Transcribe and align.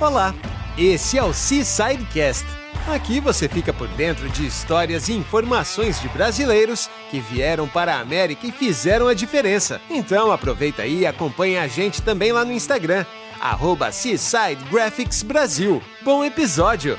Olá, 0.00 0.34
esse 0.76 1.16
é 1.16 1.22
o 1.22 1.32
Seasidecast. 1.32 2.44
Aqui 2.88 3.20
você 3.20 3.48
fica 3.48 3.72
por 3.72 3.86
dentro 3.88 4.28
de 4.28 4.44
histórias 4.44 5.08
e 5.08 5.12
informações 5.12 6.00
de 6.00 6.08
brasileiros 6.08 6.90
que 7.10 7.20
vieram 7.20 7.68
para 7.68 7.94
a 7.94 8.00
América 8.00 8.44
e 8.44 8.52
fizeram 8.52 9.06
a 9.06 9.14
diferença. 9.14 9.80
Então 9.88 10.32
aproveita 10.32 10.82
aí 10.82 11.00
e 11.00 11.06
acompanha 11.06 11.62
a 11.62 11.68
gente 11.68 12.02
também 12.02 12.32
lá 12.32 12.44
no 12.44 12.52
Instagram, 12.52 13.06
arroba 13.40 13.90
Brasil. 15.24 15.80
Bom 16.02 16.24
episódio! 16.24 16.98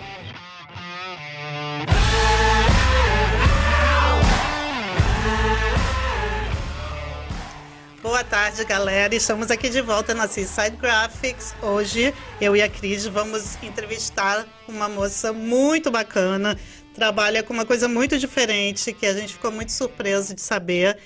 Boa 8.15 8.23
tarde, 8.23 8.63
galera. 8.63 9.13
Estamos 9.13 9.51
aqui 9.51 9.67
de 9.67 9.81
volta 9.81 10.13
na 10.13 10.25
Seaside 10.25 10.77
Graphics. 10.77 11.53
Hoje, 11.61 12.13
eu 12.39 12.55
e 12.55 12.61
a 12.61 12.69
Cris 12.69 13.05
vamos 13.05 13.61
entrevistar 13.61 14.47
uma 14.69 14.87
moça 14.87 15.33
muito 15.33 15.91
bacana. 15.91 16.57
Trabalha 16.93 17.43
com 17.43 17.53
uma 17.53 17.65
coisa 17.65 17.89
muito 17.89 18.17
diferente, 18.17 18.93
que 18.93 19.05
a 19.05 19.13
gente 19.13 19.33
ficou 19.33 19.51
muito 19.51 19.73
surpreso 19.73 20.33
de 20.33 20.39
saber. 20.39 20.97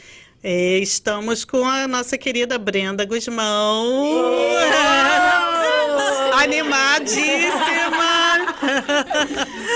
Estamos 0.44 1.44
com 1.44 1.66
a 1.66 1.88
nossa 1.88 2.16
querida 2.16 2.59
Brenda 2.59 3.03
Guzmão. 3.05 4.16
Animadíssima! 6.31 7.50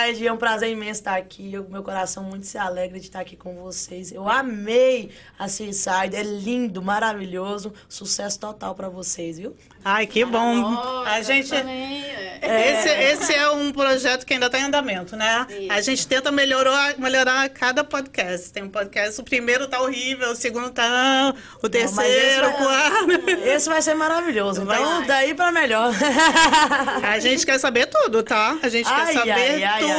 Tarde, 0.00 0.26
é 0.26 0.32
um 0.32 0.36
prazer 0.38 0.70
imenso 0.70 1.00
estar 1.00 1.14
aqui. 1.16 1.52
O 1.58 1.70
meu 1.70 1.82
coração 1.82 2.22
muito 2.24 2.46
se 2.46 2.56
alegra 2.56 2.98
de 2.98 3.04
estar 3.04 3.20
aqui 3.20 3.36
com 3.36 3.54
vocês. 3.56 4.10
Eu 4.10 4.26
amei 4.26 5.10
a 5.38 5.46
Seaside, 5.46 6.16
é 6.16 6.22
lindo, 6.22 6.80
maravilhoso. 6.80 7.70
Sucesso 7.86 8.38
total 8.40 8.74
para 8.74 8.88
vocês, 8.88 9.38
viu? 9.38 9.54
Ai, 9.84 10.06
que 10.06 10.24
bom. 10.24 10.56
Nossa, 10.56 11.10
a 11.10 11.22
gente 11.22 11.50
também, 11.50 12.02
é. 12.04 12.70
esse, 12.72 12.88
esse 12.88 13.34
é 13.34 13.50
um 13.50 13.72
projeto 13.72 14.24
que 14.24 14.32
ainda 14.34 14.46
está 14.46 14.58
em 14.58 14.64
andamento, 14.64 15.16
né? 15.16 15.46
Isso. 15.50 15.72
A 15.72 15.80
gente 15.82 16.06
tenta 16.08 16.30
melhorar, 16.32 16.96
melhorar 16.98 17.48
cada 17.50 17.84
podcast. 17.84 18.52
Tem 18.52 18.62
um 18.62 18.68
podcast, 18.70 19.20
o 19.20 19.24
primeiro 19.24 19.68
tá 19.68 19.80
horrível, 19.82 20.30
o 20.32 20.36
segundo 20.36 20.70
tá 20.70 21.34
o 21.62 21.68
terceiro, 21.68 22.46
o 22.46 22.50
esse 22.50 22.58
vai- 22.58 22.64
quarto. 22.64 23.30
Esse 23.50 23.68
vai 23.68 23.82
ser 23.82 23.94
maravilhoso. 23.94 24.64
Vai 24.64 24.80
Então, 24.80 25.00
ser. 25.00 25.06
daí 25.06 25.34
para 25.34 25.50
melhor. 25.52 25.92
A 27.02 27.18
gente 27.18 27.44
quer 27.44 27.58
saber 27.58 27.86
tudo, 27.86 28.22
tá? 28.22 28.56
A 28.62 28.68
gente 28.68 28.88
quer 28.88 29.12
saber 29.12 29.60
tudo. 29.78 29.89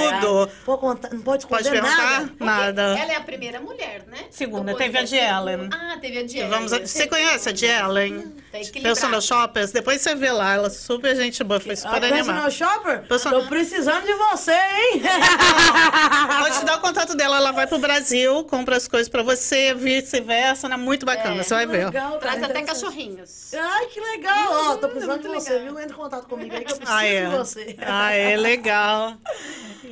Pô, 0.66 0.78
contar- 0.78 1.14
não 1.14 1.22
pode 1.22 1.44
esconder 1.44 1.72
perguntar? 1.72 2.22
nada. 2.22 2.34
Nada. 2.39 2.81
Ela 3.00 3.14
é 3.14 3.16
a 3.16 3.22
primeira 3.22 3.59
mulher, 3.59 4.03
né? 4.08 4.25
Segunda, 4.30 4.75
teve 4.75 4.98
a 4.98 5.03
de. 5.03 5.16
Ellen. 5.16 5.70
Ah, 5.72 5.98
teve 6.00 6.17
a 6.20 6.23
de 6.25 6.38
Ellen. 6.38 6.50
Vamos, 6.50 6.72
você 6.72 7.08
conhece 7.08 7.50
a 7.50 7.52
de 7.52 7.66
Ellen? 7.66 8.33
Tá 8.52 8.59
equilibrado. 8.59 8.95
Personal 8.95 9.21
Shoppers? 9.21 9.71
Depois 9.71 10.02
você 10.02 10.13
vê 10.13 10.31
lá, 10.31 10.53
ela 10.55 10.67
é 10.67 10.69
super 10.69 11.16
gente 11.16 11.41
boa, 11.44 11.59
foi 11.59 11.73
A 11.73 11.77
super 11.77 12.02
Personal 12.02 12.19
animada. 12.19 12.52
Shopper? 12.52 13.08
Personal- 13.08 13.41
Tô 13.43 13.47
precisando 13.47 14.05
de 14.05 14.13
você, 14.13 14.52
hein? 14.52 15.02
Vou 16.41 16.52
te 16.52 16.66
dar 16.66 16.77
o 16.77 16.81
contato 16.81 17.16
dela, 17.16 17.38
ela 17.38 17.52
vai 17.52 17.66
pro 17.67 17.80
Brasil, 17.80 18.43
compra 18.43 18.75
as 18.75 18.88
coisas 18.88 19.08
pra 19.08 19.23
você, 19.23 19.73
vice-versa, 19.73 20.67
né? 20.67 20.75
Muito 20.75 21.05
bacana, 21.05 21.43
você 21.43 21.53
vai 21.53 21.66
ver. 21.66 21.85
Legal, 21.85 22.19
Traz 22.19 22.43
até 22.43 22.61
cachorrinhos. 22.63 23.53
Ai, 23.53 23.85
que 23.88 23.99
legal! 23.99 24.47
Ó, 24.71 24.77
tô 24.77 24.89
precisando 24.89 25.21
de 25.21 25.27
você, 25.30 25.53
legal. 25.53 25.67
viu? 25.73 25.80
Entra 25.80 25.93
em 25.95 25.97
contato 25.99 26.27
comigo 26.27 26.53
aí 26.55 26.65
que 26.65 26.71
eu 26.73 26.75
preciso 26.77 26.97
Ah, 26.97 27.05
é. 27.05 27.25
de 27.30 27.36
você. 27.38 27.75
Ah, 27.81 28.11
é 28.11 28.36
legal. 28.38 29.13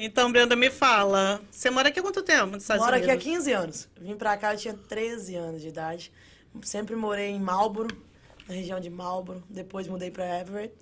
Então, 0.01 0.31
Brenda, 0.31 0.55
me 0.55 0.69
fala. 0.69 1.41
Você 1.51 1.69
mora 1.69 1.89
aqui 1.89 1.99
há 1.99 2.01
quanto 2.03 2.21
tempo 2.21 2.45
nos 2.45 2.61
Estados 2.63 2.85
Moro 2.85 2.95
aqui 2.95 3.05
há 3.09 3.15
Unidos? 3.15 3.23
15 3.25 3.51
anos. 3.51 3.89
Vim 3.99 4.15
pra 4.15 4.37
cá, 4.37 4.53
eu 4.53 4.57
tinha 4.57 4.73
13 4.73 5.35
anos 5.35 5.61
de 5.61 5.67
idade. 5.67 6.09
Sempre 6.61 6.95
morei 6.95 7.31
em 7.31 7.39
Marlboro, 7.39 7.89
na 8.49 8.55
região 8.55 8.79
de 8.79 8.89
Marlboro. 8.89 9.43
Depois 9.49 9.87
mudei 9.87 10.09
pra 10.09 10.39
Everett. 10.39 10.73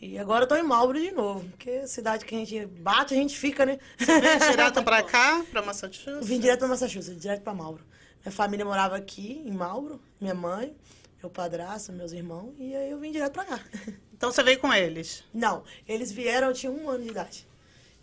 E 0.00 0.18
agora 0.18 0.44
eu 0.44 0.48
tô 0.48 0.56
em 0.56 0.62
Marlboro 0.62 0.98
de 0.98 1.10
novo. 1.10 1.46
Porque 1.50 1.86
cidade 1.86 2.24
que 2.24 2.34
a 2.34 2.38
gente 2.38 2.64
bate, 2.66 3.12
a 3.12 3.16
gente 3.16 3.38
fica, 3.38 3.66
né? 3.66 3.78
Veio 3.98 4.20
direto 4.50 4.82
pra 4.82 5.02
cá, 5.02 5.44
pra 5.50 5.60
Massachusetts? 5.60 6.26
Vim 6.26 6.40
direto 6.40 6.60
pra 6.60 6.68
Massachusetts, 6.68 7.20
direto 7.20 7.42
pra 7.42 7.52
Marlboro. 7.52 7.84
Minha 8.24 8.32
família 8.32 8.64
morava 8.64 8.96
aqui, 8.96 9.42
em 9.44 9.52
Marlboro. 9.52 10.00
Minha 10.18 10.34
mãe, 10.34 10.74
meu 11.22 11.30
padrasto, 11.30 11.92
meus 11.92 12.12
irmãos. 12.12 12.54
E 12.58 12.74
aí 12.74 12.90
eu 12.90 12.98
vim 12.98 13.12
direto 13.12 13.32
pra 13.34 13.44
cá. 13.44 13.60
Então 14.20 14.30
você 14.30 14.42
veio 14.42 14.58
com 14.58 14.70
eles. 14.70 15.24
Não, 15.32 15.64
eles 15.88 16.12
vieram, 16.12 16.48
eu 16.48 16.52
tinha 16.52 16.70
um 16.70 16.90
ano 16.90 17.02
de 17.02 17.08
idade. 17.08 17.48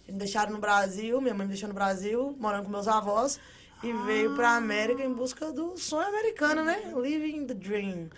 Eles 0.03 0.13
me 0.13 0.17
deixaram 0.17 0.51
no 0.51 0.57
Brasil, 0.57 1.21
minha 1.21 1.31
mãe 1.31 1.45
me 1.45 1.51
deixou 1.51 1.67
no 1.67 1.75
Brasil, 1.75 2.35
morando 2.39 2.63
com 2.63 2.71
meus 2.71 2.87
avós, 2.87 3.39
e 3.83 3.93
veio 4.05 4.35
pra 4.35 4.55
América 4.55 5.03
em 5.03 5.13
busca 5.13 5.51
do 5.51 5.77
sonho 5.77 6.07
americano, 6.07 6.63
né? 6.63 6.91
Living 6.95 7.45
the 7.45 7.53
dream. 7.53 8.09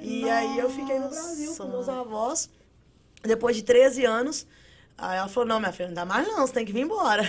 E 0.00 0.28
aí 0.28 0.58
eu 0.58 0.70
fiquei 0.70 0.98
no 0.98 1.08
Brasil 1.08 1.56
com 1.56 1.68
meus 1.68 1.88
avós, 1.88 2.48
depois 3.22 3.56
de 3.56 3.62
13 3.62 4.04
anos. 4.04 4.46
Aí 5.00 5.16
ela 5.16 5.28
falou, 5.28 5.48
não, 5.48 5.60
minha 5.60 5.70
filha, 5.70 5.86
não 5.88 5.94
dá 5.94 6.04
mais 6.04 6.26
não, 6.26 6.44
você 6.44 6.52
tem 6.52 6.66
que 6.66 6.72
vir 6.72 6.80
embora. 6.80 7.22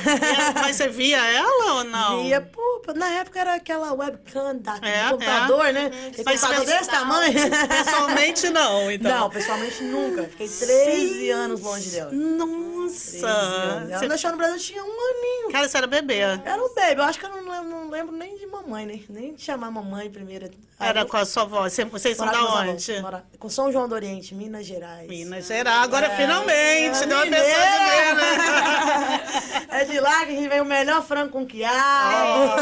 Mas 0.55 0.75
você 0.75 0.87
via 0.87 1.23
ela 1.23 1.73
ou 1.75 1.83
não? 1.83 2.23
Via, 2.23 2.41
pô, 2.41 2.81
na 2.95 3.07
época 3.11 3.39
era 3.39 3.53
aquela 3.53 3.93
webcam 3.93 4.57
da, 4.57 4.77
É, 4.81 5.03
do 5.05 5.09
computador, 5.11 5.71
né? 5.71 5.85
Aquele 6.07 6.23
Mas 6.25 6.41
computador 6.41 6.65
desse 6.65 6.89
tamanho. 6.89 7.33
Pessoalmente 7.67 8.49
não, 8.49 8.89
então. 8.91 9.19
Não, 9.19 9.29
pessoalmente 9.29 9.83
nunca. 9.83 10.23
Fiquei 10.23 10.47
13 10.49 11.29
anos 11.29 11.61
longe 11.61 11.91
dela. 11.91 12.09
13 12.09 12.23
Nossa. 12.23 13.17
Ela 13.27 13.99
Você- 13.99 14.07
deixou 14.07 14.31
no 14.31 14.37
Brasil, 14.37 14.57
tinha 14.59 14.83
um 14.83 14.87
aninho. 14.87 15.51
Cara, 15.51 15.69
você 15.69 15.77
era 15.77 15.85
bebê. 15.87 16.17
Era 16.19 16.57
um 16.57 16.73
baby. 16.73 16.95
Eu 16.97 17.03
acho 17.03 17.19
que 17.19 17.25
eu 17.25 17.29
não 17.29 17.37
lembro, 17.51 17.69
não 17.69 17.89
lembro 17.89 18.15
nem 18.15 18.35
de 18.35 18.47
mamãe, 18.47 18.85
né? 18.87 18.99
Nem 19.07 19.35
de 19.35 19.43
chamar 19.43 19.69
mamãe 19.69 20.09
primeiro. 20.09 20.49
Aí 20.79 20.89
Era 20.89 21.01
eu 21.01 21.05
com 21.05 21.17
a 21.17 21.25
sua 21.25 21.43
avó. 21.43 21.69
Você- 21.69 21.85
Vocês 21.85 22.17
são 22.17 22.25
da 22.25 22.41
onde? 22.61 22.99
Mora- 23.01 23.23
Com 23.37 23.49
São 23.49 23.71
João 23.71 23.87
do 23.87 23.93
Oriente, 23.93 24.33
Minas 24.33 24.65
Gerais. 24.65 25.07
Minas 25.07 25.45
Gerais. 25.45 25.83
Agora, 25.83 26.07
É, 26.07 26.15
finalmente, 26.17 27.03
é 27.03 27.05
deu 27.05 27.17
uma 27.17 27.25
né? 28.15 29.21
É 29.71 29.85
de 29.85 29.99
lá 29.99 30.25
que 30.25 30.31
a 30.31 30.35
gente 30.35 30.47
vem 30.49 30.61
o 30.61 30.65
melhor 30.65 31.03
frango 31.05 31.31
com 31.31 31.45
quiabo. 31.45 32.53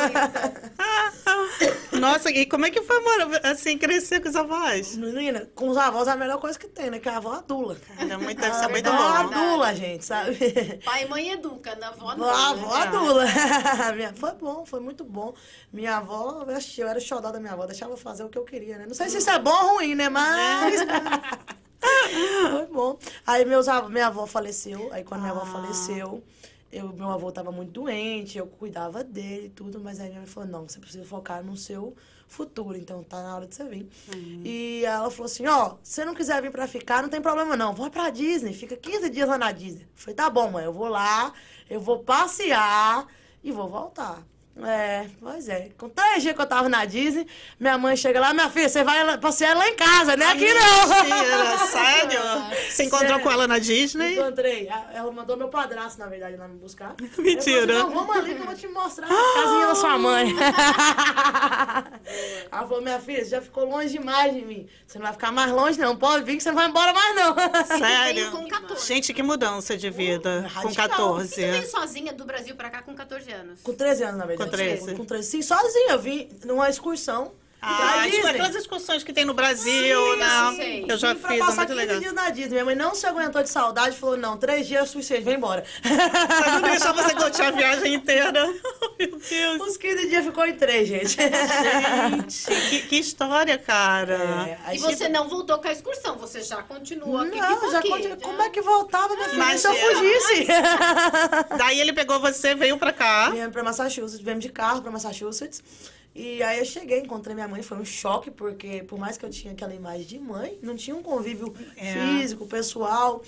Nossa, 2.00 2.30
e 2.30 2.46
como 2.46 2.66
é 2.66 2.69
que 2.69 2.81
foi, 2.81 3.00
mano, 3.02 3.40
assim, 3.44 3.78
crescer 3.78 4.19
com 4.22 4.30
os 4.30 4.35
avós? 4.35 4.96
Menina, 4.97 5.47
com 5.56 5.68
os 5.69 5.78
avós 5.78 6.08
é 6.08 6.12
a 6.12 6.16
melhor 6.16 6.38
coisa 6.40 6.58
que 6.59 6.68
tem, 6.68 6.90
né? 6.91 7.00
Que 7.00 7.09
a 7.09 7.18
avó 7.18 7.34
adula. 7.34 7.78
Era 7.97 8.18
muito, 8.19 8.40
deve 8.40 8.56
ser 8.56 8.66
A 8.66 8.69
muito 8.69 8.88
avó 8.90 9.24
bom. 9.24 9.34
adula, 9.34 9.74
gente, 9.74 10.06
sabe? 10.06 10.35
Pai 10.85 11.03
e 11.03 11.08
mãe 11.09 11.31
educa, 11.31 11.75
na 11.75 11.88
avó 11.88 12.16
não. 12.16 12.29
A 12.29 12.53
né? 12.56 12.62
avó 12.62 12.75
adula. 12.75 13.25
Minha- 13.96 14.14
foi 14.14 14.31
bom, 14.34 14.66
foi 14.66 14.79
muito 14.79 15.03
bom. 15.03 15.34
Minha 15.74 15.97
avó, 15.97 16.46
eu 16.78 16.88
era 16.88 17.00
o 17.00 17.02
xodó 17.02 17.31
da 17.31 17.40
minha 17.40 17.53
avó, 17.53 17.66
deixava 17.66 17.94
eu 17.94 17.97
fazer 17.97 18.24
o 18.24 18.29
que 18.29 18.38
eu 18.38 18.44
queria, 18.44 18.78
né? 18.78 18.85
Não 18.88 18.94
sei 18.94 19.09
se 19.09 19.18
isso 19.18 19.29
é 19.29 19.40
bom 19.40 19.50
ou 19.52 19.75
ruim, 19.78 19.96
né? 19.96 20.09
Mas. 20.09 20.81
Foi 22.51 22.66
bom. 22.68 22.97
Aí 23.25 23.45
meus, 23.45 23.68
av- 23.68 23.90
minha 23.90 24.07
avó 24.07 24.25
faleceu, 24.25 24.90
aí 24.91 25.03
quando 25.03 25.22
minha 25.22 25.34
avó 25.34 25.45
faleceu, 25.45 26.23
eu, 26.72 26.90
meu 26.94 27.09
avô 27.09 27.29
estava 27.29 27.51
muito 27.51 27.72
doente, 27.72 28.38
eu 28.38 28.47
cuidava 28.47 29.03
dele 29.03 29.47
e 29.47 29.50
tudo, 29.50 29.79
mas 29.79 30.00
aí 30.00 30.07
minha 30.09 30.19
mãe 30.22 30.28
falou, 30.29 30.50
não, 30.50 30.67
você 30.67 30.79
precisa 30.79 31.06
focar 31.06 31.44
no 31.44 31.56
seu 31.56 31.96
futuro, 32.28 32.78
então 32.78 33.01
tá 33.03 33.23
na 33.23 33.35
hora 33.35 33.47
de 33.47 33.56
você 33.56 33.63
vir. 33.63 33.90
E 34.44 34.84
ela 34.85 35.09
falou 35.09 35.25
assim, 35.28 35.47
ó, 35.47 35.75
se 35.81 35.94
você 35.94 36.06
não 36.06 36.13
quiser 36.13 36.41
vir 36.41 36.51
pra 36.51 36.67
ficar, 36.67 37.01
não 37.01 37.09
tem 37.09 37.22
problema 37.22 37.56
não, 37.56 37.73
vai 37.73 37.90
pra 37.90 38.09
Disney, 38.09 38.53
fica 38.53 38.75
15 38.75 39.09
dias 39.09 39.29
lá 39.29 39.38
na 39.38 39.51
Disney. 39.51 39.84
Eu 39.84 39.88
falei, 39.96 40.16
tá 40.16 40.29
bom, 40.29 40.51
mãe, 40.51 40.66
eu 40.66 40.73
vou 40.73 40.90
lá, 40.90 41.31
eu 41.69 41.79
vou 41.79 42.00
passear 42.00 43.07
e 43.44 43.51
vou 43.51 43.69
voltar. 43.69 44.22
É, 44.66 45.06
pois 45.19 45.47
é. 45.50 45.69
Com 45.78 45.90
três 45.90 46.23
dias 46.23 46.35
que 46.35 46.41
eu 46.41 46.45
tava 46.45 46.68
na 46.68 46.84
Disney, 46.85 47.28
minha 47.59 47.78
mãe 47.78 47.95
chega 47.95 48.19
lá, 48.19 48.34
minha 48.34 48.50
filha, 48.50 48.68
você 48.68 48.84
vai 48.84 49.18
passear 49.19 49.56
lá 49.56 49.68
em 49.68 49.75
casa, 49.75 50.16
né? 50.18 50.25
Aqui 50.25 50.51
não. 50.53 50.88
Mentira, 50.88 51.57
sério? 51.68 52.22
Você 52.69 52.84
encontrou 52.84 53.07
Sério. 53.09 53.23
com 53.23 53.31
ela 53.31 53.47
na 53.47 53.59
Disney? 53.59 54.16
Encontrei. 54.17 54.69
A- 54.69 54.88
Ela 54.94 55.12
mandou 55.12 55.35
meu 55.38 55.47
padrasto, 55.50 56.00
na 56.00 56.07
verdade, 56.07 56.35
lá 56.38 56.47
me 56.47 56.57
buscar. 56.59 56.96
Mentira. 57.17 57.17
Eu 57.17 57.17
falei, 57.17 57.38
assim, 57.38 57.66
não, 57.66 57.90
vamos 57.91 58.16
ali 58.16 58.35
que 58.35 58.41
eu 58.41 58.46
vou 58.46 58.56
te 58.56 58.67
mostrar 58.67 59.07
a 59.07 59.09
casinha 59.09 59.67
da 59.67 59.75
sua 59.75 59.97
mãe. 59.97 60.35
Ela 62.51 62.62
falou, 62.67 62.81
minha 62.81 63.00
filha, 63.00 63.23
você 63.23 63.31
já 63.31 63.41
ficou 63.41 63.66
longe 63.66 63.90
demais 63.90 64.34
de 64.34 64.41
mim. 64.41 64.67
Você 64.85 64.97
não 64.97 65.06
vai 65.06 65.13
ficar 65.13 65.31
mais 65.31 65.51
longe, 65.51 65.79
não. 65.79 65.96
Pode 65.96 66.23
vir 66.23 66.38
que 66.38 66.44
você 66.44 66.50
não 66.50 66.56
vai 66.56 66.67
embora 66.67 66.94
mais, 66.94 67.16
não. 67.16 67.35
Sério? 67.78 68.32
com 68.32 68.47
14. 68.47 68.87
Gente, 68.87 69.14
que 69.14 69.23
mudança 69.23 69.78
de 69.78 69.90
vida 69.90 70.49
com 70.53 70.61
radical. 70.67 70.90
14. 70.90 71.28
Você 71.29 71.52
veio 71.52 71.70
sozinha 71.70 72.14
do 72.14 72.26
Brasil 72.26 72.55
pra 72.55 72.70
cá 72.70 72.82
com 72.82 72.93
14 72.96 73.32
anos. 73.32 73.61
Com 73.61 73.73
13 73.73 74.03
anos, 74.03 74.17
na 74.17 74.26
verdade. 74.26 74.47
Com 74.49 74.58
13? 74.58 74.96
Com 74.96 75.05
13. 75.05 75.29
Sim, 75.29 75.41
sozinha. 75.41 75.91
Eu 75.91 75.99
vim 75.99 76.29
numa 76.46 76.70
excursão. 76.70 77.32
Ah, 77.59 77.76
pra 77.94 78.04
tipo, 78.04 78.16
Disney. 78.18 78.30
aquelas 78.32 78.56
excursões 78.56 79.04
que 79.04 79.12
tem 79.12 79.26
no 79.26 79.34
Brasil, 79.34 80.14
Sim, 80.14 80.20
né? 80.20 80.54
sei. 80.56 80.86
Eu 80.88 80.98
já 80.98 81.14
Vim 81.14 81.20
pra 81.20 81.30
fiz, 81.32 81.38
é 81.38 81.42
passar 81.42 81.56
muito 81.56 81.68
15 81.70 81.80
legal. 81.80 82.00
dias 82.00 82.14
na 82.14 82.30
Disney. 82.30 82.50
Minha 82.52 82.66
mãe 82.66 82.76
não 82.76 82.94
se 82.94 83.06
aguentou 83.08 83.42
de 83.42 83.50
saudade 83.50 83.96
e 83.96 84.00
falou, 84.00 84.16
não, 84.16 84.38
três 84.38 84.68
dias 84.68 84.84
é 84.84 84.86
suficiente, 84.86 85.24
vem 85.24 85.36
embora. 85.36 85.64
Mas 85.84 86.54
não 86.54 86.62
deixar 86.62 86.92
você 86.94 87.16
curtir 87.16 87.42
a 87.42 87.52
viagem 87.52 87.96
inteira. 87.96 88.32
Meu 89.00 89.18
Deus. 89.18 89.62
Os 89.70 89.78
15 89.78 90.08
dias 90.08 90.26
ficou 90.26 90.46
em 90.46 90.54
três, 90.56 90.88
gente. 90.88 91.18
Gente, 91.18 92.70
que, 92.70 92.82
que 92.88 92.96
história, 92.98 93.58
cara. 93.58 94.58
É, 94.68 94.76
E 94.76 94.80
você 94.80 95.09
não 95.09 95.28
voltou 95.28 95.58
com 95.58 95.68
a 95.68 95.72
excursão, 95.72 96.16
você 96.18 96.42
já 96.44 96.62
continuou 96.64 97.18
aqui. 97.18 97.40
Não, 97.40 97.72
já 97.72 97.80
aqui, 97.80 97.90
continu- 97.90 98.18
Como 98.18 98.42
é 98.42 98.50
que 98.50 98.62
voltava, 98.62 99.16
minha 99.16 99.30
filha? 99.30 99.44
Mas 99.44 99.62
se 99.62 99.68
eu 99.68 99.74
era- 99.74 99.96
fugisse? 99.96 100.48
Daí 101.58 101.80
ele 101.80 101.94
pegou 101.94 102.20
você, 102.20 102.54
veio 102.56 102.78
pra 102.78 102.94
cá. 102.94 103.30
Viemos 103.32 103.52
pra 103.54 103.64
Massachusetts, 103.64 104.20
viemos 104.20 104.44
de 104.44 104.50
carro 104.52 104.82
pra 104.82 104.92
Massachusetts. 104.92 105.62
E 106.19 106.41
aí 106.41 106.58
eu 106.58 106.66
cheguei, 106.66 106.99
encontrei 107.02 107.35
minha 107.35 107.47
mãe, 107.47 107.61
foi 107.61 107.78
um 107.78 107.85
choque, 107.85 108.31
porque 108.31 108.84
por 108.87 108.97
mais 108.97 109.19
que 109.19 109.23
eu 109.25 109.29
tinha 109.29 109.53
aquela 109.53 109.72
imagem 109.75 110.03
de 110.08 110.17
mãe, 110.17 110.58
não 110.64 110.75
tinha 110.75 110.96
um 110.96 111.03
convívio 111.03 111.53
É. 111.75 111.93
físico, 111.93 112.47
pessoal. 112.47 113.22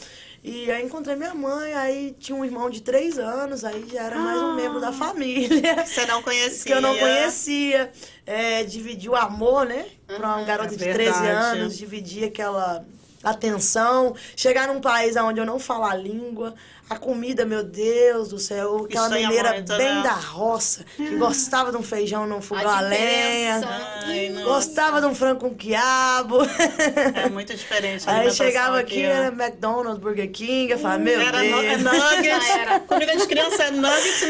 E 0.43 0.71
aí 0.71 0.83
encontrei 0.83 1.15
minha 1.15 1.35
mãe, 1.35 1.71
aí 1.75 2.15
tinha 2.19 2.35
um 2.35 2.43
irmão 2.43 2.67
de 2.67 2.81
três 2.81 3.19
anos, 3.19 3.63
aí 3.63 3.87
já 3.91 4.01
era 4.05 4.17
mais 4.17 4.41
um 4.41 4.55
membro 4.55 4.81
da 4.81 4.91
família. 4.91 5.85
Você 5.85 6.03
não 6.07 6.23
conhecia. 6.23 6.65
que 6.65 6.73
eu 6.73 6.81
não 6.81 6.97
conhecia. 6.97 7.91
É, 8.25 8.63
dividir 8.63 9.11
o 9.11 9.15
amor, 9.15 9.67
né? 9.67 9.85
Pra 10.07 10.37
uma 10.37 10.43
garota 10.43 10.73
é 10.73 10.77
de 10.77 10.83
13 10.83 10.95
verdade. 10.95 11.59
anos, 11.59 11.77
dividir 11.77 12.23
aquela 12.23 12.83
atenção. 13.23 14.15
Chegar 14.35 14.67
num 14.67 14.81
país 14.81 15.15
onde 15.15 15.39
eu 15.39 15.45
não 15.45 15.59
falo 15.59 15.83
a 15.83 15.93
língua. 15.95 16.55
A 16.89 16.95
comida, 16.97 17.45
meu 17.45 17.63
Deus 17.63 18.29
do 18.29 18.39
céu. 18.39 18.85
Aquela 18.85 19.05
Estranha 19.05 19.27
mineira 19.27 19.53
muito, 19.53 19.77
bem 19.77 19.95
né? 19.95 20.01
da 20.01 20.13
roça, 20.13 20.83
que 20.95 21.15
gostava 21.17 21.71
de 21.71 21.77
um 21.77 21.83
feijão 21.83 22.25
no 22.25 22.41
fogão 22.41 22.67
A 22.67 22.77
a 22.77 22.81
lenha. 22.81 23.61
Ai. 24.05 24.33
Gostava 24.43 24.99
de 24.99 25.05
um 25.05 25.13
frango 25.13 25.39
com 25.41 25.53
quiabo. 25.55 26.39
É 27.15 27.29
muito 27.29 27.53
diferente. 27.55 28.09
a 28.09 28.13
Aí 28.17 28.31
chegava 28.31 28.79
aqui, 28.79 29.05
ó. 29.05 29.09
era 29.09 29.27
McDonald's, 29.27 29.99
Burger 29.99 30.31
King. 30.31 30.71
Eu 30.71 30.79
falava, 30.79 30.99
meu 30.99 31.21
Era 31.21 31.43
no- 31.43 31.61
é 31.61 31.77
Deus. 31.77 31.83
nuggets. 31.83 32.49
Era. 32.49 32.79
Comida 32.79 33.15
de 33.17 33.27
criança 33.27 33.63
é 33.65 33.71
nuggets 33.71 34.21
e 34.23 34.25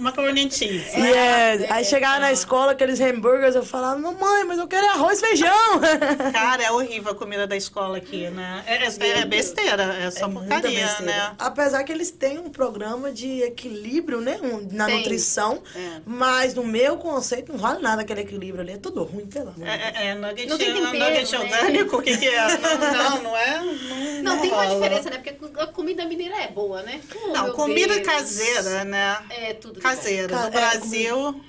macaroni, 0.00 0.46
and 0.46 0.50
cheese. 0.50 0.96
E 0.96 1.12
é, 1.12 1.66
aí 1.70 1.84
chegava 1.84 2.20
na 2.20 2.30
escola, 2.32 2.72
aqueles 2.72 3.00
hambúrgueres, 3.00 3.56
eu 3.56 3.64
falava, 3.64 3.98
mamãe, 3.98 4.44
mas 4.44 4.58
eu 4.58 4.68
quero 4.68 4.86
arroz 4.90 5.18
e 5.18 5.26
feijão. 5.26 5.80
Cara, 6.32 6.62
é 6.62 6.70
horrível 6.70 7.10
a 7.12 7.14
comida 7.14 7.46
da 7.46 7.56
escola 7.56 7.98
aqui, 7.98 8.28
né? 8.30 8.62
É, 8.66 8.76
é- 8.84 9.18
é 9.20 9.24
besteira, 9.24 9.82
é 10.00 10.10
só 10.12 10.28
Muita 10.28 10.54
porcaria, 10.54 10.86
besteira. 10.86 11.12
né? 11.12 11.32
Apesar 11.38 11.82
que 11.82 11.92
eles 11.92 12.03
têm 12.10 12.38
um 12.38 12.50
programa 12.50 13.10
de 13.12 13.42
equilíbrio, 13.42 14.20
né? 14.20 14.38
um- 14.42 14.66
na 14.72 14.86
Tem. 14.86 14.96
nutrição. 14.98 15.62
É. 15.74 16.00
Mas 16.06 16.54
no 16.54 16.64
meu 16.64 16.96
conceito 16.98 17.52
não 17.52 17.58
vale 17.58 17.80
nada 17.82 18.02
aquele 18.02 18.20
equilíbrio 18.22 18.60
ali. 18.62 18.72
É 18.72 18.76
tudo 18.76 19.02
ruim, 19.04 19.26
pelo 19.26 19.50
amor. 19.50 19.66
É, 19.66 19.92
é, 19.94 20.06
é 20.08 20.14
nugget, 20.14 20.48
Não 20.48 20.58
tem 20.58 20.72
tempero, 20.74 20.98
nugget 20.98 21.32
né? 21.32 21.38
orgânico, 21.38 21.96
o 21.96 22.02
que 22.02 22.16
que 22.16 22.26
é? 22.28 22.58
Não, 22.58 22.78
não, 22.78 23.22
não 23.22 23.36
é? 23.36 23.60
Não, 23.60 24.34
Não, 24.36 24.40
tem 24.40 24.50
uma 24.52 24.64
rola. 24.64 24.74
diferença, 24.74 25.10
né? 25.10 25.18
Porque 25.18 25.60
a 25.60 25.66
comida 25.66 26.04
mineira 26.04 26.36
é 26.36 26.48
boa, 26.48 26.82
né? 26.82 27.00
Oh, 27.24 27.28
Não, 27.28 27.50
comida 27.52 27.94
Deus. 27.94 28.06
caseira, 28.06 28.84
né? 28.84 29.16
É 29.30 29.54
tudo 29.54 29.80
Caseira. 29.80 30.28
Ca- 30.28 30.40
No 30.42 30.46
é, 30.48 30.50
Brasil, 30.50 31.40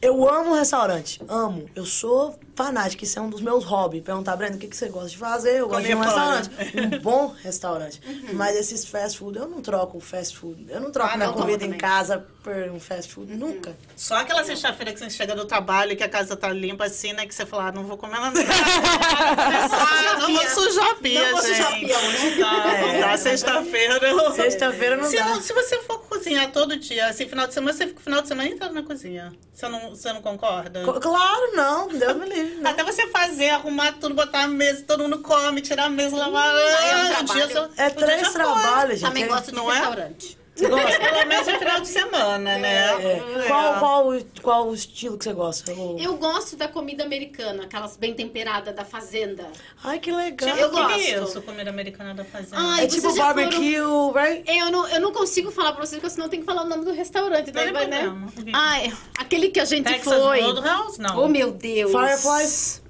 Eu 0.00 0.28
amo 0.28 0.54
restaurante, 0.54 1.20
amo. 1.28 1.68
Eu 1.74 1.84
sou 1.84 2.38
fanática, 2.54 3.04
isso 3.04 3.18
é 3.18 3.22
um 3.22 3.28
dos 3.30 3.40
meus 3.40 3.64
hobbies. 3.64 4.02
Perguntar, 4.02 4.36
Brenda, 4.36 4.56
o 4.56 4.58
que, 4.58 4.68
que 4.68 4.76
você 4.76 4.88
gosta 4.88 5.08
de 5.10 5.18
fazer? 5.18 5.56
Eu 5.58 5.68
gosto 5.68 5.86
de 5.86 5.94
um 5.94 6.02
fora. 6.02 6.36
restaurante. 6.36 6.50
Um 6.96 6.98
bom 7.00 7.34
restaurante. 7.42 8.00
Mas 8.32 8.56
esses 8.56 8.84
fast 8.84 9.18
food, 9.18 9.38
eu 9.38 9.48
não 9.48 9.60
troco 9.60 9.98
o 9.98 10.00
fast 10.00 10.36
food. 10.36 10.66
Eu 10.68 10.80
não 10.80 10.92
troco 10.92 11.10
Ah, 11.12 11.16
minha 11.16 11.26
não, 11.28 11.34
comida 11.34 11.64
em 11.64 11.72
casa 11.72 12.24
por 12.44 12.54
um 12.70 12.78
fast 12.78 13.12
food. 13.12 13.34
Nunca. 13.34 13.76
só 13.96 14.16
aquela 14.16 14.44
sexta-feira 14.44 14.92
que 14.92 14.98
você 15.00 15.10
chega 15.10 15.34
do 15.34 15.44
trabalho, 15.46 15.96
que 15.96 16.02
a 16.04 16.08
casa 16.08 16.36
tá 16.36 16.48
limpa 16.52 16.84
assim, 16.86 17.12
né? 17.12 17.26
Que 17.26 17.34
você 17.34 17.44
fala, 17.44 17.68
ah, 17.68 17.72
não 17.72 17.84
vou 17.84 17.96
comer 17.96 18.20
nada. 18.20 18.38
não 20.20 20.32
vou 20.32 20.46
sujar 20.48 20.90
a 20.90 20.94
pia, 20.96 21.22
Não 21.22 21.32
vou 21.32 21.42
gente. 21.42 21.56
sujar 21.56 21.72
a 21.72 21.76
pia 21.78 21.98
hoje. 21.98 22.30
Não 22.30 22.38
dá, 22.38 22.78
não 22.92 23.00
dá. 23.00 23.16
Sexta-feira. 23.18 23.98
eu- 24.06 24.32
Sexta-feira 24.32 24.96
não 24.96 25.04
se, 25.10 25.16
dá. 25.16 25.40
se 25.40 25.52
você 25.52 25.80
for 25.82 25.98
cozinhar 26.00 26.50
todo 26.52 26.76
dia, 26.76 27.06
assim, 27.08 27.28
final 27.28 27.46
de 27.46 27.54
semana, 27.54 27.72
você 27.72 27.86
fica 27.86 28.00
o 28.00 28.02
final 28.02 28.22
de 28.22 28.28
semana 28.28 28.48
inteiro 28.48 28.72
na 28.74 28.82
cozinha. 28.82 29.32
Você 29.52 29.68
não, 29.68 29.87
você 29.90 30.12
não 30.12 30.20
concorda? 30.22 30.82
Co- 30.84 31.00
Claro, 31.00 31.52
não. 31.54 31.88
Deus 31.88 32.16
me 32.16 32.26
livre. 32.26 32.54
não. 32.56 32.70
Até 32.70 32.82
você 32.84 33.06
fazer, 33.08 33.50
arrumar 33.50 33.92
tudo, 34.00 34.14
botar 34.14 34.42
a 34.44 34.48
mesa, 34.48 34.84
todo 34.86 35.02
mundo 35.02 35.18
come, 35.18 35.60
tirar 35.60 35.84
a 35.84 35.88
mesa, 35.90 36.16
lavar. 36.16 36.54
é 36.56 36.96
um 36.96 37.06
trabalho. 37.24 37.46
dia 37.48 37.70
É 37.76 37.90
três 37.90 38.32
trabalhos, 38.32 38.98
gente. 39.00 39.08
Também 39.08 39.24
É- 39.24 39.28
gosto 39.28 39.46
de 39.50 39.56
Não 39.56 39.70
é? 39.70 39.74
restaurante. 39.76 40.28
Você 40.28 40.37
gosta? 40.66 40.98
Pelo 40.98 41.26
menos 41.28 41.46
no 41.46 41.58
final 41.58 41.80
de 41.80 41.88
semana, 41.88 42.58
né? 42.58 42.86
É. 43.04 43.44
Qual, 43.46 43.78
qual, 43.78 44.04
qual 44.42 44.68
o 44.68 44.74
estilo 44.74 45.18
que 45.18 45.24
você 45.24 45.32
gosta? 45.32 45.72
O- 45.72 45.96
Eu 45.98 46.16
gosto 46.16 46.56
da 46.56 46.66
comida 46.68 47.04
americana, 47.04 47.64
aquelas 47.64 47.96
bem 47.96 48.14
temperadas 48.14 48.74
da 48.74 48.84
fazenda. 48.84 49.46
Ai, 49.84 49.98
que 49.98 50.10
legal. 50.10 50.48
Tipo, 50.48 50.60
Eu 50.60 50.70
que 50.70 50.78
é 50.78 50.82
gosto. 51.16 51.28
isso, 51.30 51.42
comida 51.42 51.70
americana 51.70 52.14
da 52.14 52.24
fazenda? 52.24 52.56
Ai, 52.58 52.84
É 52.84 52.86
tipo 52.86 53.14
barbecue, 53.14 53.76
right? 54.14 54.44
Eu 54.48 54.70
não, 54.70 54.88
eu 54.88 55.00
não 55.00 55.12
consigo 55.12 55.50
falar 55.50 55.72
pra 55.72 55.84
vocês, 55.84 56.00
porque 56.00 56.14
senão 56.14 56.28
tem 56.28 56.40
que 56.40 56.46
falar 56.46 56.62
o 56.62 56.66
nome 56.68 56.84
do 56.84 56.92
restaurante. 56.92 57.46
Não 57.46 57.52
daí 57.52 57.72
vai, 57.72 57.86
né? 57.86 58.12
Ai, 58.52 58.92
aquele 59.18 59.50
que 59.50 59.60
a 59.60 59.64
gente 59.64 59.84
Texas 59.84 60.12
foi. 60.22 60.40
Roadhouse? 60.40 61.00
Não. 61.00 61.24
Oh, 61.24 61.28
meu 61.28 61.52
Deus. 61.52 61.90
Fireflies? 61.92 62.82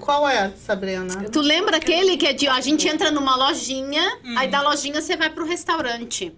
Qual 0.00 0.28
é, 0.28 0.52
Sabrina? 0.64 1.28
Tu 1.30 1.40
lembra 1.40 1.76
aquele 1.76 2.16
que 2.16 2.26
é 2.26 2.32
de. 2.32 2.46
A 2.48 2.60
gente 2.60 2.86
entra 2.88 3.10
numa 3.10 3.36
lojinha, 3.36 4.18
Hum. 4.24 4.34
aí 4.38 4.48
da 4.48 4.60
lojinha 4.62 5.00
você 5.00 5.16
vai 5.16 5.30
pro 5.30 5.44
restaurante. 5.44 6.32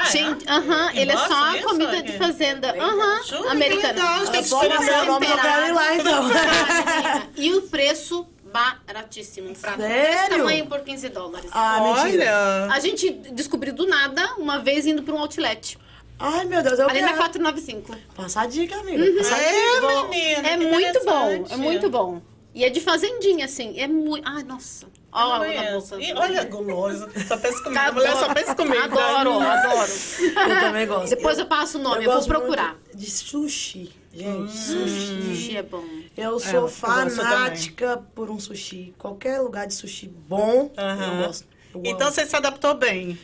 Ah, 0.00 0.08
é? 0.08 0.10
Gente, 0.10 0.48
aham, 0.48 0.90
E 0.92 0.98
ele 1.00 1.10
é 1.10 1.14
mostra 1.14 1.34
só 1.36 1.54
isso 1.56 1.68
comida 1.68 2.02
de 2.02 2.12
fazenda. 2.18 2.70
Aham, 2.78 3.22
Jura? 3.24 3.42
Que 3.42 3.48
americana. 3.48 3.94
tem 4.30 4.42
que 4.42 4.48
Só 4.48 4.58
passar 4.60 4.68
o 4.68 4.72
experimentar. 4.80 5.06
nome 5.06 5.26
que 5.26 5.32
eu 5.32 5.38
quero 5.38 5.66
ir 5.66 5.72
lá, 5.72 5.94
então. 5.96 6.22
E 7.36 7.54
o 7.54 7.62
preço 7.62 8.26
baratíssimo. 8.52 9.50
Um 9.50 9.54
prato 9.54 9.78
desse 9.78 10.28
tamanho 10.30 10.66
por 10.66 10.80
15 10.80 11.08
dólares. 11.10 11.50
Ah, 11.52 11.80
mentira. 12.02 12.24
Olha. 12.24 12.74
A 12.74 12.80
gente 12.80 13.10
descobriu 13.10 13.72
do 13.74 13.86
nada, 13.86 14.34
uma 14.38 14.58
vez 14.58 14.86
indo 14.86 15.02
pra 15.02 15.14
um 15.14 15.18
outlet. 15.18 15.78
Ai, 16.18 16.44
meu 16.46 16.62
Deus, 16.62 16.78
eu 16.78 16.88
Ali 16.88 17.00
na 17.00 17.08
quero. 17.08 17.18
495. 17.18 17.94
Passar 18.16 18.42
a 18.42 18.46
dica, 18.46 18.76
amiga. 18.76 19.04
Uhum. 19.04 19.16
Passar 19.18 19.36
a 19.36 19.42
É, 19.42 19.52
dica. 19.52 20.02
menina. 20.08 20.48
É 20.48 20.56
muito 20.56 21.04
bom, 21.04 21.44
é 21.50 21.56
muito 21.56 21.90
bom. 21.90 22.22
E 22.54 22.64
é 22.64 22.70
de 22.70 22.80
fazendinha, 22.80 23.44
assim. 23.44 23.78
É 23.78 23.86
muito. 23.86 24.26
Ai, 24.28 24.42
nossa. 24.42 24.86
É 25.12 25.72
boca. 25.74 26.00
E 26.00 26.12
olha, 26.12 26.44
guloso. 26.44 27.08
Só 27.26 27.36
pensa 27.36 27.62
comigo. 27.62 27.80
A 27.80 27.92
mulher 27.92 28.16
só 28.16 28.34
pensa 28.34 28.54
comigo. 28.54 28.78
Adoro, 28.98 29.40
adoro. 29.40 29.92
Eu 30.20 30.60
também 30.60 30.86
gosto. 30.86 31.10
Depois 31.10 31.38
eu 31.38 31.46
passo 31.46 31.78
o 31.78 31.82
nome, 31.82 32.04
eu, 32.04 32.10
vou 32.10 32.14
gosto 32.16 32.28
procurar. 32.28 32.76
De 32.94 33.10
sushi. 33.10 33.90
Gente, 34.12 34.28
Hum. 34.28 34.48
sushi. 34.48 35.22
Sushi 35.34 35.56
é 35.56 35.62
bom. 35.62 35.84
Eu 36.16 36.24
eu 36.32 36.40
sou 36.40 36.62
gosto 36.62 36.76
fanática 36.76 38.02
por 38.14 38.30
um 38.30 38.38
sushi. 38.38 38.94
Qualquer 38.98 39.40
lugar 39.40 39.66
de 39.66 39.74
sushi 39.74 40.08
bom, 40.08 40.70
Aham. 40.76 41.20
eu 41.20 41.26
gosto. 41.26 41.46
Eu 41.74 41.82
Então 41.84 42.10
você 42.10 42.26
se 42.26 42.34
adaptou 42.34 42.74
bem. 42.74 43.18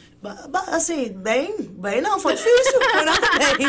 Assim, 0.68 1.12
bem, 1.12 1.54
bem 1.58 2.00
não, 2.00 2.18
foi 2.18 2.34
difícil. 2.34 2.80
Foi 2.92 3.04
nada 3.04 3.28
bem. 3.38 3.68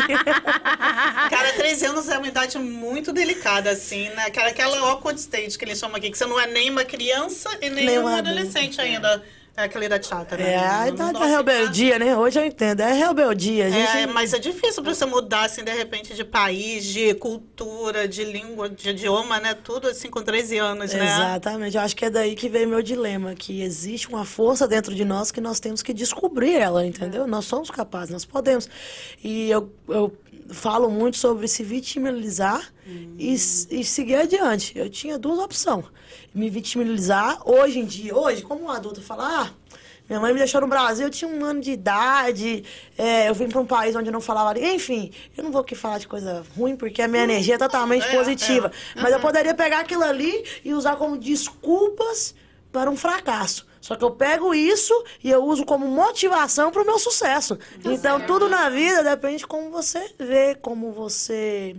Cara, 1.30 1.52
13 1.52 1.86
anos 1.86 2.08
é 2.08 2.16
uma 2.16 2.26
idade 2.28 2.58
muito 2.58 3.12
delicada, 3.12 3.70
assim, 3.70 4.08
né? 4.10 4.24
Aquela, 4.26 4.48
aquela 4.48 4.78
awkward 4.90 5.20
stage 5.20 5.58
que 5.58 5.64
eles 5.64 5.78
chamam 5.78 5.96
aqui, 5.96 6.10
que 6.10 6.16
você 6.16 6.26
não 6.26 6.40
é 6.40 6.46
nem 6.46 6.70
uma 6.70 6.84
criança 6.84 7.50
e 7.60 7.68
nem, 7.68 7.86
Nem 7.86 7.98
um 7.98 8.02
uma 8.02 8.18
adolescente 8.18 8.80
ainda. 8.80 9.08
É 9.08 9.35
aquela 9.64 9.84
idade 9.86 10.06
chata, 10.06 10.36
né? 10.36 10.52
É 10.52 10.58
a 10.58 10.88
idade 10.88 11.12
da 11.14 11.20
se 11.20 11.36
rebeldia, 11.36 11.98
né? 11.98 12.16
Hoje 12.16 12.38
eu 12.38 12.44
entendo. 12.44 12.80
É 12.80 12.92
rebeldia. 12.92 13.70
Gente... 13.70 13.96
É, 13.96 14.06
mas 14.06 14.34
é 14.34 14.38
difícil 14.38 14.82
pra 14.82 14.94
você 14.94 15.06
mudar, 15.06 15.44
assim, 15.44 15.64
de 15.64 15.72
repente, 15.72 16.14
de 16.14 16.24
país, 16.24 16.84
de 16.84 17.14
cultura, 17.14 18.06
de 18.06 18.24
língua, 18.24 18.68
de 18.68 18.90
idioma, 18.90 19.40
né? 19.40 19.54
Tudo 19.54 19.88
assim 19.88 20.10
com 20.10 20.22
13 20.22 20.58
anos, 20.58 20.92
né? 20.92 21.04
Exatamente. 21.04 21.76
Eu 21.76 21.82
acho 21.82 21.96
que 21.96 22.04
é 22.04 22.10
daí 22.10 22.34
que 22.34 22.48
veio 22.48 22.68
meu 22.68 22.82
dilema, 22.82 23.34
que 23.34 23.62
existe 23.62 24.08
uma 24.08 24.24
força 24.24 24.68
dentro 24.68 24.94
de 24.94 25.04
nós 25.04 25.30
que 25.30 25.40
nós 25.40 25.58
temos 25.58 25.82
que 25.82 25.94
descobrir 25.94 26.54
ela, 26.54 26.86
entendeu? 26.86 27.26
Nós 27.26 27.46
somos 27.46 27.70
capazes, 27.70 28.10
nós 28.10 28.24
podemos. 28.24 28.68
E 29.24 29.50
eu, 29.50 29.72
eu 29.88 30.12
falo 30.50 30.90
muito 30.90 31.16
sobre 31.16 31.46
se 31.48 31.62
vitimizar 31.62 32.72
e, 33.18 33.34
s- 33.34 33.66
e 33.70 33.84
seguir 33.84 34.16
adiante. 34.16 34.72
Eu 34.76 34.88
tinha 34.88 35.18
duas 35.18 35.38
opções. 35.38 35.84
Me 36.34 36.48
vitimizar 36.50 37.40
hoje 37.44 37.78
em 37.78 37.84
dia, 37.84 38.14
hoje, 38.16 38.42
como 38.42 38.64
um 38.64 38.70
adulto, 38.70 39.00
falar, 39.02 39.46
ah, 39.46 39.76
minha 40.08 40.20
mãe 40.20 40.32
me 40.32 40.38
deixou 40.38 40.60
no 40.60 40.68
Brasil, 40.68 41.06
eu 41.06 41.10
tinha 41.10 41.28
um 41.28 41.44
ano 41.44 41.60
de 41.60 41.72
idade, 41.72 42.62
é, 42.96 43.28
eu 43.28 43.34
vim 43.34 43.48
para 43.48 43.60
um 43.60 43.66
país 43.66 43.96
onde 43.96 44.08
eu 44.08 44.12
não 44.12 44.20
falava. 44.20 44.56
Enfim, 44.58 45.10
eu 45.36 45.42
não 45.42 45.50
vou 45.50 45.62
aqui 45.62 45.74
falar 45.74 45.98
de 45.98 46.06
coisa 46.06 46.44
ruim, 46.56 46.76
porque 46.76 47.02
a 47.02 47.08
minha 47.08 47.24
energia 47.24 47.56
é 47.56 47.58
totalmente 47.58 48.06
É, 48.06 48.16
positiva. 48.16 48.70
Mas 48.94 49.12
eu 49.12 49.18
poderia 49.20 49.54
pegar 49.54 49.80
aquilo 49.80 50.04
ali 50.04 50.44
e 50.64 50.72
usar 50.74 50.94
como 50.96 51.16
desculpas 51.18 52.34
para 52.70 52.90
um 52.90 52.96
fracasso. 52.96 53.66
Só 53.86 53.94
que 53.94 54.02
eu 54.02 54.10
pego 54.10 54.52
isso 54.52 54.92
e 55.22 55.30
eu 55.30 55.44
uso 55.44 55.64
como 55.64 55.86
motivação 55.86 56.72
para 56.72 56.82
o 56.82 56.84
meu 56.84 56.98
sucesso. 56.98 57.56
Então, 57.84 58.20
tudo 58.26 58.48
na 58.48 58.68
vida 58.68 59.00
depende 59.04 59.38
de 59.38 59.46
como 59.46 59.70
você 59.70 60.12
vê, 60.18 60.56
como 60.56 60.90
você. 60.90 61.76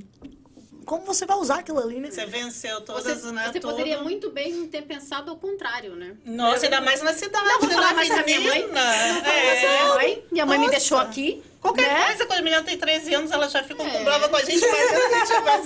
Como 0.86 1.04
você 1.04 1.26
vai 1.26 1.36
usar 1.36 1.56
aquilo 1.60 1.80
ali, 1.80 2.00
né? 2.00 2.10
Você 2.10 2.26
venceu 2.26 2.78
Você, 2.78 2.86
todas, 2.86 3.24
né? 3.26 3.50
você 3.52 3.60
tudo. 3.60 3.72
poderia 3.72 4.02
muito 4.02 4.30
bem 4.32 4.66
ter 4.68 4.84
pensado 4.84 5.30
ao 5.30 5.36
contrário, 5.36 5.98
né? 5.98 6.16
Nossa, 6.26 6.66
ainda 6.66 6.80
mais 6.80 7.02
na 7.04 7.12
cidade, 7.12 7.46
Não, 7.46 7.60
vou 7.60 7.68
né? 7.68 7.76
falar 7.76 7.90
Na 7.90 7.94
mais 7.96 8.08
da 8.08 8.24
minha 8.24 8.40
mãe. 8.40 8.68
Não 8.72 8.80
É. 8.80 9.60
minha 9.60 9.94
mãe. 9.96 10.24
Minha 10.32 10.46
mãe 10.46 10.58
me 10.60 10.66
Nossa. 10.68 10.78
deixou 10.80 10.98
aqui. 10.98 11.44
Qualquer 11.62 11.88
né? 11.92 12.06
coisa, 12.06 12.26
quando 12.26 12.40
a 12.40 12.44
menina 12.44 12.62
tem 12.64 12.78
13 12.78 13.14
anos, 13.16 13.32
ela 13.32 13.50
já 13.50 13.64
fica 13.64 13.84
É. 13.84 14.04
brava 14.04 14.30
com 14.30 14.36
a 14.36 14.44
gente, 14.44 14.62
mas 14.62 14.94
a 14.94 15.26
gente 15.26 15.42
vai 15.42 15.58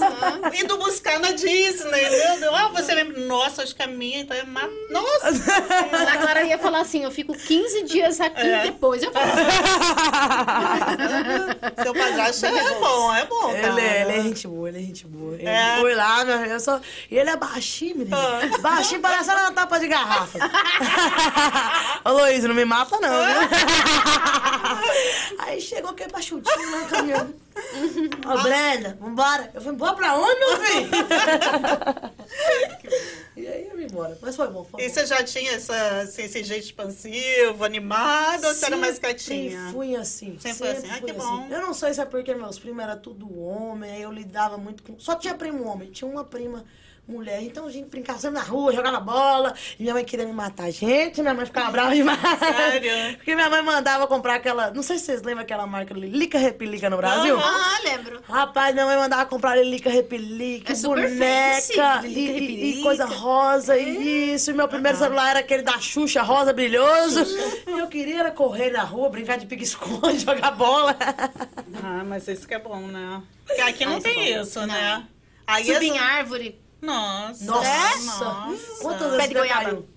indo 0.64 0.78
buscar 0.78 1.20
na 1.20 1.32
Disney, 1.32 2.10
meu 2.10 2.40
Deus. 2.40 2.54
Ah, 2.56 2.68
você 2.70 2.94
lembra? 2.96 3.20
Nossa, 3.22 3.64
acho 3.64 3.76
que 3.76 3.84
a 3.84 3.88
minha, 3.88 4.20
então 4.22 4.36
é 4.36 4.44
ma... 4.44 4.68
Nossa! 4.90 5.30
A 6.12 6.18
Clara 6.18 6.44
ia 6.44 6.58
falar 6.58 6.80
assim: 6.82 7.04
eu 7.04 7.12
fico 7.12 7.34
15 7.34 7.84
dias 7.84 8.20
aqui 8.20 8.42
É. 8.42 8.64
depois 8.64 9.02
eu 9.04 9.12
falo. 9.12 9.32
Seu 11.84 11.94
padrasto 11.94 12.46
é 12.46 12.80
bom, 12.80 13.14
é 13.14 13.26
bom, 13.26 13.52
cara. 13.54 13.68
Ele, 13.68 13.82
é- 13.82 14.02
ele 14.02 14.12
é 14.20 14.24
gente 14.24 14.48
boa, 14.48 14.70
ele 14.70 14.78
é 14.80 14.82
gente 14.82 15.08
boa. 15.08 15.36
Ele 15.36 15.48
É. 15.48 15.78
foi 15.80 15.96
lá, 15.96 16.24
meu 16.26 16.38
eu 16.46 16.60
só... 16.60 16.80
E 17.10 17.18
ele 17.18 17.30
é 17.30 17.36
baixinho, 17.36 17.98
menino. 17.98 18.16
Ah. 18.18 18.42
Baixinho, 18.60 19.02
parecendo 19.02 19.40
uma 19.40 19.52
tapa 19.52 19.80
de 19.80 19.88
garrafa. 19.88 20.40
Ô, 22.06 22.10
Luiz, 22.12 22.44
não 22.44 22.56
me 22.56 22.66
mata 22.66 22.98
não, 23.00 23.10
viu? 23.26 23.50
Aí 25.40 25.60
chegou 25.82 25.92
aquele 25.92 26.12
baixutinho 26.12 26.72
lá 26.72 26.86
caminhando. 26.88 27.36
Ô, 28.26 28.44
Brenda, 28.44 28.98
vambora. 29.00 29.52
Eu 29.54 29.62
falei, 29.62 29.78
bora 29.78 29.96
pra 29.96 30.18
onde, 30.18 30.40
meu 30.40 30.60
filho? 30.62 30.90
e 33.36 33.48
aí 33.48 33.68
eu 33.70 33.76
vim 33.76 33.84
embora. 33.86 34.18
Mas 34.22 34.36
foi 34.36 34.48
bom, 34.48 34.64
foi 34.64 34.82
E 34.82 34.88
bom. 34.88 34.94
você 34.94 35.06
já 35.06 35.24
tinha 35.24 35.52
essa, 35.54 36.02
assim, 36.02 36.24
esse 36.24 36.44
jeito 36.44 36.66
expansivo, 36.66 37.64
animado, 37.64 38.46
ou 38.46 38.54
você 38.54 38.66
era 38.68 38.78
mais 38.78 38.96
Sempre 38.96 39.14
quietinha? 39.16 39.70
fui 39.72 39.96
assim. 39.96 40.38
Sempre 40.40 40.58
foi 40.60 40.70
assim. 40.70 40.88
Fui 40.88 41.02
que 41.02 41.14
bom. 41.14 41.48
Eu 41.50 41.62
não 41.62 41.74
sei 41.74 41.94
se 41.94 42.02
é 42.02 42.06
porque 42.06 42.34
meus 42.34 42.60
primos 42.60 42.84
eram 42.84 43.00
tudo 43.00 43.40
homem, 43.40 43.92
aí 43.92 44.02
eu 44.02 44.12
lidava 44.12 44.58
muito 44.58 44.84
com... 44.84 45.00
Só 45.00 45.16
tinha 45.16 45.34
primo 45.34 45.66
homem, 45.66 45.92
tinha 45.92 46.10
uma 46.10 46.24
prima 46.24 46.64
mulher. 47.08 47.42
Então 47.44 47.66
a 47.66 47.72
gente 47.72 47.90
brincava 47.90 48.20
sempre 48.20 48.38
na 48.40 48.44
rua, 48.46 48.74
jogava 48.74 49.00
bola. 49.00 49.54
E 49.78 49.84
minha 49.84 49.94
mãe 49.94 50.06
queria 50.06 50.26
me 50.26 50.32
matar. 50.34 50.72
Gente, 50.72 51.22
minha 51.22 51.34
mãe 51.34 51.46
ficava 51.46 51.70
brava 51.72 51.94
demais. 51.94 52.20
Sério? 52.40 53.16
Porque 53.18 53.36
minha 53.36 53.50
mãe 53.50 53.62
mandava 53.62 54.08
comprar 54.08 54.36
aquela... 54.36 54.72
Não 54.72 54.82
sei 54.82 54.98
se 54.98 55.06
vocês 55.06 55.22
lembram 55.22 55.44
aquela 55.44 55.68
marca 55.68 55.94
Lica 55.94 56.38
Repelica 56.38 56.90
no 56.90 56.98
Brasil. 56.98 57.38
Ah, 57.40 57.80
lembro. 57.84 58.22
Rapaz, 58.28 58.74
minha 58.74 58.86
mãe 58.86 58.98
mandava 58.98 59.26
comprar 59.26 59.56
Lilica 59.58 59.90
Repelica, 59.90 60.72
É 60.72 60.76
super 60.76 61.04
boneca 61.10 61.56
fancy, 61.62 62.08
e, 62.08 62.08
Lilica 62.08 62.40
e- 62.40 62.80
e 62.80 62.84
coisa 62.84 63.06
rosa, 63.06 63.78
e 63.78 64.34
isso. 64.34 64.52
E 64.52 64.54
meu 64.54 64.68
primeiro 64.68 64.98
celular 64.98 65.32
era 65.32 65.40
aquele 65.40 65.64
da 65.64 65.78
Xuxa, 65.80 66.22
rosa 66.22 66.54
brilhoso. 66.54 67.26
E 67.68 67.78
eu 67.80 67.88
queria 67.88 68.20
era 68.20 68.32
correr 68.32 68.70
na 68.72 68.84
rua, 68.84 69.10
brincar 69.10 69.38
de 69.38 69.46
pique-esconde, 69.48 70.20
jogar 70.24 70.52
bola. 70.52 70.96
Ah, 71.84 72.04
mas 72.06 72.28
isso 72.28 72.48
que 72.48 72.54
é 72.54 72.60
bom, 72.60 72.80
né? 72.88 73.22
Porque 73.46 73.62
aqui 73.62 73.86
não 73.86 73.96
Ah, 73.96 73.98
isso 73.98 74.08
é 74.08 74.14
tem 74.14 74.34
bom. 74.36 74.42
isso, 74.44 74.60
Não. 74.62 74.68
né? 74.68 75.08
Aí 75.48 75.66
Subir 75.66 75.88
em 75.88 75.98
árvore. 76.00 76.61
Nossa. 76.82 77.46
Nossa! 77.46 78.24
Nossa. 78.24 78.82
Quantas 78.82 79.12
vezes 79.12 79.28
de 79.30 79.34
você 79.36 79.48
caiu? 79.48 79.88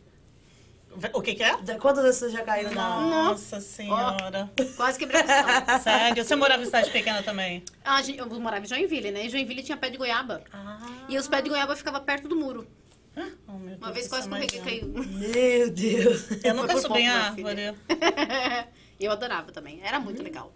O 1.12 1.20
que 1.22 1.34
que 1.34 1.42
é? 1.42 1.56
Quantas 1.78 2.04
vezes 2.04 2.20
você 2.20 2.30
já 2.30 2.42
caiu 2.42 2.70
na... 2.70 3.00
Nossa 3.00 3.60
senhora. 3.60 4.50
Quase 4.76 4.98
quebrei 4.98 5.20
a. 5.22 5.78
Sério? 5.80 6.24
Você 6.24 6.36
morava 6.36 6.62
em 6.62 6.66
cidade 6.66 6.90
pequena 6.90 7.22
também? 7.22 7.64
Ah, 7.84 8.00
gente, 8.00 8.18
eu 8.18 8.26
morava 8.40 8.64
em 8.64 8.68
Joinville, 8.68 9.10
né? 9.10 9.24
Em 9.24 9.28
Joinville 9.28 9.62
tinha 9.62 9.76
pé 9.76 9.90
de 9.90 9.96
goiaba. 9.96 10.44
Ah. 10.52 10.78
E 11.08 11.18
os 11.18 11.26
pés 11.26 11.42
de 11.42 11.48
goiaba 11.50 11.74
ficavam 11.74 12.00
perto 12.02 12.28
do 12.28 12.36
muro. 12.36 12.66
Oh, 13.48 13.52
meu 13.52 13.76
Uma 13.76 13.92
Deus, 13.92 13.94
vez 13.94 14.08
quase 14.08 14.28
é 14.28 14.44
escorreguei 14.44 14.58
e 14.58 14.62
caiu. 14.62 14.88
Meu 14.88 15.70
Deus. 15.70 16.44
Eu 16.44 16.54
nunca 16.54 16.76
subi 16.76 16.94
minha 16.94 17.12
árvore. 17.12 17.74
Eu 19.00 19.10
adorava 19.12 19.50
também. 19.52 19.80
Era 19.84 19.98
muito 19.98 20.22
legal. 20.22 20.52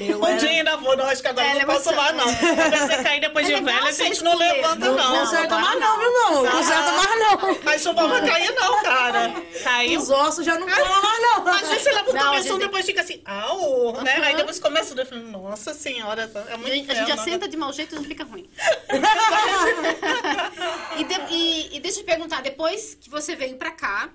Eu 0.00 0.20
Um 0.20 0.26
era- 0.26 0.36
dia 0.38 0.50
ainda 0.50 0.76
vou, 0.78 0.96
não, 0.96 1.04
acho 1.06 1.22
que 1.22 1.28
agora 1.28 1.46
É, 1.46 1.64
não 1.64 1.74
posso 1.74 1.94
mais, 1.94 2.16
não. 2.16 2.24
Quando 2.24 2.88
você 2.88 3.02
cair 3.02 3.20
depois 3.20 3.46
É 3.46 3.48
de 3.54 3.60
legal 3.60 3.74
velha, 3.76 3.88
a 3.88 3.92
gente 3.92 4.24
não 4.24 4.36
levanta, 4.36 4.86
Não, 4.86 4.96
não. 4.96 5.18
conserta 5.20 5.58
mais 5.58 5.80
não, 5.80 5.98
viu, 5.98 6.12
não? 6.12 6.42
Não 6.42 6.50
conserta 6.52 6.92
mais 6.92 7.18
não. 7.20 7.58
Mas 7.62 7.82
chuva 7.82 8.08
vai 8.08 8.26
cair, 8.26 8.52
não, 8.54 8.82
cara. 8.82 9.32
Caiu. 9.62 10.00
Os 10.00 10.10
ossos 10.10 10.44
já 10.44 10.58
não 10.58 10.66
colam 10.68 11.02
mais 11.02 11.22
não. 11.22 11.48
Às 11.48 11.68
vezes 11.68 11.82
você 11.84 11.92
leva 11.92 12.10
um 12.10 12.14
Não, 12.14 12.20
a 12.20 12.24
cabeção, 12.24 12.56
gente- 12.56 12.62
depois 12.66 12.86
fica 12.86 13.00
assim, 13.02 13.22
au, 13.24 13.92
né? 14.02 14.20
Aí 14.24 14.36
depois 14.36 14.58
começa 14.58 15.00
a 15.00 15.06
falar, 15.06 15.20
nossa 15.20 15.72
senhora, 15.74 16.30
é 16.48 16.54
A 16.54 16.56
muito 16.56 16.72
gente, 16.72 16.90
a 16.90 16.94
gente 16.94 17.08
já 17.08 17.16
né? 17.16 17.22
senta 17.22 17.46
de 17.48 17.56
mau 17.56 17.72
jeito 17.72 17.94
e 17.94 17.98
já 17.98 18.04
fica 18.04 18.24
ruim. 18.24 18.48
e, 20.98 21.04
de- 21.04 21.34
e- 21.34 21.76
e 21.76 21.80
deixa 21.80 22.00
eu 22.00 22.04
te 22.04 22.06
perguntar, 22.06 22.42
depois 22.42 22.96
que 23.00 23.08
você 23.10 23.36
veio 23.36 23.56
pra 23.56 23.70
cá, 23.70 24.08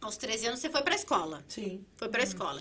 aos 0.00 0.16
13 0.16 0.46
anos, 0.48 0.60
você 0.60 0.70
foi 0.70 0.82
pra 0.82 0.94
escola. 0.94 1.42
Sim. 1.48 1.84
Foi 1.96 2.08
pra 2.08 2.22
escola. 2.22 2.58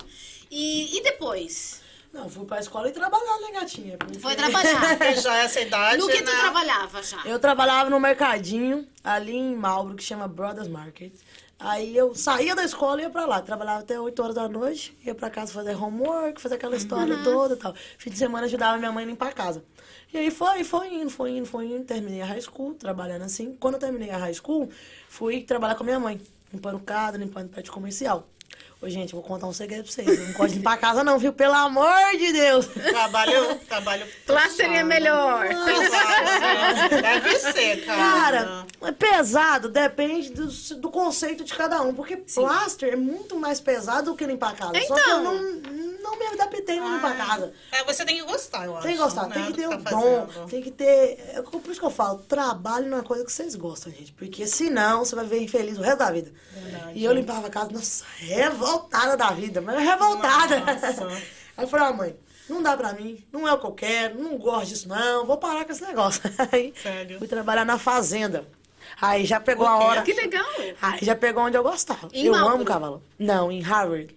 E, 0.49 0.97
e 0.97 1.03
depois? 1.03 1.81
Não, 2.13 2.29
fui 2.29 2.45
pra 2.45 2.59
escola 2.59 2.87
e 2.89 2.91
trabalhar, 2.91 3.39
né, 3.41 3.51
gatinha? 3.59 3.97
Porque- 3.97 4.17
Foi 4.19 4.35
trabalhar. 4.35 4.81
Já 5.21 5.37
essa 5.37 5.59
idade, 5.61 5.97
No 5.97 6.07
que 6.07 6.21
tu 6.23 6.31
né? 6.31 6.39
trabalhava 6.39 7.03
já? 7.03 7.21
Eu 7.25 7.37
trabalhava 7.37 7.89
no 7.89 7.99
mercadinho, 7.99 8.87
ali 9.03 9.35
em 9.35 9.55
Marlboro, 9.55 9.95
que 9.95 10.03
chama 10.03 10.27
Brothers 10.27 10.67
Market. 10.67 11.13
Aí 11.59 11.97
eu 11.97 12.13
saía 12.13 12.55
da 12.55 12.63
escola 12.63 13.01
e 13.01 13.03
ia 13.03 13.09
pra 13.09 13.25
lá. 13.25 13.41
Trabalhava 13.41 13.79
até 13.79 13.99
8 13.99 14.21
horas 14.21 14.35
da 14.35 14.47
noite, 14.47 14.95
ia 15.03 15.13
pra 15.15 15.29
casa 15.29 15.51
fazer 15.51 15.75
homework, 15.75 16.39
fazer 16.39 16.55
aquela 16.55 16.75
história 16.75 17.17
toda 17.23 17.55
e 17.55 17.57
tal. 17.57 17.73
Fim 17.97 18.11
de 18.11 18.17
semana 18.17 18.45
ajudava 18.45 18.77
minha 18.77 18.91
mãe 18.91 19.03
a 19.03 19.07
limpar 19.07 19.29
a 19.29 19.33
casa. 19.33 19.63
E 20.13 20.17
aí 20.17 20.29
foi, 20.31 20.63
foi 20.63 20.93
indo, 20.93 21.09
foi 21.09 21.31
indo, 21.31 21.45
foi 21.47 21.65
indo. 21.65 21.83
Terminei 21.83 22.21
a 22.21 22.25
high 22.25 22.41
school, 22.41 22.75
trabalhando 22.75 23.23
assim. 23.23 23.55
Quando 23.59 23.73
eu 23.73 23.79
terminei 23.79 24.11
a 24.11 24.17
high 24.17 24.33
school, 24.35 24.69
fui 25.09 25.41
trabalhar 25.41 25.73
com 25.75 25.81
a 25.83 25.85
minha 25.85 25.99
mãe. 25.99 26.21
Limpando 26.53 26.79
casa, 26.79 27.17
limpando 27.17 27.49
prédio 27.49 27.71
comercial. 27.71 28.27
Ô, 28.79 28.87
gente, 28.87 29.11
eu 29.13 29.19
vou 29.19 29.27
contar 29.27 29.47
um 29.47 29.53
segredo 29.53 29.83
pra 29.83 29.91
vocês. 29.91 30.07
Eu 30.07 30.27
não 30.27 30.33
gosto 30.33 30.49
de 30.49 30.57
limpar 30.57 30.73
a 30.73 30.77
casa 30.77 31.03
não, 31.03 31.17
viu? 31.17 31.33
Pelo 31.33 31.53
amor 31.55 32.11
de 32.17 32.31
Deus! 32.31 32.67
Trabalho, 32.67 33.55
trabalho... 33.67 34.05
Plaster 34.25 34.71
é 34.71 34.83
melhor. 34.83 35.47
Deve 36.89 37.39
ser, 37.39 37.85
cara. 37.85 38.45
Cara, 38.45 38.65
é 38.83 38.91
pesado, 38.91 39.69
depende 39.69 40.29
do, 40.31 40.47
do 40.75 40.91
conceito 40.91 41.43
de 41.43 41.53
cada 41.55 41.81
um. 41.81 41.93
Porque 41.93 42.17
plaster 42.17 42.93
é 42.93 42.95
muito 42.95 43.35
mais 43.35 43.59
pesado 43.59 44.11
do 44.11 44.17
que 44.17 44.25
limpar 44.25 44.51
a 44.51 44.55
casa. 44.55 44.73
Só 44.85 44.93
que 44.93 45.09
eu 45.09 45.19
Então. 45.19 45.23
não, 45.23 45.61
não 46.11 46.17
me 46.17 46.25
adaptei 46.25 46.79
no 46.79 46.95
limpar 46.95 47.11
a 47.11 47.15
casa. 47.15 47.53
É, 47.71 47.83
você 47.83 48.05
tem 48.05 48.17
que 48.17 48.23
gostar, 48.23 48.65
eu 48.65 48.75
acho. 48.75 48.87
Tem 48.87 48.95
que 48.95 49.01
gostar, 49.01 49.27
né, 49.27 49.35
tem 49.35 49.45
que 49.47 49.53
ter 49.53 49.67
tá 49.69 49.75
um 49.75 49.77
dom, 49.83 50.27
fazendo. 50.27 50.49
tem 50.49 50.61
que 50.61 50.71
ter. 50.71 51.31
É 51.35 51.41
por 51.41 51.61
isso 51.69 51.79
que 51.79 51.85
eu 51.85 51.91
falo, 51.91 52.19
trabalho 52.19 52.87
numa 52.87 53.03
coisa 53.03 53.25
que 53.25 53.31
vocês 53.31 53.55
gostam, 53.55 53.91
gente. 53.91 54.13
Porque 54.13 54.47
senão 54.47 55.03
você 55.03 55.15
vai 55.15 55.25
viver 55.25 55.41
infeliz 55.43 55.77
o 55.77 55.81
resto 55.81 55.99
da 55.99 56.11
vida. 56.11 56.31
Verdade. 56.53 56.91
E 56.95 57.03
eu 57.03 57.13
limpava 57.13 57.47
a 57.47 57.49
casa, 57.49 57.71
nossa, 57.71 58.05
revoltada 58.17 59.17
da 59.17 59.31
vida, 59.31 59.61
mas 59.61 59.79
revoltada. 59.79 60.59
Nossa. 60.59 61.07
Aí 61.57 61.63
eu 61.63 61.67
falei, 61.67 61.87
ah, 61.87 61.93
mãe, 61.93 62.15
não 62.49 62.61
dá 62.61 62.77
pra 62.77 62.93
mim, 62.93 63.23
não 63.31 63.47
é 63.47 63.53
o 63.53 63.57
que 63.59 63.65
eu 63.65 63.71
quero, 63.71 64.21
não 64.21 64.37
gosto 64.37 64.67
disso 64.69 64.87
não, 64.87 65.25
vou 65.25 65.37
parar 65.37 65.65
com 65.65 65.71
esse 65.71 65.81
negócio. 65.83 66.21
Aí 66.51 66.73
Sério? 66.81 67.17
fui 67.17 67.27
trabalhar 67.27 67.65
na 67.65 67.77
fazenda. 67.77 68.45
Aí 69.01 69.25
já 69.25 69.39
pegou 69.39 69.67
a 69.67 69.75
O 69.75 69.79
quê? 69.79 69.85
hora. 69.85 70.01
Que 70.03 70.13
legal. 70.13 70.45
Aí 70.81 70.99
já 71.01 71.15
pegou 71.15 71.43
onde 71.43 71.57
eu 71.57 71.63
gostava. 71.63 72.07
Em 72.13 72.27
eu 72.27 72.35
amo 72.35 72.63
cavalo. 72.63 73.03
Não, 73.19 73.51
em 73.51 73.61
Harvard. 73.61 74.15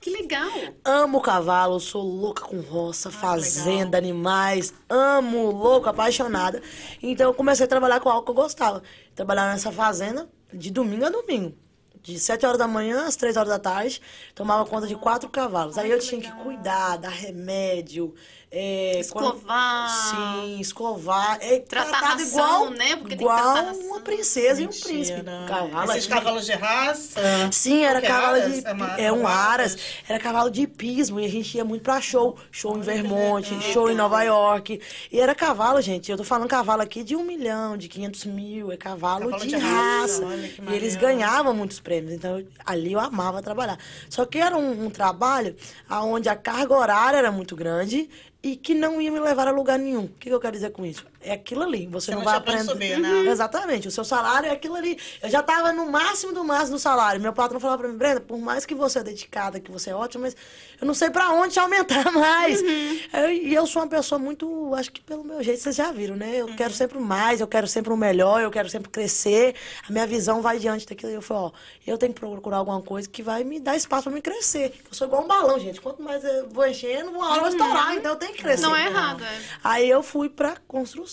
Que 0.00 0.10
legal. 0.10 0.48
Amo 0.84 1.20
cavalo, 1.20 1.80
sou 1.80 2.02
louca 2.02 2.42
com 2.42 2.60
roça, 2.60 3.10
fazenda, 3.10 3.98
legal. 3.98 4.10
animais. 4.10 4.72
Amo, 4.88 5.50
louca, 5.50 5.90
apaixonada. 5.90 6.62
Então 7.02 7.26
eu 7.26 7.34
comecei 7.34 7.66
a 7.66 7.68
trabalhar 7.68 7.98
com 8.00 8.08
algo 8.08 8.24
que 8.24 8.30
eu 8.30 8.34
gostava. 8.34 8.82
Trabalhar 9.14 9.52
nessa 9.52 9.72
fazenda 9.72 10.28
de 10.52 10.70
domingo 10.70 11.04
a 11.06 11.10
domingo. 11.10 11.54
De 12.00 12.16
7 12.16 12.46
horas 12.46 12.58
da 12.58 12.68
manhã 12.68 13.06
às 13.06 13.16
3 13.16 13.36
horas 13.36 13.48
da 13.48 13.58
tarde, 13.58 14.00
tomava 14.34 14.64
conta 14.64 14.86
de 14.86 14.94
quatro 14.94 15.28
cavalos. 15.28 15.76
Aí 15.76 15.90
eu 15.90 15.98
tinha 15.98 16.20
que 16.20 16.30
cuidar, 16.42 16.96
dar 16.96 17.08
remédio. 17.08 18.14
É, 18.50 18.98
Escovar. 19.00 19.90
Sim, 19.90 20.58
escovar. 20.60 21.38
É 21.42 21.58
Tratar 21.58 21.90
tratado 21.90 22.22
ração, 22.22 22.28
igual, 22.66 22.70
né? 22.70 22.96
Porque 22.96 23.16
tem 23.16 23.18
que 23.18 23.24
igual 23.24 23.74
uma 23.74 24.00
princesa 24.00 24.62
e 24.62 24.64
um 24.64 24.68
Mentira. 24.68 24.88
príncipe. 24.88 25.22
Cavalo, 25.46 25.92
Esses 25.92 26.06
é- 26.06 26.08
cavalos 26.08 26.46
de 26.46 26.52
raça? 26.52 27.20
Sim, 27.52 27.84
era 27.84 28.00
cavalo 28.00 28.36
aras? 28.36 28.52
de. 28.62 28.66
É 28.66 28.72
uma- 28.72 29.00
É 29.00 29.12
um 29.12 29.26
aras. 29.26 29.48
aras? 29.72 29.76
Era 30.08 30.18
cavalo 30.18 30.50
de 30.50 30.62
hipismo. 30.62 31.20
E 31.20 31.26
a 31.26 31.28
gente 31.28 31.54
ia 31.56 31.64
muito 31.64 31.82
pra 31.82 32.00
show. 32.00 32.38
Show 32.50 32.76
em 32.78 32.80
Vermont, 32.80 33.52
legal. 33.54 33.72
show 33.72 33.90
em 33.90 33.94
Nova 33.94 34.22
York. 34.22 34.80
E 35.12 35.20
era 35.20 35.34
cavalo, 35.34 35.80
gente. 35.82 36.10
Eu 36.10 36.16
tô 36.16 36.24
falando 36.24 36.48
cavalo 36.48 36.80
aqui 36.80 37.04
de 37.04 37.14
um 37.14 37.24
milhão, 37.24 37.76
de 37.76 37.86
500 37.88 38.24
mil. 38.24 38.72
É 38.72 38.76
cavalo, 38.78 39.24
Cavalo 39.30 39.42
de, 39.42 39.48
de 39.48 39.56
raça, 39.56 40.24
raça. 40.24 40.36
e 40.70 40.74
eles 40.74 40.96
ganhavam 40.96 41.52
muitos 41.52 41.80
prêmios. 41.80 42.14
Então, 42.14 42.42
ali 42.64 42.92
eu 42.94 43.00
amava 43.00 43.42
trabalhar. 43.42 43.78
Só 44.08 44.24
que 44.24 44.38
era 44.38 44.56
um, 44.56 44.86
um 44.86 44.90
trabalho 44.90 45.54
onde 45.90 46.28
a 46.30 46.36
carga 46.36 46.74
horária 46.74 47.18
era 47.18 47.30
muito 47.30 47.54
grande. 47.54 48.08
E 48.48 48.56
que 48.56 48.72
não 48.72 48.98
ia 48.98 49.12
me 49.12 49.20
levar 49.20 49.46
a 49.46 49.50
lugar 49.50 49.78
nenhum. 49.78 50.04
O 50.04 50.08
que, 50.08 50.30
eu 50.30 50.40
quero 50.40 50.54
dizer 50.54 50.70
com 50.70 50.86
isso? 50.86 51.04
É 51.20 51.32
aquilo 51.32 51.64
ali. 51.64 51.86
Você, 51.88 52.06
Você 52.12 52.14
não 52.14 52.22
vai 52.22 52.36
aprender. 52.36 52.64
subir, 52.64 52.98
né? 53.00 53.08
Uhum. 53.10 53.26
Exatamente. 53.30 53.88
O 53.88 53.90
seu 53.90 54.04
salário 54.04 54.48
é 54.48 54.52
aquilo 54.52 54.76
ali. 54.76 54.96
Eu 55.20 55.28
já 55.28 55.42
tava 55.42 55.72
no 55.72 55.90
máximo 55.90 56.32
do 56.32 56.44
máximo 56.44 56.76
do 56.76 56.78
salário. 56.78 57.20
Meu 57.20 57.32
patrão 57.32 57.58
falava 57.58 57.78
pra 57.82 57.88
mim, 57.88 57.96
Brenda, 57.96 58.20
por 58.20 58.38
mais 58.38 58.64
que 58.64 58.72
você 58.74 59.00
é 59.00 59.02
dedicada, 59.02 59.58
que 59.58 59.70
você 59.70 59.90
é 59.90 59.94
ótima, 59.96 60.22
mas 60.22 60.36
eu 60.80 60.86
não 60.86 60.94
sei 60.94 61.10
pra 61.10 61.30
onde 61.30 61.54
te 61.54 61.58
aumentar 61.58 62.10
mais. 62.12 62.62
Eu- 62.62 63.30
E 63.32 63.52
eu, 63.52 63.66
sou 63.66 63.82
uma 63.82 63.88
pessoa 63.88 64.16
muito, 64.18 64.72
acho 64.76 64.92
que 64.92 65.00
pelo 65.00 65.24
meu 65.24 65.42
jeito 65.42 65.60
vocês 65.60 65.74
já 65.74 65.90
viram, 65.90 66.14
né? 66.14 66.36
Eu 66.36 66.54
quero 66.54 66.72
sempre 66.72 66.98
mais, 67.00 67.40
eu 67.40 67.48
quero 67.48 67.66
sempre 67.66 67.92
o 67.92 67.96
melhor, 67.96 68.40
eu 68.40 68.50
quero 68.50 68.68
sempre 68.70 68.88
crescer. 68.88 69.56
A 69.88 69.92
minha 69.92 70.06
visão 70.06 70.40
vai 70.40 70.58
diante 70.60 70.86
daquilo. 70.86 71.10
Eu 71.10 71.20
falo, 71.22 71.46
ó, 71.46 71.52
eu 71.84 71.98
tenho 71.98 72.14
que 72.14 72.20
procurar 72.20 72.58
alguma 72.58 72.80
coisa 72.80 73.08
que 73.08 73.22
vai 73.24 73.42
me 73.42 73.58
dar 73.58 73.76
espaço 73.76 74.04
pra 74.04 74.12
me 74.12 74.22
crescer. 74.22 74.72
Eu 74.88 74.94
sou 74.94 75.08
igual 75.08 75.24
um 75.24 75.26
balão, 75.26 75.58
gente. 75.58 75.80
Quanto 75.80 76.00
mais 76.00 76.22
eu 76.22 76.48
vou 76.48 76.64
enchendo, 76.66 77.10
uma 77.10 77.26
hora 77.26 77.36
eu 77.38 77.40
vou 77.40 77.48
estourar. 77.50 77.94
Então 77.96 78.12
eu 78.12 78.16
tenho 78.16 78.32
que 78.34 78.42
crescer. 78.42 78.62
Não 78.62 78.76
é 78.76 78.86
errado, 78.86 79.24
é. 79.24 79.38
Aí 79.64 79.90
eu 79.90 80.00
fui 80.02 80.28
pra 80.28 80.54
construção. 80.68 81.07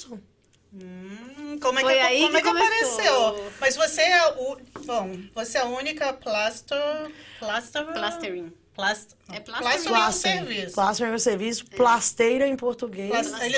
Hum, 0.73 1.57
como 1.61 1.79
é 1.79 1.81
Foi 1.83 1.93
que, 1.93 1.99
aí 1.99 2.19
como 2.21 2.31
que 2.31 2.37
é 2.37 2.41
que 2.41 2.47
apareceu? 2.49 3.51
Mas 3.61 3.75
você 3.77 4.01
é 4.01 4.27
o. 4.33 4.57
Bom, 4.85 5.17
você 5.33 5.57
é 5.57 5.61
a 5.61 5.65
única 5.65 6.11
plaster. 6.13 6.77
Plaster. 7.39 7.85
Plastering. 7.93 8.53
Plast, 8.75 9.07
É 9.31 9.39
plaster. 9.39 9.69
plaster. 9.69 9.91
é 9.91 9.95
Plastering. 9.95 10.37
serviço. 10.45 10.75
Plastering 10.75 11.13
é 11.13 11.17
serviço. 11.17 11.65
Plasteira 11.67 12.45
em 12.47 12.57
português. 12.57 13.09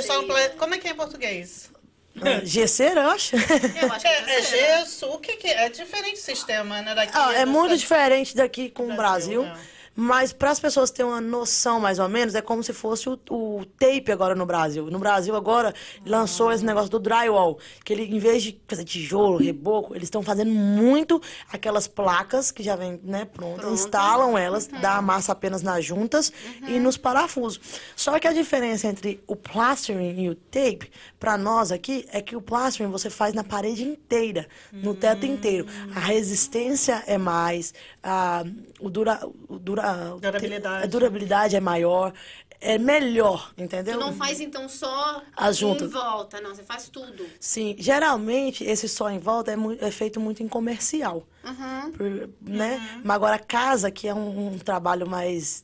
Falam. 0.06 0.28
pla- 0.28 0.50
Como 0.50 0.76
é 0.76 0.78
que 0.78 0.88
é 0.88 0.92
em 0.92 0.96
português? 0.96 1.72
Gesseira, 2.44 3.02
eu 3.02 3.10
acho. 3.12 3.36
Eu 3.36 3.92
acho 3.92 4.00
que 4.02 4.08
É, 4.08 4.18
é 4.18 4.26
né? 4.26 4.42
gesso. 4.42 5.08
O 5.08 5.18
que, 5.20 5.38
que 5.38 5.48
é? 5.48 5.66
É 5.66 5.70
diferente 5.70 6.18
o 6.20 6.24
sistema, 6.24 6.82
né? 6.84 6.94
Daqui 6.94 7.14
Ah, 7.16 7.34
é 7.34 7.46
muito 7.46 7.76
diferente 7.78 8.36
daqui 8.36 8.70
com 8.70 8.92
o 8.92 8.96
Brasil, 8.96 9.42
Brasil. 9.44 9.62
é. 9.74 9.77
Mas 10.00 10.32
para 10.32 10.52
as 10.52 10.60
pessoas 10.60 10.92
terem 10.92 11.12
uma 11.12 11.20
noção, 11.20 11.80
mais 11.80 11.98
ou 11.98 12.08
menos, 12.08 12.36
é 12.36 12.42
como 12.42 12.62
se 12.62 12.72
fosse 12.72 13.10
o, 13.10 13.20
o 13.32 13.66
tape 13.80 14.12
agora 14.12 14.36
no 14.36 14.46
Brasil. 14.46 14.92
No 14.92 15.00
Brasil 15.00 15.36
agora 15.36 15.74
lançou 16.06 16.52
esse 16.52 16.64
negócio 16.64 16.92
do 16.92 17.00
drywall, 17.00 17.58
que 17.84 17.94
ele, 17.94 18.04
em 18.04 18.20
vez 18.20 18.44
de 18.44 18.62
fazer 18.68 18.84
tijolo, 18.84 19.38
reboco, 19.38 19.96
eles 19.96 20.04
estão 20.04 20.22
fazendo 20.22 20.52
muito 20.52 21.20
aquelas 21.52 21.88
placas 21.88 22.52
que 22.52 22.62
já 22.62 22.76
vem, 22.76 23.00
né, 23.04 23.26
prontas, 23.26 23.62
Pronta. 23.62 23.74
instalam 23.74 24.38
elas, 24.38 24.68
dá 24.68 24.98
a 24.98 25.02
massa 25.02 25.32
apenas 25.32 25.64
nas 25.64 25.84
juntas 25.84 26.32
e 26.68 26.80
nos 26.80 26.96
parafusos. 26.96 27.60
Só 27.96 28.20
que 28.20 28.28
a 28.28 28.34
diferença 28.34 28.88
entre 28.88 29.20
o 29.26 29.36
plastering 29.36 30.22
e 30.22 30.30
o 30.30 30.36
tape, 30.36 30.92
para 31.20 31.40
nós 31.40 31.72
aqui, 31.72 32.06
é 32.12 32.22
que 32.22 32.36
o 32.36 32.42
plastering 32.42 32.92
você 32.92 33.10
faz 33.10 33.34
na 33.34 33.44
parede 33.44 33.84
inteira, 33.84 34.48
no 34.72 34.94
teto 34.94 35.26
inteiro. 35.26 35.66
A 35.96 36.00
resistência 36.00 37.04
é 37.08 37.18
mais, 37.18 37.74
a, 38.04 38.44
o 38.80 38.90
dura, 38.92 39.28
o 39.50 39.58
dura, 39.58 39.87
Durabilidade. 40.20 40.84
a 40.84 40.88
durabilidade 40.88 41.56
é 41.56 41.60
maior, 41.60 42.14
é 42.60 42.78
melhor, 42.78 43.52
entendeu? 43.58 43.94
Tu 43.96 44.00
não 44.00 44.14
faz 44.14 44.40
então 44.40 44.68
só 44.68 45.22
As 45.36 45.58
juntas. 45.58 45.88
em 45.90 45.92
volta, 45.92 46.42
não, 46.42 46.54
você 46.56 46.64
faz 46.64 46.90
tudo. 46.90 47.26
Sim, 47.40 47.76
geralmente 47.78 48.64
esse 48.64 48.88
só 48.90 49.10
em 49.10 49.20
volta 49.20 49.52
é, 49.52 49.56
mui- 49.56 49.78
é 49.80 49.92
feito 49.92 50.20
muito 50.20 50.42
em 50.42 50.48
comercial. 50.48 51.28
Uhum. 51.44 51.92
Por- 51.92 52.30
né? 52.42 53.00
Mas 53.04 53.16
agora 53.16 53.38
casa, 53.40 53.92
que 53.92 54.08
é 54.08 54.14
um, 54.14 54.54
um 54.54 54.58
trabalho 54.60 55.08
mais. 55.08 55.64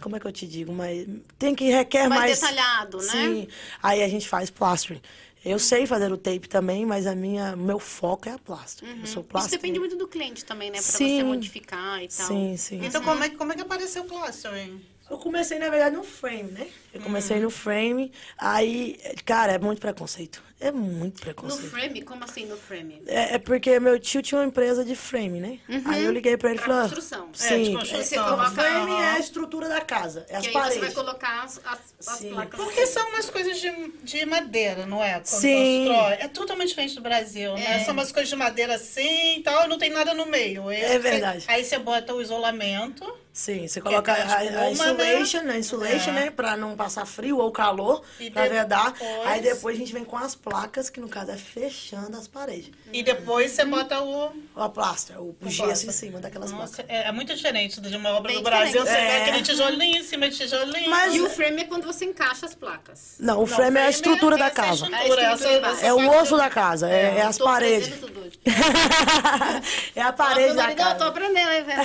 Como 0.00 0.16
é 0.16 0.20
que 0.20 0.26
eu 0.26 0.32
te 0.32 0.46
digo? 0.46 0.72
Mais, 0.72 1.06
tem 1.38 1.54
que 1.54 1.64
requer 1.70 2.08
Mais 2.08 2.22
mais. 2.22 2.40
detalhado, 2.40 2.96
né? 2.98 3.02
Sim. 3.04 3.48
Aí 3.82 4.02
a 4.02 4.08
gente 4.08 4.26
faz 4.28 4.48
plastering. 4.48 5.02
Eu 5.44 5.58
sei 5.58 5.86
fazer 5.86 6.12
o 6.12 6.18
tape 6.18 6.48
também, 6.48 6.84
mas 6.84 7.06
a 7.06 7.14
minha, 7.14 7.56
meu 7.56 7.78
foco 7.78 8.28
é 8.28 8.32
a 8.32 8.38
plastering. 8.38 8.92
Eu 9.00 9.06
sou 9.06 9.22
Isso 9.22 9.22
plastering. 9.24 9.56
depende 9.60 9.78
muito 9.78 9.96
do 9.96 10.06
cliente 10.06 10.44
também, 10.44 10.68
né? 10.70 10.74
Pra 10.74 10.82
Sim. 10.82 11.16
você 11.18 11.24
modificar 11.24 12.02
e 12.02 12.08
tal. 12.08 12.26
Sim, 12.26 12.56
sim. 12.58 12.84
Então, 12.84 13.02
como 13.02 13.24
é, 13.24 13.28
que- 13.30 13.36
como 13.36 13.52
é 13.52 13.54
que 13.54 13.62
apareceu 13.62 14.02
o 14.02 14.06
plastering? 14.06 14.80
Eu 15.10 15.18
comecei, 15.18 15.58
na 15.58 15.68
verdade, 15.68 15.96
no 15.96 16.04
frame, 16.04 16.52
né? 16.52 16.68
Eu 16.94 17.00
comecei 17.00 17.40
no 17.40 17.50
frame. 17.50 18.12
Aí, 18.38 18.98
cara, 19.24 19.52
é 19.52 19.58
muito 19.58 19.80
preconceito. 19.80 20.40
É 20.60 20.70
muito 20.70 21.14
No 21.16 21.20
preconceito. 21.20 21.70
frame? 21.70 22.02
Como 22.02 22.22
assim 22.22 22.44
no 22.46 22.56
frame? 22.56 23.02
É, 23.06 23.34
é 23.34 23.38
porque 23.38 23.80
meu 23.80 23.98
tio 23.98 24.20
tinha 24.22 24.38
uma 24.40 24.46
empresa 24.46 24.84
de 24.84 24.94
frame, 24.94 25.40
né? 25.40 25.58
Aí 25.86 26.04
eu 26.04 26.12
liguei 26.12 26.36
pra 26.36 26.50
ele 26.50 26.58
e 26.58 26.62
Uhum. 26.62 26.66
Falei... 26.68 26.78
ah, 26.78 26.82
construção. 26.88 27.28
É, 27.40 27.58
de 27.58 27.64
Sim. 27.66 27.74
construção. 27.74 28.04
Você 28.04 28.16
coloca- 28.16 28.50
frame 28.50 28.92
é 28.92 29.08
a 29.10 29.18
estrutura 29.18 29.68
da 29.68 29.80
casa, 29.80 30.26
é 30.28 30.36
as 30.36 30.44
e 30.44 30.48
aí 30.48 30.52
paredes. 30.52 30.74
você 30.74 30.80
vai 30.80 30.92
colocar 30.92 31.42
as, 31.44 31.60
as, 31.64 31.78
as 32.06 32.18
Sim. 32.18 32.30
placas. 32.30 32.60
Porque 32.60 32.86
são 32.86 33.08
umas 33.08 33.30
coisas 33.30 33.58
de, 33.60 33.70
de 34.04 34.26
madeira, 34.26 34.84
não 34.86 35.02
é? 35.02 35.14
Quando 35.14 35.24
Sim. 35.24 35.86
constrói. 35.88 36.12
É 36.20 36.28
totalmente 36.28 36.68
diferente 36.68 36.94
do 36.94 37.00
Brasil, 37.00 37.54
né? 37.54 37.82
São 37.84 37.94
umas 37.94 38.12
coisas 38.12 38.28
de 38.28 38.36
madeira 38.36 38.74
assim 38.74 39.38
e 39.38 39.42
tal, 39.42 39.66
não 39.66 39.78
tem 39.78 39.90
nada 39.90 40.12
no 40.14 40.26
meio. 40.26 40.70
Esse 40.70 40.84
É 40.84 40.88
você- 40.92 40.98
verdade. 40.98 41.44
aí 41.48 41.64
você 41.64 41.78
bota 41.78 42.14
o 42.14 42.20
isolamento. 42.22 43.10
Sim, 43.32 43.66
você 43.68 43.80
coloca 43.80 44.12
é 44.12 44.22
a, 44.22 44.36
a 44.38 44.44
espuma, 44.44 44.70
insulation, 44.90 45.38
né? 45.38 45.44
né? 45.52 45.58
Insulation, 45.60 46.10
É. 46.10 46.12
né? 46.12 46.30
Pra 46.30 46.56
não 46.56 46.74
passar 46.76 47.06
frio 47.06 47.38
ou 47.38 47.50
calor, 47.52 48.02
E 48.18 48.28
pra 48.30 48.48
vedar. 48.48 48.92
depois- 48.92 49.26
Aí 49.26 49.40
depois 49.40 49.76
a 49.76 49.78
gente 49.78 49.92
vem 49.92 50.04
com 50.04 50.16
as 50.18 50.34
placas, 50.34 50.90
que 50.90 50.98
no 51.00 51.08
caso 51.08 51.30
é 51.30 51.36
fechando 51.36 52.16
as 52.16 52.26
paredes. 52.26 52.70
E 52.92 53.02
depois 53.02 53.52
você 53.52 53.64
bota 53.64 54.00
o. 54.00 54.32
Ou 54.56 54.62
a 54.62 54.68
plastra, 54.68 55.20
o, 55.22 55.36
o 55.40 55.48
gesso 55.48 55.86
em 55.86 55.92
cima 55.92 56.18
daquelas 56.18 56.50
placas. 56.50 56.70
Nossa, 56.78 56.84
é, 56.88 57.06
é 57.08 57.12
muito 57.12 57.34
diferente 57.34 57.80
de 57.80 57.96
uma 57.96 58.10
obra 58.10 58.32
Bem 58.32 58.38
do 58.38 58.42
Brasil. 58.42 58.82
diferente. 58.82 58.88
Você 58.88 59.00
vê 59.00 59.12
É. 59.12 59.22
aquele 59.22 59.42
tijolinho 59.42 59.96
em 59.98 60.02
cima 60.04 60.28
de 60.28 60.36
tijolinho. 60.36 60.90
Mas- 60.90 61.14
E 61.14 61.20
o 61.20 61.30
frame 61.30 61.62
é 61.62 61.64
quando 61.64 61.84
você 61.86 62.04
encaixa 62.04 62.46
as 62.46 62.54
placas. 62.54 63.14
Não, 63.20 63.36
o 63.36 63.40
Não, 63.40 63.46
frame 63.46 63.78
é 63.78 63.86
a 63.86 63.90
estrutura 63.90 64.36
da 64.36 64.46
essa 64.46 64.54
casa. 64.56 64.84
estrutura, 64.86 65.22
É 65.22 65.26
a 65.26 65.32
essa- 65.32 65.44
estrutura 65.44 65.72
essa 65.72 65.86
É 65.86 65.92
o 65.94 66.20
osso 66.20 66.36
da 66.36 66.50
casa, 66.50 66.90
é, 66.90 67.18
é 67.18 67.22
as 67.22 67.38
Tô 67.38 67.44
paredes. 67.44 67.90
é 69.94 70.02
a 70.02 70.12
parede 70.12 70.54
da 70.54 70.62
Não, 70.68 70.70
tô 70.70 70.76
casa. 70.82 71.06
aprendendo, 71.08 71.50
hein, 71.52 71.62
velho? 71.64 71.80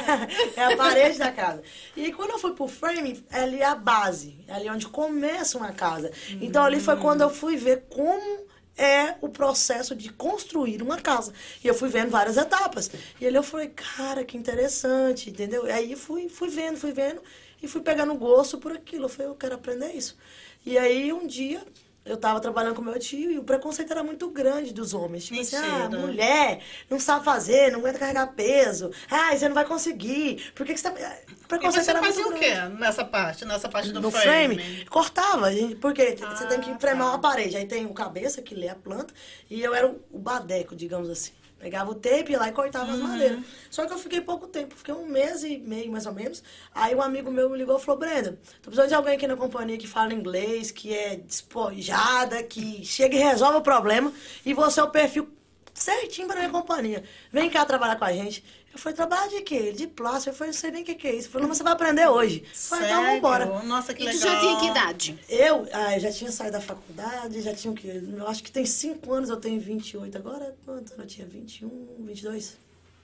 É 0.55 0.73
a 0.73 0.77
parede 0.77 1.17
da 1.19 1.31
casa. 1.35 1.61
E 1.95 2.05
aí, 2.05 2.11
quando 2.11 2.31
eu 2.31 2.39
fui 2.39 2.53
pro 2.53 2.67
frame, 2.67 3.23
ali 3.31 3.59
é 3.59 3.65
a 3.65 3.75
base. 3.75 4.37
É 4.47 4.53
ali 4.53 4.69
onde 4.69 4.87
começa 4.87 5.57
uma 5.57 5.71
casa. 5.71 6.11
Então, 6.41 6.63
ali 6.63 6.79
foi 6.79 6.95
quando 6.97 7.21
eu 7.21 7.29
fui 7.29 7.57
ver 7.57 7.85
como 7.89 8.45
é 8.77 9.15
o 9.21 9.29
processo 9.29 9.95
de 9.95 10.11
construir 10.11 10.81
uma 10.81 10.99
casa. 10.99 11.33
E 11.63 11.67
eu 11.67 11.73
fui 11.73 11.89
vendo 11.89 12.09
várias 12.09 12.37
etapas. 12.37 12.89
E 13.19 13.27
ali 13.27 13.35
eu 13.35 13.43
falei, 13.43 13.69
cara, 13.69 14.23
que 14.23 14.37
interessante, 14.37 15.29
entendeu? 15.29 15.67
E 15.67 15.71
aí 15.71 15.95
fui, 15.95 16.27
fui 16.29 16.49
vendo, 16.49 16.77
fui 16.77 16.91
vendo 16.91 17.21
e 17.61 17.67
fui 17.67 17.81
pegando 17.81 18.13
gosto 18.15 18.57
por 18.57 18.71
aquilo. 18.71 19.05
Eu 19.05 19.09
falei, 19.09 19.31
eu 19.31 19.35
quero 19.35 19.55
aprender 19.55 19.91
isso. 19.93 20.17
E 20.65 20.77
aí, 20.77 21.13
um 21.13 21.27
dia, 21.27 21.63
eu 22.05 22.15
tava 22.17 22.39
trabalhando 22.39 22.75
com 22.75 22.81
meu 22.83 22.99
tio 22.99 23.31
e 23.31 23.39
o 23.39 23.43
preconceito 23.43 23.91
era 23.91 24.03
muito 24.03 24.29
grande 24.29 24.71
dos 24.73 24.93
homens. 24.93 25.25
Tipo 25.25 25.41
assim, 25.41 25.55
ah, 25.57 25.79
Mentira. 25.89 25.99
mulher, 26.01 26.59
não 26.89 26.99
sabe 26.99 27.25
fazer, 27.25 27.71
não 27.71 27.79
aguenta 27.79 27.97
carregar 27.97 28.27
peso. 28.27 28.91
Ah, 29.09 29.35
você 29.35 29.47
não 29.47 29.55
vai 29.55 29.65
conseguir. 29.65 30.51
Por 30.53 30.65
que, 30.65 30.73
que 30.73 30.79
você 30.79 30.89
tá... 30.91 30.93
O 30.93 30.97
E 31.45 31.47
preconceito 31.47 31.83
você 31.85 31.89
era 31.91 31.99
fazia 32.03 32.23
o 32.23 32.27
muito 32.27 32.39
quê 32.39 32.51
grande. 32.51 32.79
nessa 32.79 33.03
parte? 33.05 33.45
Nessa 33.45 33.67
parte 33.69 33.91
do 33.91 33.99
No 34.01 34.11
frame? 34.11 34.55
frame, 34.55 34.85
cortava, 34.85 35.51
gente, 35.51 35.75
porque 35.75 36.15
você 36.15 36.45
tem 36.47 36.59
que 36.61 36.69
Ah, 36.71 36.79
fremar 36.79 37.05
tá. 37.05 37.09
uma 37.11 37.19
parede. 37.19 37.57
Aí 37.57 37.65
tem 37.65 37.85
o 37.85 37.93
cabeça, 37.93 38.41
que 38.41 38.53
lê 38.55 38.69
a 38.69 38.75
planta, 38.75 39.13
e 39.49 39.61
eu 39.61 39.73
era 39.73 39.87
o, 39.87 39.99
o 40.11 40.19
badeco, 40.19 40.75
digamos 40.75 41.09
assim. 41.09 41.31
Pegava 41.65 41.89
o 41.89 41.95
tape 41.95 42.31
ia 42.31 42.37
lá 42.37 42.47
e 42.47 42.51
cortava 42.51 42.91
as 42.91 42.99
madeiras. 42.99 43.39
Só 43.71 43.87
que 43.87 43.91
eu 43.91 43.97
fiquei 43.97 44.21
pouco 44.21 44.45
tempo, 44.45 44.75
fiquei 44.75 44.93
um 44.93 45.07
mês 45.07 45.43
e 45.43 45.57
meio, 45.57 45.91
mais 45.91 46.05
ou 46.05 46.13
menos. 46.13 46.43
Aí 46.75 46.93
um 46.93 47.01
amigo 47.01 47.31
meu 47.31 47.49
me 47.49 47.57
ligou 47.57 47.79
e 47.79 47.81
falou, 47.81 47.99
Brenda, 47.99 48.37
tô 48.61 48.69
precisando 48.69 48.89
de 48.89 48.93
alguém 48.93 49.15
aqui 49.15 49.25
na 49.25 49.35
companhia 49.35 49.75
que 49.75 49.87
fala 49.87 50.13
inglês, 50.13 50.69
que 50.69 50.93
é 50.93 51.15
despojada, 51.15 52.43
que 52.43 52.85
chega 52.85 53.15
e 53.15 53.17
resolve 53.17 53.57
o 53.57 53.61
problema, 53.61 54.13
e 54.45 54.53
você 54.53 54.79
é 54.79 54.83
o 54.83 54.91
perfil 54.91 55.27
certinho 55.73 56.27
pra 56.27 56.37
minha 56.37 56.51
companhia. 56.51 57.03
Vem 57.31 57.49
cá 57.49 57.65
trabalhar 57.65 57.95
com 57.95 58.05
a 58.05 58.13
gente. 58.13 58.43
Eu 58.75 58.79
falei, 58.79 58.95
trabalhar 58.95 59.27
de 59.29 59.41
quê? 59.41 59.71
De 59.71 59.87
plástico. 59.87 60.31
Eu 60.31 60.37
falei, 60.37 60.51
não 60.51 60.59
sei 60.59 60.69
nem 60.69 60.81
o 60.83 60.85
que, 60.85 60.95
que 60.95 61.07
é 61.07 61.11
isso. 61.11 61.27
Ele 61.27 61.29
falou, 61.29 61.41
não, 61.43 61.47
mas 61.49 61.57
você 61.57 61.63
vai 61.63 61.71
aprender 61.73 62.07
hoje. 62.07 62.43
Eu 62.45 62.49
falei, 62.55 62.85
então 62.89 63.01
Sério? 63.03 63.15
vambora. 63.15 63.63
Nossa, 63.63 63.93
que 63.93 64.03
E 64.03 64.05
tu 64.11 64.13
legal. 64.17 64.33
já 64.33 64.39
tinha 64.41 64.59
que 64.59 64.65
idade? 64.67 65.19
Eu, 65.29 65.67
ah, 65.71 65.95
eu 65.95 65.99
já 66.01 66.11
tinha 66.11 66.29
saído 66.31 66.51
da 66.53 66.61
faculdade, 66.61 67.41
já 67.41 67.53
tinha 67.55 67.71
o 67.71 67.75
quê? 67.75 68.03
Eu 68.17 68.27
acho 68.27 68.43
que 68.43 68.51
tem 68.51 68.65
5 68.65 69.13
anos, 69.13 69.29
eu 69.29 69.37
tenho 69.37 69.59
28 69.61 70.17
agora. 70.17 70.53
Quanto? 70.65 70.93
Eu 70.97 71.07
tinha 71.07 71.25
21, 71.25 71.69
22? 71.99 72.57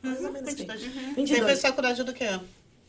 Mais 0.03 0.17
ou 0.23 0.31
menos 0.33 0.49
assim. 0.49 0.65
22. 0.67 0.81
Você 0.81 1.13
22. 1.15 1.45
fez 1.45 1.61
faculdade 1.61 2.03
do 2.03 2.13
quê? 2.13 2.39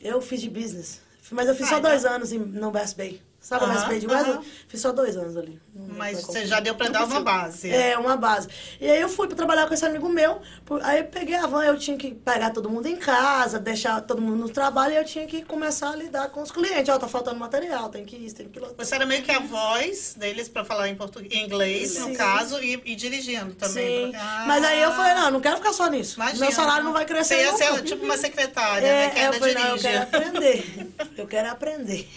Eu 0.00 0.20
fiz 0.20 0.40
de 0.40 0.50
business. 0.50 1.00
Mas 1.30 1.46
eu 1.48 1.54
fiz 1.54 1.66
Ah, 1.68 1.70
só 1.70 1.80
dois 1.80 2.04
anos 2.04 2.32
em, 2.32 2.38
no 2.40 2.72
Best 2.72 2.96
Bay. 2.96 3.20
Sabe 3.42 3.66
Best 3.66 3.88
Bay 3.88 3.98
de 3.98 4.06
aham. 4.06 4.14
Wesley? 4.16 4.38
Fiz 4.68 4.80
só 4.80 4.92
dois 4.92 5.16
anos 5.16 5.36
ali. 5.36 5.60
Mas 5.74 6.22
você 6.22 6.46
já 6.46 6.60
deu 6.60 6.76
pra 6.76 6.88
dar 6.88 7.04
uma 7.04 7.20
base. 7.20 7.68
É, 7.70 7.98
uma 7.98 8.16
base. 8.16 8.46
E 8.80 8.88
aí 8.88 9.00
eu 9.00 9.08
fui 9.08 9.26
pra 9.26 9.36
trabalhar 9.36 9.66
com 9.66 9.74
esse 9.74 9.84
amigo 9.84 10.08
meu. 10.08 10.40
Aí 10.82 11.00
eu 11.00 11.04
peguei 11.06 11.34
a 11.34 11.46
van, 11.48 11.64
eu 11.64 11.76
tinha 11.76 11.96
que 11.96 12.14
pegar 12.14 12.50
todo 12.50 12.70
mundo 12.70 12.86
em 12.86 12.94
casa, 12.96 13.58
deixar 13.58 14.00
todo 14.02 14.22
mundo 14.22 14.36
no 14.36 14.48
trabalho 14.48 14.94
e 14.94 14.96
eu 14.96 15.04
tinha 15.04 15.26
que 15.26 15.42
começar 15.44 15.90
a 15.90 15.96
lidar 15.96 16.28
com 16.30 16.40
os 16.40 16.52
clientes. 16.52 16.88
Ó, 16.88 16.96
tá 16.98 17.08
faltando 17.08 17.36
material, 17.40 17.88
tem 17.88 18.04
que 18.04 18.14
isso, 18.16 18.36
tem 18.36 18.48
que 18.48 18.60
aquilo. 18.60 18.74
Você 18.78 18.94
era 18.94 19.04
meio 19.04 19.22
que 19.24 19.32
a 19.32 19.40
voz 19.40 20.14
deles 20.16 20.48
pra 20.48 20.64
falar 20.64 20.88
em 20.88 20.94
português, 20.94 21.32
em 21.34 21.44
inglês, 21.44 21.98
no 21.98 22.06
Sim. 22.06 22.14
caso, 22.14 22.62
e, 22.62 22.80
e 22.84 22.94
dirigindo 22.94 23.54
também. 23.54 24.12
Sim. 24.12 24.16
Ah, 24.16 24.44
Mas 24.46 24.62
aí 24.64 24.80
eu 24.80 24.92
falei, 24.92 25.14
não, 25.14 25.32
não 25.32 25.40
quero 25.40 25.56
ficar 25.56 25.72
só 25.72 25.88
nisso. 25.88 26.14
imagina. 26.14 26.46
Meu 26.46 26.52
salário 26.54 26.84
não 26.84 26.92
vai 26.92 27.04
crescer 27.04 27.34
Você 27.34 27.64
ia 27.64 27.74
ser 27.74 27.82
tipo 27.82 28.04
uma 28.04 28.16
secretária, 28.16 28.86
né? 28.86 29.10
Que 29.10 29.18
É, 29.18 29.22
eu 29.22 29.24
ainda 29.32 29.38
falei, 29.40 29.54
não, 29.54 29.66
eu 29.76 29.78
quero 29.78 30.02
aprender. 30.04 30.92
eu 31.18 31.26
quero 31.26 31.50
aprender. 31.50 32.08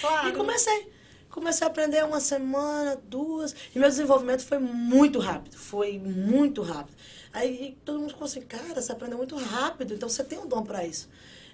Claro. 0.00 0.28
E 0.28 0.32
comecei. 0.32 0.92
Comecei 1.30 1.66
a 1.66 1.70
aprender 1.70 2.04
uma 2.04 2.20
semana, 2.20 3.00
duas. 3.04 3.54
E 3.74 3.78
meu 3.78 3.88
desenvolvimento 3.88 4.44
foi 4.44 4.58
muito 4.58 5.18
rápido. 5.18 5.56
Foi 5.56 5.98
muito 5.98 6.60
rápido. 6.60 6.94
Aí 7.32 7.78
todo 7.84 7.98
mundo 7.98 8.10
ficou 8.10 8.26
assim, 8.26 8.42
cara, 8.42 8.80
você 8.80 8.92
aprendeu 8.92 9.16
muito 9.16 9.34
rápido, 9.36 9.94
então 9.94 10.08
você 10.08 10.22
tem 10.22 10.38
um 10.38 10.46
dom 10.46 10.62
pra 10.62 10.84
isso. 10.84 11.08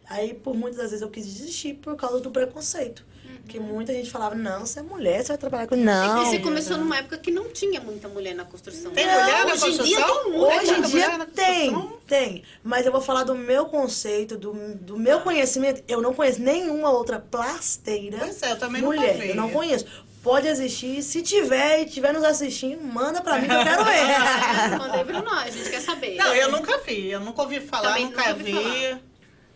Aí, 0.09 0.35
por 0.35 0.57
muitas 0.57 0.79
das 0.81 0.90
vezes, 0.90 1.03
eu 1.03 1.11
quis 1.11 1.27
desistir 1.27 1.74
por 1.74 1.94
causa 1.94 2.18
do 2.18 2.31
preconceito. 2.31 3.05
Porque 3.42 3.59
muita 3.61 3.92
gente 3.92 4.11
falava, 4.11 4.35
não, 4.35 4.61
você 4.66 4.81
é 4.81 4.83
mulher, 4.83 5.22
você 5.22 5.29
vai 5.29 5.38
trabalhar 5.38 5.66
com... 5.66 5.77
Não. 5.77 6.22
E 6.22 6.27
você 6.27 6.38
começou 6.38 6.77
numa 6.77 6.98
época 6.98 7.18
que 7.18 7.31
não 7.31 7.48
tinha 7.51 7.81
muita 7.81 8.09
mulher 8.09 8.35
na 8.35 8.44
construção. 8.44 8.90
Tem 8.90 9.07
Não, 9.07 9.20
mulher 9.20 9.46
na 9.46 9.53
Hoje 9.53 9.66
em 9.66 9.83
dia 9.83 10.01
construção? 10.07 10.24
tem. 10.24 10.40
Hoje 10.40 10.70
em 10.70 10.81
mulher 10.81 10.88
dia 11.09 11.18
na 11.18 11.27
tem, 11.27 11.72
construção? 11.72 11.98
tem. 12.07 12.42
Mas 12.62 12.87
eu 12.87 12.92
vou 12.92 13.01
falar 13.01 13.24
do 13.24 13.35
meu 13.35 13.66
conceito, 13.66 14.37
do, 14.37 14.53
do 14.74 14.98
meu 14.98 15.20
conhecimento. 15.20 15.83
Eu 15.88 16.03
não 16.03 16.12
conheço 16.12 16.40
nenhuma 16.42 16.90
outra 16.90 17.18
plasteira 17.18 18.18
Pois 18.18 18.42
é, 18.42 18.53
eu 18.53 18.59
também 18.59 18.83
mulher. 18.83 19.16
vi. 19.18 19.29
Eu 19.31 19.37
não 19.37 19.51
conheço. 19.51 19.87
Pode 20.22 20.48
existir. 20.48 21.03
Se 21.03 21.22
tiver 21.22 21.83
e 21.83 21.87
tiver 21.87 22.12
nos 22.12 22.24
assistindo, 22.24 22.83
manda 22.83 23.20
pra 23.22 23.38
mim 23.38 23.48
que 23.48 23.55
eu 23.55 23.62
quero 23.64 23.85
ver. 23.87 24.79
Mandei 24.79 25.05
pra 25.05 25.22
nós, 25.22 25.46
a 25.46 25.51
gente 25.51 25.70
quer 25.70 25.81
saber. 25.81 26.16
Não, 26.16 26.35
eu 26.35 26.51
nunca 26.51 26.77
vi. 26.79 27.09
Eu 27.11 27.20
nunca 27.20 27.42
ouvi 27.42 27.61
falar, 27.61 27.88
Também 27.90 28.05
nunca, 28.07 28.18
nunca 28.18 28.31
ouvi 28.33 28.53
vi. 28.53 29.01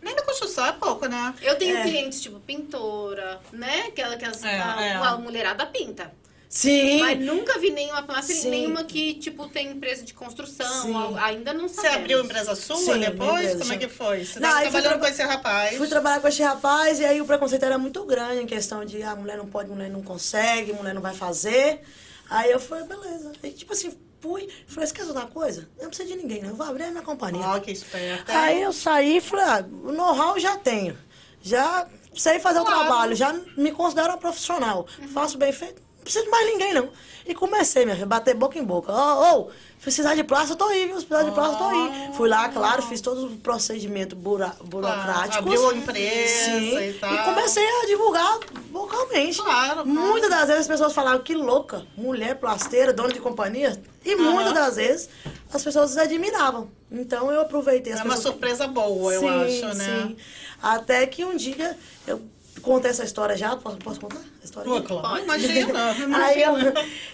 Nem 0.03 0.15
na 0.15 0.21
construção 0.23 0.65
é 0.65 0.71
pouco, 0.73 1.05
né? 1.07 1.33
Eu 1.41 1.55
tenho 1.57 1.77
É. 1.77 1.83
clientes 1.83 2.21
tipo 2.21 2.39
pintora, 2.39 3.39
né? 3.51 3.85
Aquela 3.87 4.17
que 4.17 4.25
as, 4.25 4.43
É, 4.43 4.59
a, 4.59 4.81
é. 4.81 4.93
a 4.95 5.17
mulherada 5.17 5.65
pinta. 5.65 6.11
Sim. 6.49 6.99
Mas 6.99 7.19
nunca 7.19 7.57
vi 7.57 7.71
nenhuma 7.71 8.03
plástica, 8.03 8.39
Sim. 8.41 8.49
nenhuma 8.51 8.83
que, 8.83 9.15
tipo, 9.15 9.47
tem 9.47 9.71
empresa 9.71 10.03
de 10.03 10.13
construção. 10.13 11.17
Ainda 11.17 11.51
não 11.51 11.67
Você 11.67 11.77
sabemos. 11.77 11.95
abriu 11.97 12.23
empresa 12.23 12.53
sua 12.55 12.75
Sim, 12.75 12.99
depois? 12.99 13.39
empresa, 13.45 13.57
Como 13.59 13.73
é 13.73 13.77
que 13.77 13.87
foi? 13.87 14.23
Você 14.23 14.39
Não, 14.39 14.49
tava 14.49 14.61
trabalhando 14.61 14.83
traba- 14.89 14.99
com 14.99 15.11
esse 15.11 15.23
rapaz. 15.23 15.77
Fui 15.77 15.87
trabalhar 15.87 16.19
com 16.19 16.27
esse 16.27 16.43
rapaz 16.43 16.99
e 16.99 17.05
aí 17.05 17.19
o 17.19 17.25
preconceito 17.25 17.63
era 17.65 17.79
muito 17.79 18.05
grande 18.05 18.41
em 18.43 18.45
questão 18.45 18.85
de 18.85 19.01
a 19.01 19.15
mulher 19.15 19.35
não 19.37 19.47
pode, 19.47 19.67
mulher 19.71 19.89
não 19.89 20.03
consegue, 20.03 20.73
mulher 20.73 20.93
não 20.93 21.01
vai 21.01 21.15
fazer. 21.15 21.81
Aí 22.29 22.51
eu 22.51 22.59
falei, 22.59 22.83
beleza. 22.85 23.31
Aí, 23.43 23.51
tipo 23.51 23.73
assim, 23.73 23.91
fui. 24.23 24.47
Falei, 24.65 24.87
saber 24.87 25.11
uma 25.11 25.27
coisa? 25.27 25.69
Eu 25.77 25.83
não 25.83 25.89
preciso 25.89 26.09
de 26.09 26.15
ninguém, 26.15 26.41
não. 26.41 26.51
Eu 26.51 26.55
vou 26.55 26.65
abrir 26.65 26.83
a 26.83 26.91
minha 26.91 27.03
companhia. 27.03 27.45
Ó, 27.45 27.59
que 27.59 27.71
esperta. 27.71 28.39
Aí 28.39 28.61
eu 28.61 28.71
saí 28.71 29.17
e 29.17 29.21
falei, 29.21 29.45
ah, 29.45 29.65
o 29.83 29.91
know-how 29.91 30.39
já 30.39 30.55
tenho. 30.57 30.97
já 31.41 31.85
sei 32.15 32.39
fazer 32.39 32.59
o 32.59 32.63
trabalho, 32.63 33.15
já 33.15 33.33
me 33.57 33.71
considero 33.71 34.09
uma 34.09 34.17
profissional. 34.17 34.87
Faço 35.13 35.37
bem 35.37 35.51
feito, 35.51 35.81
preciso 36.03 36.25
de 36.25 36.31
mais 36.31 36.45
ninguém, 36.45 36.73
não. 36.73 36.89
E 37.25 37.33
comecei, 37.33 37.85
minha 37.85 37.95
filha, 37.95 38.05
bater 38.05 38.35
boca 38.35 38.59
em 38.59 38.63
boca. 38.63 38.91
Ô, 38.91 39.39
ô, 39.39 39.47
precisar 39.81 40.13
de 40.13 40.23
plástico, 40.25 40.53
eu 40.53 40.57
tô 40.57 40.65
aí, 40.65 40.85
viu? 40.87 40.95
Precisar 40.95 41.23
de 41.23 41.31
plástico, 41.31 41.63
eu 41.63 41.69
tô 41.69 41.75
aí. 41.75 42.13
Fui 42.15 42.27
lá, 42.27 42.49
claro, 42.49 42.81
fiz 42.81 42.99
todos 42.99 43.23
os 43.23 43.37
procedimentos 43.37 44.17
bura, 44.17 44.53
burocráticos. 44.65 45.37
abriu 45.37 45.69
a 45.69 45.73
empresa 45.73 46.45
Sim, 46.45 46.89
e 46.89 46.93
tal. 46.99 47.13
E 47.13 47.17
comecei 47.19 47.65
a 47.65 47.85
divulgar 47.85 48.39
vocalmente. 48.71 49.41
Claro, 49.41 49.83
claro. 49.83 49.87
Muitas 49.87 50.29
das 50.29 50.47
vezes 50.47 50.61
as 50.61 50.67
pessoas 50.67 50.91
falavam, 50.93 51.21
que 51.21 51.33
louca, 51.33 51.85
mulher 51.95 52.35
plasteira, 52.35 52.91
dona 52.91 53.13
de 53.13 53.19
companhia. 53.19 53.81
E 54.03 54.15
muitas 54.15 54.53
das 54.53 54.75
vezes 54.75 55.09
as 55.53 55.63
pessoas 55.63 55.97
admiravam. 55.97 56.69
Então 56.91 57.31
eu 57.31 57.39
aproveitei 57.39 57.93
as 57.93 58.01
É 58.01 58.03
uma 58.03 58.17
surpresa 58.17 58.67
boa, 58.67 59.13
eu 59.13 59.21
Sim, 59.21 59.63
acho, 59.63 59.77
né? 59.77 60.03
Sim. 60.07 60.17
Até 60.61 61.05
que 61.07 61.23
um 61.23 61.35
dia 61.37 61.77
eu 62.05 62.21
contei 62.63 62.89
essa 62.89 63.03
história 63.03 63.37
já. 63.37 63.55
Posso, 63.55 63.77
posso 63.77 63.99
contar 63.99 64.17
a 64.17 64.43
história? 64.43 64.71
Pô, 64.71 64.81
claro. 64.81 65.23
Imagina. 65.23 65.91
Aí 66.17 66.41
eu, 66.41 66.55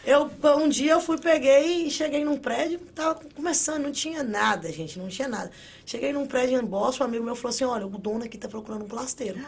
eu, 0.05 0.57
um 0.57 0.69
dia 0.69 0.93
eu 0.93 1.01
fui, 1.01 1.17
peguei 1.17 1.87
e 1.87 1.91
cheguei 1.91 2.23
num 2.23 2.37
prédio, 2.37 2.79
tava 2.95 3.19
começando, 3.35 3.83
não 3.83 3.91
tinha 3.91 4.23
nada, 4.23 4.71
gente, 4.71 4.97
não 4.97 5.09
tinha 5.09 5.27
nada. 5.27 5.51
Cheguei 5.85 6.13
num 6.13 6.25
prédio 6.25 6.61
em 6.61 6.63
Boston, 6.63 7.03
um 7.03 7.07
amigo 7.07 7.25
meu 7.25 7.35
falou 7.35 7.49
assim, 7.49 7.65
olha, 7.65 7.85
o 7.85 7.89
dono 7.89 8.23
aqui 8.23 8.37
tá 8.37 8.47
procurando 8.47 8.85
um 8.85 8.87
plasteiro. 8.87 9.39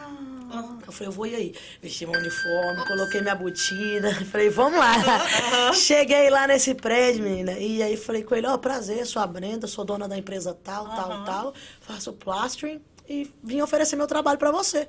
Eu 0.86 0.92
falei, 0.92 1.08
eu 1.08 1.12
vou 1.12 1.26
ir 1.26 1.34
aí. 1.34 1.54
Vesti 1.80 2.04
meu 2.04 2.20
uniforme, 2.20 2.84
coloquei 2.86 3.22
minha 3.22 3.34
botina, 3.34 4.14
falei, 4.26 4.50
vamos 4.50 4.78
lá. 4.78 4.92
Cheguei 5.72 6.28
lá 6.28 6.46
nesse 6.46 6.74
prédio, 6.74 7.22
menina, 7.22 7.52
e 7.52 7.82
aí 7.82 7.96
falei 7.96 8.22
com 8.22 8.34
ele, 8.34 8.46
ó, 8.46 8.58
prazer, 8.58 9.06
sou 9.06 9.22
a 9.22 9.26
Brenda, 9.26 9.66
sou 9.66 9.84
dona 9.84 10.06
da 10.06 10.18
empresa 10.18 10.52
tal, 10.62 10.84
tal, 10.88 11.24
tal, 11.24 11.54
faço 11.80 12.12
plastering 12.12 12.82
e 13.08 13.30
vim 13.42 13.60
oferecer 13.62 13.96
meu 13.96 14.06
trabalho 14.06 14.38
pra 14.38 14.50
você. 14.50 14.86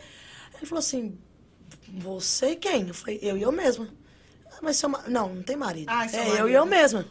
Ele 0.64 0.70
falou 0.70 0.80
assim, 0.80 1.18
você 1.98 2.56
quem? 2.56 2.88
Eu 2.88 2.94
falei, 2.94 3.20
eu 3.22 3.38
e 3.38 3.42
eu 3.42 3.52
mesma. 3.52 3.86
"Ah, 4.50 4.60
Mas 4.62 4.78
seu 4.78 4.88
ma... 4.88 5.04
Não, 5.10 5.28
não 5.36 5.44
tem 5.44 5.58
marido. 5.58 5.90
Ah, 5.90 6.08
seu 6.08 6.18
é 6.22 6.24
marido. 6.24 6.40
eu 6.40 6.48
e 6.50 6.54
eu 6.54 6.66
mesma. 6.66 7.06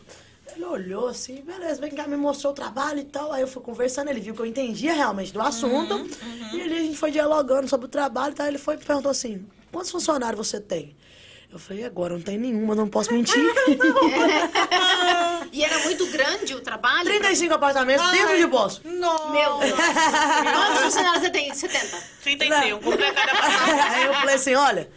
Ele 0.56 0.64
olhou 0.64 1.08
assim, 1.08 1.42
beleza, 1.42 1.78
vem 1.78 1.90
cá, 1.90 2.06
me 2.06 2.16
mostrou 2.16 2.52
o 2.52 2.56
trabalho 2.56 3.00
e 3.00 3.04
tal. 3.04 3.30
Aí 3.30 3.42
eu 3.42 3.46
fui 3.46 3.62
conversando, 3.62 4.08
ele 4.08 4.20
viu 4.20 4.34
que 4.34 4.40
eu 4.40 4.46
entendia 4.46 4.94
realmente 4.94 5.34
do 5.34 5.40
assunto. 5.42 5.94
Uhum, 5.96 6.08
E 6.54 6.60
ele, 6.62 6.74
a 6.78 6.80
gente 6.80 6.96
foi 6.96 7.10
dialogando 7.10 7.68
sobre 7.68 7.84
o 7.84 7.88
trabalho 7.90 8.32
e 8.32 8.36
tal. 8.36 8.46
Ele 8.46 8.56
foi 8.56 8.76
e 8.76 8.78
perguntou 8.78 9.10
assim, 9.10 9.46
quantos 9.70 9.90
funcionários 9.90 10.46
você 10.48 10.58
tem? 10.58 10.96
Eu 11.52 11.58
falei, 11.58 11.84
agora 11.84 12.14
não 12.14 12.22
tem 12.22 12.38
nenhuma, 12.38 12.74
não 12.74 12.88
posso 12.88 13.12
mentir. 13.12 13.36
E 15.52 15.62
era 15.62 15.78
muito 15.80 16.06
grande 16.06 16.54
o 16.54 16.60
trabalho? 16.60 17.04
35 17.04 17.52
apartamentos 17.52 18.10
dentro 18.10 18.38
de 18.38 18.46
Boston. 18.46 18.88
Nossa. 18.88 19.30
Meu 19.30 19.58
Deus. 19.58 19.76
Quantos 19.76 20.82
funcionários 20.82 21.22
você 21.22 21.30
tem? 21.30 21.54
70? 21.54 22.02
35, 22.22 22.82
cumpre 22.82 23.12
cada 23.12 23.32
Aí 23.92 24.04
eu 24.04 24.14
falei 24.14 24.34
assim, 24.34 24.54
olha, 24.54 24.90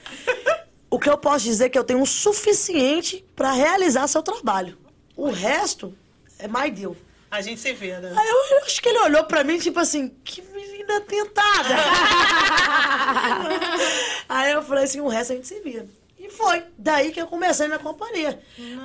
o 0.90 0.98
que 0.98 1.10
eu 1.10 1.18
posso 1.18 1.44
dizer 1.44 1.66
é 1.66 1.70
que 1.70 1.78
eu 1.78 1.84
tenho 1.84 2.02
o 2.02 2.06
suficiente 2.06 3.26
para 3.36 3.52
realizar 3.52 4.08
seu 4.08 4.24
trabalho. 4.24 4.78
O 5.16 5.30
resto 5.30 5.94
é 6.40 6.48
my 6.48 6.72
deal. 6.72 6.96
A 7.30 7.42
gente 7.42 7.60
se 7.60 7.74
vê, 7.74 8.00
né? 8.00 8.14
Aí 8.16 8.30
eu, 8.30 8.58
eu 8.58 8.64
acho 8.64 8.82
que 8.82 8.88
ele 8.88 9.00
olhou 9.00 9.26
pra 9.26 9.44
mim, 9.44 9.58
tipo 9.58 9.78
assim, 9.78 10.16
que 10.24 10.42
menina 10.42 11.02
tentada. 11.02 11.76
Aí 14.30 14.54
eu 14.54 14.62
falei 14.62 14.86
assim, 14.86 15.02
o 15.02 15.10
resto 15.10 15.34
a 15.34 15.36
gente 15.36 15.48
se 15.48 15.60
vira. 15.60 15.86
E 16.26 16.30
foi. 16.32 16.64
Daí 16.76 17.12
que 17.12 17.22
eu 17.22 17.28
comecei 17.28 17.68
minha 17.68 17.78
companhia. 17.78 18.40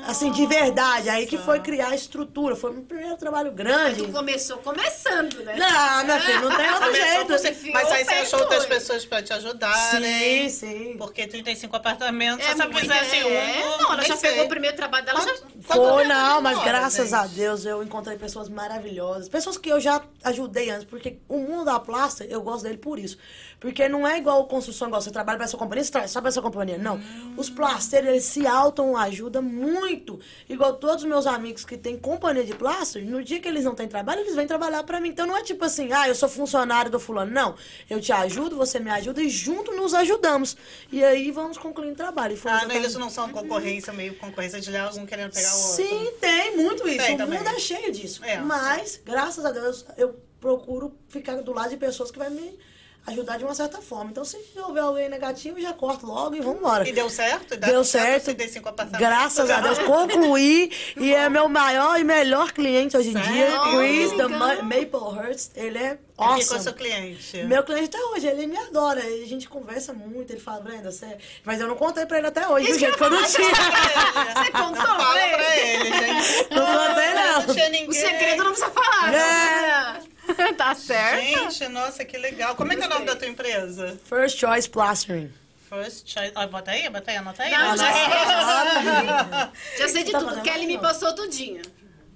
Assim, 0.07 0.31
de 0.31 0.45
verdade. 0.47 1.09
Aí 1.09 1.27
que 1.27 1.39
foi 1.39 1.61
criar 1.61 1.89
a 1.89 1.95
estrutura. 1.95 2.55
Foi 2.55 2.71
meu 2.73 2.83
primeiro 2.83 3.17
trabalho 3.17 3.51
grande. 3.51 4.03
Tu 4.03 4.13
começou 4.13 4.59
começando, 4.59 5.43
né? 5.43 5.57
Não, 5.57 6.05
minha 6.05 6.21
filha, 6.21 6.41
não 6.41 6.57
tem 6.57 6.69
outro 6.71 6.87
Começou 6.87 7.07
jeito. 7.15 7.29
você- 7.33 7.71
Mas 7.73 7.93
aí 7.93 8.05
você 8.05 8.15
achou 8.15 8.41
outras 8.41 8.67
pessoas 8.67 9.07
pra 9.07 9.23
te 9.23 9.33
ajudarem. 9.33 10.49
Sim, 10.51 10.67
sim. 10.67 10.97
Porque 10.99 11.27
35 11.27 11.75
apartamentos, 11.77 12.45
se 12.47 12.55
você 12.55 12.69
fizesse 12.75 13.17
é. 13.17 13.65
um. 13.65 13.83
Não, 13.83 13.93
ela 13.95 14.03
já 14.05 14.17
sei. 14.17 14.31
pegou 14.31 14.45
o 14.45 14.49
primeiro 14.49 14.77
trabalho 14.77 15.07
dela, 15.07 15.21
já... 15.23 15.35
Foi, 15.63 16.05
não, 16.07 16.43
mas 16.43 16.63
graças 16.63 17.13
a? 17.15 17.27
Deus 17.27 17.65
eu 17.65 17.83
encontrei 17.83 18.19
pessoas 18.19 18.49
maravilhosas. 18.49 19.29
Pessoas 19.29 19.57
que 19.57 19.71
eu 19.71 19.81
já 19.81 20.03
ajudei 20.25 20.69
antes, 20.71 20.85
porque 20.85 21.19
o 21.29 21.39
mundo 21.39 21.65
da 21.65 21.79
plástica, 21.81 22.25
eu 22.31 22.43
gosto 22.43 22.65
dele 22.65 22.79
por 22.79 22.99
isso. 22.99 23.17
Porque 23.59 23.89
não 23.89 24.07
é 24.09 24.17
igual 24.19 24.45
construção, 24.47 24.89
igual 24.89 25.01
você 25.03 25.11
trabalha 25.11 25.37
pra 25.37 25.45
essa 25.45 25.57
companhia, 25.57 25.85
você 25.85 25.91
trabalha 25.93 26.09
só 26.09 26.21
pra 26.21 26.29
essa 26.29 26.41
companhia. 26.43 26.79
Não. 26.79 27.01
Os 27.37 27.49
plasteiros, 27.49 28.09
eles 28.09 28.25
se 28.25 28.47
auto-ajudam 28.47 29.43
muito. 29.43 30.21
Igual 30.49 30.75
todos 30.75 31.03
os 31.03 31.09
meus 31.09 31.27
amigos 31.27 31.65
que 31.65 31.77
têm 31.77 31.99
companhia 31.99 32.45
de 32.45 32.55
plástico, 32.55 33.05
no 33.05 33.23
dia 33.23 33.41
que 33.41 33.49
eles 33.49 33.65
não 33.65 33.75
têm 33.75 33.89
trabalho, 33.89 34.21
eles 34.21 34.35
vêm 34.35 34.47
trabalhar 34.47 34.83
pra 34.83 35.01
mim. 35.01 35.11
Então 35.11 35.27
não 35.27 35.37
é 35.37 35.43
tipo 35.43 35.65
assim, 35.65 35.93
ah, 35.93 36.09
eu 36.09 36.15
sou 36.15 36.29
funcionário 36.29 36.91
do 36.91 37.01
fulano. 37.01 37.31
Não. 37.31 37.55
Eu 37.89 38.01
te 38.01 38.13
ajudo, 38.13 38.57
você 38.57 38.79
me 38.79 38.91
ajuda 38.91 39.23
e 39.23 39.29
junto 39.29 39.73
nos 39.73 39.95
ajudamos. 39.95 40.57
E 40.91 41.03
aí 41.03 41.31
vamos 41.31 41.59
concluindo 41.59 41.95
o 41.95 41.97
trabalho. 41.97 42.39
Ah, 42.45 42.67
não, 42.67 42.75
eles 42.75 42.95
não 42.95 43.11
são 43.11 43.29
concorrência, 43.31 43.93
meio 43.93 44.15
concorrência 44.17 44.61
de 44.61 44.71
um 44.99 45.07
querendo 45.07 45.33
pegar 45.33 45.55
o 45.55 45.61
outro. 45.61 45.77
Sim, 45.77 46.13
tem 46.21 46.57
muito 46.57 46.87
isso. 46.89 47.07
Tem 47.07 47.15
o 47.15 47.19
também. 47.19 47.39
mundo 47.39 47.49
é 47.49 47.59
cheio 47.59 47.93
disso. 47.93 48.25
É. 48.25 48.39
Mas, 48.39 49.01
graças 49.05 49.45
a 49.45 49.51
Deus, 49.51 49.85
eu 49.97 50.19
procuro 50.41 50.95
ficar 51.09 51.37
do 51.43 51.53
lado 51.53 51.71
de 51.71 51.77
pessoas 51.77 52.11
que 52.11 52.19
vai 52.19 52.31
me 52.31 52.59
ajudar 53.07 53.39
de 53.39 53.45
uma 53.45 53.55
certa 53.55 53.79
forma. 53.81 54.11
Então, 54.11 54.25
se 54.25 54.37
houver 54.57 54.83
alguém 54.83 55.09
negativo, 55.09 55.59
eu 55.59 55.63
já 55.63 55.73
corto 55.73 56.07
logo 56.07 56.35
e 56.37 56.41
vamos 56.41 56.59
embora. 56.61 56.89
E 56.89 56.93
deu 56.93 57.09
certo? 57.11 57.57
Deu 57.57 57.83
certo. 57.85 58.25
35 58.27 58.69
apartamentos. 58.69 59.01
Graças 59.09 59.51
a 59.51 59.61
Deus, 59.61 59.79
concluí. 59.85 60.71
e 60.97 61.13
é 61.13 61.29
meu 61.29 61.49
maior 61.49 61.99
e 61.99 62.05
melhor 62.05 62.53
cliente 62.53 62.97
hoje 62.97 63.11
em 63.11 63.15
dia. 63.21 63.49
Chris, 63.75 64.17
da 64.17 64.29
Maplehurst. 64.29 65.51
Ele 65.57 65.79
é 65.79 65.99
Quem 66.17 66.29
ficou 66.43 66.43
seu 66.45 66.57
awesome. 66.57 66.75
cliente? 66.77 67.43
Meu 67.45 67.63
cliente 67.65 67.87
até 67.97 67.99
hoje, 68.07 68.27
ele 68.27 68.47
me 68.47 68.57
adora. 68.59 69.01
A 69.01 69.27
gente 69.27 69.49
conversa 69.49 69.93
muito. 69.93 70.33
Ele 70.33 70.41
fala, 70.41 70.61
Brenda, 70.61 70.91
você... 70.93 71.17
Mas 71.45 71.61
eu 71.61 71.67
não 71.67 71.77
contei 71.77 72.07
pra 72.07 72.19
ele 72.19 72.27
até 72.29 72.47
hoje, 72.47 72.67
viu, 72.67 72.75
Isso 72.77 72.79
que 72.79 72.87
gente? 72.87 72.93
eu 72.93 72.99
Que 72.99 73.05
eu 73.05 73.11
não 73.21 73.25
tinha. 73.25 74.45
Você 74.45 74.51
contou 74.53 74.87
Fala 74.87 75.15
pra 75.15 75.57
ele? 75.57 75.85
gente. 75.85 76.55
Não 76.55 76.67
contei, 76.67 77.15
não. 77.15 77.43
Não 77.47 77.55
tinha 77.55 77.69
ninguém. 77.71 77.89
O 77.89 77.93
segredo 77.93 78.45
não 78.45 78.53
precisa 78.53 78.71
falar. 78.71 79.09
É. 79.09 79.17
né? 79.17 80.01
tá 80.57 80.75
certo. 80.75 81.21
Gente, 81.23 81.69
nossa, 81.69 82.05
que 82.05 82.17
legal. 82.19 82.55
Como 82.55 82.73
é 82.73 82.77
que 82.77 82.83
é 82.83 82.87
o 82.87 82.91
nome 82.91 83.07
da 83.07 83.17
tua 83.17 83.29
empresa? 83.29 83.99
First 84.05 84.39
Choice 84.39 84.69
Plastering. 84.69 85.33
First 85.69 86.09
Choice. 86.09 86.33
Ah, 86.35 86.47
bota 86.47 86.71
aí, 86.73 86.89
bota 86.91 87.11
aí, 87.11 87.17
anota 87.17 87.43
aí. 87.43 87.51
Não, 87.51 87.77
já 87.77 87.91
Nossa. 87.91 87.93
sei. 87.93 89.79
Já 89.79 89.89
sei 89.89 90.05
de 90.05 90.13
Tá 90.13 90.19
tudo. 90.19 90.43
Kelly 90.43 90.67
me 90.67 90.79
passou 90.79 91.15
tudinho. 91.15 91.63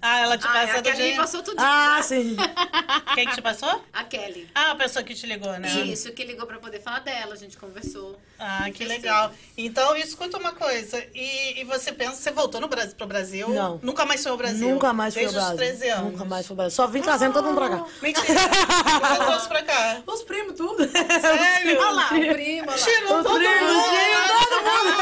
Ah, 0.06 0.20
ela 0.20 0.36
te 0.36 0.46
Ah, 0.46 0.50
passou 0.52 0.74
a 0.74 0.80
do 0.80 0.82
Kelly 0.82 1.02
me 1.02 1.08
dia. 1.12 1.16
passou 1.16 1.42
tudinho. 1.42 1.66
Ah, 1.66 1.98
sim. 2.02 2.36
Quem 3.14 3.26
que 3.26 3.34
te 3.36 3.40
passou? 3.40 3.82
A 3.90 4.04
Kelly. 4.04 4.46
Ah, 4.54 4.72
a 4.72 4.74
pessoa 4.74 5.02
que 5.02 5.14
te 5.14 5.26
ligou, 5.26 5.50
né? 5.58 5.66
Isso, 5.86 6.12
que 6.12 6.24
ligou 6.24 6.46
pra 6.46 6.58
poder 6.58 6.80
falar 6.82 6.98
dela, 7.00 7.32
a 7.32 7.36
gente 7.36 7.56
conversou. 7.56 8.20
Ah, 8.38 8.66
que 8.70 8.84
legal. 8.84 9.32
Então, 9.56 9.96
escuta 9.96 10.36
uma 10.36 10.52
coisa. 10.52 11.02
E, 11.14 11.60
e 11.60 11.64
você 11.64 11.90
pensa, 11.90 12.16
você 12.16 12.30
voltou 12.30 12.60
no 12.60 12.68
Brasil, 12.68 12.94
pro 12.96 13.06
Brasil? 13.06 13.48
Não. 13.48 13.80
Nunca 13.82 14.04
mais 14.04 14.22
foi 14.22 14.30
ao 14.32 14.36
Brasil? 14.36 14.68
Nunca 14.68 14.92
mais 14.92 15.14
fui 15.14 15.24
ao 15.24 15.32
Desde 15.32 15.54
Brasil. 15.54 15.72
os 15.72 15.78
13 15.78 15.88
anos? 15.98 16.12
Nunca 16.12 16.24
mais 16.26 16.46
fui 16.46 16.52
ao 16.52 16.56
Brasil. 16.56 16.76
Só 16.76 16.86
vim 16.86 17.00
trazendo 17.00 17.32
todo 17.32 17.46
mundo 17.46 17.56
pra 17.56 17.70
cá. 17.70 17.84
Mentira. 18.02 18.40
Você 18.40 19.24
trouxe 19.24 19.48
pra 19.48 19.62
cá. 19.62 20.02
Os 20.06 20.22
primos, 20.22 20.54
tudo. 20.54 20.86
Sério? 20.86 21.80
Olha 21.80 21.90
lá, 21.92 22.04
o 22.06 22.08
primo. 22.08 22.72
Tirou 22.74 23.22
todo 23.24 23.38
primos, 23.38 23.72
mundo. 23.72 23.84
tirou 23.84 24.38
todo 24.38 24.62
mundo. 24.62 24.94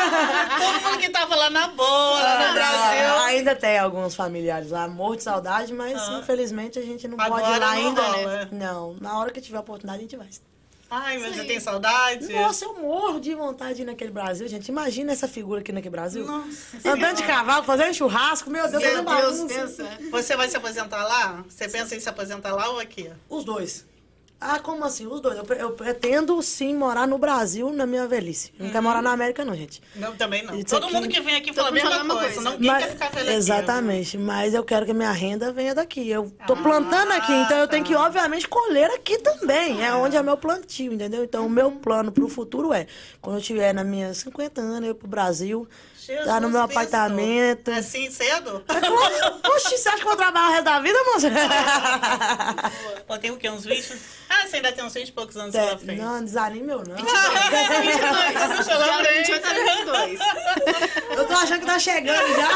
Todo 0.58 0.80
mundo 0.84 0.98
que 0.98 1.08
tava 1.10 1.34
lá 1.34 1.50
na 1.50 1.68
boa, 1.68 2.20
lá 2.22 2.38
no 2.38 2.44
Ah, 2.44 2.52
Brasil. 2.52 3.14
ainda 3.26 3.54
tem 3.56 3.78
alguns 3.78 4.14
familiares 4.14 4.70
lá, 4.70 4.86
morro 4.92 5.16
de 5.16 5.22
saudade, 5.22 5.72
mas 5.72 6.00
infelizmente 6.10 6.78
a 6.78 6.82
gente 6.82 7.08
não 7.08 7.16
pode 7.16 7.30
ir 7.30 7.34
Agora 7.34 7.58
lá 7.58 7.74
não 7.74 7.86
ainda, 7.88 8.02
rola. 8.02 8.44
né? 8.44 8.48
Não, 8.52 8.96
na 9.00 9.18
hora 9.18 9.30
que 9.30 9.40
tiver 9.40 9.58
oportunidade 9.58 9.98
a 9.98 10.02
gente 10.02 10.16
vai. 10.16 10.28
Ai, 10.94 11.16
mas 11.16 11.34
você 11.34 11.44
tem 11.44 11.58
saudade? 11.58 12.30
Nossa, 12.30 12.66
eu 12.66 12.74
morro 12.78 13.18
de 13.18 13.34
vontade 13.34 13.76
de 13.76 13.82
ir 13.82 13.84
naquele 13.86 14.10
Brasil, 14.10 14.46
gente. 14.46 14.68
Imagina 14.68 15.10
essa 15.10 15.26
figura 15.26 15.62
aqui 15.62 15.72
naquele 15.72 15.90
Brasil. 15.90 16.26
Nossa 16.26 16.76
Andando 16.86 17.16
de 17.16 17.22
cavalo, 17.22 17.64
fazendo 17.64 17.94
churrasco, 17.94 18.50
meu 18.50 18.70
Deus, 18.70 18.82
Meu 18.82 19.02
Deus, 19.02 19.40
pensa. 19.50 19.88
Você 20.10 20.36
vai 20.36 20.50
se 20.50 20.56
aposentar 20.58 21.02
lá? 21.04 21.42
Você 21.48 21.66
pensa 21.66 21.96
em 21.96 22.00
se 22.00 22.08
aposentar 22.10 22.54
lá 22.54 22.68
ou 22.68 22.78
aqui? 22.78 23.10
Os 23.30 23.42
dois. 23.42 23.86
Ah, 24.44 24.58
como 24.58 24.84
assim? 24.84 25.06
Os 25.06 25.20
dois. 25.20 25.36
Eu, 25.38 25.44
eu 25.56 25.70
pretendo 25.72 26.42
sim 26.42 26.74
morar 26.74 27.06
no 27.06 27.16
Brasil 27.16 27.72
na 27.72 27.86
minha 27.86 28.06
velhice. 28.08 28.52
Não 28.58 28.70
quero 28.70 28.82
morar 28.82 29.00
na 29.00 29.12
América, 29.12 29.44
não, 29.44 29.54
gente. 29.54 29.80
Não, 29.94 30.16
também 30.16 30.42
não. 30.44 30.54
Isso 30.56 30.66
Todo 30.66 30.84
aqui- 30.86 30.94
mundo 30.94 31.08
que 31.08 31.20
vem 31.20 31.36
aqui 31.36 31.52
fala 31.52 31.68
a 31.68 31.70
mesma 31.70 31.90
coisa. 31.90 32.12
coisa. 32.34 32.40
Não, 32.40 32.56
Mas- 32.58 32.84
quer 32.84 32.90
ficar 32.90 33.10
velho 33.10 33.28
aqui. 33.28 33.36
exatamente, 33.36 34.18
mas 34.18 34.52
eu 34.54 34.64
quero 34.64 34.84
que 34.84 34.92
minha 34.92 35.12
renda 35.12 35.52
venha 35.52 35.74
daqui. 35.74 36.08
Eu 36.10 36.30
tô 36.46 36.54
Ah, 36.54 36.56
plantando 36.56 37.12
aqui, 37.12 37.32
então 37.32 37.56
eu 37.58 37.68
tenho 37.68 37.84
tá. 37.84 37.88
que, 37.88 37.94
obviamente, 37.94 38.48
colher 38.48 38.90
aqui 38.90 39.16
também. 39.18 39.84
É 39.84 39.92
onde 39.94 40.16
é 40.16 40.22
meu 40.22 40.36
plantio, 40.36 40.92
entendeu? 40.92 41.22
Então, 41.22 41.46
o 41.46 41.50
meu 41.50 41.70
plano 41.70 42.10
pro 42.10 42.28
futuro 42.28 42.72
é, 42.72 42.86
quando 43.20 43.36
eu 43.36 43.42
tiver 43.42 43.72
na 43.72 43.84
minha 43.84 44.12
50 44.12 44.60
anos, 44.60 44.84
eu 44.88 44.90
ir 44.90 44.94
pro 44.94 45.06
Brasil, 45.06 45.68
Jesus 46.04 46.26
tá 46.26 46.40
no 46.40 46.48
meu 46.50 46.62
Cristo. 46.66 46.78
apartamento. 46.78 47.70
Assim, 47.70 48.10
cedo? 48.10 48.64
É 48.68 48.80
claro. 48.80 49.40
Oxi, 49.54 49.78
você 49.78 49.88
acha 49.88 49.98
que 49.98 50.02
eu 50.02 50.08
vou 50.08 50.16
trabalhar 50.16 50.48
o 50.48 50.50
resto 50.50 50.64
da 50.64 50.80
vida, 50.80 50.98
moça? 51.14 51.30
Tem 53.22 53.30
o 53.30 53.36
quê? 53.38 53.48
Uns 53.48 53.64
20? 53.64 53.92
Ah, 54.28 54.46
você 54.46 54.56
ainda 54.56 54.72
tem 54.72 54.84
uns 54.84 54.92
20 54.92 55.08
e 55.08 55.12
poucos 55.12 55.36
anos 55.36 55.52
pela 55.54 55.78
frente. 55.78 56.00
Não, 56.02 56.22
desanime 56.24 56.68
eu 56.72 56.78
não. 56.78 56.96
Deixa 56.96 58.74
lá 58.76 58.84
Dia 59.00 59.04
frente. 59.04 59.32
28 59.32 59.46
a 59.46 59.52
22. 60.04 60.20
Eu 61.16 61.26
tô 61.28 61.32
achando 61.34 61.60
que 61.60 61.66
tá 61.66 61.78
chegando 61.78 62.28
já. 62.34 62.48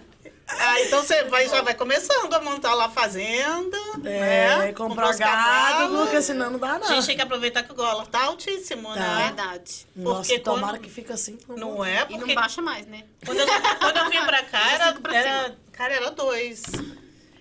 Ah, 0.52 0.80
então 0.80 1.00
você 1.00 1.22
vai, 1.26 1.48
já 1.48 1.62
vai 1.62 1.74
começando 1.74 2.34
a 2.34 2.40
montar 2.40 2.74
lá 2.74 2.86
a 2.86 2.90
fazenda. 2.90 3.76
É, 4.04 4.56
né? 4.58 4.72
comprar 4.72 5.10
os 5.10 5.16
gado, 5.16 5.96
porque 5.98 6.20
senão 6.20 6.50
não 6.50 6.58
dá 6.58 6.72
A 6.72 6.78
não. 6.80 6.88
gente 6.88 7.06
tem 7.06 7.14
que 7.14 7.22
aproveitar 7.22 7.62
que 7.62 7.70
o 7.70 7.74
dólar 7.74 8.04
tá 8.08 8.24
altíssimo, 8.24 8.88
Tá. 8.92 8.98
né? 8.98 9.24
Verdade. 9.26 9.86
Nossa, 9.94 10.22
porque 10.22 10.40
tomara 10.40 10.72
quando- 10.76 10.82
que 10.82 10.90
fica 10.90 11.14
assim. 11.14 11.36
por 11.36 11.56
Não 11.56 11.68
favor. 11.70 11.86
é? 11.86 12.00
E 12.02 12.06
Porque 12.18 12.34
não 12.34 12.42
baixa 12.42 12.60
mais, 12.60 12.84
né? 12.84 13.04
quando, 13.24 13.38
eu, 13.38 13.46
quando 13.78 13.96
eu 13.98 14.10
vim 14.10 14.20
pra 14.26 14.42
cá, 14.50 14.72
era, 14.72 14.94
era, 15.16 15.56
cara, 15.70 15.94
era 15.94 16.10
dois. 16.10 16.62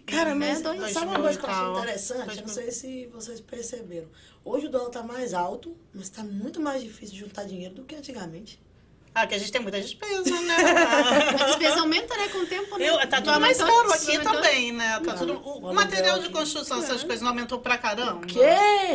Cara, 0.10 0.36
mas 0.36 0.62
dois 0.62 0.91
sabe 0.91 1.08
uma 1.08 1.19
coisa 1.22 1.39
que 1.39 1.45
eu 1.45 1.50
acho 1.50 1.60
tal. 1.60 1.78
interessante? 1.78 2.38
Eu 2.38 2.41
não 2.41 2.54
sei 2.54 2.72
se 2.72 3.06
vocês 3.08 3.39
perceberam. 3.39 4.08
Hoje 4.43 4.67
o 4.67 4.69
dólar 4.69 4.89
tá 4.89 5.04
mais 5.04 5.34
alto, 5.34 5.76
mas 5.93 6.10
tá 6.10 6.24
muito 6.24 6.60
mais 6.60 6.84
difícil 6.84 7.17
juntar 7.17 7.43
dinheiro 7.43 7.76
do 7.76 7.84
que 7.84 7.95
antigamente. 7.95 8.60
Ah, 9.13 9.26
que 9.28 9.34
a 9.36 9.38
gente 9.39 9.52
tem 9.52 9.60
muita 9.62 9.82
despesa, 9.82 10.39
né? 10.41 10.56
A 11.41 11.45
despesa 11.45 11.80
aumenta, 11.82 12.15
né, 12.15 12.28
com 12.30 12.38
o 12.39 12.45
tempo, 12.45 12.78
né? 12.78 12.88
Eu, 12.89 12.98
tá 13.10 13.17
Não 13.17 13.24
tudo 13.24 13.39
mais 13.41 13.60
aumentou? 13.60 13.82
caro 13.84 13.93
aqui 13.93 14.12
Aumentou? 14.12 14.34
também, 14.34 14.72
né? 14.72 15.00
Tá 15.04 15.12
Não, 15.12 15.17
tudo, 15.17 15.34
o 15.43 15.69
o, 15.69 15.74
material 15.74 16.19
de 16.19 16.30
construção, 16.30 16.80
essas 16.80 17.04
coisas 17.04 17.22
não 17.22 17.30
aumentou 17.30 17.60
pra 17.60 17.78
caramba. 17.78 18.26
Quê? 18.28 18.39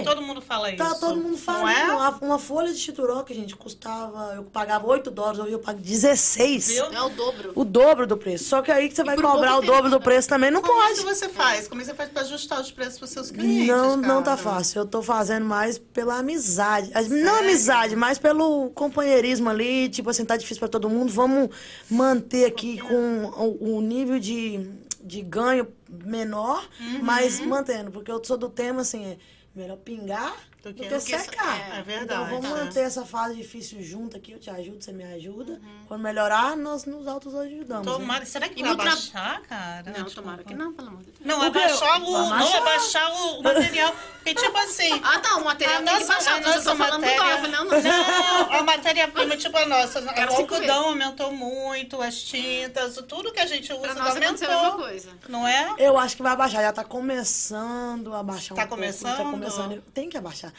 Todo 0.04 0.22
mundo 0.22 0.40
fala 0.40 0.68
isso. 0.70 0.78
Tá 0.78 0.94
todo 0.94 1.16
mundo 1.16 1.30
Não 1.32 1.36
falando. 1.38 1.68
é? 1.76 1.84
Uma, 1.92 2.10
uma 2.22 2.38
folha 2.38 2.72
de 2.72 2.78
chituroque, 2.78 3.34
gente, 3.34 3.56
custava. 3.56 4.34
Eu 4.36 4.44
pagava 4.44 4.86
8 4.86 5.10
dólares, 5.10 5.40
hoje 5.40 5.52
eu 5.52 5.58
pago 5.58 5.80
16. 5.80 6.68
Viu? 6.68 6.84
É 6.86 7.02
o 7.02 7.08
dobro. 7.10 7.52
O 7.54 7.64
dobro 7.64 8.06
do 8.06 8.16
preço. 8.16 8.44
Só 8.44 8.62
que 8.62 8.70
aí 8.70 8.88
que 8.88 8.94
você 8.94 9.04
vai 9.04 9.16
cobrar 9.16 9.56
o 9.56 9.60
tempo, 9.60 9.72
dobro 9.72 9.90
do 9.90 9.98
né? 9.98 10.04
preço 10.04 10.28
também, 10.28 10.50
não 10.50 10.62
Como 10.62 10.80
é 10.84 10.94
que 10.94 11.02
pode. 11.02 11.16
você 11.16 11.28
faz? 11.28 11.66
Como 11.68 11.80
é 11.80 11.84
que 11.84 11.90
você 11.90 11.96
faz 11.96 12.08
pra 12.10 12.22
ajustar 12.22 12.60
os 12.60 12.70
preços 12.70 12.98
pros 12.98 13.10
seus 13.10 13.30
clientes? 13.30 13.66
Não, 13.66 13.96
não 13.96 14.22
tá 14.22 14.36
cara? 14.36 14.56
fácil. 14.56 14.78
Eu 14.82 14.86
tô 14.86 15.02
fazendo 15.02 15.44
mais 15.44 15.76
pela 15.76 16.18
amizade. 16.18 16.90
As- 16.94 17.08
Não 17.08 17.40
amizade, 17.40 17.96
mas 17.96 18.16
pelo 18.18 18.70
companheirismo 18.70 19.50
ali. 19.50 19.88
Tipo 19.88 20.13
assim, 20.14 20.24
tá 20.24 20.36
difícil 20.36 20.60
pra 20.60 20.68
todo 20.68 20.88
mundo. 20.88 21.12
Vamos 21.12 21.50
manter 21.90 22.46
aqui 22.46 22.78
com 22.78 23.24
o, 23.36 23.76
o 23.76 23.80
nível 23.80 24.18
de, 24.18 24.70
de 25.02 25.20
ganho 25.22 25.68
menor, 25.88 26.68
mas 27.02 27.40
mantendo. 27.40 27.90
Porque 27.90 28.10
eu 28.10 28.22
sou 28.24 28.36
do 28.36 28.48
tema 28.48 28.82
assim, 28.82 29.04
é 29.04 29.16
melhor 29.54 29.76
pingar 29.76 30.34
Do 30.70 30.74
que- 30.74 30.82
que, 30.88 30.88
do 30.94 31.04
que- 31.04 31.18
secar. 31.18 31.76
é 31.78 31.82
verdade, 31.82 32.22
Então 32.22 32.40
vamos 32.40 32.58
é. 32.58 32.64
manter 32.64 32.80
essa 32.80 33.04
fase 33.04 33.34
difícil 33.36 33.82
junto 33.82 34.16
aqui. 34.16 34.32
Eu 34.32 34.38
te 34.38 34.48
ajudo, 34.50 34.82
você 34.82 34.92
me 34.92 35.04
ajuda. 35.04 35.52
Uhum. 35.54 35.84
Quando 35.86 36.02
melhorar, 36.02 36.56
nós 36.56 36.84
nos 36.84 37.06
autos 37.06 37.34
ajudamos. 37.34 37.86
né? 37.86 37.92
Tomara, 37.92 38.24
será 38.24 38.48
que 38.48 38.60
E 38.60 38.62
vai 38.62 38.72
no 38.72 38.76
tra- 38.78 38.90
abaixar, 38.92 39.42
cara? 39.42 39.82
Não, 39.84 39.92
Desculpa. 39.92 40.14
tomara 40.22 40.44
que 40.44 40.54
não, 40.54 40.72
pelo 40.72 40.88
amor 40.88 41.00
de 41.02 41.10
Deus. 41.10 41.18
Não, 41.24 41.38
O 41.40 41.42
abaixar 41.42 42.02
o, 42.02 42.10
não 42.10 42.32
Abaixar? 42.32 42.56
abaixar 42.62 43.12
o 43.12 43.42
material. 43.42 43.94
Porque, 44.14 44.34
tipo 44.34 44.56
assim. 44.58 45.00
Ah, 45.04 45.18
tá, 45.20 45.36
o 45.36 45.44
material 45.44 45.80
a 45.80 45.84
tem 45.84 45.98
que 45.98 46.04
baixar. 46.06 46.32
a 46.34 46.38
Eu 46.38 46.42
já 46.42 46.48
nossa 46.54 46.70
tô 46.70 46.76
falando 46.76 46.94
do 46.94 47.06
matéria... 47.06 47.48
Não, 47.48 47.64
não. 47.66 47.82
Não, 47.82 48.52
a 48.52 48.62
matéria-prima, 48.62 49.36
tipo 49.36 49.56
a 49.56 49.66
nossa. 49.66 50.00
O 50.00 50.34
algodão 50.36 50.88
aumentou 50.88 51.30
muito, 51.32 52.00
as 52.00 52.16
tintas, 52.22 52.94
tudo 53.06 53.32
que 53.32 53.40
a 53.40 53.46
gente 53.46 53.70
usa 53.72 53.80
Pra 53.82 53.94
nós 53.94 54.16
aconteceu 54.16 54.50
a 54.50 54.54
aumentou. 54.54 54.78
mesma 54.78 54.88
coisa. 54.88 55.10
Não 55.28 55.46
é? 55.46 55.74
Eu 55.78 55.98
acho 55.98 56.16
que 56.16 56.22
vai 56.22 56.32
abaixar, 56.32 56.62
já 56.62 56.72
tá 56.72 56.82
começando 56.84 58.14
a 58.14 58.20
abaixar 58.20 58.56
Tá 58.56 58.64
um 58.64 58.68
pouco. 58.68 58.74
começando? 58.82 59.16
Tá 59.16 59.24
começando. 59.24 59.82
Tem 59.92 60.08
que 60.08 60.16
abaixar. 60.16 60.52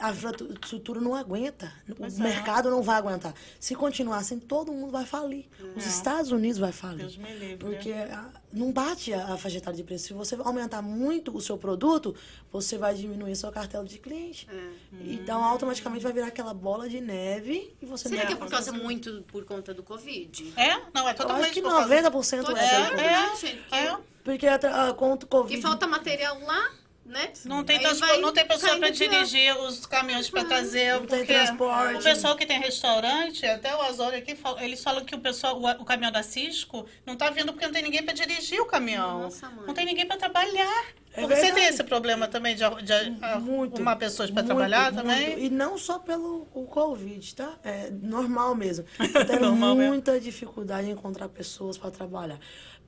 A 0.00 0.10
infraestrutura 0.10 1.00
não 1.00 1.14
aguenta. 1.14 1.72
Pois 1.96 2.18
o 2.18 2.20
é. 2.20 2.28
mercado 2.28 2.70
não 2.70 2.82
vai 2.82 2.96
aguentar. 2.96 3.34
Se 3.58 3.74
continuar 3.74 4.18
assim, 4.18 4.38
todo 4.38 4.72
mundo 4.72 4.90
vai 4.92 5.04
falir. 5.04 5.46
Os 5.76 5.84
Estados 5.84 6.30
Unidos 6.30 6.58
vai 6.58 6.72
falir. 6.72 6.98
Deus 6.98 7.16
me 7.16 7.32
livre. 7.34 7.56
Porque 7.56 7.92
ah, 7.92 8.30
não 8.52 8.72
bate 8.72 9.12
a, 9.12 9.34
a 9.34 9.36
faixa 9.36 9.58
etária 9.58 9.76
de 9.76 9.84
preço. 9.84 10.06
Se 10.06 10.12
você 10.12 10.36
aumentar 10.36 10.80
muito 10.80 11.36
o 11.36 11.40
seu 11.40 11.58
produto, 11.58 12.14
você 12.52 12.78
vai 12.78 12.94
diminuir 12.94 13.34
sua 13.36 13.52
cartela 13.52 13.84
de 13.84 13.98
cliente. 13.98 14.46
É. 14.50 14.70
Então, 15.12 15.42
automaticamente 15.44 16.02
vai 16.02 16.12
virar 16.12 16.28
aquela 16.28 16.54
bola 16.54 16.88
de 16.88 17.00
neve 17.00 17.74
e 17.82 17.86
você 17.86 18.08
Será 18.08 18.22
não 18.22 18.26
que 18.28 18.32
é 18.34 18.36
por 18.36 18.48
causa 18.48 18.70
conseguir. 18.70 18.84
muito 18.84 19.24
por 19.28 19.44
conta 19.44 19.74
do 19.74 19.82
Covid? 19.82 20.52
É? 20.56 20.80
Não, 20.94 21.08
é 21.08 21.12
Eu 21.12 21.16
totalmente 21.16 21.44
acho 21.44 21.54
que 21.54 21.62
por 21.62 21.70
causa- 21.70 22.10
90% 22.10 22.44
Tô 22.44 22.56
é. 22.56 22.64
É, 22.64 22.96
né, 22.96 23.36
gente? 23.36 23.74
É. 23.74 23.96
Porque 24.24 24.46
ah, 24.46 24.94
contra 24.96 25.26
o 25.26 25.28
Covid. 25.28 25.56
que 25.56 25.62
falta 25.62 25.86
material 25.86 26.38
lá, 26.40 26.70
né? 27.10 27.32
Não 27.44 27.64
tem, 27.64 27.80
vai 27.80 28.18
não 28.20 28.32
tem 28.32 28.46
pessoa 28.46 28.78
para 28.78 28.88
dirigir 28.90 29.56
os 29.58 29.84
caminhões 29.84 30.30
para 30.30 30.44
trazer. 30.44 30.92
Não 30.94 31.06
tem 31.06 31.18
porque 31.18 31.32
transporte. 31.34 31.98
O 31.98 32.02
pessoal 32.02 32.36
que 32.36 32.46
tem 32.46 32.58
restaurante, 32.60 33.44
até 33.44 33.74
o 33.74 33.82
Azori 33.82 34.16
aqui, 34.16 34.34
fala- 34.36 34.62
eles 34.64 34.82
falam 34.82 35.04
que 35.04 35.14
o 35.14 35.18
pessoal, 35.18 35.60
o, 35.60 35.68
o 35.82 35.84
caminhão 35.84 36.12
da 36.12 36.22
Cisco 36.22 36.86
não 37.04 37.16
tá 37.16 37.28
vindo 37.30 37.52
porque 37.52 37.66
não 37.66 37.72
tem 37.72 37.82
ninguém 37.82 38.02
para 38.02 38.14
dirigir 38.14 38.60
o 38.60 38.66
caminhão. 38.66 39.22
Nossa, 39.22 39.50
mãe. 39.50 39.66
não 39.66 39.74
tem 39.74 39.84
ninguém 39.84 40.06
para 40.06 40.16
trabalhar. 40.16 40.84
É 41.12 41.26
Você 41.26 41.50
tem 41.52 41.64
esse 41.66 41.82
problema 41.82 42.28
também 42.28 42.54
de, 42.54 42.62
de 42.62 43.10
Muito. 43.40 43.74
arrumar 43.74 43.96
pessoas 43.96 44.30
para 44.30 44.44
trabalhar 44.44 44.92
muito. 44.92 44.96
também? 45.04 45.44
E 45.44 45.50
não 45.50 45.76
só 45.76 45.98
pelo 45.98 46.46
o 46.54 46.66
Covid, 46.66 47.34
tá? 47.34 47.58
É 47.64 47.90
normal 47.90 48.54
mesmo. 48.54 48.84
Eu 49.12 49.26
tenho 49.26 49.40
Normal 49.40 49.74
mesmo. 49.74 49.90
muita 49.90 50.20
dificuldade 50.20 50.86
em 50.88 50.92
encontrar 50.92 51.28
pessoas 51.28 51.76
para 51.76 51.90
trabalhar. 51.90 52.38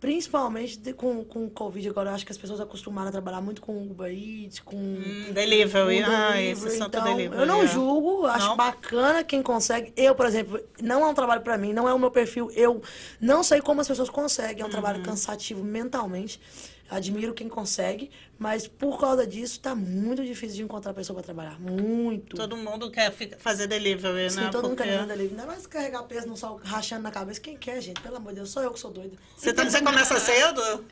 Principalmente 0.03 0.81
de- 0.81 0.93
com, 0.93 1.25
com 1.25 1.47
o 1.47 1.51
Covid 1.51 1.89
agora, 1.89 2.11
eu 2.11 2.15
acho 2.17 2.27
que 2.27 2.33
as 2.33 2.37
pessoas 2.37 2.61
acostumaram 2.61 3.09
a 3.09 3.13
trabalhar 3.13 3.41
muito 3.41 3.63
com 3.63 3.81
Uber 3.87 4.11
Eats, 4.13 4.59
com. 4.59 4.75
Hum, 4.77 5.31
delivery. 5.33 6.03
com 6.03 6.11
Ah, 6.11 6.33
delivery. 6.33 6.49
esses 6.51 6.73
são 6.77 6.89
então, 6.89 7.05
delivery. 7.05 7.41
eu 7.41 7.47
não 7.47 7.63
é. 7.63 7.67
julgo, 7.69 8.27
acho 8.27 8.49
Não? 8.49 8.57
bacana 8.57 9.23
quem 9.23 9.41
consegue. 9.45 9.93
Eu, 9.97 10.17
por 10.17 10.27
exemplo, 10.27 10.61
não 10.83 11.05
é 11.05 11.07
um 11.09 11.15
trabalho 11.15 11.43
para 11.43 11.57
mim, 11.57 11.73
não 11.73 11.89
é 11.89 11.95
o 11.95 12.01
meu 12.01 12.11
perfil. 12.11 12.51
Eu 12.51 12.83
não 13.21 13.45
sei 13.45 13.61
como 13.61 13.81
as 13.81 13.87
pessoas 13.87 14.11
conseguem, 14.11 14.65
é 14.65 14.67
um 14.67 14.71
trabalho 14.71 14.99
Uhum. 14.99 15.05
cansativo 15.05 15.63
mentalmente. 15.63 16.41
Admiro 16.93 17.33
quem 17.33 17.49
consegue, 17.49 18.11
mas 18.39 18.67
por 18.67 19.01
causa 19.01 19.27
disso 19.27 19.59
tá 19.61 19.75
muito 19.75 20.23
difícil 20.25 20.57
de 20.57 20.63
encontrar 20.63 20.93
pessoa 20.93 21.15
para 21.17 21.25
trabalhar. 21.25 21.59
Muito. 21.59 22.37
Todo 22.37 22.55
mundo 22.57 22.91
quer 22.91 23.11
ficar- 23.11 23.39
fazer 23.39 23.67
delivery, 23.67 24.31
Sim, 24.31 24.41
né? 24.41 24.49
todo 24.51 24.65
mundo 24.69 24.77
Porque 24.77 24.91
quer 24.91 25.01
vender 25.01 25.17
livre. 25.17 25.31
Ainda 25.31 25.47
mais 25.47 25.67
carregar 25.67 26.03
peso 26.03 26.27
no 26.29 26.37
sol, 26.37 26.61
rachando 26.63 27.03
na 27.03 27.11
cabeça. 27.11 27.41
Quem 27.41 27.57
quer, 27.57 27.81
gente? 27.81 28.01
Pelo 28.03 28.17
amor 28.17 28.31
de 28.31 28.37
Deus, 28.37 28.51
sou 28.51 28.63
eu 28.63 28.71
que 28.73 28.79
sou 28.79 28.91
doida. 28.91 29.17
Você, 29.37 29.53
tá- 29.55 29.65
você 29.65 29.81
começa 29.81 30.21
cedo? 30.21 30.85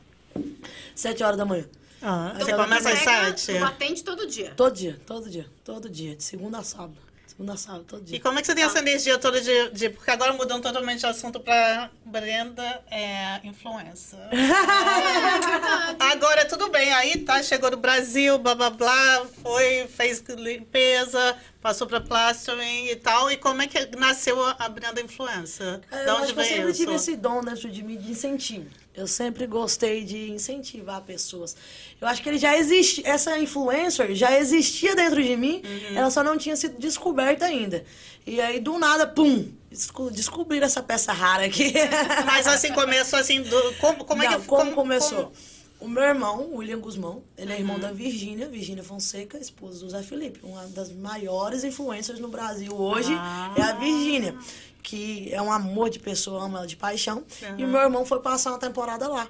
Sete 0.95 1.23
horas 1.23 1.37
da 1.37 1.45
manhã. 1.45 1.65
Ah, 2.01 2.31
Então, 2.35 2.47
você 2.47 2.53
começa 2.55 2.89
às 2.89 2.99
sete? 3.41 3.51
o 3.57 3.59
batente 3.59 4.03
todo 4.03 4.25
dia. 4.25 4.53
Todo 4.55 4.73
dia, 4.75 4.99
todo 5.05 5.29
dia, 5.29 5.45
todo 5.63 5.87
dia. 5.89 6.15
De 6.15 6.23
segunda 6.23 6.57
a 6.57 6.63
sábado. 6.63 6.97
Segunda 7.41 7.53
a 7.53 7.57
sábado, 7.57 7.85
todo 7.87 8.01
E 8.03 8.05
dia. 8.05 8.21
como 8.21 8.37
é 8.37 8.41
que 8.41 8.45
você 8.47 8.53
tem 8.53 8.63
essa 8.63 8.77
energia 8.77 9.17
toda 9.17 9.41
de, 9.41 9.69
de- 9.71 9.89
Porque 9.89 10.11
agora 10.11 10.31
mudando 10.33 10.61
totalmente 10.61 10.99
de 10.99 11.07
assunto 11.07 11.39
pra 11.39 11.89
Brenda, 12.05 12.83
é 12.91 13.39
influencer. 13.43 14.19
agora 15.99 16.45
tudo 16.45 16.69
bem, 16.69 16.93
aí 16.93 17.17
tá, 17.19 17.41
chegou 17.41 17.71
no 17.71 17.77
Brasil, 17.77 18.37
blá 18.37 18.53
blá 18.53 18.69
blá, 18.69 19.25
foi, 19.41 19.87
fez 19.87 20.23
limpeza, 20.37 21.35
passou 21.61 21.87
pra 21.87 21.99
plastering 21.99 22.89
e 22.89 22.95
tal. 22.95 23.31
E 23.31 23.37
como 23.37 23.61
é 23.63 23.67
que 23.67 23.87
nasceu 23.97 24.39
a, 24.59 24.69
Brenda 24.69 25.01
Influencer? 25.01 25.81
É, 25.91 26.03
de 26.03 26.09
eu 26.09 26.15
onde 26.17 26.29
eu 26.29 26.35
veio 26.35 26.47
sempre 26.47 26.71
isso? 26.71 26.79
tive 26.81 26.93
esse 26.95 27.15
dom 27.15 27.41
dentro 27.41 27.69
de 27.71 27.81
mim 27.83 27.97
de 27.97 28.11
incentivo. 28.11 28.69
Eu 28.93 29.07
sempre 29.07 29.47
gostei 29.47 30.03
de 30.03 30.29
incentivar 30.31 31.01
pessoas. 31.01 31.55
Eu 31.99 32.07
acho 32.07 32.21
que 32.21 32.27
ele 32.27 32.37
já 32.37 32.57
existe, 32.57 33.01
essa 33.07 33.37
influencer 33.39 34.13
já 34.15 34.37
existia 34.37 34.95
dentro 34.95 35.23
de 35.23 35.37
mim, 35.37 35.61
Uhum. 35.63 35.97
ela 35.97 36.11
só 36.11 36.21
não 36.23 36.37
tinha 36.37 36.55
sido 36.57 36.77
descoberta 36.77 37.45
ainda. 37.45 37.85
E 38.27 38.41
aí, 38.41 38.59
do 38.59 38.77
nada, 38.77 39.07
pum, 39.07 39.49
desco- 39.69 40.11
descobriram 40.11 40.65
essa 40.65 40.83
peça 40.83 41.13
rara 41.13 41.45
aqui. 41.45 41.73
Mas 42.25 42.45
assim, 42.47 42.73
começou 42.73 43.17
assim, 43.17 43.41
do, 43.41 43.73
como, 43.79 44.03
como 44.03 44.23
é 44.23 44.29
Não, 44.29 44.41
que 44.41 44.45
como, 44.47 44.73
começou? 44.73 45.23
como- 45.25 45.31
O 45.79 45.87
meu 45.87 46.03
irmão, 46.03 46.51
William 46.53 46.77
Guzmão, 46.79 47.23
ele 47.35 47.53
é 47.53 47.57
irmão 47.57 47.77
Uhum. 47.77 47.81
da 47.81 47.91
Virgínia, 47.91 48.47
Virgínia 48.47 48.83
Fonseca, 48.83 49.39
esposa 49.39 49.79
do 49.79 49.89
Zé 49.89 50.03
Felipe. 50.03 50.39
Uma 50.43 50.67
das 50.67 50.91
maiores 50.91 51.63
influências 51.63 52.19
no 52.19 52.27
Brasil 52.27 52.71
hoje 52.75 53.11
Ah. 53.17 53.51
é 53.57 53.61
a 53.63 53.71
Virgínia, 53.73 54.35
que 54.81 55.29
é 55.33 55.41
um 55.41 55.51
amor 55.51 55.89
de 55.89 55.99
pessoa, 55.99 56.43
ama 56.43 56.59
ela 56.59 56.67
de 56.67 56.75
paixão. 56.75 57.23
E 57.57 57.63
o 57.63 57.65
Uhum. 57.65 57.71
meu 57.71 57.81
irmão 57.81 58.05
foi 58.05 58.19
passar 58.19 58.51
uma 58.51 58.59
temporada 58.59 59.07
lá. 59.07 59.27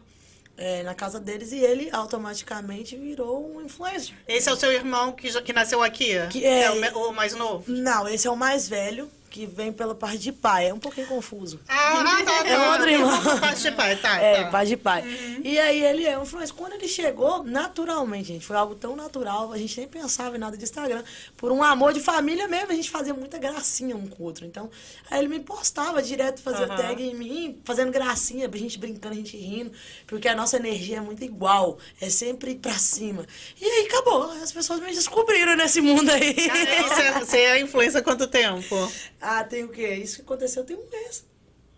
é, 0.57 0.83
na 0.83 0.93
casa 0.93 1.19
deles 1.19 1.51
e 1.53 1.57
ele 1.57 1.89
automaticamente 1.91 2.95
virou 2.95 3.51
um 3.55 3.61
influencer. 3.65 4.13
Esse 4.27 4.47
é 4.47 4.53
o 4.53 4.55
seu 4.55 4.71
irmão 4.71 5.11
que, 5.11 5.31
já- 5.31 5.41
que 5.41 5.51
nasceu 5.51 5.81
aqui? 5.81 6.09
Que 6.29 6.45
é- 6.45 6.69
o, 6.69 6.75
me- 6.75 6.89
o 6.89 7.11
mais 7.11 7.33
novo? 7.33 7.63
Não, 7.71 8.07
esse 8.07 8.27
é 8.27 8.29
o 8.29 8.35
mais 8.35 8.67
velho, 8.69 9.09
que 9.31 9.45
vem 9.45 9.71
pela 9.71 9.95
parte 9.95 10.17
de 10.17 10.31
pai. 10.31 10.67
É 10.67 10.73
um 10.73 10.79
pouquinho 10.79 11.07
confuso. 11.07 11.59
Ah, 11.67 12.21
tá, 12.25 12.43
tá. 12.43 12.47
É 12.47 12.69
outro 12.69 12.89
irmão. 12.89 13.39
Parte 13.39 13.61
de 13.61 13.71
pai, 13.71 13.95
tá. 13.95 14.17
É, 14.17 14.43
tá. 14.43 14.49
pai 14.49 14.65
de 14.65 14.77
pai. 14.77 15.03
E 15.43 15.57
aí 15.57 15.83
ele 15.83 16.05
é 16.05 16.19
um 16.19 16.23
influencer. 16.23 16.53
Quando 16.53 16.73
ele 16.73 16.87
chegou, 16.87 17.41
naturalmente, 17.43 18.27
gente, 18.27 18.45
foi 18.45 18.57
algo 18.57 18.75
tão 18.75 18.95
natural, 18.95 19.53
a 19.53 19.57
gente 19.57 19.79
nem 19.79 19.87
pensava 19.87 20.35
em 20.35 20.39
nada 20.39 20.57
de 20.57 20.63
Instagram. 20.63 21.01
Por 21.37 21.51
um 21.51 21.63
amor 21.63 21.93
de 21.93 22.01
família 22.01 22.47
mesmo, 22.47 22.71
a 22.71 22.75
gente 22.75 22.89
fazia 22.89 23.13
muita 23.13 23.37
gracinha 23.37 23.95
um 23.95 24.05
com 24.05 24.21
o 24.21 24.25
outro. 24.25 24.45
Então, 24.45 24.69
aí 25.09 25.19
ele 25.19 25.29
me 25.29 25.39
postava 25.39 26.01
direto, 26.01 26.41
fazia 26.41 26.65
Aham. 26.65 26.75
tag 26.75 27.01
em 27.01 27.15
mim, 27.15 27.61
fazendo 27.63 27.91
gracinha, 27.91 28.49
a 28.53 28.57
gente 28.57 28.77
brincando, 28.77 29.13
a 29.13 29.17
gente 29.17 29.37
rindo, 29.37 29.71
porque 30.05 30.27
a 30.27 30.35
nossa 30.35 30.57
energia 30.57 30.97
é 30.97 31.01
muito 31.01 31.23
igual, 31.23 31.77
é 32.01 32.09
sempre 32.09 32.55
pra 32.55 32.73
cima. 32.73 33.25
E 33.59 33.65
aí 33.65 33.85
acabou, 33.87 34.29
as 34.43 34.51
pessoas 34.51 34.81
me 34.81 34.93
descobriram 34.93 35.55
nesse 35.55 35.79
mundo 35.79 36.09
aí. 36.09 36.35
Você, 36.81 37.11
você 37.11 37.37
é 37.37 37.61
influência 37.61 38.01
há 38.01 38.03
quanto 38.03 38.27
tempo? 38.27 38.75
ah, 39.21 39.43
tem 39.43 39.63
o 39.63 39.69
quê? 39.69 39.93
Isso 39.95 40.17
que 40.17 40.21
aconteceu 40.23 40.65
tem 40.65 40.75
um 40.75 40.89
mês. 40.89 41.25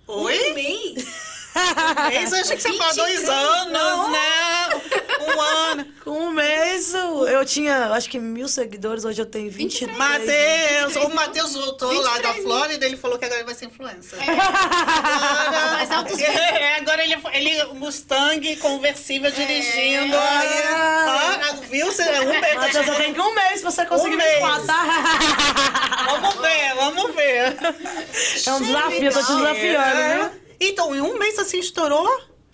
Oi? 0.08 0.51
Um 0.51 0.53
mês? 0.53 1.42
Mês, 2.09 2.31
eu 2.31 2.39
achei 2.39 2.55
que 2.55 2.61
você 2.63 2.73
falou 2.73 2.95
dois 2.95 3.19
23 3.19 3.29
anos, 3.29 4.11
né? 4.11 4.81
Um 5.21 5.41
ano. 5.41 5.85
Com 6.03 6.11
um 6.11 6.31
mês, 6.31 6.93
eu 6.93 7.45
tinha, 7.45 7.91
acho 7.93 8.09
que 8.09 8.19
mil 8.19 8.47
seguidores, 8.47 9.05
hoje 9.05 9.21
eu 9.21 9.25
tenho 9.25 9.49
23. 9.49 9.97
Matheus, 9.97 10.95
o 10.97 11.09
Matheus 11.15 11.53
voltou 11.53 11.93
lá 11.93 12.13
da 12.19 12.33
23 12.33 12.43
Flórida, 12.43 12.85
ele 12.85 12.97
falou 12.97 13.17
que 13.17 13.23
agora 13.25 13.43
vai 13.45 13.55
ser 13.55 13.65
influencer. 13.67 14.19
Mais 15.71 15.91
altos 15.91 16.19
É, 16.19 16.75
agora 16.77 17.03
ele, 17.03 17.15
ele 17.33 17.63
Mustang 17.75 18.55
conversível 18.57 19.31
dirigindo. 19.31 20.15
É. 20.15 20.19
Aí, 20.19 20.63
ah, 20.73 21.55
viu? 21.69 21.85
Você 21.87 22.01
é 22.03 22.21
um 22.21 22.25
mês. 22.29 22.55
Matheus, 22.55 22.85
você 22.85 22.95
tem 22.95 23.13
que 23.13 23.21
um 23.21 23.33
mês 23.35 23.61
pra 23.61 23.71
você 23.71 23.85
conseguir 23.85 24.15
Um 24.15 24.19
24, 24.19 24.55
mês. 24.55 24.67
tá? 24.67 26.05
Vamos 26.09 26.35
ver, 26.41 26.75
vamos 26.75 27.15
ver. 27.15 27.57
É 28.45 28.53
um 28.53 28.61
desafio, 28.61 29.05
eu 29.05 29.13
tô 29.13 29.23
te 29.23 29.33
desafiando, 29.35 29.99
É. 29.99 30.31
Então, 30.65 30.95
em 30.95 31.02
um 31.02 31.19
mês 31.19 31.38
assim 31.38 31.60
estourou? 31.60 32.08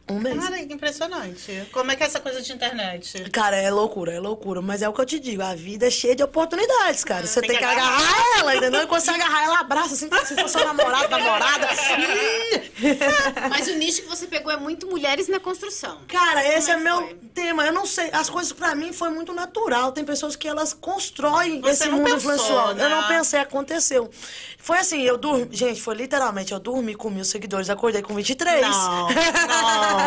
Um 0.09 0.19
mês. 0.19 0.37
Cara, 0.43 0.57
que 0.65 0.73
impressionante. 0.73 1.67
Como 1.71 1.91
é 1.91 1.95
que 1.95 2.03
é 2.03 2.05
essa 2.05 2.19
coisa 2.19 2.41
de 2.41 2.51
internet? 2.51 3.29
Cara, 3.31 3.55
é 3.57 3.69
loucura, 3.69 4.11
é 4.13 4.19
loucura. 4.19 4.61
Mas 4.61 4.81
é 4.81 4.89
o 4.89 4.93
que 4.93 5.01
eu 5.01 5.05
te 5.05 5.19
digo, 5.19 5.41
a 5.43 5.53
vida 5.55 5.87
é 5.87 5.89
cheia 5.91 6.15
de 6.15 6.23
oportunidades, 6.23 7.03
cara. 7.03 7.25
Você 7.27 7.39
Tem 7.41 7.49
tem, 7.51 7.59
que 7.59 7.63
que 7.65 7.69
agarrar 7.71 8.39
ela, 8.39 8.55
entendeu? 8.55 8.81
E 8.83 8.87
quando 8.87 9.01
você 9.01 9.11
agarrar 9.11 9.43
ela, 9.43 9.59
abraça 9.59 9.93
assim, 9.93 10.09
como 10.09 10.25
se 10.25 10.35
fosse 10.35 10.57
seu 10.57 10.65
namorado, 10.65 11.09
namorada. 11.09 11.67
Mas 13.49 13.67
o 13.67 13.75
nicho 13.75 14.01
que 14.01 14.07
você 14.07 14.25
pegou 14.27 14.51
é 14.51 14.57
muito 14.57 14.87
mulheres 14.87 15.27
na 15.27 15.39
construção. 15.39 15.99
Cara, 16.07 16.45
esse 16.57 16.71
é, 16.71 16.73
Como 16.75 16.87
é 16.87 16.91
meu 16.91 17.01
foi? 17.07 17.15
tema. 17.33 17.65
Eu 17.65 17.73
não 17.73 17.85
sei, 17.85 18.09
as 18.11 18.29
coisas 18.29 18.51
pra 18.51 18.73
mim 18.75 18.91
foi 18.93 19.09
muito 19.09 19.33
natural. 19.33 19.91
Tem 19.91 20.03
pessoas 20.03 20.35
que 20.35 20.47
elas 20.47 20.73
constroem 20.73 21.61
Você 21.61 21.69
esse 21.71 21.87
não 21.87 21.97
mundo 21.97 22.05
pensou, 22.11 22.33
influencial. 22.33 22.73
né? 22.75 22.85
Eu 22.85 22.89
não 22.89 23.07
pensei, 23.07 23.39
aconteceu. 23.39 24.09
Foi 24.57 24.77
assim, 24.77 25.01
eu 25.01 25.17
dormi, 25.17 25.47
gente, 25.51 25.81
foi 25.81 25.95
literalmente, 25.95 26.51
eu 26.51 26.59
dormi 26.59 26.93
com 26.93 27.09
mil 27.09 27.23
seguidores, 27.23 27.69
acordei 27.69 28.01
com 28.01 28.13
23. 28.13 28.61
Não, 28.61 29.07
não. 29.09 29.09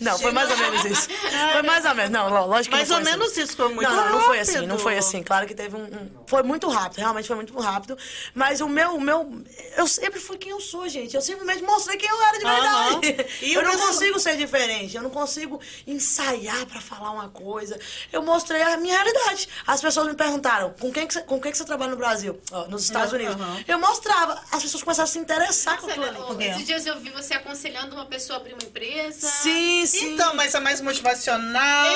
não, 0.00 0.18
foi 0.18 0.32
mais 0.32 0.50
ou 0.50 0.56
menos 0.56 0.84
isso. 0.84 1.08
Foi 1.52 1.62
mais 1.62 1.84
ou 1.84 1.94
menos, 1.94 2.10
não, 2.10 2.28
lógico 2.46 2.70
que 2.72 2.76
Mais 2.76 2.88
não 2.88 2.96
ou 2.96 3.02
assim. 3.02 3.10
menos 3.10 3.36
isso, 3.36 3.56
foi 3.56 3.68
muito 3.68 3.88
não, 3.88 3.96
não, 3.96 4.12
não 4.12 4.20
foi 4.20 4.38
assim, 4.40 4.52
rápido. 4.54 4.68
não 4.68 4.78
foi 4.78 4.98
assim. 4.98 5.22
Claro 5.22 5.46
que 5.46 5.54
teve 5.54 5.76
um, 5.76 5.84
um- 5.84 6.10
Foi 6.26 6.42
muito 6.42 6.68
rápido, 6.68 6.98
realmente 6.98 7.26
foi 7.26 7.36
muito 7.36 7.56
rápido. 7.58 7.96
Mas 8.34 8.60
o 8.60 8.68
meu, 8.68 8.96
o 8.96 9.00
meu. 9.00 9.42
Eu 9.76 9.86
sempre 9.86 10.18
fui 10.20 10.36
quem 10.38 10.50
eu 10.52 10.60
sou, 10.60 10.88
gente. 10.88 11.14
Eu 11.14 11.20
simplesmente 11.22 11.62
mostrei 11.62 11.96
quem 11.96 12.08
eu 12.08 12.22
era 12.22 12.38
de 12.38 12.44
verdade. 12.44 13.26
E 13.42 13.54
eu 13.54 13.62
não 13.62 13.76
consigo 13.78 14.18
ser 14.18 14.36
diferente. 14.36 14.96
Eu 14.96 15.02
não 15.02 15.10
consigo 15.10 15.60
ensaiar 15.86 16.66
pra 16.66 16.80
falar 16.80 17.10
uma 17.10 17.28
coisa. 17.28 17.78
Eu 18.12 18.22
mostrei 18.22 18.60
a 18.62 18.76
minha 18.76 18.94
realidade. 18.94 19.48
As 19.66 19.80
pessoas 19.80 20.06
me 20.08 20.14
perguntaram: 20.14 20.74
com 20.78 20.92
quem 20.92 21.06
que 21.06 21.14
você, 21.14 21.22
com 21.22 21.40
quem 21.40 21.52
que 21.52 21.58
você 21.58 21.64
trabalha 21.64 21.90
no 21.92 21.96
Brasil? 21.96 22.40
Ó, 22.52 22.66
nos 22.66 22.84
Estados 22.84 23.12
Unidos. 23.12 23.36
Eu 23.66 23.78
mostrava. 23.78 24.40
As 24.50 24.62
pessoas 24.62 24.82
começaram 24.82 25.08
a 25.08 25.12
se 25.12 25.18
interessar 25.18 25.78
com 25.80 25.86
aquilo 25.88 26.06
ali. 26.06 26.44
Esses 26.46 26.66
dias 26.66 26.86
eu 26.86 26.98
vi 27.00 27.10
você 27.10 27.34
aconselhando 27.34 27.94
uma 27.94 28.06
pessoa 28.06 28.38
a 28.38 28.40
abrir 28.40 28.54
uma 28.54 28.62
empresa. 28.64 29.23
Sim, 29.28 29.86
sim. 29.86 30.14
Então, 30.14 30.34
mas 30.34 30.54
é 30.54 30.60
mais 30.60 30.80
motivacional. 30.80 31.86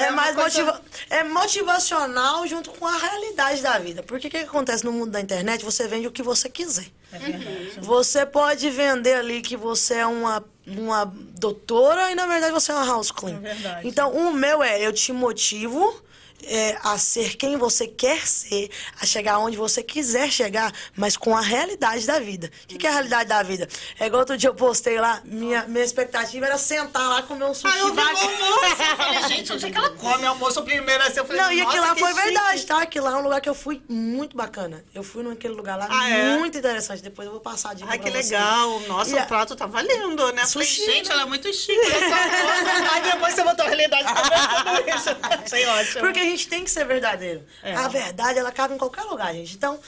É, 0.00 0.06
uma 0.08 0.12
mais 0.12 0.34
coisa- 0.34 0.64
motiva 0.64 0.82
é 1.10 1.24
motivacional 1.24 2.46
junto 2.46 2.70
com 2.70 2.86
a 2.86 2.96
realidade 2.96 3.62
da 3.62 3.78
vida. 3.78 4.02
Porque 4.02 4.28
o 4.28 4.30
que, 4.30 4.38
que 4.38 4.44
acontece 4.44 4.84
no 4.84 4.92
mundo 4.92 5.10
da 5.10 5.20
internet? 5.20 5.64
Você 5.64 5.86
vende 5.86 6.06
o 6.06 6.10
que 6.12 6.22
você 6.22 6.48
quiser. 6.48 6.86
É 7.12 7.18
verdade. 7.18 7.72
Você 7.80 8.24
pode 8.24 8.70
vender 8.70 9.14
ali 9.14 9.40
que 9.42 9.56
você 9.56 9.94
é 9.94 10.06
uma, 10.06 10.44
uma 10.66 11.04
doutora 11.38 12.10
e 12.10 12.14
na 12.14 12.26
verdade 12.26 12.52
você 12.52 12.70
é 12.70 12.74
uma 12.74 12.86
house 12.86 13.10
clean. 13.10 13.36
É 13.36 13.40
verdade. 13.40 13.88
Então, 13.88 14.12
o 14.12 14.32
meu 14.32 14.62
é 14.62 14.80
eu 14.80 14.92
te 14.92 15.12
motivo 15.12 16.00
é, 16.46 16.78
a 16.82 16.98
ser 16.98 17.36
quem 17.36 17.56
você 17.56 17.86
quer 17.86 18.26
ser, 18.26 18.70
a 19.00 19.06
chegar 19.06 19.38
onde 19.38 19.56
você 19.56 19.82
quiser 19.82 20.30
chegar, 20.30 20.72
mas 20.96 21.16
com 21.16 21.36
a 21.36 21.40
realidade 21.40 22.06
da 22.06 22.18
vida. 22.18 22.50
O 22.64 22.66
que, 22.68 22.78
que 22.78 22.86
é 22.86 22.90
a 22.90 22.92
realidade 22.94 23.28
da 23.28 23.42
vida? 23.42 23.68
É 23.98 24.06
igual 24.06 24.20
outro 24.20 24.36
dia 24.36 24.48
eu 24.50 24.54
postei 24.54 24.98
lá, 25.00 25.20
minha, 25.24 25.64
minha 25.66 25.84
expectativa 25.84 26.46
era 26.46 26.58
sentar 26.58 27.08
lá 27.08 27.22
comer 27.22 27.44
um 27.44 27.54
sushi. 27.54 27.74
Ah, 27.74 27.78
eu 27.80 27.88
vi 27.90 27.96
bacana. 27.96 28.20
almoço. 28.20 28.64
Eu 28.90 28.96
falei, 28.96 29.22
gente, 29.28 29.52
onde 29.52 29.66
é 29.66 29.70
que 29.70 29.76
ela 29.78 29.90
come 29.90 30.26
almoço 30.26 30.62
primeiro? 30.62 31.02
Assim, 31.04 31.18
eu 31.18 31.24
falei, 31.26 31.42
Não, 31.42 31.52
e 31.52 31.60
aquilo 31.60 31.82
lá 31.82 31.94
foi 31.96 32.08
chique. 32.12 32.22
verdade, 32.24 32.66
tá? 32.66 32.82
Aquilo 32.82 33.04
lá 33.06 33.12
é 33.12 33.16
um 33.16 33.22
lugar 33.22 33.40
que 33.40 33.48
eu 33.48 33.54
fui 33.54 33.82
muito 33.88 34.36
bacana. 34.36 34.84
Eu 34.94 35.02
fui 35.02 35.22
naquele 35.22 35.54
lugar 35.54 35.78
lá 35.78 35.86
Ah, 35.90 36.08
é? 36.10 36.38
muito 36.38 36.56
interessante. 36.58 37.02
Depois 37.02 37.26
eu 37.26 37.32
vou 37.32 37.40
passar 37.40 37.74
dica 37.74 37.88
Ai, 37.90 37.98
que 37.98 38.10
você. 38.10 38.34
legal. 38.34 38.80
Nossa, 38.88 39.10
E 39.16 39.20
o 39.20 39.26
prato 39.26 39.54
tá 39.56 39.66
valendo, 39.66 40.32
né? 40.32 40.46
Falei, 40.46 40.66
Sushi, 40.68 40.84
gente, 40.86 41.08
né? 41.08 41.14
ela 41.14 41.22
é 41.22 41.26
muito 41.26 41.52
chique. 41.52 41.78
Aí 42.92 43.02
depois 43.02 43.34
você 43.34 43.42
botou 43.44 43.64
a 43.64 43.68
realidade 43.68 44.04
pra 44.04 44.64
tudo 44.64 44.90
isso. 44.90 45.10
Achei 45.44 45.66
ótimo. 45.66 46.00
Porque 46.00 46.20
a 46.32 46.36
gente 46.36 46.48
tem 46.48 46.64
que 46.64 46.70
ser 46.70 46.84
verdadeiro. 46.84 47.44
É. 47.62 47.74
A 47.74 47.88
verdade, 47.88 48.38
ela 48.38 48.52
cabe 48.52 48.74
em 48.74 48.78
qualquer 48.78 49.02
lugar, 49.04 49.32
gente. 49.34 49.56
Então, 49.56 49.78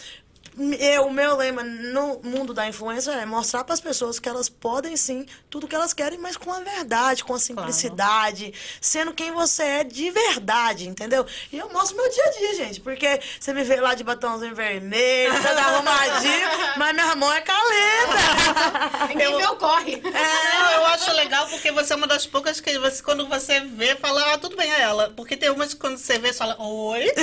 eu, 0.79 1.07
o 1.07 1.13
meu 1.13 1.37
lema 1.37 1.63
no 1.63 2.21
mundo 2.23 2.53
da 2.53 2.67
influência 2.69 3.11
é 3.13 3.25
mostrar 3.25 3.65
para 3.65 3.75
as 3.75 3.81
pessoas 3.81 4.19
que 4.19 4.29
elas 4.29 4.49
podem 4.49 4.97
sim 4.97 5.27
tudo 5.49 5.67
que 5.67 5.75
elas 5.75 5.93
querem, 5.93 6.19
mas 6.19 6.37
com 6.37 6.53
a 6.53 6.61
verdade, 6.61 7.25
com 7.25 7.35
a 7.35 7.39
simplicidade, 7.39 8.53
sendo 8.81 9.15
quem 9.15 9.33
você 9.33 9.63
é 9.63 9.85
de 9.85 10.11
verdade, 10.11 10.89
entendeu? 10.89 11.27
E 11.53 11.59
eu 11.59 11.71
mostro 11.71 11.97
meu 11.97 12.09
dia 12.11 12.25
a 12.25 12.31
dia, 12.31 12.55
gente, 12.55 12.81
porque 12.81 13.21
você 13.39 13.53
me 13.53 13.65
vê 13.65 13.77
lá 13.77 13.95
de 13.95 14.05
batomzinho 14.05 14.55
vermelho, 14.55 15.33
toda 15.35 15.61
arrumadinho, 15.61 16.49
mas 16.77 16.95
minha 16.95 17.17
mão 17.17 17.33
é 17.33 17.41
calenta. 17.41 19.07
Ninguém 19.09 19.37
vê 19.37 19.47
o 19.47 19.57
corre. 19.57 19.95
É, 19.95 20.77
eu 20.77 20.87
acho 20.87 21.13
legal 21.13 21.47
porque 21.49 21.73
você 21.73 21.93
é 21.93 21.97
uma 21.97 22.07
das 22.07 22.27
poucas 22.27 22.61
que 22.61 22.79
você, 22.79 23.03
quando 23.03 23.27
você 23.29 23.61
vê, 23.61 23.97
fala, 23.97 24.35
ah, 24.35 24.39
tudo 24.39 24.57
bem, 24.57 24.71
é 24.73 24.81
ela. 24.81 25.13
Porque 25.17 25.37
tem 25.37 25.51
umas 25.51 25.75
que 25.75 25.81
quando 25.81 25.97
você 25.97 26.19
vê, 26.19 26.29
você 26.29 26.39
fala, 26.39 26.57
oi? 26.61 27.13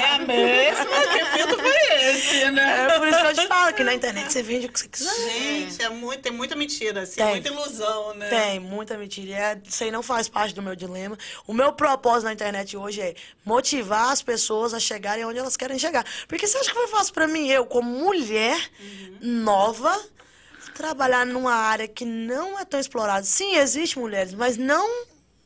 É 0.00 0.14
a 0.14 0.18
mesma? 0.18 0.84
Que 1.12 1.24
filtro 1.36 1.58
foi 1.58 2.10
esse, 2.10 2.19
né? 2.52 2.86
É 2.86 2.98
por 2.98 3.08
isso 3.08 3.20
que 3.20 3.26
eu 3.26 3.34
te 3.34 3.46
falo 3.46 3.72
que 3.74 3.84
na 3.84 3.94
internet 3.94 4.32
você 4.32 4.42
vende 4.42 4.66
o 4.66 4.72
que 4.72 4.78
você 4.80 4.88
quiser. 4.88 5.14
Gente, 5.14 5.82
é 5.82 5.88
muito, 5.88 6.22
tem 6.22 6.32
muita 6.32 6.56
mentira, 6.56 7.02
assim, 7.02 7.16
Tem. 7.16 7.30
muita 7.30 7.48
ilusão, 7.48 8.14
né? 8.14 8.28
Tem, 8.28 8.60
muita 8.60 8.96
mentira. 8.96 9.30
E 9.30 9.32
é, 9.32 9.60
isso 9.64 9.84
aí 9.84 9.90
não 9.90 10.02
faz 10.02 10.28
parte 10.28 10.54
do 10.54 10.62
meu 10.62 10.74
dilema. 10.74 11.16
O 11.46 11.52
meu 11.52 11.72
propósito 11.72 12.24
na 12.24 12.32
internet 12.32 12.76
hoje 12.76 13.00
é 13.00 13.14
motivar 13.44 14.10
as 14.10 14.22
pessoas 14.22 14.74
a 14.74 14.80
chegarem 14.80 15.24
onde 15.24 15.38
elas 15.38 15.56
querem 15.56 15.78
chegar. 15.78 16.04
Porque 16.28 16.46
você 16.46 16.58
acha 16.58 16.68
que 16.68 16.74
foi 16.74 16.88
fácil 16.88 17.12
pra 17.14 17.26
mim, 17.26 17.48
eu, 17.48 17.66
como 17.66 17.90
mulher 17.90 18.58
nova, 19.20 19.98
trabalhar 20.74 21.26
numa 21.26 21.54
área 21.54 21.86
que 21.86 22.04
não 22.04 22.58
é 22.58 22.64
tão 22.64 22.80
explorada? 22.80 23.24
Sim, 23.24 23.56
existem 23.56 24.02
mulheres, 24.02 24.34
mas 24.34 24.56
não 24.56 24.88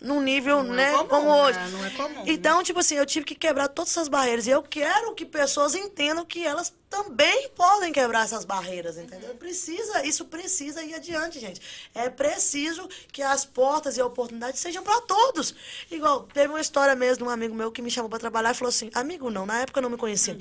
num 0.04 0.20
nível, 0.20 0.62
Não 0.62 0.74
é 0.74 0.76
né, 0.76 0.92
comum, 0.92 1.08
como 1.08 1.30
hoje. 1.30 1.58
né? 1.58 1.68
Não 1.72 1.84
é 1.84 1.90
comum. 1.90 2.22
Então, 2.26 2.62
tipo 2.62 2.78
assim, 2.78 2.96
eu 2.96 3.06
tive 3.06 3.24
que 3.24 3.34
quebrar 3.34 3.68
todas 3.68 3.90
essas 3.90 4.06
barreiras. 4.06 4.46
E 4.46 4.50
eu 4.50 4.62
quero 4.62 5.14
que 5.14 5.24
pessoas 5.24 5.74
entendam 5.74 6.24
que 6.26 6.44
elas 6.46 6.72
também 6.90 7.48
podem 7.56 7.92
quebrar 7.92 8.24
essas 8.24 8.44
barreiras, 8.44 8.96
entendeu? 8.96 9.34
Precisa, 9.34 10.06
isso 10.06 10.26
precisa 10.26 10.82
ir 10.84 10.94
adiante, 10.94 11.40
gente. 11.40 11.60
É 11.94 12.08
preciso 12.08 12.88
que 13.10 13.20
as 13.22 13.44
portas 13.44 13.96
e 13.96 14.02
oportunidades 14.02 14.60
sejam 14.60 14.82
para 14.84 15.00
todos. 15.00 15.54
Igual, 15.90 16.22
teve 16.32 16.48
uma 16.48 16.60
história 16.60 16.94
mesmo 16.94 17.24
de 17.24 17.24
um 17.24 17.30
amigo 17.30 17.54
meu 17.54 17.72
que 17.72 17.82
me 17.82 17.90
chamou 17.90 18.08
para 18.08 18.20
trabalhar 18.20 18.52
e 18.52 18.54
falou 18.54 18.68
assim: 18.68 18.90
amigo, 18.94 19.28
não, 19.30 19.44
na 19.44 19.62
época 19.62 19.78
eu 19.78 19.82
não 19.82 19.90
me 19.90 19.96
conhecia. 19.96 20.36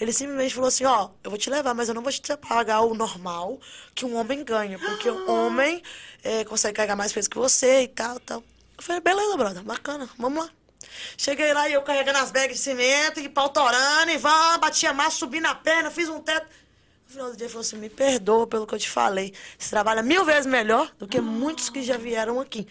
Ele 0.00 0.12
simplesmente 0.12 0.54
falou 0.54 0.68
assim: 0.68 0.84
ó, 0.84 1.08
eu 1.24 1.30
vou 1.30 1.38
te 1.38 1.50
levar, 1.50 1.74
mas 1.74 1.88
eu 1.88 1.94
não 1.94 2.02
vou 2.02 2.12
te 2.12 2.20
pagar 2.36 2.82
o 2.82 2.94
normal 2.94 3.58
que 3.94 4.04
um 4.04 4.14
homem 4.14 4.44
ganha, 4.44 4.78
porque 4.78 5.08
o 5.10 5.28
homem 5.30 5.82
eh, 6.22 6.44
consegue 6.44 6.74
carregar 6.76 6.94
mais 6.96 7.12
peso 7.12 7.28
que 7.30 7.38
você 7.38 7.82
e 7.82 7.88
tal, 7.88 8.20
tal. 8.20 8.44
Eu 8.76 8.82
falei, 8.82 9.00
beleza, 9.00 9.36
brother, 9.36 9.62
bacana, 9.62 10.08
vamos 10.18 10.44
lá. 10.44 10.50
Cheguei 11.16 11.52
lá 11.52 11.68
e 11.68 11.72
eu 11.72 11.82
carregando 11.82 12.18
as 12.18 12.30
bags 12.30 12.56
de 12.56 12.62
cimento 12.62 13.20
e 13.20 13.28
pau 13.28 13.48
torando 13.48 14.10
e 14.10 14.18
vá, 14.18 14.58
batia 14.58 14.92
massa, 14.92 15.18
subi 15.18 15.40
na 15.40 15.54
perna, 15.54 15.90
fiz 15.90 16.08
um 16.08 16.20
teto. 16.20 16.46
No 17.06 17.12
final 17.12 17.30
do 17.30 17.36
dia 17.36 17.46
ele 17.46 17.52
falou 17.52 17.62
assim, 17.62 17.76
me 17.76 17.88
perdoa 17.88 18.46
pelo 18.46 18.66
que 18.66 18.74
eu 18.74 18.78
te 18.78 18.90
falei. 18.90 19.32
Você 19.58 19.70
trabalha 19.70 20.02
mil 20.02 20.24
vezes 20.24 20.46
melhor 20.46 20.92
do 20.98 21.06
que 21.06 21.20
muitos 21.20 21.70
que 21.70 21.82
já 21.82 21.96
vieram 21.96 22.40
aqui. 22.40 22.66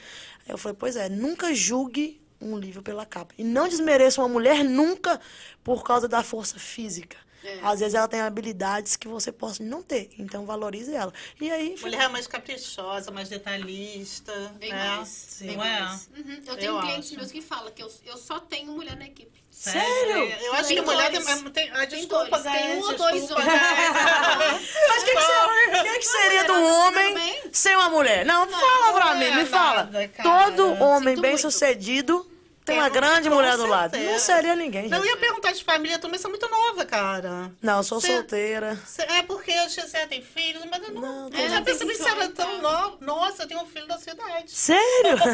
Aí 0.46 0.54
eu 0.54 0.58
falei, 0.58 0.76
pois 0.80 0.96
é, 0.96 1.10
nunca 1.10 1.54
julgue 1.54 2.22
um 2.40 2.58
livro 2.58 2.82
pela 2.82 3.06
capa. 3.06 3.34
E 3.38 3.44
não 3.44 3.68
desmereça 3.68 4.22
uma 4.22 4.28
mulher 4.28 4.64
nunca 4.64 5.20
por 5.64 5.84
causa 5.84 6.08
da 6.08 6.22
força 6.22 6.60
física. 6.60 7.18
Às 7.64 7.80
vezes 7.80 7.94
ela 7.96 8.08
tem 8.08 8.22
habilidades 8.22 8.96
que 8.96 9.08
você 9.08 9.32
possa 9.32 9.64
não 9.64 9.82
ter, 9.84 10.10
então 10.18 10.46
valorize 10.46 10.94
ela. 10.94 11.14
E 11.40 11.50
aí, 11.52 11.76
Mulher 11.82 12.02
é 12.04 12.08
mais 12.08 12.28
caprichosa, 12.28 13.12
mais 13.12 13.30
detalhista. 13.30 14.32
Bem 14.60 14.72
né? 14.72 14.96
mais. 14.98 15.38
Não 15.42 15.48
bem 15.48 15.56
é? 15.56 15.80
mais. 15.82 16.10
Uhum. 16.16 16.42
Eu 16.48 16.58
tenho 16.58 16.76
Eu 16.76 16.82
clientes 16.82 17.10
acho. 17.10 17.18
meus 17.18 17.32
que 17.32 17.42
falam 17.42 17.72
que 17.72 17.82
eu, 17.84 17.92
eu 18.06 18.18
só 18.18 18.40
tenho 18.40 18.72
mulher 18.72 18.96
na 18.98 19.06
equipe. 19.06 19.44
Sério? 19.52 20.18
Eu 20.44 20.54
acho 20.56 20.68
Tem 20.68 20.78
que 20.78 20.84
mulher 20.84 21.12
tem, 21.12 21.24
dois. 21.24 21.42
tem, 21.54 21.70
ah, 21.72 21.88
Tem 21.88 22.00
desculpa, 22.00 22.30
dois. 22.30 22.44
Gaia, 22.44 22.62
Tem 22.62 22.76
um 22.76 22.82
ou 22.82 22.90
desculpa, 22.90 23.12
dois 23.12 23.32
homens. 23.32 23.46
Gaia. 23.48 23.92
Mas 24.90 25.02
o 25.02 25.06
que, 25.06 25.12
que, 25.16 25.22
seria, 25.22 25.84
que 25.84 26.00
que 26.00 26.06
seria 26.06 26.44
do 26.44 26.54
Tudo 26.54 26.66
homem 26.66 27.42
sem 27.54 27.76
uma 27.76 27.90
mulher? 27.90 28.26
Não, 28.26 28.48
fala 28.50 28.94
pra 28.94 29.06
não 29.14 29.18
mim, 29.20 29.26
é 29.26 29.36
me 29.38 29.46
fala. 29.46 29.84
nada. 29.86 30.12
Todo 30.22 30.74
homem 30.84 31.16
Sinto 31.16 31.22
bem 31.22 31.32
muito. 31.32 31.42
sucedido 31.42 32.30
tem 32.66 32.78
uma 32.78 32.88
um- 32.88 32.92
grande 32.92 33.30
com 33.30 33.36
mulher 33.36 33.56
do 33.58 33.66
lado. 33.68 33.92
certeza. 33.92 34.12
Não 34.12 34.20
seria 34.20 34.56
ninguém, 34.56 34.90
Não, 34.90 34.98
gente. 35.00 35.10
ia 35.10 35.18
perguntar 35.18 35.52
de 35.52 35.64
família 35.64 36.00
também, 36.00 36.20
você 36.20 36.26
é 36.28 36.30
muito 36.30 36.50
nova, 36.50 36.84
cara. 36.86 37.52
Não, 37.62 37.78
eu 37.78 37.84
sou 37.84 38.02
Você- 38.02 38.08
solteira. 38.14 38.76
Você- 38.86 39.04
É 39.04 39.24
porque 39.24 39.52
eu 39.52 39.70
você 39.70 40.06
tem 40.08 40.22
filhos, 40.22 40.64
mas 40.70 40.82
eu 40.84 40.94
não. 40.94 41.30
Não, 41.30 41.40
eu 41.40 41.50
já 41.50 41.62
percebi 41.62 41.92
que 41.94 41.98
você 42.00 42.10
era 42.10 42.28
18, 42.28 42.34
tão 42.36 42.62
nova. 42.62 42.98
Nossa, 43.02 43.44
eu 43.44 43.48
tenho 43.48 43.62
um 43.62 43.66
filho 43.68 43.88
da 43.88 43.98
sua 44.00 44.14
idade. 44.14 44.52
Sério? 44.52 45.16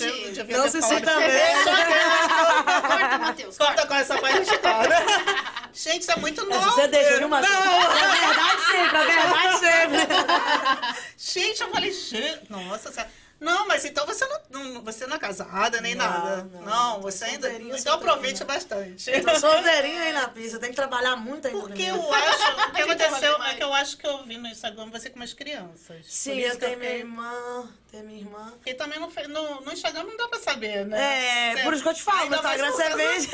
Eu 0.00 0.32
devia 0.32 0.56
Não 0.58 0.68
se 0.70 0.80
sinta 0.80 1.16
bem. 1.16 1.64
Corta, 1.64 3.18
Matheus. 3.18 3.58
Corta 3.58 3.86
com 3.86 3.94
essa 3.94 4.18
parte 4.18 4.44
fora. 4.58 4.96
Gente, 5.72 6.00
isso 6.02 6.12
é 6.12 6.16
muito 6.16 6.44
novo. 6.46 6.70
você 6.72 6.88
deixa, 6.88 7.18
viu, 7.18 7.28
Marcos? 7.28 7.48
Não, 7.50 7.62
É 7.62 8.08
verdade 8.18 8.62
sempre, 8.66 8.96
é 8.96 9.04
verdade 9.06 9.58
sempre. 9.58 11.06
Gente, 11.16 11.60
eu 11.62 11.70
falei, 11.70 11.92
gente, 11.92 12.50
nossa, 12.50 12.90
você- 12.90 13.06
não, 13.40 13.66
mas 13.66 13.84
então 13.84 14.06
você 14.06 14.26
não, 14.26 14.40
não- 14.74 14.82
você 14.82 15.06
não 15.06 15.16
é 15.16 15.18
casada 15.18 15.80
nem 15.80 15.94
Não, 15.94 16.04
nada. 16.04 16.44
não. 16.52 16.62
Não, 16.62 17.00
você 17.00 17.24
ainda. 17.24 17.50
Então 17.52 17.94
aproveite 17.94 18.44
bastante. 18.44 19.10
Tô 19.22 19.34
solteirinha 19.38 20.02
aí 20.02 20.12
na 20.12 20.28
pista, 20.28 20.58
tem 20.58 20.70
que 20.70 20.76
trabalhar 20.76 21.16
muito 21.16 21.48
ainda. 21.48 21.58
Porque 21.60 21.82
eu 21.82 22.12
acho, 22.14 22.68
o 22.68 22.72
que 22.72 22.82
aconteceu 22.82 23.42
é 23.44 23.54
que 23.54 23.62
eu 23.64 23.72
acho 23.72 23.96
que 23.96 24.06
eu 24.06 24.24
vi 24.24 24.36
no 24.36 24.46
Instagram 24.48 24.90
você 24.90 25.08
com 25.10 25.16
umas 25.16 25.32
crianças. 25.32 26.04
Sim, 26.06 26.38
eu 26.40 26.56
tenho 26.58 26.78
minha 26.78 26.92
irmã, 26.92 27.68
tenho 27.90 28.04
minha 28.04 28.20
irmã. 28.20 28.50
Porque 28.52 28.74
também 28.74 28.98
no, 28.98 29.06
no, 29.08 29.60
no 29.62 29.72
Instagram 29.72 30.04
não 30.04 30.16
dá 30.16 30.28
pra 30.28 30.38
saber, 30.40 30.86
né? 30.86 31.50
É, 31.50 31.54
Você- 31.56 31.62
por 31.62 31.74
isso 31.74 31.82
que 31.82 31.88
eu 31.88 31.94
te 31.94 32.02
falo, 32.02 32.30
no 32.30 32.36
Instagram 32.36 32.70
você 32.70 32.96
vende. 32.96 33.30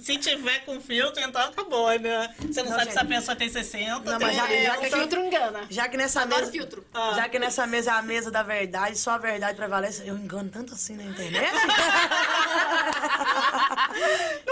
Se 0.02 0.18
tiver 0.18 0.64
com 0.64 0.80
filtro, 0.80 1.22
então 1.22 1.40
acabou, 1.42 1.88
né? 1.98 2.34
Você 2.40 2.62
não, 2.62 2.70
Não, 2.70 2.78
sabe 2.78 2.84
gente. 2.84 2.92
se 2.92 2.98
a 2.98 3.04
pessoa 3.04 3.36
tem 3.36 3.48
60. 3.50 4.10
Não, 4.10 4.18
tem... 4.18 4.26
mas 4.26 4.36
já- 4.36 4.52
É, 4.52 4.64
já 4.64 4.76
que- 4.76 4.90
filtro 4.90 5.20
engana. 5.20 5.66
Já 5.70 5.88
que 5.88 5.96
nessa 5.96 6.22
Adoro 6.22 6.40
mesa. 6.40 6.52
filtro. 6.52 6.84
Ah. 6.94 7.12
Já 7.16 7.28
que 7.28 7.38
nessa 7.38 7.66
mesa 7.66 7.90
é 7.90 7.94
a 7.94 8.02
mesa 8.02 8.30
da 8.30 8.42
verdade, 8.42 8.98
só 8.98 9.12
a 9.12 9.18
verdade 9.18 9.56
prevalece. 9.56 10.02
Eu 10.06 10.16
engano 10.16 10.48
tanto 10.50 10.74
assim 10.74 10.96
na 10.96 11.04
internet. 11.04 11.52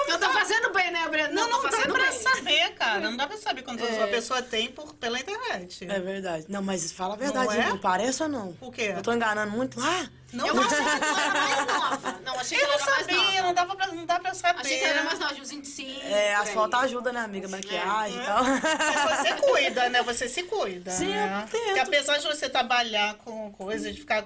Não 0.09 0.19
tá 0.19 0.31
fazendo 0.31 0.73
bem, 0.73 0.91
né, 0.91 1.09
Brenda? 1.09 1.33
Não, 1.33 1.49
não 1.49 1.63
tá 1.63 1.69
dá 1.69 1.77
fazendo 1.77 1.95
pra 1.95 2.11
bem. 2.11 2.21
saber, 2.21 2.71
cara. 2.75 3.01
Não 3.01 3.17
dá 3.17 3.27
pra 3.27 3.37
saber 3.37 3.63
quantas 3.63 3.89
É. 3.89 3.93
uma 3.99 4.07
pessoa 4.09 4.43
tem 4.43 4.69
por, 4.71 4.93
pela 4.95 5.19
internet. 5.19 5.87
É 5.89 6.01
verdade. 6.01 6.47
Não, 6.49 6.63
mas 6.63 6.91
fala 6.93 7.15
a 7.15 7.17
verdade, 7.17 7.47
Não 7.47 7.53
é? 7.63 7.69
não 7.69 7.79
parece 7.79 8.23
ou 8.23 8.29
não? 8.29 8.57
O 8.61 8.71
quê? 8.73 8.90
Eu 8.97 9.03
tô 9.03 9.13
enganando 9.13 9.51
muito 9.53 9.79
lá? 9.81 10.09
Não, 10.33 10.47
Eu 10.47 10.61
achei 10.61 10.79
que 10.79 11.05
ela 11.05 11.21
era 11.23 11.33
mais 11.33 11.67
nova. 11.67 12.21
Não, 12.25 12.39
achei 12.39 12.59
que 12.59 12.65
eu 12.65 12.69
ela 12.69 12.79
não 12.79 12.85
era 12.87 12.95
mais 12.95 13.07
sabia, 13.07 13.25
nova. 13.33 13.43
não, 13.43 13.55
dava 13.55 13.77
pra, 13.77 13.87
não 13.89 14.07
dá 14.07 14.21
pra 14.21 14.35
saber. 14.35 14.61
Achei 14.61 14.79
que 14.79 14.85
ela 14.85 14.95
era 14.95 15.05
mais 15.05 15.19
nova, 15.19 15.35
de 15.35 15.41
uns 15.41 15.51
25. 15.51 16.01
É, 16.07 16.35
as 16.37 16.49
aí. 16.49 16.55
fotos 16.55 16.81
ajudam, 16.85 17.13
né, 17.13 17.21
amiga? 17.21 17.49
Maquiagem 17.49 18.19
É. 18.19 18.23
e 18.23 18.27
tal. 18.27 18.45
Mas 18.45 19.19
você 19.19 19.35
cuida, 19.43 19.89
né? 19.89 20.03
Você 20.05 20.29
se 20.29 20.43
cuida. 20.45 20.91
Sim, 20.93 21.09
né? 21.09 21.43
eu 21.45 21.51
tento. 21.51 21.65
Porque 21.65 21.81
apesar 21.81 22.19
de 22.19 22.27
você 22.27 22.49
trabalhar 22.49 23.15
com 23.17 23.51
coisas, 23.53 23.93
de 23.95 24.01
ficar. 24.01 24.25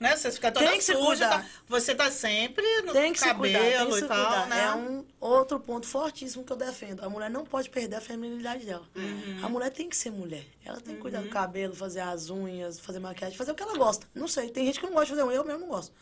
Né? 0.00 0.16
Você 0.16 0.30
fica 0.30 0.52
toda 0.52 0.64
Tem 0.66 0.78
que 0.78 0.84
se 0.84 0.92
suja, 0.92 1.06
cuidar. 1.06 1.42
tá? 1.42 1.46
você 1.66 1.94
tá 1.94 2.10
sempre 2.10 2.64
no 2.82 2.92
Tem 2.92 3.12
que 3.12 3.18
se 3.18 3.24
cabelo 3.24 3.40
cuidar, 3.40 3.58
tem 3.78 3.86
que 3.88 3.92
se 3.94 4.04
e 4.04 4.08
tal, 4.08 4.26
cuidar. 4.26 4.46
né? 4.46 4.64
É 4.64 4.72
um 4.74 5.04
outro 5.20 5.58
ponto 5.58 5.86
fortíssimo 5.86 6.44
que 6.44 6.52
eu 6.52 6.56
defendo. 6.56 7.02
A 7.04 7.08
mulher 7.08 7.28
não 7.30 7.44
pode 7.44 7.68
perder 7.68 7.96
a 7.96 8.00
feminilidade 8.00 8.64
dela. 8.64 8.86
Uhum. 8.94 9.40
A 9.42 9.48
mulher 9.48 9.70
tem 9.70 9.88
que 9.88 9.96
ser 9.96 10.10
mulher. 10.10 10.44
Ela 10.64 10.80
tem 10.80 10.94
que 10.94 11.00
cuidar 11.00 11.20
do 11.22 11.28
cabelo, 11.28 11.74
fazer 11.74 12.00
as 12.00 12.30
unhas, 12.30 12.78
fazer 12.78 13.00
maquiagem, 13.00 13.36
fazer 13.36 13.50
o 13.50 13.54
que 13.54 13.62
ela 13.62 13.76
gosta. 13.76 14.06
Não 14.14 14.28
sei, 14.28 14.50
tem 14.50 14.66
gente 14.66 14.78
que 14.78 14.86
não 14.86 14.92
gosta 14.92 15.06
de 15.06 15.12
fazer 15.12 15.24
unha, 15.24 15.36
eu 15.36 15.44
mesmo 15.44 15.60
não 15.60 15.68
gosto. 15.68 15.92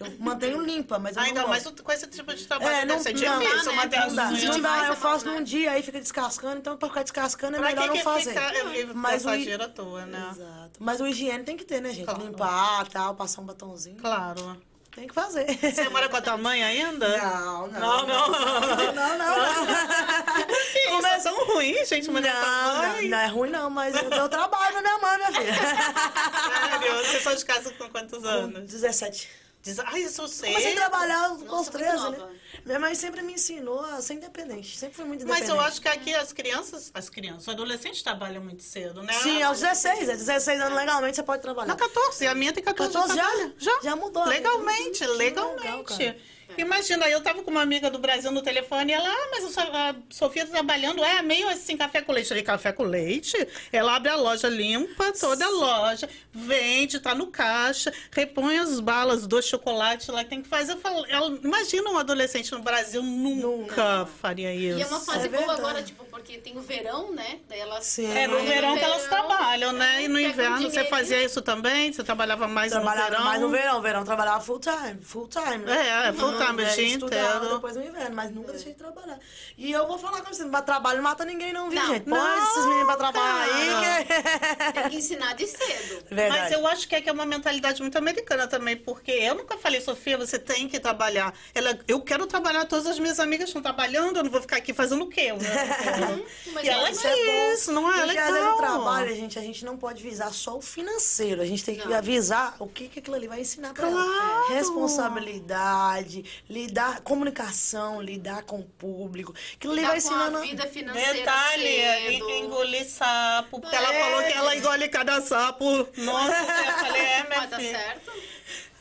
Eu 0.00 0.12
mantenho 0.18 0.60
limpa, 0.62 0.98
mas 0.98 1.14
eu 1.14 1.22
Ainda 1.22 1.42
não 1.42 1.48
mais 1.48 1.62
gosto. 1.62 1.82
com 1.82 1.92
esse 1.92 2.06
tipo 2.06 2.34
de 2.34 2.46
trabalho 2.46 2.70
É, 2.70 2.84
não, 2.86 2.96
deve 2.96 3.02
ser 3.20 3.26
não, 3.28 3.38
difícil 3.38 3.70
né? 3.72 3.76
manter 3.76 3.98
Não 4.00 4.06
Não 4.08 4.14
dá, 4.16 4.30
não 4.30 4.34
demais 4.52 4.86
eu 4.86 4.92
é 4.92 4.96
faço 4.96 5.26
né? 5.26 5.32
num 5.34 5.42
dia, 5.44 5.70
aí 5.72 5.82
fica 5.82 6.00
descascando, 6.00 6.56
então 6.58 6.76
pra 6.78 6.88
ficar 6.88 7.02
descascando 7.02 7.56
é 7.56 7.60
Pra 7.60 7.68
melhor 7.68 7.82
que 7.82 7.88
não 7.88 7.96
que 7.96 8.02
fazer. 8.02 8.30
fica 8.30 8.54
e 8.78 8.84
Mas 8.94 9.24
o 9.24 9.28
hi- 9.28 9.32
passageira 9.32 9.64
à 9.66 9.68
toa, 9.68 10.06
né? 10.06 10.28
Exato. 10.32 10.70
Mas 10.78 11.00
o 11.02 11.06
higiene 11.06 11.44
tem 11.44 11.56
que 11.56 11.64
ter, 11.64 11.82
né, 11.82 11.92
gente? 11.92 12.06
Claro. 12.06 12.22
Limpar, 12.24 12.88
tal, 12.88 13.14
passar 13.14 13.42
um 13.42 13.44
batonzinho. 13.44 13.96
Claro. 13.98 14.60
Tem 14.94 15.06
que 15.06 15.14
fazer. 15.14 15.46
Você 15.56 15.88
mora 15.90 16.08
com 16.08 16.16
a 16.16 16.20
tua 16.22 16.36
mãe 16.36 16.64
ainda? 16.64 17.16
Não, 17.18 17.66
não. 17.68 17.80
Não, 17.80 18.06
não. 18.06 18.30
Não, 18.92 19.18
não, 19.18 19.18
não. 19.18 20.98
Isso, 20.98 21.06
é 21.06 21.18
tão 21.20 21.44
ruim, 21.46 21.84
gente, 21.86 22.10
morar 22.10 22.32
com 22.32 22.38
a 22.38 22.50
Não, 22.50 22.82
não, 22.82 22.88
mãe. 22.94 23.08
não 23.08 23.18
é 23.18 23.26
ruim 23.26 23.50
não, 23.50 23.70
mas 23.70 23.94
eu, 23.94 24.10
eu 24.10 24.28
trabalho 24.28 24.74
na 24.76 24.82
minha 24.82 24.98
mãe, 24.98 25.16
minha 25.18 25.32
filha. 25.32 25.54
Sério, 26.80 26.96
você 27.06 27.20
só 27.20 27.34
de 27.34 27.44
casa 27.44 27.72
com 27.74 27.88
quantos 27.88 28.24
anos? 28.24 28.68
17. 28.68 29.28
Diz, 29.62 29.78
ai, 29.78 30.02
isso 30.04 30.22
eu 30.22 30.28
sei. 30.28 30.52
Comecei 30.52 30.72
a 30.72 30.76
trabalhar 30.76 31.28
com 31.36 31.60
os 31.60 31.68
13, 31.68 31.98
muito 31.98 32.26
né? 32.26 32.28
Minha 32.64 32.78
mãe 32.78 32.94
sempre 32.94 33.20
me 33.20 33.34
ensinou 33.34 33.80
a 33.80 34.00
ser 34.00 34.14
independente. 34.14 34.76
Sempre 34.76 34.96
fui 34.96 35.04
muito 35.04 35.26
Mas 35.26 35.40
independente. 35.40 35.58
eu 35.58 35.66
acho 35.66 35.80
que 35.82 35.88
aqui 35.88 36.14
as 36.14 36.32
crianças, 36.32 36.90
as 36.94 37.10
crianças, 37.10 37.42
os 37.42 37.48
adolescentes 37.50 38.02
trabalham 38.02 38.42
muito 38.42 38.62
cedo, 38.62 39.02
né? 39.02 39.12
Sim, 39.12 39.42
aos 39.42 39.60
16. 39.60 40.08
É 40.08 40.16
16 40.16 40.60
anos 40.62 40.78
legalmente 40.78 41.16
você 41.16 41.22
pode 41.22 41.42
trabalhar. 41.42 41.68
Não, 41.68 41.76
14. 41.76 42.26
A 42.26 42.34
minha 42.34 42.52
tem 42.54 42.64
14, 42.64 42.90
14 42.92 43.14
já? 43.14 43.50
Já? 43.58 43.80
Já 43.82 43.96
mudou. 43.96 44.24
Legalmente, 44.24 45.04
legalmente. 45.04 45.62
legal, 45.62 46.16
cara. 46.50 46.60
Imagina, 46.60 47.08
eu 47.08 47.20
tava 47.20 47.42
com 47.42 47.50
uma 47.50 47.62
amiga 47.62 47.90
do 47.90 47.98
Brasil 47.98 48.30
no 48.30 48.42
telefone 48.42 48.92
e 48.92 48.94
ela, 48.94 49.08
ah, 49.08 49.28
mas 49.30 49.58
a 49.58 49.94
Sofia 50.10 50.44
tá 50.46 50.52
trabalhando, 50.52 51.02
é 51.04 51.22
meio 51.22 51.48
assim, 51.48 51.76
café 51.76 52.00
com 52.02 52.12
leite. 52.12 52.26
Eu 52.26 52.28
falei, 52.30 52.42
café 52.42 52.72
com 52.72 52.84
leite? 52.84 53.36
Ela 53.72 53.96
abre 53.96 54.10
a 54.10 54.16
loja, 54.16 54.48
limpa 54.48 55.12
toda 55.12 55.44
a 55.44 55.48
loja, 55.50 56.08
vende, 56.32 57.00
tá 57.00 57.14
no 57.14 57.28
caixa, 57.28 57.92
repõe 58.10 58.58
as 58.58 58.80
balas 58.80 59.26
do 59.26 59.40
chocolate 59.42 60.10
lá 60.10 60.24
que 60.24 60.30
tem 60.30 60.42
que 60.42 60.48
fazer. 60.48 60.72
Eu 60.72 60.78
falo, 60.78 61.04
ela, 61.08 61.28
imagina 61.42 61.90
um 61.90 61.98
adolescente 61.98 62.50
no 62.52 62.60
Brasil 62.60 63.02
nunca 63.02 64.06
faria 64.20 64.52
isso. 64.54 64.78
E 64.78 64.82
é 64.82 64.86
uma 64.86 65.00
fase 65.00 65.26
É 65.26 65.28
boa 65.28 65.38
verdade. 65.40 65.60
agora, 65.60 65.82
tipo, 65.82 66.04
porque 66.06 66.38
tem 66.38 66.56
o 66.56 66.60
verão, 66.60 67.12
né? 67.12 67.38
Daí 67.48 67.60
elas. 67.60 67.84
Sim. 67.86 68.10
É, 68.16 68.26
no 68.26 68.38
É, 68.38 68.42
verão 68.42 68.76
que 68.76 68.84
elas 68.84 69.04
trabalham, 69.06 69.72
né? 69.72 70.02
E 70.04 70.08
no 70.08 70.20
inverno 70.20 70.70
você 70.70 70.84
fazia 70.84 71.22
isso 71.22 71.40
também? 71.42 71.92
Você 71.92 72.02
trabalhava 72.02 72.46
mais 72.46 72.72
Trabalhava 72.72 73.04
no 73.06 73.10
verão? 73.10 73.24
mais 73.24 73.40
no 73.40 73.48
verão. 73.48 73.80
Verão 73.82 74.04
trabalhava 74.04 74.40
full 74.40 74.58
time. 74.60 74.98
Full 75.02 75.28
time. 75.28 75.58
né? 75.58 76.04
É, 76.04 76.08
é, 76.08 76.12
full 76.12 76.36
time, 76.46 76.62
o 76.62 76.66
É, 76.66 76.84
estudava 76.86 77.54
depois 77.54 77.76
no 77.76 77.82
inverno, 77.84 78.16
mas 78.16 78.30
nunca 78.30 78.52
deixei 78.52 78.72
de 78.72 78.78
trabalhar. 78.78 79.18
E 79.56 79.70
eu 79.72 79.86
vou 79.86 79.98
falar 79.98 80.22
com 80.22 80.32
você, 80.32 80.44
trabalho 80.62 80.96
não 80.96 81.04
mata 81.04 81.24
ninguém 81.24 81.52
não, 81.52 81.68
viu, 81.70 81.80
Não. 81.80 81.88
gente? 81.88 82.04
Põe 82.04 82.18
esses 82.42 82.64
meninos 82.66 82.86
pra 82.86 82.96
trabalhar 82.96 83.42
aí 83.42 83.70
que... 84.06 84.72
Tem 84.72 84.90
que 84.90 84.96
ensinar 84.96 85.34
de 85.34 85.46
cedo. 85.46 86.04
Verdade. 86.10 86.40
Mas 86.40 86.52
eu 86.52 86.66
acho 86.66 86.88
que 86.88 86.94
é, 86.94 87.00
que 87.00 87.08
é 87.08 87.12
uma 87.12 87.26
mentalidade 87.26 87.80
muito 87.82 87.96
americana 87.98 88.46
também, 88.46 88.76
porque 88.76 89.10
eu 89.10 89.34
nunca 89.34 89.56
falei, 89.58 89.80
Sofia, 89.80 90.16
você 90.18 90.38
tem 90.38 90.68
que 90.68 90.78
trabalhar. 90.80 91.34
Ela, 91.54 91.78
eu 91.88 92.00
quero 92.00 92.26
trabalhar, 92.26 92.64
todas 92.66 92.86
as 92.86 92.98
minhas 92.98 93.18
amigas 93.20 93.48
estão 93.48 93.62
trabalhando, 93.62 94.18
eu 94.18 94.24
não 94.24 94.30
vou 94.30 94.40
ficar 94.40 94.56
aqui 94.56 94.72
fazendo 94.72 95.04
o 95.04 95.08
quê? 95.08 95.32
Né? 95.32 95.38
Mas 96.52 96.64
e 96.64 96.68
ela 96.68 96.90
isso 96.90 97.06
é 97.06 97.10
é 97.10 97.26
bom. 97.26 97.54
isso, 97.54 97.72
não 97.72 97.92
é? 97.92 98.02
Às 98.02 98.06
vezes 98.12 98.30
legal. 98.32 98.50
no 98.52 98.56
trabalho, 98.58 99.14
gente, 99.14 99.38
a 99.38 99.42
gente 99.42 99.64
não 99.64 99.76
pode 99.76 100.02
visar 100.02 100.32
só 100.32 100.56
o 100.56 100.62
financeiro. 100.62 101.42
A 101.42 101.46
gente 101.46 101.64
tem 101.64 101.76
que 101.76 101.86
Não. 101.88 101.96
avisar 101.96 102.56
o 102.58 102.66
que, 102.66 102.88
que 102.88 102.98
aquilo 103.00 103.16
ali 103.16 103.28
vai 103.28 103.40
ensinar 103.40 103.72
pra 103.74 103.88
Claro. 103.88 104.10
ela. 104.12 104.48
Responsabilidade, 104.48 106.24
lidar, 106.48 107.00
comunicação, 107.00 108.00
lidar 108.02 108.42
com 108.42 108.60
o 108.60 108.64
público. 108.64 109.34
Aquilo 109.54 109.72
ali 109.72 109.82
Tá 109.82 109.88
vai 109.88 110.00
com 110.00 110.06
ensinando. 110.08 110.38
a 110.38 110.40
vida 110.40 110.66
financeira 110.66 111.12
Detalhe, 111.14 111.62
cedo. 111.62 112.30
en- 112.30 112.38
engolir 112.44 112.84
sapo, 112.88 113.60
porque 113.60 113.76
ela 113.76 113.94
É. 113.94 114.00
falou 114.00 114.22
que 114.24 114.32
ela 114.32 114.56
engole 114.56 114.88
cada 114.88 115.20
sapo. 115.20 115.88
Nossa, 115.96 116.32
eu 116.66 116.78
falei, 116.86 117.02
é, 117.02 117.22
minha 117.28 117.40
Mas 117.40 117.50
tá 117.50 117.56
filha. 117.58 117.78
certo? 117.78 118.12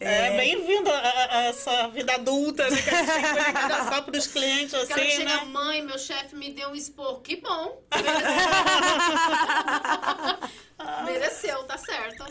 É, 0.01 0.38
bem-vindo 0.38 0.89
a, 0.89 0.97
a- 0.97 1.43
essa 1.47 1.89
vida 1.89 2.13
adulta, 2.13 2.70
né? 2.70 2.82
Que 2.82 2.89
a 2.89 2.95
gente 2.95 3.11
tem 3.11 3.22
que 3.22 3.28
engolir 3.30 3.53
cada 3.53 3.84
sapo 3.84 4.09
dos 4.11 4.28
clientes, 4.28 4.74
assim, 4.74 4.93
chega, 4.93 5.26
né? 5.26 5.43
mãe, 5.45 5.82
meu 5.82 5.99
chefe 5.99 6.38
me 6.38 6.51
deu 6.51 6.70
um 6.70 6.76
esporro. 6.76 7.20
Que 7.20 7.36
bom. 7.36 7.82
Mereceu, 11.05 11.63
tá 11.65 11.78
certo. 11.78 12.24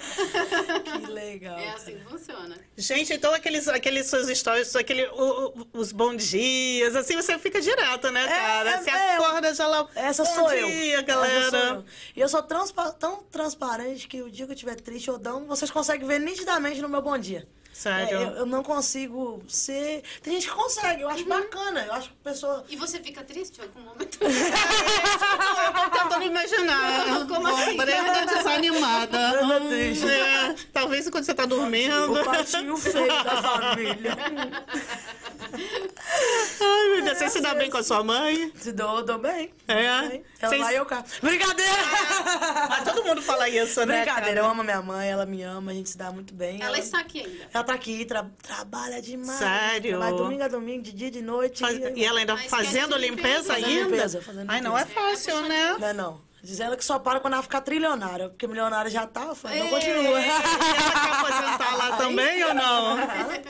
Que 0.83 1.07
legal. 1.13 1.59
É 1.59 1.69
assim 1.71 1.99
que 1.99 2.05
funciona. 2.05 2.57
Gente, 2.77 3.13
então 3.13 3.33
aqueles, 3.35 3.69
aqueles 3.69 4.07
seus 4.07 4.27
stories, 4.39 4.75
aquele, 4.75 5.05
o- 5.09 5.49
o- 5.61 5.67
os 5.75 5.93
bons 5.93 6.25
dias, 6.27 6.97
assim, 6.97 7.17
você 7.17 7.39
fica 7.39 7.61
direto, 7.61 8.11
né, 8.11 8.27
cara? 8.27 8.71
é, 8.71 8.79
você 8.83 8.91
é, 8.91 9.17
acorda 9.17 9.55
já 9.55 9.67
lá. 9.67 9.87
Essa 9.95 10.25
bom 10.25 10.35
sou 10.35 10.49
dia, 10.49 10.61
eu. 10.61 10.69
Essa 10.69 10.97
sou 10.97 11.05
galera. 11.05 11.59
eu. 11.77 11.85
E 12.17 12.21
eu 12.21 12.29
sou 12.29 12.43
transpa- 12.43 12.93
tão 12.93 13.23
transparente 13.25 14.09
que 14.09 14.23
o 14.23 14.31
dia 14.31 14.47
que 14.47 14.53
eu 14.53 14.55
estiver 14.55 14.77
triste 14.77 15.11
ou 15.11 15.19
down, 15.19 15.45
vocês 15.47 15.71
conseguem 15.71 16.07
ver 16.09 16.19
nitidamente 16.19 16.81
no 16.81 16.89
meu 16.89 17.03
bom 17.03 17.19
dia. 17.19 17.28
Sério? 17.73 18.19
É, 18.19 18.23
eu, 18.25 18.31
eu 18.39 18.47
não 18.47 18.61
consigo 18.65 19.41
ser. 19.47 20.03
Tem 20.21 20.33
gente 20.35 20.49
que 20.49 20.53
consegue, 20.55 21.03
eu 21.03 21.09
acho 21.09 21.23
Uhum. 21.23 21.29
bacana. 21.29 21.85
Eu 21.87 21.93
acho 21.93 22.09
que 22.09 22.15
a 22.25 22.31
pessoa. 22.31 22.65
E 22.69 22.75
você 22.77 22.99
fica 22.99 23.23
triste 23.23 23.59
em 23.61 23.63
algum 23.63 23.81
momento? 23.83 24.19
Eu 24.21 25.73
tô 25.73 25.91
tentando 26.03 26.25
imaginar. 26.25 27.27
Como 27.29 27.47
assim? 27.47 27.77
Brenda 27.77 28.27
desanimada. 28.27 29.31
Brenda 29.33 29.61
triste. 29.61 30.09
É, 30.09 30.55
talvez 30.73 31.09
quando 31.09 31.23
você 31.25 31.35
tá 31.35 31.47
dormindo. 31.47 32.13
O 32.21 32.25
patinho 32.25 32.77
feio 32.77 33.07
da 33.07 33.43
família. 33.43 34.17
Ai, 36.61 36.89
meu 36.91 37.03
Deus, 37.05 37.19
você 37.19 37.29
se 37.31 37.41
dá 37.41 37.55
bem 37.55 37.71
com 37.71 37.77
a 37.79 37.83
sua 37.83 38.03
mãe? 38.03 38.53
Se 38.57 38.73
dou, 38.73 39.03
dou 39.05 39.19
bem. 39.19 39.53
É? 39.69 40.01
Dou 40.01 40.09
bem. 40.11 40.25
Ela 40.41 40.51
Vocês- 40.51 40.63
vai 40.63 40.75
e 40.75 40.77
eu 40.77 40.87
cá. 40.87 41.05
Brincadeira! 41.23 41.73
Mas 42.69 42.85
todo 42.85 43.05
mundo 43.05 43.23
fala 43.23 43.49
isso, 43.49 43.85
né? 43.87 44.03
Brincadeira, 44.05 44.41
eu 44.41 44.47
amo 44.47 44.63
minha 44.65 44.83
mãe, 44.83 45.09
ela 45.09 45.25
me 45.27 45.43
ama, 45.43 45.71
a 45.71 45.75
gente 45.75 45.91
se 45.91 45.99
dá 45.99 46.11
muito 46.11 46.35
bem. 46.35 46.61
Ela 46.63 46.79
está 46.79 47.01
aqui 47.01 47.21
ainda. 47.21 47.49
Ela 47.53 47.65
tá 47.65 47.75
aqui, 47.75 48.05
tra- 48.05 48.27
trabalha 48.43 49.01
demais. 49.01 49.39
Sério? 49.39 49.99
Vai 49.99 50.13
domingo 50.13 50.43
a 50.43 50.49
domingo, 50.49 50.83
de 50.83 50.93
dia 50.93 51.09
e 51.09 51.11
de 51.11 51.23
noite. 51.23 51.61
Faz- 51.61 51.79
E 51.79 52.05
ela 52.05 52.19
ainda 52.21 52.35
Mas 52.35 52.47
fazendo 52.47 52.97
limpeza 52.97 52.99
limpeza. 52.99 53.55
ainda? 53.55 53.69
Fazendo 53.69 53.91
limpeza, 53.91 54.23
fazendo 54.23 54.51
Ai, 54.51 54.61
não 54.61 54.77
é 54.79 54.83
limpeza. 54.85 55.01
fácil, 55.01 55.41
né? 55.43 55.77
Não 55.79 55.89
é 55.89 55.93
não. 55.93 56.28
Diz 56.49 56.61
ela 56.61 56.79
que 56.79 56.85
só 56.85 56.99
para 56.99 57.21
quando 57.21 57.35
ela 57.35 57.43
ficar 57.43 57.61
trilionária, 57.61 58.31
porque 58.31 58.47
milionária 58.47 58.91
já 58.91 59.07
tá, 59.07 59.35
falei, 59.35 59.61
Ei. 59.61 59.69
continua. 59.69 60.19
E 60.19 60.25
ela 60.25 60.41
quer 60.41 61.13
aposentar 61.13 61.77
lá 61.77 61.97
também 61.99 62.43
ou 62.43 62.55
não? 62.55 62.97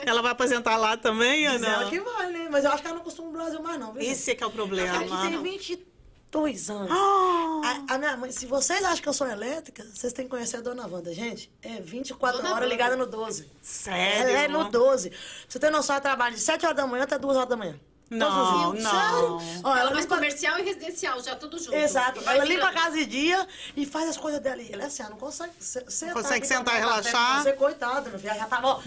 Ela 0.05 0.21
vai 0.21 0.31
aposentar 0.33 0.75
lá 0.75 0.97
também 0.97 1.47
ou 1.47 1.53
Diz 1.57 1.63
ela 1.65 1.83
não? 1.83 1.89
que 1.89 1.97
vai, 2.01 2.29
né? 2.29 2.49
Mas 2.51 2.65
eu 2.65 2.71
acho 2.71 2.81
que 2.81 2.87
ela 2.89 2.97
não 2.97 3.03
costuma 3.05 3.29
no 3.29 3.33
Brasil 3.37 3.61
mais 3.61 3.79
não, 3.79 3.93
viu? 3.93 4.01
Esse 4.01 4.31
é 4.31 4.35
que 4.35 4.43
é 4.43 4.47
o 4.47 4.51
problema. 4.51 5.01
Ela 5.01 5.21
tem 5.29 5.41
22 5.41 6.69
anos. 6.69 6.91
Ah, 6.91 7.83
A, 7.89 7.95
a 7.95 7.97
minha 7.97 8.17
mãe, 8.17 8.31
se 8.33 8.45
vocês 8.45 8.83
acham 8.83 9.01
que 9.01 9.07
eu 9.07 9.13
sou 9.13 9.27
elétrica, 9.29 9.85
vocês 9.93 10.11
têm 10.11 10.25
que 10.25 10.31
conhecer 10.31 10.57
a 10.57 10.61
Dona 10.61 10.85
Wanda, 10.85 11.13
gente. 11.13 11.49
É 11.61 11.79
24 11.79 12.41
Dona 12.41 12.53
horas 12.53 12.67
ligada 12.67 12.97
no 12.97 13.05
12. 13.05 13.49
sério? 13.61 14.27
Ela 14.29 14.39
é 14.39 14.47
no 14.49 14.65
12. 14.69 15.09
Pra 15.09 15.19
você 15.47 15.57
ter 15.57 15.69
noção, 15.69 15.95
ela 15.95 16.01
trabalha 16.01 16.35
de 16.35 16.41
7 16.41 16.65
horas 16.65 16.75
da 16.75 16.85
manhã 16.85 17.05
até 17.05 17.17
2 17.17 17.37
horas 17.37 17.47
da 17.49 17.55
manhã. 17.55 17.79
Não, 18.09 18.71
Todos 18.71 18.83
não. 18.83 19.37
Ó, 19.63 19.71
Ela 19.71 19.79
ela 19.81 19.91
faz 19.91 20.01
limpa... 20.05 20.15
comercial 20.15 20.57
e 20.57 20.63
residencial, 20.63 21.21
já 21.21 21.35
tudo 21.35 21.59
junto. 21.59 21.75
Exato. 21.75 22.21
Vai 22.21 22.35
Ela 22.37 22.45
limpa 22.45 22.67
a 22.69 22.73
casa 22.73 22.95
de 22.97 23.05
dia 23.05 23.47
e 23.77 23.85
faz 23.85 24.09
as 24.09 24.17
coisas 24.17 24.41
dela. 24.41 24.59
E 24.61 24.71
ela 24.73 24.83
é 24.83 24.85
assim, 24.87 25.03
ela 25.03 25.11
não 25.11 25.17
consegue 25.17 25.53
se- 25.59 25.85
sentar. 25.87 26.15
Consegue 26.15 26.47
sentar 26.47 26.75
e 26.75 26.79
relaxar? 26.79 27.43
Você, 27.43 27.53
coitada, 27.53 28.09
minha 28.09 28.17
filha. 28.19 28.31
Ela 28.31 28.39
já 28.39 28.45
tava, 28.47 28.67
ó, 28.67 28.81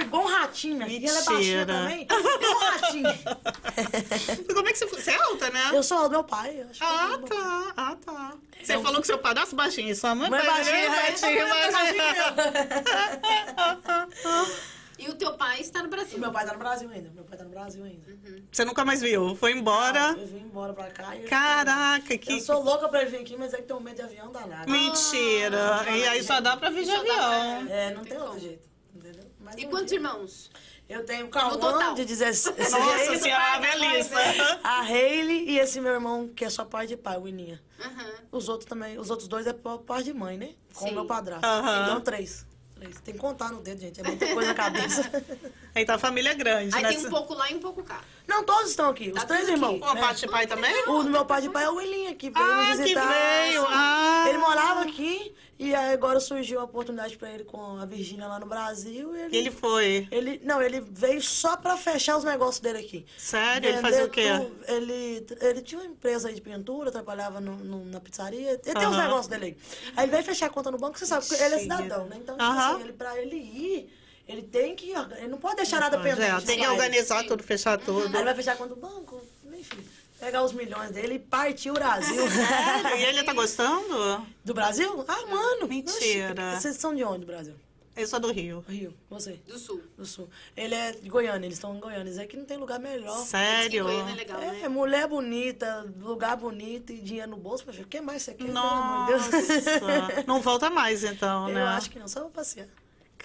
igual 0.00 0.22
um 0.24 0.26
ratinho, 0.26 0.76
minha 0.76 0.88
filha. 0.88 1.08
Ela 1.08 1.18
é 1.20 1.22
baixinha 1.24 1.66
também. 1.66 2.02
Igual 2.02 2.20
um 2.52 2.58
ratinho. 2.58 3.08
E 4.48 4.52
Como 4.54 4.68
é 4.68 4.72
que 4.72 4.78
você? 4.78 4.86
Você 4.86 5.10
é 5.12 5.22
alta, 5.22 5.50
né? 5.50 5.70
Eu 5.72 5.82
sou 5.82 6.02
do 6.04 6.10
meu 6.10 6.24
pai. 6.24 6.60
eu 6.62 6.68
acho 6.70 6.80
que 6.80 6.84
Ah, 6.84 7.18
tá. 7.28 7.72
Ah, 7.76 7.96
tá. 8.04 8.32
Você 8.60 8.78
falou 8.80 9.00
que 9.00 9.06
seu 9.06 9.18
padrasto 9.18 9.54
baixinho, 9.54 9.94
sua 9.94 10.14
mãe, 10.16 10.28
Mãe 10.30 10.44
baixinha, 10.44 10.90
baixinho, 10.90 11.38
é, 11.38 11.48
mãe 11.48 11.72
baixinho. 11.72 12.02
E 14.98 15.08
o 15.08 15.14
teu 15.14 15.34
pai 15.34 15.60
está 15.60 15.82
no 15.82 15.88
Brasil. 15.88 16.18
Meu 16.18 16.32
pai 16.32 16.46
tá 16.46 16.52
no 16.52 16.58
Brasil 16.58 16.88
ainda. 16.90 17.10
Meu 17.10 17.24
pai 17.24 17.36
tá 17.36 17.44
no 17.44 17.50
Brasil 17.50 17.84
ainda. 17.84 18.06
Você 18.50 18.64
nunca 18.64 18.84
mais 18.84 19.00
viu? 19.02 19.34
Foi 19.36 19.52
embora? 19.52 20.16
Eu 20.18 20.26
vim 20.26 20.38
embora 20.38 20.72
pra 20.72 20.90
cá. 20.90 21.14
E 21.14 21.24
eu- 21.24 21.28
Caraca, 21.28 22.16
que... 22.16 22.32
Eu 22.32 22.40
sou 22.40 22.62
louca 22.62 22.88
pra 22.88 23.02
ele 23.02 23.10
vir 23.10 23.18
aqui, 23.20 23.36
mas 23.36 23.52
é 23.52 23.58
que 23.58 23.64
tem 23.64 23.76
um 23.76 23.80
medo 23.80 23.96
de 23.96 24.02
avião 24.02 24.32
danado. 24.32 24.70
Mentira. 24.70 25.84
E 25.90 26.06
aí 26.08 26.22
só 26.22 26.40
dá 26.40 26.56
pra 26.56 26.70
vir 26.70 26.84
de 26.84 26.90
dá 26.92 26.98
avião. 26.98 27.16
pra- 27.66 27.74
É, 27.74 27.94
não 27.94 28.02
Tem 28.02 28.10
tem 28.12 28.18
outro 28.18 28.28
como. 28.34 28.40
jeito. 28.40 28.68
Entendeu? 28.94 29.24
Mas 29.40 29.56
E 29.58 29.66
um 29.66 29.70
quantos 29.70 29.88
dia- 29.88 29.98
irmãos? 29.98 30.50
Eu 30.88 31.04
tenho 31.04 31.26
o 31.26 31.28
total. 31.30 31.58
Cauã, 31.60 31.94
de 31.94 32.04
16 32.04 32.54
Nossa 32.70 33.16
senhora, 33.18 33.54
a 33.54 33.58
velhice. 33.58 34.12
A 34.62 34.80
Hayley 34.82 35.50
e 35.50 35.58
esse 35.58 35.80
meu 35.80 35.92
irmão, 35.92 36.28
que 36.28 36.44
é 36.44 36.48
só 36.48 36.64
pai 36.64 36.86
de 36.86 36.96
pai, 36.96 37.18
o 37.18 37.26
Ininha. 37.26 37.60
Aham. 37.80 38.12
Os 38.30 38.48
outros 38.48 38.68
também, 38.68 38.96
os 38.96 39.10
outros 39.10 39.28
dois 39.28 39.46
é 39.48 39.52
pai 39.52 40.02
de 40.04 40.12
mãe, 40.14 40.38
né? 40.38 40.50
Com 40.74 40.88
o 40.88 40.92
meu 40.94 41.04
padrasto. 41.04 41.44
Aham. 41.44 41.82
Então, 41.86 42.00
três. 42.02 42.45
Três. 42.78 43.00
Tem 43.00 43.14
que 43.14 43.20
contar 43.20 43.50
no 43.50 43.62
dedo, 43.62 43.80
gente. 43.80 44.00
É 44.00 44.04
muita 44.04 44.26
coisa 44.34 44.48
na 44.48 44.54
cabeça. 44.54 45.10
Então 45.78 45.94
a 45.94 45.98
família 45.98 46.30
é 46.30 46.34
grande, 46.34 46.74
Aí 46.74 46.82
né? 46.82 46.88
tem 46.88 46.98
um 47.06 47.10
pouco 47.10 47.34
lá 47.34 47.50
e 47.50 47.54
um 47.54 47.58
pouco 47.60 47.82
cá. 47.82 48.00
Não, 48.26 48.42
todos 48.42 48.70
estão 48.70 48.88
aqui. 48.88 49.08
Os 49.10 49.20
Tá 49.20 49.26
três 49.26 49.42
tudo 49.44 49.52
aqui. 49.52 49.74
irmãos. 49.74 49.86
Uma 49.92 49.98
É. 49.98 50.00
parte 50.00 50.20
de 50.22 50.28
pai 50.32 50.46
também? 50.46 50.72
O 50.88 51.02
do 51.02 51.10
meu 51.10 51.26
pai 51.26 51.42
de 51.42 51.50
pai 51.50 51.64
é 51.64 51.68
o 51.68 51.74
Willinho 51.74 52.12
aqui, 52.12 52.30
veio 52.30 52.46
Ah, 52.46 52.64
me 52.64 52.76
que 52.78 52.82
visitar. 52.82 53.06
veio. 53.06 53.66
Ah. 53.68 54.24
Ele 54.26 54.38
morava 54.38 54.80
aqui 54.84 55.34
e 55.58 55.74
aí 55.74 55.92
agora 55.92 56.20
surgiu 56.20 56.60
a 56.60 56.64
oportunidade 56.64 57.16
pra 57.16 57.30
ele 57.30 57.44
com 57.44 57.78
a 57.78 57.84
Virgínia 57.86 58.26
lá 58.26 58.38
no 58.38 58.46
Brasil. 58.46 59.14
Ele, 59.16 59.36
Ele 59.36 59.50
foi. 59.50 60.06
ele- 60.10 60.40
Não, 60.44 60.60
ele 60.60 60.80
veio 60.80 61.20
só 61.22 61.56
pra 61.56 61.76
fechar 61.76 62.16
os 62.16 62.24
negócios 62.24 62.60
dele 62.60 62.78
aqui. 62.78 63.06
Sério? 63.16 63.68
Ele 63.68 63.76
Vender 63.78 63.88
fazia 63.90 64.04
o 64.04 64.10
quê? 64.10 64.26
tu- 64.38 64.72
Ele, 64.72 65.26
ele 65.40 65.62
tinha 65.62 65.80
uma 65.80 65.86
empresa 65.86 66.28
aí 66.28 66.34
de 66.34 66.40
pintura, 66.40 66.90
trabalhava 66.90 67.40
no- 67.40 67.56
no- 67.56 67.84
na 67.86 68.00
pizzaria. 68.00 68.50
Ele 68.64 68.74
tem 68.74 68.86
uns 68.86 68.96
negócios 68.96 69.26
dele 69.28 69.44
aí. 69.46 69.56
Aí 69.96 70.04
ele 70.04 70.12
veio 70.12 70.24
fechar 70.24 70.46
a 70.46 70.50
conta 70.50 70.70
no 70.70 70.78
banco, 70.78 70.98
você 70.98 71.06
sabe, 71.06 71.26
porque 71.26 71.42
ele 71.42 71.54
é 71.54 71.58
cidadão, 71.60 72.06
né? 72.06 72.16
Então, 72.20 72.36
Aham. 72.38 72.72
assim, 72.74 72.82
ele, 72.82 72.92
pra 72.92 73.18
ele 73.20 73.36
ir, 73.36 73.92
ele 74.28 74.42
tem 74.42 74.74
que. 74.76 74.90
Ele 74.92 75.28
não 75.28 75.38
pode 75.38 75.56
deixar 75.56 75.80
nada 75.80 75.96
É, 75.96 76.02
pendente. 76.02 76.44
tem 76.46 76.58
que 76.58 76.64
ele. 76.64 76.72
organizar 76.72 77.24
tudo, 77.24 77.42
fechar 77.42 77.78
tudo. 77.78 78.06
Aí 78.08 78.14
ele 78.16 78.24
vai 78.24 78.34
fechar 78.34 78.52
a 78.52 78.56
conta 78.56 78.74
do 78.74 78.80
banco, 78.80 79.20
enfim. 79.52 79.78
Pegar 80.18 80.42
os 80.42 80.52
milhões 80.52 80.90
dele 80.90 81.14
e 81.14 81.18
partir 81.18 81.70
o 81.70 81.74
Brasil. 81.74 82.22
Sério? 82.30 82.96
E 82.96 83.04
ele 83.04 83.22
tá 83.22 83.32
gostando? 83.34 84.26
do 84.44 84.54
Brasil? 84.54 85.04
Ah, 85.06 85.26
mano. 85.26 85.68
Mentira. 85.68 86.52
oxe, 86.52 86.62
Vocês 86.62 86.76
são 86.76 86.94
de 86.94 87.04
onde, 87.04 87.20
do 87.20 87.26
Brasil? 87.26 87.54
Eu 87.94 88.06
sou 88.06 88.20
do 88.20 88.30
Rio. 88.30 88.62
Rio, 88.68 88.92
você. 89.08 89.40
Do 89.46 89.58
sul. 89.58 89.80
Do 89.96 90.04
sul. 90.04 90.28
Ele 90.54 90.74
é 90.74 90.92
de 90.92 91.08
Goiânia, 91.08 91.46
eles 91.46 91.56
estão 91.56 91.74
em 91.74 91.80
Goiânia. 91.80 92.10
Isso 92.10 92.20
aqui 92.20 92.36
não 92.36 92.44
tem 92.44 92.58
lugar 92.58 92.78
melhor. 92.78 93.22
Que 93.22 93.26
Sério? 93.28 93.84
Goiânia 93.84 94.12
é 94.12 94.14
legal, 94.14 94.38
É, 94.42 94.52
né? 94.52 94.68
mulher 94.68 95.08
bonita, 95.08 95.86
lugar 95.98 96.36
bonito 96.36 96.92
e 96.92 96.98
dinheiro 96.98 97.30
no 97.30 97.38
bolso. 97.38 97.64
O 97.68 97.72
que 97.86 98.00
mais 98.02 98.22
você 98.22 98.34
quer? 98.34 98.44
Pelo 98.44 98.58
amor 98.58 99.06
de 99.06 99.12
Deus. 99.12 99.80
Nossa. 99.80 100.22
Não 100.28 100.42
volta 100.42 100.68
mais 100.68 101.04
então, 101.04 101.48
né? 101.48 101.58
Eu 101.62 101.66
acho 101.68 101.90
que 101.90 101.98
não, 101.98 102.06
só 102.06 102.20
vou 102.20 102.30
passear. 102.30 102.66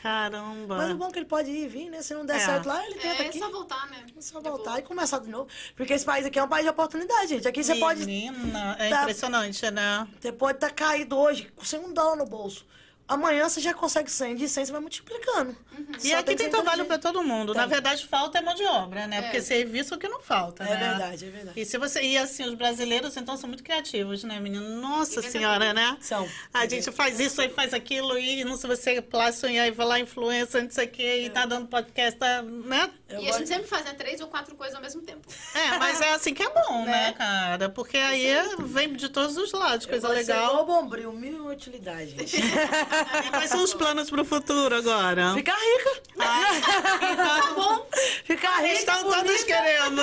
Caramba. 0.02 0.78
Mas 0.78 0.91
o 0.91 0.95
bom 0.95 1.08
é 1.08 1.12
que 1.12 1.20
ele 1.20 1.26
pode 1.26 1.49
ir 1.52 1.66
e 1.66 1.68
vir, 1.68 1.89
né? 1.89 2.02
Se 2.02 2.14
não 2.14 2.26
der 2.26 2.38
É. 2.38 2.39
certo 2.39 2.66
lá, 2.68 2.84
ele 2.86 2.95
tenta 2.95 3.24
É, 3.24 3.28
aqui. 3.28 3.38
só 3.39 3.49
voltar, 3.49 3.88
né? 3.89 4.04
É 4.18 4.22
só 4.22 4.39
voltar 4.41 4.80
e 4.80 4.82
começar 4.82 5.20
de 5.20 5.30
novo. 5.30 5.47
Porque 5.76 5.93
esse 5.93 6.04
país 6.06 6.26
aqui 6.26 6.39
é 6.39 6.43
um 6.43 6.47
país 6.47 6.64
de 6.64 6.70
oportunidade, 6.72 7.28
gente. 7.28 7.47
Aqui 7.47 7.64
você 7.64 7.76
pode 7.76 8.06
Menina, 8.06 8.76
é 8.80 8.89
Tá. 8.89 9.02
impressionante, 9.02 9.70
né? 9.70 10.08
Você 10.20 10.32
pode 10.32 10.58
estar 10.58 10.72
caído 10.72 11.18
hoje 11.18 11.52
sem 11.64 11.80
um 11.80 11.93
dólar 11.93 12.16
no 12.16 12.26
bolso. 12.26 12.66
Amanhã 13.14 13.47
você 13.49 13.59
já 13.59 13.74
consegue 13.74 14.09
100, 14.09 14.36
de 14.36 14.47
100 14.47 14.66
você 14.66 14.72
vai 14.72 14.82
multiplicando. 14.82 15.55
E 16.03 16.09
Só 16.12 16.18
aqui 16.18 16.36
tem 16.36 16.38
ser 16.45 16.49
trabalho 16.49 16.86
para 16.86 16.97
todo 16.97 17.24
mundo. 17.24 17.53
Na 17.53 17.62
Tem. 17.62 17.70
verdade, 17.72 18.05
falta 18.07 18.38
é 18.38 18.41
mão 18.41 18.53
de 18.53 18.64
obra, 18.64 19.07
né? 19.07 19.18
É. 19.18 19.22
Porque 19.24 19.41
serviço 19.41 19.93
é 19.93 19.97
o 19.97 19.99
que 19.99 20.07
não 20.07 20.22
falta, 20.22 20.64
É 20.64 20.70
né? 20.70 20.89
verdade, 20.89 21.26
é 21.26 21.30
verdade. 21.30 21.59
E 21.59 21.66
se 21.66 21.78
você 21.78 22.01
e 22.01 22.18
assim 22.18 22.43
os 22.45 22.53
brasileiros 22.53 23.18
então 23.18 23.36
são 23.36 23.47
muito 23.47 23.64
criativos, 23.64 24.24
né, 24.24 24.39
menino? 24.39 24.80
Nossa 24.82 25.22
senhora, 25.22 25.74
né? 25.74 25.97
São. 25.99 26.28
A 26.53 26.66
gente 26.68 26.91
faz 26.91 27.20
isso 27.20 27.41
aí 27.41 27.49
faz 27.49 27.74
aquilo 27.74 28.18
e 28.18 28.43
não 28.43 28.55
sei 28.57 28.70
você 28.70 28.91
é 28.95 29.01
plástico 29.01 29.47
e 29.47 29.59
aí 29.59 29.72
vai 29.72 29.86
lá 29.86 29.99
influência, 29.99 30.62
não 30.64 30.70
sei 30.72 30.86
o 30.86 30.89
quê, 30.89 31.24
e 31.26 31.30
tá 31.30 31.45
dando 31.45 31.68
podcast, 31.68 32.18
tá, 32.20 32.41
né? 32.43 32.89
Eu 33.09 33.20
e 33.20 33.24
a 33.24 33.28
gosto- 33.28 33.39
gente 33.39 33.47
sempre 33.49 33.68
faz 33.68 33.84
né, 33.86 33.93
três 33.93 34.22
ou 34.22 34.28
quatro 34.28 34.55
coisas 34.55 34.76
ao 34.76 34.82
mesmo 34.82 35.01
tempo. 35.01 35.28
É, 35.53 35.78
mas 35.78 35.99
é 35.99 36.14
assim 36.14 36.34
que 36.34 36.43
é 36.43 36.49
bom, 36.49 36.84
né, 36.86 37.14
cara? 37.18 37.68
Porque 37.70 37.97
aí 37.97 38.26
vem 38.59 38.93
de 38.93 39.09
todos 39.09 39.36
os 39.36 39.51
lados, 39.51 39.86
coisa 39.86 40.07
ser 40.07 40.14
legal. 40.14 40.43
igual 40.51 40.64
o 40.64 40.66
bombril, 40.66 41.12
mil 41.12 41.47
utilidade, 41.47 42.12
gente. 42.12 42.38
E 43.26 43.30
quais 43.30 43.49
são 43.49 43.64
os 43.64 43.74
planos 43.74 44.10
pro 44.10 44.24
futuro 44.26 44.76
agora? 44.76 45.34
Ficar 45.34 45.56
rica. 45.58 46.02
Tá 46.18 47.54
bom? 47.56 47.88
Ficar 48.26 48.62
rica, 48.62 48.74
Estão 48.76 49.04
bonita. 49.04 49.24
todos 49.24 49.43
querendo. 49.43 50.02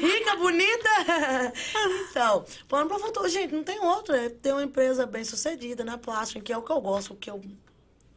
Rica, 0.00 0.36
bonita. 0.36 0.88
Então, 2.10 2.44
plano 2.68 2.88
para 2.88 2.96
o 2.96 3.00
futuro, 3.00 3.28
gente, 3.28 3.54
não 3.54 3.64
tem 3.64 3.78
outro. 3.80 4.14
É 4.14 4.28
ter 4.28 4.52
uma 4.52 4.62
empresa 4.62 5.06
bem 5.06 5.24
sucedida 5.24 5.84
na 5.84 5.98
plástica, 5.98 6.40
que 6.40 6.52
é 6.52 6.56
o 6.56 6.62
que 6.62 6.72
eu 6.72 6.80
gosto, 6.80 7.12
o 7.12 7.16
que 7.16 7.30
eu. 7.30 7.42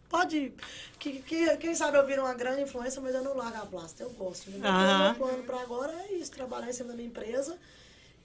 Pode. 0.09 0.53
Que, 0.97 1.21
que, 1.21 1.57
quem 1.57 1.75
sabe 1.75 1.97
eu 1.97 2.05
viro 2.05 2.23
uma 2.23 2.33
grande 2.33 2.63
influência, 2.63 2.99
mas 3.01 3.13
eu 3.13 3.23
não 3.23 3.37
largo 3.37 3.57
a 3.57 3.65
plástica. 3.65 4.03
Eu 4.03 4.09
gosto. 4.11 4.49
Né? 4.49 4.67
Aham. 4.67 5.01
O 5.01 5.03
meu 5.05 5.15
plano 5.15 5.43
para 5.43 5.61
agora 5.61 5.93
é 6.09 6.13
isso: 6.13 6.31
trabalhar 6.31 6.69
em 6.69 6.73
cima 6.73 6.89
da 6.89 6.95
minha 6.95 7.07
empresa 7.07 7.57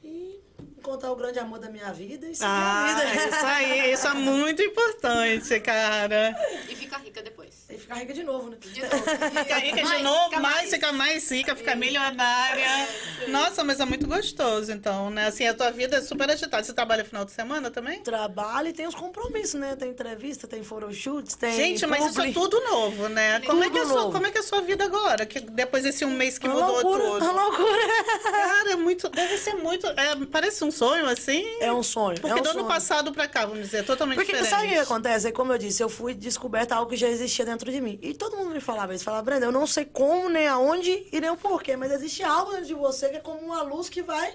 e 0.02 0.40
encontrar 0.78 1.10
o 1.12 1.16
grande 1.16 1.38
amor 1.38 1.58
da 1.58 1.68
minha 1.70 1.92
vida 1.92 2.26
e 2.26 2.34
seguir 2.34 2.46
Ah, 2.48 2.96
a 2.96 3.04
vida. 3.04 3.26
isso 3.36 3.46
aí, 3.46 3.92
isso 3.92 4.06
é 4.08 4.14
muito 4.14 4.62
importante, 4.62 5.60
cara. 5.60 6.36
E 6.68 6.74
fica 6.76 6.98
rica 6.98 7.22
depois. 7.22 7.64
E 7.70 7.78
ficar 7.78 7.94
rica 7.96 8.12
de 8.14 8.22
novo, 8.22 8.50
né? 8.50 8.56
De 8.60 8.80
novo. 8.82 8.96
Fica 8.96 9.58
rica 9.58 9.76
de 9.76 9.82
Mais, 9.84 10.02
novo, 10.02 10.24
fica 10.28 10.40
mais, 10.40 10.70
fica 10.70 10.92
mais 10.92 11.30
rica, 11.30 11.56
fica 11.56 11.74
milionária. 11.74 12.88
Nossa, 13.28 13.64
mas 13.64 13.80
é 13.80 13.84
muito 13.84 14.06
gostoso, 14.06 14.70
então, 14.72 15.10
né? 15.10 15.26
Assim, 15.26 15.46
a 15.46 15.54
tua 15.54 15.70
vida 15.70 15.96
é 15.96 16.00
super 16.00 16.30
agitada. 16.30 16.62
Você 16.62 16.72
trabalha 16.72 17.04
final 17.04 17.24
de 17.24 17.32
semana 17.32 17.70
também? 17.70 18.00
Trabalho 18.02 18.68
e 18.68 18.72
tem 18.72 18.86
os 18.86 18.94
compromissos, 18.94 19.54
né? 19.58 19.74
Tem 19.76 19.90
entrevista, 19.90 20.46
tem 20.46 20.62
photoshoots, 20.62 21.34
tem. 21.36 21.52
Gente, 21.56 21.86
mas 21.86 22.04
isso 22.06 22.20
é 22.20 22.30
tudo 22.32 22.60
novo, 22.60 23.08
né? 23.08 23.40
Como 23.40 23.64
é, 23.64 23.70
que 23.70 23.78
é 23.78 23.86
sua, 23.86 24.12
como 24.12 24.26
é 24.26 24.30
que 24.30 24.38
é 24.38 24.40
a 24.40 24.44
sua 24.44 24.60
vida 24.60 24.84
agora? 24.84 25.24
Que 25.26 25.40
depois 25.40 25.82
desse 25.84 26.04
um 26.04 26.10
mês 26.10 26.38
que 26.38 26.46
Uma 26.46 26.54
mudou 26.60 26.72
loucura, 26.82 27.04
tudo. 27.04 27.24
uma 27.30 27.42
loucura. 27.48 27.88
Cara, 28.22 28.72
é 28.72 28.76
muito. 28.76 29.08
Deve 29.08 29.38
ser 29.38 29.54
muito. 29.54 29.86
é, 29.86 30.14
parece 30.30 30.53
um 30.62 30.70
sonho, 30.70 31.06
assim. 31.06 31.42
É 31.60 31.72
um 31.72 31.82
sonho. 31.82 32.20
Porque 32.20 32.30
é 32.30 32.34
um 32.34 32.42
do 32.42 32.50
ano 32.50 32.60
sonho. 32.60 32.68
passado 32.68 33.12
pra 33.12 33.26
cá, 33.26 33.46
vamos 33.46 33.64
dizer, 33.64 33.84
totalmente 33.84 34.16
Porque 34.16 34.32
diferente. 34.32 34.50
sabe 34.50 34.66
o 34.66 34.70
que 34.70 34.78
acontece? 34.78 35.28
É 35.28 35.32
como 35.32 35.52
eu 35.52 35.58
disse, 35.58 35.82
eu 35.82 35.88
fui 35.88 36.12
descoberta 36.12 36.74
algo 36.74 36.90
que 36.90 36.96
já 36.96 37.08
existia 37.08 37.44
dentro 37.44 37.72
de 37.72 37.80
mim. 37.80 37.98
E 38.02 38.12
todo 38.12 38.36
mundo 38.36 38.50
me 38.50 38.60
falava 38.60 38.94
isso. 38.94 39.04
Falava, 39.04 39.22
Brenda, 39.22 39.46
eu 39.46 39.52
não 39.52 39.66
sei 39.66 39.84
como, 39.84 40.28
nem 40.28 40.46
aonde 40.46 41.06
e 41.10 41.20
nem 41.20 41.30
o 41.30 41.36
porquê, 41.36 41.76
mas 41.76 41.90
existe 41.90 42.22
algo 42.22 42.52
dentro 42.52 42.66
de 42.66 42.74
você 42.74 43.08
que 43.08 43.16
é 43.16 43.20
como 43.20 43.40
uma 43.40 43.62
luz 43.62 43.88
que 43.88 44.02
vai 44.02 44.34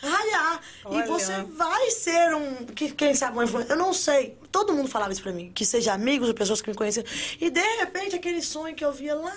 raiar. 0.00 0.60
Olha. 0.84 1.04
E 1.04 1.08
você 1.08 1.42
vai 1.42 1.90
ser 1.90 2.34
um. 2.34 2.66
Que, 2.66 2.92
quem 2.92 3.14
sabe 3.14 3.32
uma 3.32 3.44
influência. 3.44 3.72
Eu 3.72 3.76
não 3.76 3.92
sei. 3.92 4.36
Todo 4.50 4.72
mundo 4.72 4.88
falava 4.88 5.12
isso 5.12 5.22
pra 5.22 5.32
mim. 5.32 5.50
Que 5.54 5.64
seja 5.64 5.92
amigos 5.92 6.28
ou 6.28 6.34
pessoas 6.34 6.60
que 6.60 6.70
me 6.70 6.76
conheciam. 6.76 7.04
E 7.40 7.50
de 7.50 7.76
repente 7.78 8.16
aquele 8.16 8.42
sonho 8.42 8.74
que 8.74 8.84
eu 8.84 8.92
via 8.92 9.14
lá 9.14 9.34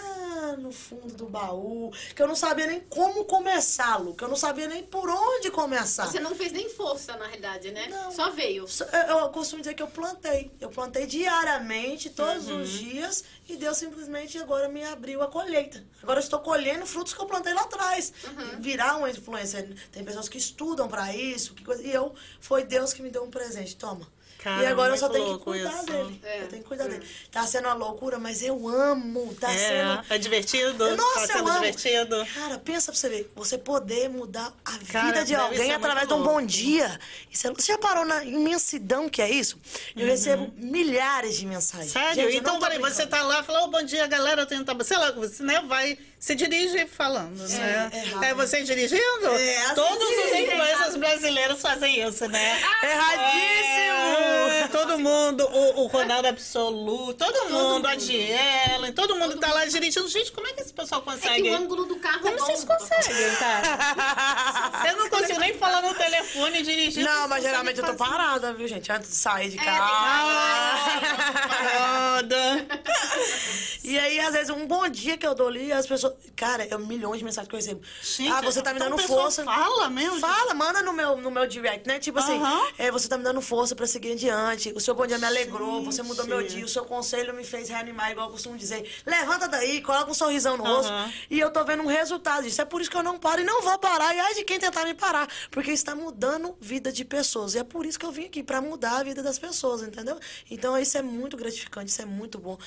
no 0.58 0.72
fundo 0.72 1.14
do 1.16 1.26
baú, 1.28 1.92
que 2.16 2.22
eu 2.22 2.28
não 2.28 2.36
sabia 2.36 2.68
nem 2.68 2.80
como 2.82 3.26
começá-lo, 3.26 4.16
que 4.16 4.24
eu 4.24 4.28
não 4.28 4.36
sabia 4.36 4.68
nem 4.68 4.84
por 4.84 5.10
onde 5.10 5.50
começar. 5.52 6.08
Você 6.08 6.20
não 6.20 6.36
fez 6.36 6.52
nem 6.52 6.70
força, 6.70 7.16
na 7.18 7.26
realidade, 7.26 7.72
né? 7.72 7.88
Não. 7.90 8.12
Só 8.12 8.30
veio. 8.32 8.66
Eu, 9.10 9.18
eu 9.20 9.30
costumo 9.30 9.62
dizer 9.62 9.74
que 9.74 9.84
eu 9.84 9.88
plantei. 9.88 10.52
Eu 10.60 10.70
plantei 10.70 11.06
diariamente, 11.06 12.10
todos 12.10 12.48
Uhum. 12.48 12.62
os 12.62 12.70
dias, 12.70 13.24
e 13.48 13.56
Deus 13.56 13.78
simplesmente 13.78 14.38
agora 14.38 14.68
me 14.70 14.84
abriu 14.84 15.22
a 15.22 15.28
colheita. 15.28 15.84
Agora 16.02 16.20
eu 16.20 16.24
estou 16.24 16.40
colhendo 16.40 16.86
frutos 16.86 17.14
que 17.14 17.22
eu 17.22 17.26
plantei 17.26 17.54
lá 17.54 17.62
atrás. 17.62 18.14
Uhum. 18.26 18.62
Virar 18.62 18.98
uma 18.98 19.10
influência. 19.10 19.68
Tem 19.92 20.04
pessoas 20.04 20.30
que 20.30 20.38
estudam 20.38 20.88
pra 20.88 21.16
isso, 21.16 21.54
que 21.54 21.64
coisa. 21.64 21.82
E 21.84 21.92
eu, 21.92 22.14
foi 22.40 22.64
Deus 22.64 22.94
que 22.94 23.02
me 23.02 23.10
deu 23.10 23.24
um 23.24 23.30
presente. 23.32 23.76
Toma. 23.76 24.08
Cara, 24.44 24.64
e 24.64 24.66
agora 24.66 24.94
eu 24.94 24.98
só 24.98 25.08
tenho 25.08 25.38
que 25.38 25.44
cuidar 25.44 25.72
isso. 25.72 25.86
dele. 25.86 26.20
É. 26.24 26.42
Eu 26.42 26.48
tenho 26.48 26.64
que 26.64 26.68
cuidar 26.68 26.88
dele. 26.88 27.06
Tá 27.32 27.46
sendo 27.46 27.66
uma 27.66 27.76
loucura, 27.76 28.18
mas 28.18 28.42
eu 28.42 28.68
amo. 28.68 29.36
Tá 29.36 29.52
É, 29.54 29.58
sendo. 29.58 30.14
é 30.14 30.18
divertido? 30.18 30.96
Nossa, 30.96 31.14
tá 31.14 31.22
eu 31.22 31.28
sendo 31.38 31.50
amo. 31.50 31.60
divertido? 31.60 32.28
Cara, 32.34 32.58
pensa 32.58 32.92
pra 32.92 33.00
você 33.00 33.10
ver. 33.10 33.32
Você 33.36 33.58
poder 33.58 34.10
mudar 34.10 34.52
a 34.66 34.78
Cara, 34.92 35.06
vida 35.06 35.26
de 35.26 35.36
alguém 35.36 35.72
através 35.74 36.08
de 36.08 36.14
um 36.16 36.24
bom 36.24 36.42
dia. 36.42 37.00
Isso 37.30 37.48
é- 37.48 37.52
você 37.54 37.72
já 37.74 37.78
parou 37.78 38.04
na 38.04 38.24
imensidão 38.24 39.08
que 39.08 39.22
é 39.22 39.30
isso? 39.30 39.60
Eu 39.96 40.08
recebo 40.08 40.52
milhares 40.58 41.38
de 41.38 41.46
mensagens. 41.46 41.94
Uhum. 41.96 42.02
Sério? 42.02 42.24
Gente, 42.24 42.38
então, 42.38 42.60
peraí, 42.60 42.80
você 42.80 43.06
tá 43.06 43.22
lá, 43.22 43.44
fala, 43.44 43.64
ô, 43.66 43.68
bom 43.68 43.84
dia, 43.84 44.08
galera, 44.08 44.42
eu 44.42 44.46
tenho 44.48 44.66
Sei 44.84 44.98
lá, 44.98 45.12
você 45.12 45.44
né, 45.44 45.62
vai, 45.68 45.98
se 46.22 46.36
dirige 46.36 46.86
falando, 46.86 47.36
né? 47.50 47.90
é 48.22 48.28
É, 48.30 48.34
você 48.36 48.62
dirigindo? 48.62 49.26
É, 49.28 49.58
assim 49.66 49.74
Todos 49.76 50.08
os 50.08 50.32
influencers 50.40 50.96
brasileiros 50.96 51.60
fazem 51.60 52.08
isso, 52.08 52.28
né? 52.28 52.62
Erradíssimo! 52.84 54.52
É, 54.52 54.68
todo 54.68 55.00
mundo, 55.00 55.44
o, 55.52 55.82
o 55.82 55.88
Ronaldo 55.88 56.28
Absoluto, 56.28 57.16
todo, 57.26 57.50
mundo, 57.50 57.88
a 57.88 57.96
Diela, 57.96 58.92
todo 58.92 59.16
mundo 59.16 59.38
tá 59.40 59.52
lá 59.52 59.66
dirigindo. 59.66 60.08
Gente, 60.08 60.32
como 60.32 60.46
é 60.48 60.54
que 60.54 60.62
esse 60.62 60.72
pessoal 60.72 61.02
É 61.02 61.12
que 61.12 61.20
consegue? 61.20 61.50
o 61.50 61.56
ângulo 61.56 61.86
do 61.86 61.96
carro 61.96 62.20
Como 62.20 62.36
é 62.36 62.38
vocês 62.38 62.64
conseguem, 62.64 63.36
cara? 63.38 64.86
Eu 64.92 64.98
não 64.98 65.10
consigo 65.10 65.40
nem 65.40 65.56
falar 65.58 65.82
no 65.82 65.94
telefone 65.96 66.60
e 66.60 66.64
dirigir. 66.64 67.04
Não, 67.04 67.28
mas 67.28 67.44
geralmente 67.44 67.80
eu 67.80 67.86
tô 67.86 67.96
fazer. 67.96 68.12
parada, 68.12 68.54
viu, 68.54 68.68
gente? 68.68 68.92
Antes 68.92 69.10
de 69.10 69.16
sair 69.16 69.50
de 69.50 69.58
É, 69.58 69.64
casa. 69.64 71.02
Parada. 71.50 72.68
E 73.84 73.98
aí, 73.98 74.20
às 74.20 74.34
vezes, 74.34 74.50
um 74.52 74.68
bom 74.68 74.88
dia 74.88 75.18
que 75.18 75.26
eu 75.26 75.34
dou 75.34 75.48
ali, 75.48 75.74
as 75.74 75.88
pessoas. 75.88 76.11
Cara, 76.36 76.64
é 76.64 76.78
milhões 76.78 77.20
de 77.20 77.26
mensagens 77.26 77.50
que 77.50 77.56
eu 77.56 77.60
recebo. 77.60 77.82
Gente, 78.02 78.32
ah, 78.32 78.42
você 78.42 78.62
tá 78.62 78.72
me 78.74 78.80
então 78.80 78.90
dando 78.90 79.02
força. 79.08 79.44
fala 79.44 79.90
mesmo? 79.90 80.20
Fala, 80.20 80.54
manda 80.54 80.82
no 80.82 80.94
meu, 80.94 81.18
no 81.18 81.32
meu 81.32 81.48
direct, 81.48 81.88
né? 81.88 82.00
Tipo 82.00 82.20
assim, 82.20 82.40
é, 82.78 82.92
você 82.92 83.08
tá 83.08 83.18
me 83.18 83.24
dando 83.24 83.42
força 83.42 83.76
pra 83.76 83.86
seguir 83.88 84.14
adiante. 84.14 84.72
O 84.76 84.80
seu 84.80 84.94
bom 84.96 85.06
dia 85.06 85.18
me 85.18 85.26
alegrou, 85.26 85.84
você 85.84 86.02
mudou 86.02 86.26
meu 86.26 86.42
Gente. 86.42 86.56
dia. 86.56 86.66
O 86.66 86.68
seu 86.68 86.86
conselho 86.86 87.34
me 87.34 87.44
fez 87.44 87.70
reanimar, 87.70 88.12
igual 88.12 88.28
eu 88.28 88.32
costumo 88.32 88.58
dizer. 88.58 88.90
Levanta 89.06 89.48
daí, 89.48 89.82
coloca 89.82 90.10
um 90.10 90.14
sorrisão 90.14 90.58
no 90.58 90.64
rosto. 90.64 90.92
E 91.30 91.40
eu 91.40 91.52
tô 91.52 91.64
vendo 91.64 91.84
um 91.84 91.88
resultado 91.88 92.44
disso. 92.44 92.62
É 92.62 92.66
por 92.66 92.82
isso 92.82 92.90
que 92.90 92.98
eu 92.98 93.04
não 93.04 93.18
paro 93.18 93.42
e 93.42 93.44
não 93.44 93.62
vou 93.62 93.78
parar. 93.78 94.16
E 94.16 94.20
ai 94.20 94.34
de 94.34 94.44
quem 94.44 94.60
tentar 94.60 94.84
me 94.86 94.94
parar. 94.94 95.28
Porque 95.50 95.72
está 95.72 95.96
mudando 95.96 96.56
vida 96.60 96.92
de 96.92 97.06
pessoas. 97.06 97.56
E 97.56 97.60
é 97.60 97.64
por 97.64 97.86
isso 97.86 98.00
que 98.00 98.06
eu 98.06 98.12
vim 98.12 98.26
aqui, 98.26 98.44
pra 98.44 98.62
mudar 98.62 98.98
a 98.98 99.04
vida 99.04 99.22
das 99.22 99.38
pessoas, 99.40 99.82
entendeu? 99.82 100.20
Então 100.50 100.78
isso 100.78 100.98
é 100.98 101.02
muito 101.02 101.38
gratificante, 101.38 101.92
isso 101.92 102.02
é 102.02 102.06
muito 102.06 102.38
bom. 102.40 102.58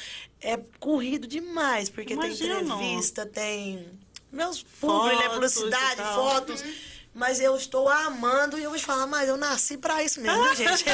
É 0.41 0.59
corrido 0.79 1.27
demais, 1.27 1.89
porque 1.89 2.15
tem 2.17 2.27
Imagino. 2.27 2.61
entrevista, 2.61 3.25
tem 3.35 3.87
meus 4.33 4.63
publi, 4.63 5.17
né? 5.17 5.23
Fotos 5.23 5.35
Publicidade, 5.35 5.93
e 5.93 5.97
tal. 5.97 6.15
Mas 7.15 7.39
eu 7.41 7.57
estou 7.57 7.89
amando 7.89 8.59
e 8.59 8.65
eu 8.65 8.71
vou 8.71 8.79
te 8.79 8.85
falar, 8.85 9.07
mas 9.07 9.29
eu 9.29 9.37
nasci 9.37 9.77
pra 9.79 10.03
isso 10.03 10.21
mesmo, 10.21 10.43
viu, 10.43 10.55
gente? 10.57 10.85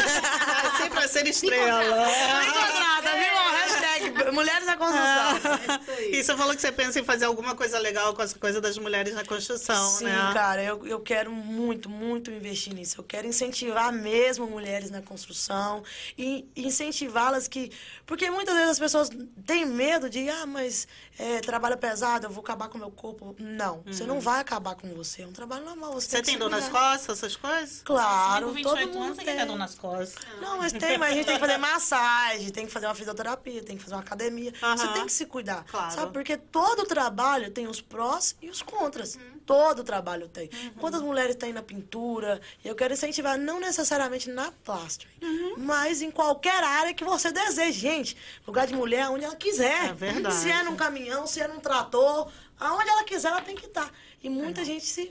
Nasci 0.62 0.90
pra 0.90 1.08
ser 1.08 1.26
estrela. 1.26 1.82
Não 1.82 2.52
contrata, 2.52 3.16
viu? 3.16 3.40
Hashtag 3.56 4.32
Mulheres 4.32 4.66
na 4.66 4.76
Construção. 4.76 5.88
E 6.10 6.22
você 6.22 6.36
falou 6.36 6.54
que 6.54 6.60
você 6.60 6.70
pensa 6.70 7.00
em 7.00 7.04
fazer 7.04 7.24
alguma 7.24 7.54
coisa 7.54 7.78
legal 7.78 8.14
com 8.14 8.22
essa 8.22 8.38
coisa 8.38 8.60
das 8.60 8.76
mulheres 8.76 9.14
na 9.14 9.24
construção, 9.24 9.88
Sim, 9.90 10.04
né? 10.04 10.30
cara, 10.34 10.62
eu, 10.62 10.86
eu 10.86 11.00
quero 11.00 11.32
muito, 11.32 11.88
muito 11.88 12.30
investir 12.30 12.74
nisso. 12.74 13.00
Eu 13.00 13.04
quero 13.04 13.26
incentivar 13.26 13.92
mesmo 13.92 14.46
mulheres 14.46 14.90
na 14.90 15.00
construção 15.00 15.82
e 16.18 16.46
incentivá-las 16.54 17.48
que. 17.48 17.70
Porque 18.04 18.30
muitas 18.30 18.54
vezes 18.54 18.70
as 18.70 18.78
pessoas 18.78 19.10
têm 19.46 19.64
medo 19.64 20.10
de, 20.10 20.28
ah, 20.28 20.46
mas 20.46 20.86
é, 21.18 21.40
trabalho 21.40 21.76
pesado, 21.76 22.26
eu 22.26 22.30
vou 22.30 22.42
acabar 22.42 22.68
com 22.68 22.76
o 22.76 22.80
meu 22.80 22.90
corpo. 22.90 23.34
Não, 23.38 23.82
você 23.86 24.04
não 24.04 24.20
vai 24.20 24.40
acabar 24.40 24.74
com 24.74 24.88
você. 24.94 25.22
É 25.22 25.26
um 25.26 25.32
trabalho 25.32 25.64
normal. 25.64 25.92
Você, 25.92 26.09
Você 26.10 26.16
que 26.18 26.22
tem 26.24 26.38
dor 26.38 26.50
nas 26.50 26.68
costas, 26.68 27.18
essas 27.18 27.36
coisas? 27.36 27.82
Claro, 27.84 28.48
Com 28.48 28.52
28 28.52 28.76
todo 28.76 28.82
anos, 28.84 28.96
mundo 28.96 29.14
você 29.16 29.24
tem. 29.24 29.36
tem 29.36 29.46
dor 29.46 29.56
nas 29.58 29.74
costas. 29.74 30.14
Não, 30.40 30.58
mas 30.58 30.72
tem, 30.72 30.98
mas 30.98 31.12
a 31.12 31.14
gente 31.14 31.26
tem 31.26 31.34
que 31.34 31.40
fazer 31.40 31.56
massagem, 31.58 32.50
tem 32.50 32.66
que 32.66 32.72
fazer 32.72 32.86
uma 32.86 32.94
fisioterapia, 32.94 33.62
tem 33.62 33.76
que 33.76 33.82
fazer 33.82 33.94
uma 33.94 34.00
academia. 34.02 34.52
Você 34.76 34.88
tem 34.88 35.06
que 35.06 35.12
se 35.12 35.26
cuidar. 35.26 35.64
Claro. 35.64 35.92
Sabe? 35.94 36.12
Porque 36.12 36.36
todo 36.36 36.84
trabalho 36.84 37.50
tem 37.50 37.66
os 37.66 37.80
prós 37.80 38.36
e 38.42 38.48
os 38.50 38.62
contras. 38.62 39.14
Uhum. 39.16 39.40
Todo 39.46 39.82
trabalho 39.82 40.28
tem. 40.28 40.48
Quantas 40.78 41.02
mulheres 41.02 41.34
tem 41.36 41.52
na 41.52 41.62
pintura? 41.62 42.40
Eu 42.64 42.74
quero 42.74 42.92
incentivar, 42.94 43.36
não 43.38 43.58
necessariamente 43.58 44.30
na 44.30 44.52
plástica, 44.52 45.10
Uhum. 45.22 45.54
mas 45.58 46.02
em 46.02 46.10
qualquer 46.10 46.62
área 46.62 46.94
que 46.94 47.02
você 47.04 47.32
deseje. 47.32 47.80
Gente, 47.80 48.16
lugar 48.46 48.66
de 48.66 48.74
mulher 48.74 49.08
onde 49.08 49.24
ela 49.24 49.34
quiser. 49.36 49.90
É 49.90 49.92
verdade. 49.92 50.34
Se 50.36 50.50
é 50.50 50.62
num 50.62 50.76
caminhão, 50.76 51.26
se 51.26 51.40
é 51.40 51.48
num 51.48 51.58
trator, 51.58 52.28
aonde 52.60 52.88
ela 52.88 53.02
quiser, 53.04 53.28
ela 53.28 53.40
tem 53.40 53.56
que 53.56 53.66
estar. 53.66 53.90
E 54.22 54.28
muita 54.28 54.64
gente 54.64 54.84
se. 54.84 55.10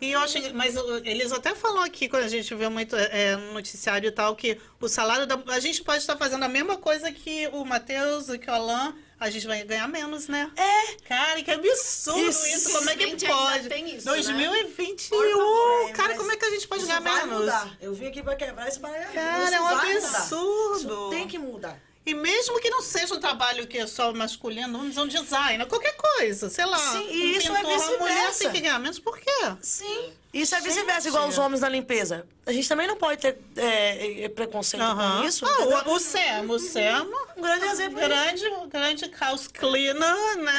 E 0.00 0.12
eu 0.12 0.20
acho, 0.20 0.38
mas 0.54 0.76
uh, 0.76 1.00
eles 1.04 1.32
até 1.32 1.54
falam 1.54 1.82
aqui, 1.82 2.08
quando 2.08 2.24
a 2.24 2.28
gente 2.28 2.54
vê 2.54 2.68
muito 2.68 2.94
é, 2.96 3.36
no 3.36 3.54
noticiário 3.54 4.08
e 4.08 4.12
tal, 4.12 4.34
que 4.36 4.58
o 4.80 4.88
salário 4.88 5.26
da. 5.26 5.38
A 5.48 5.60
gente 5.60 5.82
pode 5.82 5.98
estar 5.98 6.16
fazendo 6.16 6.42
a 6.44 6.48
mesma 6.48 6.76
coisa 6.76 7.10
que 7.12 7.48
o 7.52 7.64
Matheus 7.64 8.26
que 8.38 8.50
o 8.50 8.52
Alan, 8.52 8.94
a 9.18 9.30
gente 9.30 9.46
vai 9.46 9.62
ganhar 9.64 9.88
menos, 9.88 10.28
né? 10.28 10.50
É. 10.56 10.96
Cara, 11.08 11.42
que 11.42 11.50
absurdo 11.50 12.20
isso. 12.20 12.46
Isso. 12.46 12.72
Como 12.72 12.90
é 12.90 12.96
que 12.96 13.26
pode? 13.26 13.68
tem 13.68 13.94
isso, 13.96 14.06
2021. 14.06 15.16
Por 15.16 15.30
favor, 15.30 15.92
cara, 15.92 16.08
mas 16.08 16.18
como 16.18 16.32
é 16.32 16.36
que 16.36 16.44
a 16.44 16.50
gente 16.50 16.68
pode 16.68 16.82
isso 16.82 16.92
ganhar 16.92 17.00
menos? 17.00 17.40
Mudar. 17.40 17.76
Eu 17.80 17.94
vim 17.94 18.06
aqui 18.06 18.22
pra 18.22 18.36
quebrar 18.36 18.68
esse 18.68 18.78
paradigma. 18.80 19.14
Cara, 19.14 19.44
Isso 19.44 19.54
é 19.54 19.60
um 19.60 19.64
mudar. 19.64 19.96
absurdo. 19.96 20.76
Isso 20.76 21.10
tem 21.10 21.28
que 21.28 21.38
mudar. 21.38 21.78
E 22.06 22.12
mesmo 22.14 22.60
que 22.60 22.68
não 22.68 22.82
seja 22.82 23.14
um 23.14 23.20
trabalho 23.20 23.66
que 23.66 23.78
é 23.78 23.86
só 23.86 24.12
masculino, 24.12 24.72
vamos 24.72 24.88
dizer 24.94 25.00
um 25.00 25.24
design, 25.24 25.64
qualquer 25.66 25.96
coisa, 25.96 26.50
sei 26.50 26.66
lá. 26.66 26.78
Sim, 26.78 27.08
e 27.10 27.34
um 27.34 27.38
isso 27.38 27.52
é 27.52 27.60
pintor, 27.60 27.72
uma 27.72 27.98
mulher 27.98 28.14
vice-versa. 28.14 28.38
tem 28.40 28.52
que 28.52 28.60
ganhar 28.60 28.78
menos, 28.78 28.98
por 28.98 29.18
quê? 29.18 29.30
Sim. 29.62 30.12
Isso 30.34 30.54
é 30.54 30.60
vice-versa, 30.60 31.08
igual 31.08 31.28
os 31.28 31.38
homens 31.38 31.60
na 31.60 31.68
limpeza. 31.68 32.26
A 32.46 32.52
gente 32.52 32.68
também 32.68 32.86
não 32.86 32.96
pode 32.96 33.20
ter 33.20 33.38
é, 33.56 34.24
é, 34.24 34.28
preconceito 34.28 34.82
Aham. 34.82 35.22
com 35.22 35.28
isso. 35.28 35.46
Ah, 35.46 35.84
o, 35.88 35.92
o 35.94 35.98
Sam, 35.98 36.42
o 36.48 36.58
Sam, 36.58 37.06
Um 37.36 37.40
grande 37.42 37.64
exemplo. 37.66 37.98
grande, 38.00 38.44
grande 38.68 39.10
house 39.18 39.46
cleaner, 39.46 39.94
né? 40.36 40.52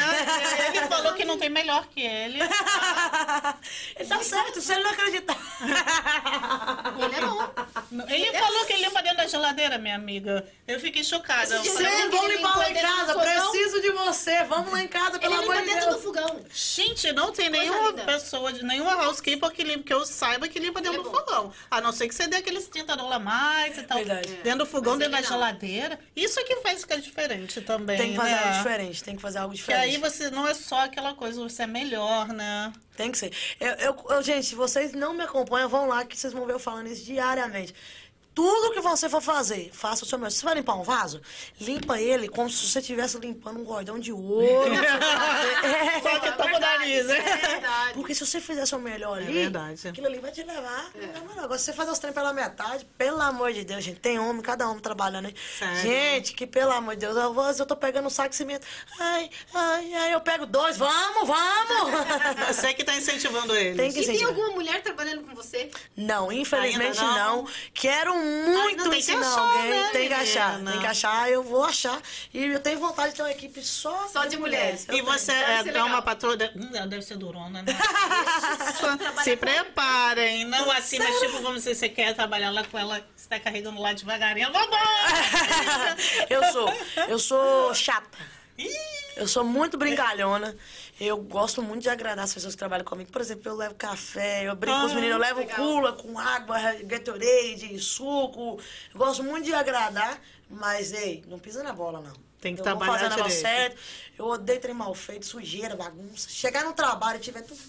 Ele 0.74 0.88
falou 0.88 1.14
que 1.14 1.24
não 1.26 1.38
tem 1.38 1.50
melhor 1.50 1.86
que 1.88 2.02
ele. 2.02 2.40
ele 4.00 4.10
tá 4.10 4.24
certo, 4.24 4.60
se 4.62 4.74
ele 4.74 4.84
não 4.84 4.92
acreditar. 4.92 5.38
Ele 6.98 7.16
é 7.16 7.22
bom. 7.22 8.06
Ele 8.08 8.34
falou 8.40 8.66
que 8.66 8.74
ele 8.74 8.86
limpa 8.86 9.02
dentro 9.02 9.18
da 9.18 9.28
geladeira, 9.28 9.78
minha 9.78 9.96
amiga. 9.96 10.46
Eu 10.68 10.80
fiquei 10.80 11.04
chocada. 11.04 11.56
Eu 11.56 11.62
Esse 11.62 11.72
falei, 11.74 12.10
vamos 12.10 12.24
ele 12.26 12.38
limpar 12.38 12.58
lá 12.58 12.70
em 12.70 12.74
dentro 12.74 12.90
casa. 12.90 13.20
Preciso 13.20 13.82
de 13.82 13.92
você. 13.92 14.44
Vamos 14.44 14.72
lá 14.72 14.82
em 14.82 14.88
casa, 14.88 15.20
pelo 15.20 15.34
Ele 15.36 15.44
amor 15.44 15.56
de 15.58 15.62
dentro 15.66 15.82
Deus. 15.90 15.96
do 15.98 16.02
fogão. 16.02 16.40
Gente, 16.54 17.12
não 17.12 17.32
tem 17.32 17.50
Coisa 17.50 17.64
nenhuma 17.70 17.90
linda. 17.90 18.04
pessoa, 18.06 18.54
de- 18.54 18.64
nenhuma 18.64 18.96
housekeeper 19.06 19.52
que, 19.52 19.64
limpa, 19.66 19.84
que 19.84 19.94
eu 19.94 20.06
saiba 20.06 20.48
que 20.48 20.60
limpa 20.60 20.82
dentro 20.82 21.02
é 21.02 21.04
do 21.04 21.10
fogão. 21.12 21.52
A 21.70 21.82
não 21.82 21.92
ser 21.92 22.08
que 22.08 22.16
você 22.16 22.28
dê 22.28 22.38
aqueles 22.38 22.68
30 22.68 22.96
dólares 22.96 23.16
a 23.18 23.20
mais 23.20 23.78
e 23.78 23.84
tal. 23.84 23.98
Verdade. 23.98 24.34
Dentro 24.44 24.60
do 24.60 24.66
fogão, 24.66 24.94
Mas 24.94 25.00
dentro 25.00 25.12
da 25.14 25.22
não. 25.22 25.28
geladeira. 25.28 26.00
Isso 26.16 26.40
é 26.40 26.44
que 26.44 26.56
faz 26.58 26.82
ficar 26.82 26.98
diferente 26.98 27.60
também. 27.62 27.98
Tem 27.98 28.12
que 28.12 28.18
fazer 28.18 28.32
né? 28.32 28.44
algo 28.44 28.58
diferente, 28.58 29.04
tem 29.04 29.16
que 29.16 29.22
fazer 29.22 29.38
algo 29.40 29.52
Que 29.54 29.58
diferente. 29.60 29.84
aí 29.84 29.98
você 29.98 30.30
não 30.30 30.48
é 30.48 30.54
só 30.54 30.82
aquela 30.86 31.14
coisa, 31.14 31.42
você 31.42 31.64
é 31.64 31.68
melhor, 31.68 32.28
né? 32.30 32.72
Tem 32.96 33.12
que 33.12 33.18
ser. 33.18 33.34
Eu, 33.60 33.74
eu- 33.74 34.06
eu- 34.10 34.24
gente, 34.24 34.46
se 34.48 34.56
vocês 34.56 34.94
não 34.94 35.14
me 35.14 35.24
acompanham, 35.24 35.68
vão 35.68 35.86
lá 35.88 36.06
que 36.06 36.18
vocês 36.18 36.32
vão 36.32 36.46
ver 36.46 36.54
eu 36.54 36.60
falando 36.60 36.88
isso 36.88 37.04
diariamente. 37.04 37.76
Tudo 38.36 38.74
que 38.74 38.82
você 38.82 39.08
for 39.08 39.22
fazer, 39.22 39.72
faça 39.72 40.04
o 40.04 40.08
seu 40.08 40.18
melhor. 40.18 40.30
Se 40.30 40.40
você 40.40 40.46
vai 40.46 40.56
limpar 40.56 40.76
um 40.76 40.84
vaso, 40.84 41.22
limpa 41.60 42.00
ele 42.02 42.28
como 42.28 42.50
se 42.50 42.68
você 42.68 42.80
estivesse 42.80 43.18
limpando 43.18 43.62
um 43.62 43.66
cordão 43.66 43.98
de 43.98 44.12
ouro. 44.12 44.76
É. 45.66 46.02
Só 46.02 46.20
que 46.20 46.32
toca 46.34 46.58
o 46.58 46.60
nariz, 46.60 47.06
né? 47.08 47.18
É 47.18 47.38
verdade. 47.48 47.94
Porque 47.94 48.14
se 48.14 48.26
você 48.26 48.42
fizer 48.42 48.66
seu 48.66 48.78
melhor 48.78 49.18
ali, 49.18 49.32
verdade. 49.32 49.88
aquilo 49.88 50.08
ali 50.08 50.20
vai 50.20 50.32
te 50.32 50.44
levar. 50.44 50.92
Agora, 51.38 51.58
se 51.58 51.66
você 51.66 51.74
fazer 51.74 51.92
os 51.92 52.00
treinos 52.00 52.16
pela 52.16 52.34
metade, 52.34 52.86
pelo 52.98 53.22
amor 53.22 53.54
de 53.54 53.64
Deus, 53.64 53.84
gente, 53.84 54.00
tem 54.00 54.20
homem, 54.20 54.42
cada 54.42 54.68
homem 54.68 54.82
trabalhando. 54.82 55.34
Sério? 55.58 55.82
Gente, 55.82 56.34
que 56.34 56.46
pelo 56.46 56.72
amor 56.72 56.96
de 56.96 57.02
Deus, 57.02 57.16
eu, 57.16 57.34
vou, 57.34 57.50
eu 57.50 57.66
tô 57.66 57.76
pegando 57.76 58.08
um 58.08 58.10
saco 58.10 58.30
de 58.30 58.36
cimento. 58.36 58.68
Ai, 59.00 59.30
ai, 59.54 59.94
ai, 59.94 60.14
eu 60.14 60.22
pego 60.22 60.46
dois, 60.46 60.78
vamos, 60.78 61.28
vamos! 61.28 62.06
Você 62.48 62.74
que 62.74 62.84
tá 62.84 62.96
incentivando 62.96 63.56
ele. 63.56 63.78
Tem 63.78 63.92
que 63.92 64.02
E 64.02 64.06
tem 64.06 64.24
alguma 64.24 64.50
mulher 64.52 64.82
trabalhando 64.82 65.24
com 65.24 65.34
você? 65.34 65.72
Não, 65.96 66.32
infelizmente 66.32 67.00
não? 67.00 67.44
não. 67.44 67.48
Quero 67.74 68.14
muito 68.26 68.90
que 68.90 68.98
ensinar 68.98 69.28
achar, 69.28 69.40
alguém. 69.42 69.70
né, 69.70 69.90
tem 69.92 70.08
que 70.08 70.14
achar, 70.14 70.64
tem 70.64 70.80
que 70.80 70.88
achar, 70.88 71.30
eu 71.32 71.44
vou 71.44 71.64
achar. 71.64 72.02
E 72.34 72.46
eu 72.46 72.60
tenho 72.60 72.80
vontade 72.80 73.12
de 73.12 73.16
ter 73.16 73.22
uma 73.24 73.32
equipe 73.32 73.62
só, 73.64 74.08
Só 74.08 74.26
de 74.26 74.38
mulheres. 74.38 74.88
E 74.92 75.02
você 75.02 75.32
é, 75.32 75.64
é 75.68 75.84
uma 75.84 76.02
patroa. 76.02 76.36
De... 76.36 76.46
Hum, 76.56 76.70
ela 76.74 76.88
deve 76.88 77.02
ser 77.02 77.18
durona, 77.18 77.62
né? 77.62 77.74
Se 79.24 79.36
preparem. 79.38 80.46
Não 80.46 80.72
assim, 80.72 81.00
mas 81.00 81.20
tipo, 81.20 81.42
vamos 81.42 81.64
dizer, 81.64 81.76
você 81.76 81.90
quer 81.90 82.14
trabalhar 82.14 82.52
lá 82.52 82.64
com 82.64 82.78
ela, 82.78 83.06
você 83.16 83.30
tá 83.30 83.40
carregando 83.40 83.82
lá 83.82 83.94
devagarinho. 83.94 84.52
Vambora! 84.52 85.96
eu 86.30 86.44
sou, 86.52 86.74
eu 87.08 87.20
sou 87.20 87.74
chata. 87.76 88.36
Eu 89.18 89.28
sou 89.28 89.44
muito 89.44 89.78
brincalhona. 89.78 90.56
Eu 91.00 91.18
gosto 91.18 91.62
muito 91.62 91.82
de 91.84 91.90
agradar 91.90 92.24
as 92.24 92.34
pessoas 92.34 92.54
que 92.54 92.60
trabalham 92.60 92.86
comigo. 92.86 93.12
Por 93.12 93.20
exemplo, 93.22 93.52
eu 93.52 93.56
levo 93.56 93.76
café, 93.76 94.44
eu 94.48 94.56
brinco 94.56 94.78
com 94.80 94.86
os 94.86 94.92
Ah, 94.92 94.96
meninos, 94.96 95.16
eu 95.16 95.20
levo 95.22 95.40
legal. 95.42 95.56
cula 95.58 95.94
com 95.94 96.18
água, 96.18 96.58
Gatorade, 96.84 97.78
suco. 97.80 98.60
Eu 98.94 98.98
gosto 98.98 99.22
muito 99.24 99.44
de 99.46 99.54
agradar, 99.54 100.22
mas, 100.50 100.94
ei, 100.94 101.24
não 101.28 101.38
pisa 101.38 101.62
na 101.64 101.74
bola, 101.74 102.00
não. 102.00 102.14
Tem 102.40 102.54
que 102.54 102.62
eu 102.62 102.64
trabalhar 102.64 102.92
vou 102.92 103.00
fazer 103.00 103.14
o 103.14 103.18
negócio 103.18 103.38
direito. 103.40 103.78
certo. 103.78 103.82
Eu 104.18 104.26
odeio 104.28 104.60
trem 104.62 104.74
mal 104.76 104.94
feito, 104.94 105.26
sujeira, 105.26 105.76
bagunça. 105.76 106.30
Chegar 106.30 106.64
no 106.64 106.74
trabalho 106.74 107.18
e 107.18 107.20
tiver 107.22 107.42
tudo 107.42 107.60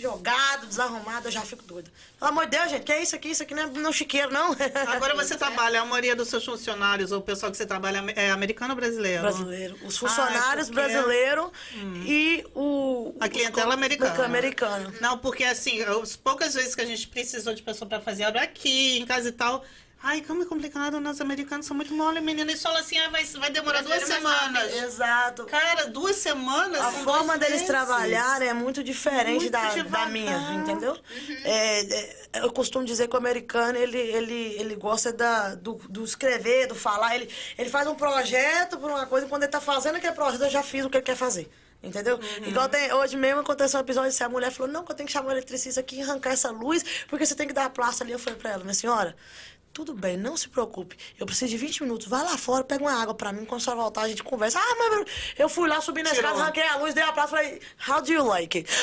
jogado, 0.00 0.66
desarrumado, 0.66 1.28
eu 1.28 1.32
já 1.32 1.42
fico 1.42 1.62
doida. 1.64 1.90
Pelo 2.18 2.30
amor 2.30 2.44
de 2.46 2.56
Deus, 2.56 2.70
gente, 2.70 2.82
que 2.84 2.92
é 2.92 3.02
isso 3.02 3.14
aqui? 3.14 3.28
Isso 3.30 3.42
aqui 3.42 3.54
não 3.54 3.62
é 3.62 3.66
não 3.66 3.90
é 3.90 3.92
chiqueiro, 3.92 4.32
não. 4.32 4.54
Agora 4.88 5.14
você 5.14 5.36
trabalha, 5.36 5.80
a 5.80 5.84
maioria 5.84 6.16
dos 6.16 6.28
seus 6.28 6.44
funcionários, 6.44 7.12
ou 7.12 7.18
o 7.18 7.22
pessoal 7.22 7.50
que 7.50 7.56
você 7.58 7.66
trabalha, 7.66 8.02
é 8.16 8.30
americano 8.30 8.72
ou 8.74 8.76
brasileiro? 8.80 9.22
brasileiro. 9.22 9.76
Os 9.84 9.96
funcionários 9.96 10.40
Ah, 10.44 10.52
é 10.52 10.56
porque- 10.56 10.72
brasileiros 10.74 11.50
e 12.06 12.44
o... 12.54 13.14
A 13.20 13.28
clientela 13.28 13.74
americana. 13.74 14.24
americana. 14.24 14.94
Não, 15.00 15.18
porque 15.18 15.44
assim, 15.44 15.82
as 15.82 16.16
poucas 16.16 16.54
vezes 16.54 16.74
que 16.74 16.80
a 16.80 16.86
gente 16.86 17.06
precisou 17.08 17.54
de 17.54 17.62
pessoa 17.62 17.88
pra 17.88 18.00
fazer 18.00 18.24
obra 18.24 18.42
aqui, 18.42 18.98
em 18.98 19.06
casa 19.06 19.28
e 19.28 19.32
tal. 19.32 19.64
Ai, 20.02 20.22
como 20.22 20.42
é 20.42 20.46
complicado, 20.46 20.98
nós 20.98 21.20
americanos 21.20 21.66
são 21.66 21.76
muito 21.76 21.92
mole, 21.92 22.20
menina. 22.20 22.50
Eles 22.50 22.62
falam 22.62 22.78
assim, 22.78 22.98
ah, 22.98 23.10
vai, 23.10 23.22
vai 23.24 23.50
demorar 23.50 23.82
duas 23.82 24.02
é 24.02 24.06
semanas. 24.06 24.74
Exato. 24.82 25.44
Cara, 25.44 25.88
duas 25.88 26.16
semanas. 26.16 26.80
A 26.80 26.90
forma 26.90 27.36
deles 27.36 27.56
meses. 27.56 27.66
trabalharem 27.66 28.48
é 28.48 28.54
muito 28.54 28.82
diferente 28.82 29.42
Muito 29.42 29.50
da, 29.50 29.82
da 29.82 30.06
minha, 30.06 30.54
entendeu? 30.54 30.96
É, 31.44 31.80
é, 31.82 32.44
eu 32.44 32.50
costumo 32.50 32.82
dizer 32.82 33.08
que 33.08 33.14
o 33.14 33.18
americano, 33.18 33.76
ele, 33.76 33.98
ele, 33.98 34.54
ele 34.58 34.74
gosta 34.74 35.12
da, 35.12 35.54
do, 35.54 35.74
do 35.88 36.02
escrever, 36.02 36.66
do 36.66 36.74
falar. 36.74 37.14
Ele, 37.16 37.28
ele 37.58 37.68
faz 37.68 37.86
um 37.86 37.94
projeto 37.94 38.78
por 38.78 38.90
uma 38.90 39.04
coisa, 39.04 39.26
e 39.26 39.28
quando 39.28 39.42
ele 39.42 39.52
tá 39.52 39.60
fazendo 39.60 39.96
aquele 39.96 40.14
projeto, 40.14 40.44
eu 40.44 40.50
já 40.50 40.62
fiz 40.62 40.84
o 40.84 40.88
que 40.88 40.96
ele 40.96 41.04
quer 41.04 41.16
fazer. 41.16 41.50
Entendeu? 41.82 42.16
Uhum. 42.16 42.48
Igual 42.48 42.68
tem, 42.68 42.92
hoje 42.92 43.16
mesmo 43.16 43.40
aconteceu 43.40 43.78
um 43.78 43.82
episódio 43.82 44.10
assim, 44.10 44.22
a 44.22 44.28
mulher 44.28 44.50
falou, 44.50 44.70
não, 44.70 44.84
que 44.84 44.92
eu 44.92 44.96
tenho 44.96 45.06
que 45.06 45.12
chamar 45.12 45.28
o 45.28 45.32
eletricista 45.32 45.80
aqui 45.80 45.96
e 45.96 46.02
arrancar 46.02 46.32
essa 46.32 46.50
luz, 46.50 46.84
porque 47.08 47.24
você 47.24 47.34
tem 47.34 47.46
que 47.46 47.54
dar 47.54 47.66
a 47.66 47.70
placa 47.70 48.02
ali. 48.02 48.12
Eu 48.12 48.18
falei 48.18 48.38
pra 48.38 48.50
ela, 48.50 48.62
minha 48.62 48.74
senhora, 48.74 49.16
tudo 49.72 49.94
bem, 49.94 50.16
não 50.16 50.36
se 50.36 50.48
preocupe. 50.48 50.96
Eu 51.18 51.24
preciso 51.24 51.50
de 51.50 51.56
20 51.56 51.84
minutos. 51.84 52.08
Vai 52.08 52.24
lá 52.24 52.36
fora, 52.36 52.64
pega 52.64 52.82
uma 52.82 52.92
água 52.92 53.14
pra 53.14 53.32
mim. 53.32 53.44
Quando 53.44 53.60
você 53.60 53.72
voltar, 53.72 54.02
a 54.02 54.08
gente 54.08 54.22
conversa. 54.22 54.58
Ah, 54.58 54.76
mas 54.76 55.06
eu 55.38 55.48
fui 55.48 55.68
lá, 55.68 55.80
subi 55.80 56.02
na 56.02 56.10
escada, 56.10 56.40
arranquei 56.40 56.66
a 56.66 56.76
luz, 56.76 56.92
dei 56.92 57.04
a 57.04 57.12
placa 57.12 57.28
falei, 57.28 57.60
how 57.88 58.02
do 58.02 58.12
you 58.12 58.24
like 58.24 58.58
it? 58.58 58.70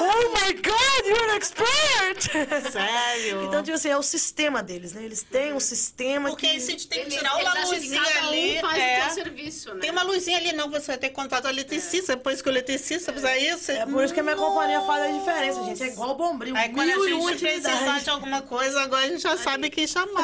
oh 0.00 0.30
my 0.30 0.52
God, 0.54 1.06
you're 1.06 1.30
an 1.30 1.36
expert! 1.36 2.72
Sério? 2.72 3.44
então, 3.46 3.62
tipo 3.62 3.76
assim, 3.76 3.90
é 3.90 3.96
o 3.96 4.02
sistema 4.02 4.62
deles, 4.62 4.94
né? 4.94 5.04
Eles 5.04 5.22
têm 5.22 5.52
um 5.52 5.60
sistema 5.60 6.30
Porque 6.30 6.46
que... 6.46 6.52
aí 6.52 6.60
você 6.60 6.76
tem 6.88 7.04
que 7.04 7.10
tirar 7.10 7.38
eles 7.38 7.52
uma 7.52 7.60
que 7.60 7.74
luzinha 7.74 8.02
cada 8.02 8.24
um 8.24 8.28
ali. 8.28 8.60
faz 8.60 8.78
é. 8.78 8.98
o 8.98 9.04
seu 9.04 9.24
serviço, 9.24 9.74
né? 9.74 9.80
Tem 9.80 9.90
uma 9.90 10.02
luzinha 10.02 10.38
ali, 10.38 10.52
não, 10.54 10.70
você 10.70 10.86
vai 10.86 10.98
ter 10.98 11.10
contato 11.10 11.42
com 11.42 11.48
o 11.48 11.50
eletricista. 11.50 12.16
Depois 12.16 12.40
que 12.40 12.48
o 12.48 12.52
eletricista 12.52 13.12
fizer 13.12 13.36
isso. 13.38 13.70
É 13.70 13.84
por 13.84 14.02
isso 14.02 14.14
que 14.14 14.20
a 14.20 14.22
minha 14.22 14.36
companhia 14.36 14.80
faz 14.82 15.02
a 15.04 15.18
diferença, 15.18 15.62
gente. 15.64 15.82
É 15.82 15.86
igual 15.88 16.10
o 16.10 16.14
bombril. 16.14 16.56
Aí 16.56 16.70
quando 16.70 16.90
a 16.90 17.08
gente 17.08 17.38
precisar 17.38 18.00
de 18.00 18.10
alguma 18.10 18.40
coisa, 18.40 18.80
agora 18.80 19.04
a 19.04 19.08
gente 19.08 19.22
já 19.22 19.36
sabe 19.36 19.68
quem 19.68 19.86
chamar. 19.86 20.21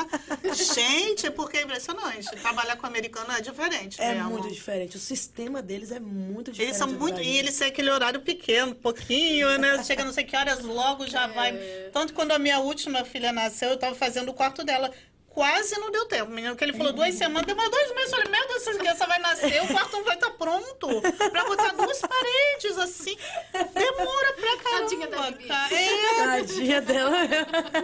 Gente, 0.55 1.31
porque 1.31 1.59
é 1.59 1.63
impressionante. 1.63 2.29
Trabalhar 2.41 2.77
com 2.77 2.87
americano 2.87 3.33
é 3.33 3.41
diferente. 3.41 4.01
É 4.01 4.15
mesmo. 4.15 4.31
muito 4.31 4.49
diferente. 4.49 4.97
O 4.97 5.01
sistema 5.01 5.63
deles 5.63 5.91
é 5.91 6.01
muito 6.01 6.51
diferente. 6.51 6.71
Eles 6.71 6.77
são 6.77 6.89
muito. 6.89 7.21
E 7.21 7.39
eles 7.39 7.57
têm 7.57 7.69
aquele 7.69 7.91
horário 7.91 8.21
pequeno, 8.21 8.75
pouquinho, 8.75 9.59
né? 9.59 9.83
Chega 9.85 10.05
não 10.05 10.13
sei 10.13 10.25
que 10.25 10.37
horas, 10.37 10.61
logo 10.63 11.07
já 11.07 11.27
vai. 11.29 11.53
Tanto 11.93 12.09
que 12.09 12.15
quando 12.15 12.33
a 12.33 12.39
minha 12.39 12.59
última 12.59 13.05
filha 13.05 13.33
nasceu, 13.33 13.71
eu 13.71 13.79
tava 13.79 13.95
fazendo 13.95 14.31
o 14.31 14.35
quarto 14.35 14.65
dela. 14.65 14.91
Quase 15.39 15.79
não 15.79 15.89
deu 15.93 16.05
tempo, 16.07 16.33
menino. 16.33 16.57
Que 16.57 16.65
ele 16.65 16.73
falou 16.73 16.93
duas 16.93 17.15
semanas, 17.15 17.47
demorou 17.47 17.71
dois 17.71 17.95
meses. 17.95 18.13
Eu 18.13 18.19
falei, 18.19 18.33
meu 18.33 18.49
Deus, 18.49 18.67
essa 18.67 18.77
criança 18.79 19.07
vai 19.07 19.19
nascer, 19.21 19.63
o 19.63 19.69
quarto 19.69 19.93
não 19.93 20.03
vai 20.05 20.17
estar 20.17 20.31
pronto. 20.31 20.89
Pra 21.31 21.45
botar 21.45 21.69
duas 21.75 22.01
paredes, 22.01 22.77
assim. 22.79 23.17
Demora 23.53 24.33
pra 24.33 24.57
Tadinha 24.71 25.07
da 25.07 25.17
caramba, 25.17 25.37
Bibi. 25.37 25.49
cara. 25.49 25.75
É, 25.75 26.25
Tadinha 26.41 26.81
dela. 26.81 27.19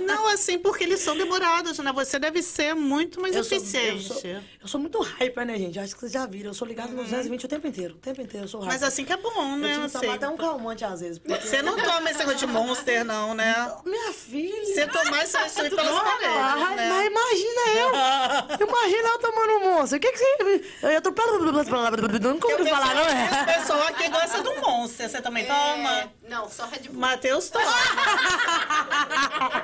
não, 0.04 0.26
assim, 0.28 0.58
porque 0.58 0.82
eles 0.82 0.98
são 0.98 1.16
demorados, 1.16 1.78
né? 1.78 1.92
Você 1.92 2.18
deve 2.18 2.42
ser 2.42 2.74
muito 2.74 3.20
mais 3.20 3.36
Eu 3.36 3.44
sou, 3.44 3.56
eu, 3.56 3.62
eficiente. 3.62 4.02
sou, 4.08 4.20
eu 4.62 4.66
sou 4.68 4.80
muito 4.80 4.98
hyper, 5.00 5.46
né, 5.46 5.56
gente? 5.56 5.78
Acho 5.78 5.94
que 5.94 6.00
vocês 6.00 6.10
já 6.12 6.26
viram. 6.26 6.50
Eu 6.50 6.54
sou 6.54 6.66
ligado 6.66 6.90
no 6.90 7.04
220 7.04 7.44
o 7.44 7.48
tempo 7.48 7.66
inteiro. 7.68 7.94
O 7.94 7.98
tempo 7.98 8.20
inteiro 8.20 8.46
eu 8.46 8.48
sou 8.48 8.60
hyper. 8.62 8.72
Mas 8.72 8.82
assim 8.82 9.04
que 9.04 9.12
é 9.12 9.16
bom, 9.16 9.30
eu 9.52 9.56
né? 9.58 9.68
tive 9.68 9.78
que 9.80 9.84
Assim. 9.96 10.00
tomar 10.00 10.14
até 10.14 10.28
um 10.28 10.36
calmante 10.36 10.84
às 10.84 11.00
vezes. 11.00 11.20
porque- 11.20 11.40
Você 11.46 11.62
não 11.62 11.76
toma 11.76 12.10
esse 12.10 12.18
negócio 12.18 12.38
de 12.40 12.46
monster, 12.48 13.04
não, 13.04 13.32
né? 13.32 13.72
Minha 13.84 14.12
filha... 14.12 14.64
Você 14.74 14.86
tomar 14.88 15.24
isso 15.24 15.36
aí 15.38 15.48
só 15.50 15.64
ir 15.64 15.70
pelas 15.70 15.86
Não, 15.86 16.00
paredes, 16.00 16.76
né? 16.76 16.88
mas 16.88 17.06
imagina 17.06 17.43
eu. 17.48 17.90
Imagina 18.68 19.08
eu 19.08 19.18
tomando 19.18 19.52
um 19.54 19.60
monstro. 19.74 19.98
O 19.98 20.00
que 20.00 20.12
que 20.12 20.18
você... 20.18 20.64
Eu 20.82 20.90
ia 20.90 21.00
tô... 21.00 21.10
Eu 21.10 22.58
ouvi 22.58 22.70
falar, 22.70 22.94
não 22.94 23.02
O 23.02 23.06
é? 23.06 23.44
pessoal 23.54 23.82
aqui 23.84 24.08
gosta 24.08 24.42
do 24.42 24.54
monster. 24.60 25.08
Você 25.08 25.20
também 25.20 25.44
toma? 25.46 25.90
É, 26.00 26.08
Não, 26.28 26.48
só 26.48 26.66
Red 26.66 26.88
Bull. 26.88 27.00
Matheus 27.00 27.50
toma. 27.50 27.64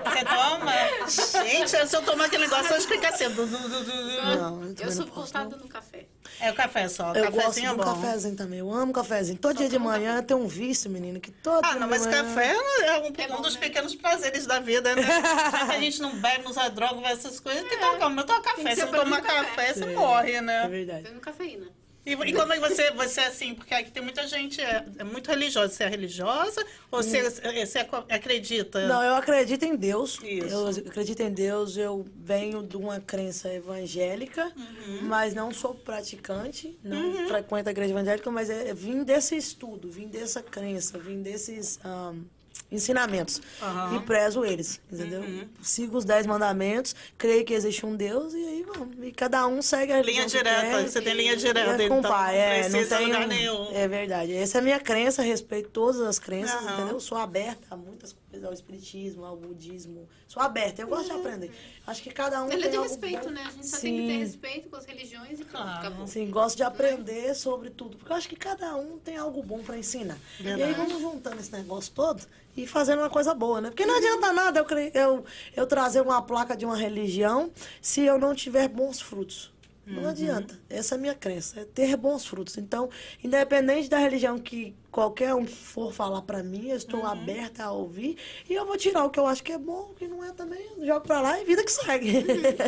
Você 0.05 0.25
toma? 0.25 0.73
Gente, 1.45 1.87
se 1.89 1.97
eu 1.97 2.03
tomar 2.03 2.27
aquele 2.27 2.45
negócio, 2.45 2.73
eu 2.73 2.77
acho 2.77 2.87
que 2.87 2.95
fica 2.95 3.09
assim. 3.09 3.29
Não, 3.29 4.75
eu 4.79 4.93
sou 4.93 5.07
não 5.07 5.13
voltada 5.13 5.57
no 5.57 5.69
café. 5.69 6.07
É 6.41 6.51
o 6.51 6.55
café 6.55 6.89
só. 6.89 7.13
O 7.13 7.17
Eu 7.17 7.25
gosto 7.31 7.37
cafezinho 7.37 7.67
é 7.67 7.75
do 7.75 7.77
bom. 7.77 7.85
cafezinho 7.85 8.37
também. 8.37 8.59
Eu 8.61 8.73
amo 8.73 8.93
cafezinho. 8.93 9.39
Todo 9.39 9.57
dia 9.57 9.69
de 9.69 9.79
manhã 9.79 10.23
tem 10.23 10.37
um 10.37 10.47
vício, 10.47 10.91
menino, 10.91 11.21
que 11.21 11.31
todo 11.31 11.65
Ah, 11.65 11.75
não, 11.75 11.83
de 11.83 11.87
mas 11.91 12.07
manhã- 12.07 12.25
café 12.25 12.53
é 12.53 12.59
um, 12.59 12.83
É 12.83 12.99
um 13.09 13.13
bom, 13.37 13.43
dos 13.43 13.55
né? 13.55 13.61
pequenos 13.61 13.95
prazeres 13.95 14.47
da 14.47 14.59
vida, 14.59 14.95
né? 14.97 15.03
Já 15.53 15.67
que 15.67 15.73
a 15.77 15.81
gente 15.81 16.01
não 16.01 16.17
bebe, 16.17 16.45
não 16.45 16.51
usa 16.51 16.69
droga, 16.71 17.07
essas 17.09 17.39
coisas, 17.41 17.63
tem 17.63 17.71
que 17.79 17.99
toma 17.99 18.25
Tem 18.25 18.43
café. 18.43 18.75
Se 18.75 18.85
não 18.85 18.93
tomar 18.93 19.21
café. 19.21 19.45
café, 19.45 19.75
você 19.75 19.85
É, 19.85 19.95
morre, 19.95 20.33
É 20.33 20.41
né? 20.41 20.69
verdade. 20.69 21.05
Tendo 21.05 21.21
cafeína. 21.21 21.67
E, 22.07 22.13
e 22.13 22.33
como 22.33 22.53
é 22.53 22.59
que 22.59 22.67
você, 22.69 22.91
você 22.93 23.21
é 23.21 23.27
assim? 23.27 23.55
Porque 23.55 23.75
aqui 23.75 23.91
tem 23.91 24.03
muita 24.03 24.27
gente 24.27 24.59
é, 24.61 24.85
é 24.99 25.05
muito 25.05 25.29
religiosa. 25.31 25.69
Você 25.73 25.85
é 25.85 25.89
religiosa 25.89 26.65
ou 26.91 27.03
você, 27.03 27.29
você 27.29 27.79
aco- 27.79 28.05
acredita? 28.09 28.89
Não, 28.89 29.03
eu 29.03 29.15
acredito 29.15 29.65
em 29.65 29.77
Deus. 29.77 30.19
Isso. 30.23 30.47
Eu 30.49 30.69
acredito 30.69 31.21
em 31.21 31.31
Deus. 31.31 31.77
Eu 31.77 32.07
venho 32.17 32.63
de 32.63 32.77
uma 32.77 33.01
crença 33.01 33.53
evangélica, 33.53 34.51
Uhum. 34.57 35.01
mas 35.03 35.35
não 35.35 35.53
sou 35.53 35.75
praticante, 35.75 36.79
não 36.83 37.29
frequento 37.29 37.69
a 37.69 37.73
igreja 37.73 37.93
evangélica, 37.93 38.31
mas 38.31 38.49
é, 38.49 38.73
vim 38.73 39.05
desse 39.05 39.37
estudo, 39.37 39.91
vim 39.91 40.09
dessa 40.09 40.43
crença, 40.43 40.99
vim 40.99 41.23
desses 41.23 41.79
ahn, 41.85 42.23
ensinamentos. 42.71 43.41
Uhum. 43.61 43.97
E 43.97 44.01
prezo 44.01 44.45
eles, 44.45 44.81
entendeu? 44.91 45.23
Sigo 45.63 45.97
os 45.99 46.05
dez 46.05 46.27
mandamentos, 46.27 46.95
creio 47.19 47.45
que 47.45 47.53
existe 47.55 47.85
um 47.85 47.97
Deus 47.97 48.33
e 48.35 48.37
aí 48.37 48.63
vamos. 48.67 48.97
E 49.03 49.13
cada 49.13 49.47
um 49.47 49.61
segue 49.61 49.93
a 49.93 50.03
Linha 50.03 50.27
direta, 50.27 50.61
quer. 50.61 50.89
você 50.89 51.01
tem 51.01 51.15
linha 51.15 51.37
direta, 51.37 51.83
É 51.83 51.89
com 51.89 51.97
o 51.97 51.99
então 51.99 52.11
pai, 52.11 52.37
é, 52.39 52.63
não 52.65 52.71
precisa 52.71 52.97
tem 52.99 53.07
lugar 53.07 53.25
um- 53.25 53.27
nenhum. 53.29 53.69
É 53.73 53.89
verdade. 53.89 54.35
Essa 54.35 54.59
é 54.59 54.61
a 54.61 54.63
minha 54.63 54.79
crença, 54.81 55.23
respeito 55.23 55.69
todas 55.71 56.01
as 56.01 56.19
crenças, 56.19 56.55
Aham. 56.63 56.75
entendeu? 56.75 56.95
Eu 56.95 57.01
sou 57.01 57.19
aberta 57.19 57.67
a 57.71 57.77
muitas 57.77 58.13
coisas, 58.13 58.20
ao 58.45 58.53
espiritismo, 58.53 59.25
ao 59.25 59.37
budismo. 59.37 60.09
Sou 60.29 60.43
aberta, 60.43 60.81
eu 60.83 60.87
gosto 60.89 61.07
de 61.07 61.13
aprender. 61.13 61.51
Acho 61.87 62.03
que 62.03 62.11
cada 62.11 62.43
um 62.43 62.47
Ele 62.47 62.55
é 62.55 62.61
tem 62.63 62.71
de 62.71 62.77
algo 62.77 62.89
respeito, 62.89 63.25
bom. 63.25 63.31
né? 63.31 63.43
A 63.47 63.51
gente 63.51 63.67
só 63.67 63.79
tem 63.79 63.97
que 63.97 64.07
ter 64.07 64.13
Sim. 64.13 64.19
respeito 64.21 64.69
com 64.69 64.77
as 64.77 64.85
religiões 64.87 65.41
e 65.41 65.45
Claro. 65.45 65.79
acabou. 65.79 66.07
Sim, 66.07 66.31
gosto 66.31 66.57
de 66.57 66.63
aprender 66.63 67.35
sobre 67.35 67.71
tudo, 67.71 67.97
porque 67.97 68.13
eu 68.13 68.17
acho 68.17 68.29
que 68.29 68.37
cada 68.37 68.77
um 68.77 68.99
tem 68.99 69.17
algo 69.17 69.43
bom 69.43 69.59
pra 69.59 69.77
ensinar. 69.77 70.19
E 70.39 70.47
aí 70.47 70.57
Verdade. 70.57 70.75
vamos 70.75 71.01
juntando 71.01 71.41
esse 71.41 71.53
negócio 71.53 71.93
todo 71.93 72.23
e 72.57 72.67
fazendo 72.67 73.01
uma 73.01 73.11
coisa 73.11 73.35
boa, 73.35 73.61
né? 73.61 73.71
Porque 73.71 73.85
não 73.87 73.97
adianta 73.97 74.33
nada 74.33 74.61
eu, 74.61 74.67
eu, 74.95 75.25
eu 75.57 75.67
trazer 75.67 76.01
uma 76.01 76.23
placa 76.23 76.57
de 76.57 76.65
uma 76.65 76.77
religião 76.77 77.51
se 77.83 78.03
eu 78.03 78.19
não 78.19 78.35
tiver 78.35 78.69
bons 78.69 79.01
frutos. 79.01 79.53
Não 79.87 80.09
adianta. 80.09 80.57
Essa 80.69 80.95
é 80.95 80.99
a 80.99 81.01
minha 81.01 81.15
crença, 81.17 81.59
é 81.61 81.65
ter 81.65 81.97
bons 81.97 82.25
frutos. 82.25 82.57
Então, 82.57 82.89
independente 83.25 83.89
da 83.89 83.99
religião 83.99 84.39
que 84.39 84.73
qualquer 84.91 85.35
um 85.35 85.47
for 85.47 85.93
falar 85.93 86.23
pra 86.23 86.43
mim, 86.43 86.69
eu 86.69 86.77
estou 86.77 87.07
aberta 87.07 87.65
a 87.65 87.73
ouvir 87.73 88.17
e 88.49 88.55
eu 88.55 88.67
vou 88.67 88.77
tirar 88.77 89.05
o 89.05 89.11
que 89.11 89.19
eu 89.19 89.27
acho 89.27 89.43
que 89.43 89.53
é 89.53 89.59
bom, 89.59 89.91
o 89.91 89.95
que 89.95 90.07
não 90.07 90.25
é 90.25 90.33
também, 90.33 90.61
eu 90.77 90.87
jogo 90.87 91.01
pra 91.03 91.21
lá 91.21 91.41
e 91.41 91.45
vida 91.45 91.63
que 91.65 91.71
segue. 91.73 92.25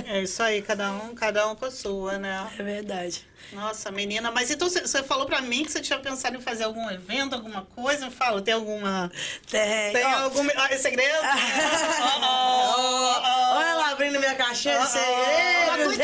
É 0.06 0.22
isso 0.22 0.42
aí, 0.42 0.62
cada 0.62 0.92
um, 0.92 1.14
cada 1.14 1.48
um 1.48 1.54
com 1.54 1.64
a 1.66 1.70
sua, 1.70 2.18
né? 2.18 2.48
é 2.58 2.62
verdade. 2.62 3.26
Nossa, 3.52 3.90
menina, 3.90 4.30
mas 4.30 4.50
então 4.50 4.68
você, 4.68 5.02
falou 5.02 5.26
pra 5.26 5.40
mim 5.40 5.64
que 5.64 5.72
você 5.72 5.80
tinha 5.80 5.98
pensado 5.98 6.36
em 6.36 6.40
fazer 6.40 6.64
algum 6.64 6.88
evento, 6.90 7.34
alguma 7.34 7.66
coisa? 7.74 8.06
Me 8.06 8.10
fala, 8.12 8.40
tem 8.40 8.54
alguma. 8.54 9.10
Tem. 9.50 9.92
Tem 9.92 10.04
Ó, 10.06 10.18
algum. 10.24 10.48
Ah, 10.56 10.68
é 10.70 10.78
segredo? 10.78 11.12
Oh, 11.12 12.24
oh, 12.24 13.14
oh, 13.18 13.56
Olha 13.56 13.66
ela 13.66 13.90
abrindo 13.90 14.18
minha 14.18 14.34
caixinha 14.34 14.78
de 14.78 14.82
Ah, 14.82 14.86
segredos. 14.86 15.98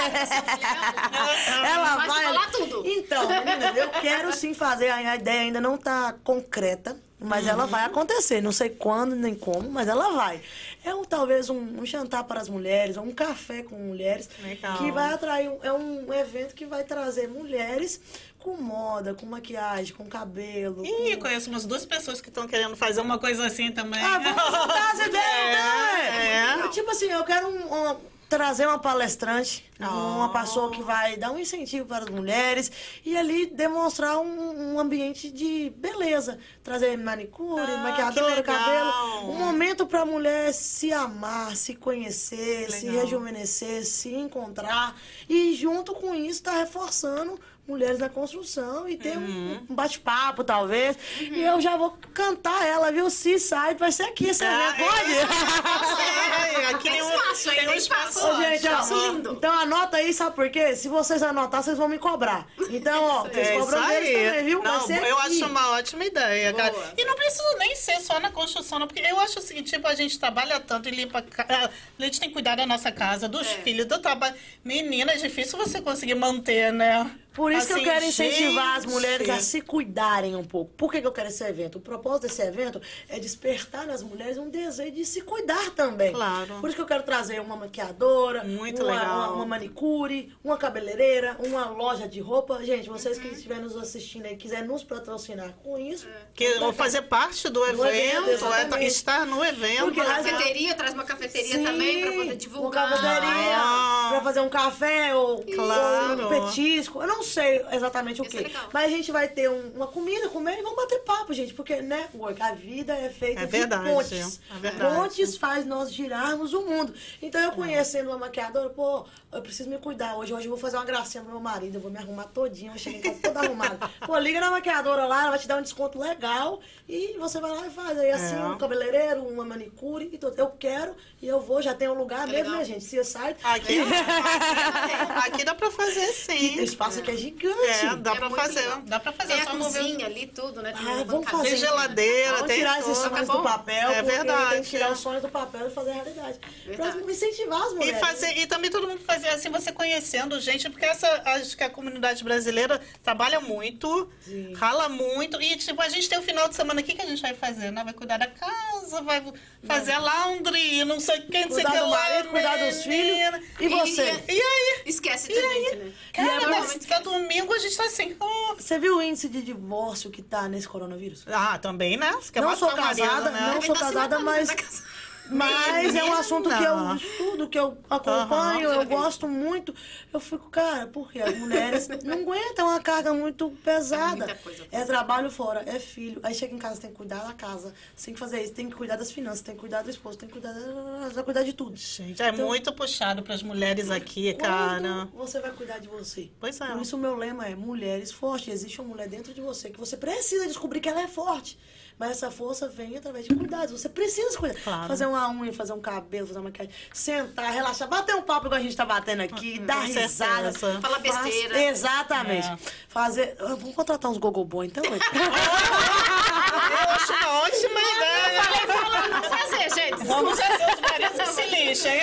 Ela 1.64 1.96
Vai 1.96 2.08
vai. 2.08 2.24
falar 2.24 2.50
tudo. 2.50 2.82
Então, 2.86 3.28
menina, 3.28 3.72
eu 3.76 3.88
quero 3.90 4.32
sim 4.34 4.52
fazer. 4.52 4.90
A 4.90 5.16
ideia 5.16 5.42
ainda 5.42 5.60
não 5.60 5.76
tá 5.78 6.07
concreta, 6.12 6.96
mas 7.20 7.46
ela 7.46 7.66
vai 7.66 7.84
acontecer. 7.84 8.40
Não 8.40 8.52
sei 8.52 8.70
quando 8.70 9.16
nem 9.16 9.34
como, 9.34 9.68
mas 9.70 9.88
ela 9.88 10.12
vai. 10.12 10.40
É 10.84 10.94
um, 10.94 11.04
talvez 11.04 11.50
um, 11.50 11.58
um 11.80 11.84
jantar 11.86 12.24
para 12.24 12.40
as 12.40 12.48
mulheres, 12.48 12.96
ou 12.96 13.04
um 13.04 13.12
café 13.12 13.62
com 13.62 13.74
mulheres, 13.76 14.28
Legal. 14.42 14.78
que 14.78 14.90
vai 14.92 15.12
atrair. 15.12 15.48
um- 15.50 15.58
É 15.62 15.72
um 15.72 16.12
evento 16.14 16.54
que 16.54 16.64
vai 16.64 16.84
trazer 16.84 17.28
mulheres 17.28 18.00
com 18.38 18.56
moda, 18.56 19.14
com 19.14 19.26
maquiagem, 19.26 19.94
com 19.96 20.06
cabelo. 20.06 20.84
Ih, 20.86 21.16
com... 21.16 21.22
conheço 21.22 21.50
umas 21.50 21.64
duas 21.66 21.84
pessoas 21.84 22.20
que 22.20 22.28
estão 22.28 22.46
querendo 22.46 22.76
fazer 22.76 23.00
uma 23.00 23.18
coisa 23.18 23.44
assim 23.46 23.72
também. 23.72 24.00
Ah, 24.00 24.18
vamos 24.18 24.42
juntar 24.44 24.92
as 24.92 25.00
ideias, 25.06 26.14
É, 26.14 26.56
né? 26.56 26.68
Tipo 26.72 26.90
assim, 26.92 27.06
eu 27.06 27.24
quero 27.24 27.48
um- 27.48 27.66
uma- 27.66 28.00
trazer 28.28 28.66
uma 28.66 28.78
palestrante, 28.78 29.64
uma 29.80 30.26
Oh. 30.26 30.28
pessoa 30.28 30.70
que 30.70 30.82
vai 30.82 31.16
dar 31.16 31.30
um 31.30 31.38
incentivo 31.38 31.86
para 31.86 32.04
as 32.04 32.10
mulheres 32.10 32.70
e 33.04 33.16
ali 33.16 33.46
demonstrar 33.46 34.18
um, 34.18 34.74
um 34.74 34.78
ambiente 34.78 35.30
de 35.30 35.70
beleza. 35.76 36.38
Trazer 36.62 36.96
manicure, 36.98 37.62
Ah, 37.72 37.76
maquiadora, 37.78 38.42
cabelo. 38.42 39.30
Um 39.30 39.36
momento 39.38 39.86
para 39.86 40.02
a 40.02 40.06
mulher 40.06 40.52
se 40.52 40.92
amar, 40.92 41.56
se 41.56 41.74
conhecer, 41.74 42.70
se 42.70 42.86
rejuvenescer, 42.86 43.84
se 43.86 44.14
encontrar. 44.14 44.94
E 45.28 45.54
junto 45.54 45.94
com 45.94 46.14
isso, 46.14 46.42
tá 46.42 46.52
reforçando 46.58 47.40
mulheres 47.68 47.98
na 47.98 48.08
construção 48.08 48.88
e 48.88 48.96
ter 48.96 49.16
um- 49.16 49.20
Uhum. 49.20 49.66
um 49.70 49.74
bate-papo, 49.74 50.42
talvez. 50.42 50.96
E 51.20 51.40
eu 51.42 51.60
já 51.60 51.76
vou 51.76 51.96
cantar 52.14 52.66
ela, 52.66 52.90
viu? 52.90 53.08
Seaside 53.10 53.74
vai 53.78 53.92
ser 53.92 54.04
aqui 54.04 54.30
esse 54.30 54.42
Ah, 54.44 54.70
evento. 54.70 54.88
Pode? 54.90 55.12
É, 55.12 56.66
aqui 56.74 56.82
Tem 56.84 56.92
tem 56.92 57.02
um 57.02 57.08
espaço, 57.10 57.50
hein? 57.50 57.54
tem 57.56 57.64
um 57.64 57.68
Tem 57.70 57.78
espaço. 57.78 58.36
gente, 58.42 58.68
ó, 58.68 59.08
lindo. 59.08 59.32
então 59.34 59.52
anota 59.52 59.96
aí, 59.98 60.12
sabe 60.14 60.34
por 60.34 60.48
quê? 60.50 60.74
Se 60.74 60.88
vocês 60.88 61.22
anotar, 61.22 61.62
vocês 61.62 61.76
vão 61.76 61.88
me 61.88 61.98
cobrar. 61.98 62.46
Então, 62.70 63.04
ó, 63.04 63.22
vocês 63.28 63.36
É 63.48 63.56
isso 63.56 63.60
cobram 63.66 63.86
deles 63.88 64.12
também, 64.28 64.44
viu? 64.44 64.62
Não, 64.62 64.90
eu 64.90 65.18
aqui. 65.18 65.32
acho 65.32 65.46
uma 65.46 65.70
ótima 65.72 66.04
ideia, 66.04 66.52
cara. 66.54 66.72
Boa. 66.72 66.92
E 66.96 67.04
não 67.04 67.14
precisa 67.14 67.56
nem 67.58 67.76
ser 67.76 68.00
só 68.00 68.18
na 68.18 68.30
construção, 68.30 68.78
não, 68.78 68.86
porque 68.86 69.00
eu 69.06 69.20
acho 69.20 69.38
o 69.38 69.42
seguinte, 69.42 69.70
tipo, 69.72 69.86
a 69.86 69.94
gente 69.94 70.18
trabalha 70.18 70.58
tanto 70.60 70.88
e 70.88 70.92
limpa... 70.92 71.22
ah, 71.48 71.70
A 71.98 72.02
gente 72.02 72.18
tem 72.20 72.28
que 72.28 72.34
cuidar 72.34 72.56
da 72.56 72.66
nossa 72.66 72.90
casa, 72.90 73.28
dos 73.28 73.46
É. 73.46 73.58
filhos, 73.62 73.86
do 73.86 73.98
trabalho. 73.98 74.34
Menina, 74.64 75.12
é 75.12 75.16
difícil 75.16 75.58
você 75.58 75.80
conseguir 75.80 76.14
manter, 76.14 76.72
né? 76.72 77.10
Por 77.38 77.52
isso 77.52 77.68
que 77.68 77.72
Assim, 77.74 77.82
eu 77.82 77.88
quero 77.92 78.04
incentivar 78.04 78.76
as 78.76 78.82
gente. 78.82 78.92
mulheres 78.92 79.30
a 79.30 79.38
se 79.38 79.60
cuidarem 79.60 80.34
um 80.34 80.42
pouco. 80.42 80.72
Por 80.76 80.90
que, 80.90 81.00
que 81.00 81.06
eu 81.06 81.12
quero 81.12 81.28
esse 81.28 81.44
evento? 81.44 81.78
O 81.78 81.80
propósito 81.80 82.22
desse 82.22 82.42
evento 82.42 82.80
é 83.08 83.20
despertar 83.20 83.86
nas 83.86 84.02
mulheres 84.02 84.36
um 84.38 84.50
desejo 84.50 84.90
de 84.90 85.04
se 85.04 85.20
cuidar 85.20 85.70
também. 85.70 86.12
Claro. 86.12 86.56
Por 86.60 86.68
isso 86.68 86.74
que 86.74 86.82
eu 86.82 86.86
quero 86.86 87.04
trazer 87.04 87.40
uma 87.40 87.54
maquiadora, 87.54 88.42
Muito 88.42 88.82
uma, 88.82 88.92
legal. 88.92 89.16
uma, 89.18 89.32
uma 89.34 89.46
manicure, 89.46 90.34
uma 90.42 90.56
cabeleireira, 90.56 91.36
uma 91.38 91.66
loja 91.70 92.08
de 92.08 92.18
roupa. 92.18 92.60
Gente, 92.64 92.88
vocês 92.88 93.18
que 93.18 93.28
estiverem 93.28 93.62
nos 93.62 93.76
assistindo 93.76 94.26
aí, 94.26 94.36
quiserem 94.36 94.66
nos 94.66 94.82
patrocinar 94.82 95.52
com 95.62 95.78
isso. 95.78 96.08
Que 96.34 96.54
ou 96.58 96.72
fazer 96.72 97.02
parte 97.02 97.48
do 97.48 97.64
evento, 97.64 97.86
evento, 97.86 98.28
é, 98.30 98.32
exatamente. 98.32 98.86
estar 98.86 99.24
no 99.24 99.44
evento. 99.44 99.84
Porque 99.84 100.00
né? 100.00 100.06
as- 100.08 100.26
Cafeteria, 100.26 100.74
traz 100.74 100.92
uma 100.92 101.04
cafeteria 101.04 101.62
também 101.62 102.02
pra 102.02 102.12
poder 102.12 102.36
divulgar. 102.36 102.88
Uma 102.88 102.96
cafeteria, 102.98 103.56
Ah. 103.56 104.08
pra 104.10 104.20
fazer 104.22 104.40
um 104.40 104.48
café 104.48 105.14
ou, 105.14 105.42
Claro. 105.44 106.26
ou 106.28 106.40
um 106.40 106.46
petisco. 106.46 107.00
Eu 107.00 107.06
não 107.06 107.22
sei 107.28 107.64
exatamente 107.72 108.20
o 108.20 108.24
Isso 108.24 108.36
quê. 108.36 108.50
é. 108.52 108.60
Mas 108.72 108.84
a 108.86 108.88
gente 108.88 109.12
vai 109.12 109.28
ter 109.28 109.48
um- 109.50 109.70
uma 109.76 109.86
comida, 109.86 110.28
comer 110.28 110.58
e 110.58 110.62
vamos 110.62 110.76
bater 110.76 110.98
papo, 111.00 111.32
gente. 111.32 111.54
Porque 111.54 111.80
network, 111.80 112.40
a 112.42 112.52
vida 112.54 112.94
é 112.96 113.08
feita 113.10 113.42
É 113.42 113.44
de 113.46 113.52
verdade, 113.52 113.88
pontes. 113.90 114.40
é 114.50 114.58
verdade. 114.58 114.94
Pontes 114.94 115.36
faz 115.36 115.64
nós 115.66 115.92
girarmos 115.92 116.52
o 116.54 116.62
mundo. 116.62 116.92
Então 117.22 117.40
eu 117.40 117.52
conhecendo 117.52 118.08
uma 118.10 118.18
maquiadora, 118.18 118.70
pô, 118.70 119.04
eu 119.32 119.42
preciso 119.42 119.68
me 119.68 119.78
cuidar 119.78 120.16
hoje. 120.16 120.32
Hoje 120.32 120.46
eu 120.46 120.50
vou 120.50 120.58
fazer 120.58 120.76
uma 120.76 120.84
gracinha 120.84 121.22
pro 121.22 121.32
meu 121.32 121.40
marido, 121.40 121.74
eu 121.76 121.80
vou 121.80 121.90
me 121.90 121.98
arrumar 121.98 122.24
todinha, 122.24 122.70
vou 122.70 122.78
chegar 122.78 122.98
em 122.98 123.02
casa 123.02 123.18
toda 123.22 123.40
arrumada. 123.40 123.78
Pô, 124.06 124.16
liga 124.18 124.40
na 124.40 124.50
maquiadora 124.50 125.04
lá, 125.06 125.20
ela 125.22 125.30
vai 125.30 125.38
te 125.38 125.46
dar 125.46 125.58
um 125.58 125.62
desconto 125.62 125.98
legal 125.98 126.60
e 126.88 127.14
você 127.18 127.38
vai 127.40 127.50
lá 127.50 127.66
e 127.66 127.70
faz. 127.70 127.98
Aí 127.98 128.10
assim, 128.10 128.36
É. 128.36 128.46
um 128.46 128.56
cabeleireiro, 128.56 129.22
uma 129.22 129.44
manicure 129.44 130.08
e 130.12 130.16
tudo. 130.18 130.38
Eu 130.38 130.48
quero 130.58 130.94
e 131.20 131.26
eu 131.28 131.40
vou, 131.40 131.60
já 131.60 131.74
tem 131.74 131.88
um 131.88 131.94
lugar 131.94 132.26
mesmo, 132.26 132.44
legal. 132.44 132.52
né, 132.58 132.64
gente? 132.64 132.84
Seaside. 132.84 133.36
Aqui, 133.42 133.78
aqui, 133.80 135.26
aqui 135.34 135.44
dá 135.44 135.54
pra 135.54 135.70
fazer 135.70 136.06
sim. 136.12 136.62
espaço 136.62 137.00
aqui 137.00 137.10
é 137.10 137.16
gigante. 137.18 137.68
É, 137.86 137.96
dá 137.96 138.12
É 138.12 138.14
pra 138.16 138.28
muito 138.28 138.40
fazer. 138.42 138.60
legal. 138.60 138.82
Dá 138.86 139.00
pra 139.00 139.12
fazer. 139.12 139.32
Tem 139.34 139.42
a 139.42 139.44
só 139.44 139.52
não 139.54 139.64
cozinha 139.66 140.06
ali, 140.06 140.26
tudo, 140.26 140.62
né? 140.62 140.72
Tem 140.72 140.86
Ah, 140.86 140.90
uma 140.92 141.04
vamos 141.04 141.30
fazer. 141.30 141.48
Tem 141.48 141.56
geladeira, 141.56 142.32
Vamos 142.32 142.46
tem 142.46 142.58
tirar 142.58 142.78
esses 142.80 142.98
sonhos 142.98 143.26
Tá 143.28 143.32
do 143.36 143.42
papel, 143.42 143.90
É 143.90 144.02
verdade. 144.02 144.50
tem 144.54 144.62
que 144.62 144.68
tirar 144.70 144.92
os 144.92 144.98
sonhos 145.00 145.22
do 145.22 145.28
papel 145.28 145.66
e 145.66 145.70
fazer 145.70 145.90
a 145.90 145.94
realidade. 145.94 146.38
Verdade. 146.66 146.98
Pra 146.98 147.12
incentivar 147.12 147.62
as 147.62 147.72
E, 147.72 147.74
mulheres. 147.74 148.00
fazer, 148.00 148.38
e 148.38 148.46
também 148.46 148.70
todo 148.70 148.86
mundo 148.88 149.00
fazer 149.00 149.28
assim, 149.28 149.50
você 149.50 149.72
conhecendo 149.72 150.40
gente, 150.40 150.68
porque 150.70 150.84
essa, 150.86 151.08
acho 151.26 151.56
que 151.56 151.64
a 151.64 151.70
comunidade 151.70 152.22
brasileira 152.24 152.80
trabalha 153.02 153.40
muito, 153.40 154.08
Sim. 154.20 154.52
rala 154.54 154.88
muito. 154.88 155.40
E, 155.42 155.56
tipo, 155.56 155.80
a 155.82 155.88
gente 155.88 156.08
tem 156.08 156.18
o 156.18 156.22
final 156.22 156.48
de 156.48 156.54
semana 156.56 156.80
aqui 156.80 156.94
que 156.94 157.02
a 157.02 157.06
gente 157.06 157.20
vai 157.22 157.34
fazer, 157.34 157.70
né? 157.70 157.82
Vai 157.84 157.92
cuidar 157.92 158.18
da 158.18 158.26
casa, 158.26 159.00
vai 159.02 159.22
fazer 159.66 159.92
a 159.92 159.98
laundry, 159.98 160.84
não 160.84 161.00
sei 161.00 161.20
quem, 161.22 161.46
não 161.46 161.54
sei 161.54 161.64
Cuidar 161.64 161.70
o 161.70 161.72
que 161.72 161.78
do 161.80 161.88
lá. 161.90 161.98
marido, 162.02 162.28
cuidar 162.28 162.56
dos 162.58 162.82
filhos. 162.82 163.40
E 163.60 163.68
você? 163.68 164.22
E 164.28 164.40
aí? 164.40 164.82
Esquece 164.86 165.28
de 165.28 165.34
gente, 165.34 165.76
né? 165.76 165.92
Cara, 166.12 166.42
é 166.42 166.46
mas 166.46 166.72
que 166.84 166.92
é 166.92 167.00
domingo 167.12 167.52
a 167.52 167.58
gente 167.58 167.76
tá 167.76 167.84
assim. 167.84 168.16
oh. 168.20 168.54
Você 168.56 168.78
viu 168.78 168.98
o 168.98 169.02
índice 169.02 169.28
de 169.28 169.42
divórcio 169.42 170.10
que 170.10 170.22
tá 170.22 170.48
nesse 170.48 170.68
coronavírus? 170.68 171.24
Ah, 171.26 171.58
também, 171.58 171.96
né? 171.96 172.12
Você 172.12 172.32
quer 172.32 172.40
Não 172.40 172.56
sou 172.56 172.74
marido, 172.76 173.06
casada, 173.06 173.30
né? 173.30 173.52
não 173.54 173.62
sou 173.62 173.74
tá 173.74 173.80
casada, 173.80 174.18
matando 174.18 174.24
mas... 174.24 174.82
Mas 175.30 175.94
é 175.94 176.04
um 176.04 176.12
assunto 176.12 176.48
que 176.48 176.64
eu 176.64 176.94
estudo, 176.96 177.48
que 177.48 177.58
eu 177.58 177.76
acompanho, 177.90 178.68
eu 178.70 178.84
gosto 178.86 179.28
muito. 179.28 179.74
Eu 180.12 180.20
fico, 180.20 180.48
cara, 180.50 180.86
porque 180.86 181.20
as 181.20 181.36
mulheres 181.38 181.88
não 182.04 182.14
aguentam 182.18 182.66
uma 182.68 182.80
carga 182.80 183.12
muito 183.12 183.50
pesada. 183.64 184.30
É 184.30 184.34
coisa 184.34 184.66
É 184.72 184.84
trabalho 184.84 185.30
fora, 185.30 185.62
é 185.66 185.78
filho. 185.78 186.20
Aí 186.22 186.34
chega 186.34 186.54
em 186.54 186.58
casa, 186.58 186.80
tem 186.80 186.90
que 186.90 186.96
cuidar 186.96 187.24
da 187.24 187.32
casa, 187.34 187.74
tem 188.02 188.14
que 188.14 188.20
fazer 188.20 188.42
isso, 188.42 188.52
tem 188.54 188.68
que 188.68 188.74
cuidar 188.76 188.96
das 188.96 189.10
finanças, 189.12 189.40
tem 189.42 189.54
que 189.54 189.60
cuidar 189.60 189.82
do 189.82 189.90
esposo, 189.90 190.16
tem 190.18 190.28
que 190.28 190.32
cuidar, 190.32 190.52
da- 190.52 191.22
cuidar 191.22 191.42
de 191.42 191.52
tudo. 191.52 191.76
Gente, 191.76 192.22
é 192.22 192.28
Então, 192.28 192.46
muito 192.46 192.72
puxado 192.72 193.22
pras 193.22 193.42
mulheres 193.42 193.90
aqui, 193.90 194.32
cara. 194.34 195.08
Você 195.14 195.40
vai 195.40 195.50
cuidar 195.52 195.78
de 195.78 195.88
você? 195.88 196.30
Pois 196.40 196.60
é. 196.60 196.66
Por 196.68 196.82
isso 196.82 196.96
o 196.96 196.98
meu 196.98 197.14
lema 197.16 197.46
é 197.46 197.54
mulheres 197.54 198.10
fortes. 198.12 198.48
Existe 198.48 198.80
uma 198.80 198.88
mulher 198.90 199.08
dentro 199.08 199.34
de 199.34 199.40
você 199.40 199.70
que 199.70 199.78
você 199.78 199.96
precisa 199.96 200.46
descobrir 200.46 200.80
que 200.80 200.88
ela 200.88 201.02
é 201.02 201.08
forte. 201.08 201.58
Mas 201.98 202.10
essa 202.12 202.30
força 202.30 202.68
vem 202.68 202.96
através 202.96 203.26
de 203.26 203.34
cuidados. 203.34 203.72
Você 203.80 203.88
precisa 203.88 204.30
se 204.30 204.38
cuidar. 204.38 204.60
Claro. 204.62 204.86
Fazer 204.88 205.06
uma 205.06 205.28
unha, 205.30 205.52
fazer 205.52 205.72
um 205.72 205.80
cabelo, 205.80 206.26
fazer 206.28 206.38
uma 206.38 206.44
maquiagem. 206.44 206.72
Sentar, 206.92 207.52
relaxar, 207.52 207.88
bater 207.88 208.14
um 208.14 208.22
papo 208.22 208.46
igual 208.46 208.60
a 208.60 208.62
gente 208.62 208.76
tá 208.76 208.84
batendo 208.86 209.22
aqui, 209.22 209.58
dar 209.58 209.78
certeza. 209.86 210.00
risada. 210.00 210.52
Falar 210.52 211.00
Faz- 211.00 211.02
besteira. 211.02 211.62
Exatamente. 211.64 212.46
É. 212.46 212.56
Fazer... 212.88 213.36
Ah, 213.40 213.54
Vamos 213.56 213.74
contratar 213.74 214.10
uns 214.10 214.18
gogoboy, 214.18 214.66
então? 214.66 214.84
Eu 214.84 214.92
acho 216.94 217.12
uma 217.12 217.40
ótima 217.42 217.80
ideia. 217.80 218.42
Fala, 218.66 219.08
não 219.08 219.22
fazer, 219.24 219.70
gente. 219.74 220.04
Vamos 220.04 220.38
fazer 220.40 220.76
maridos 221.00 221.26
que 221.28 221.32
se 221.32 221.42
lixem. 221.48 221.92
é 221.92 222.02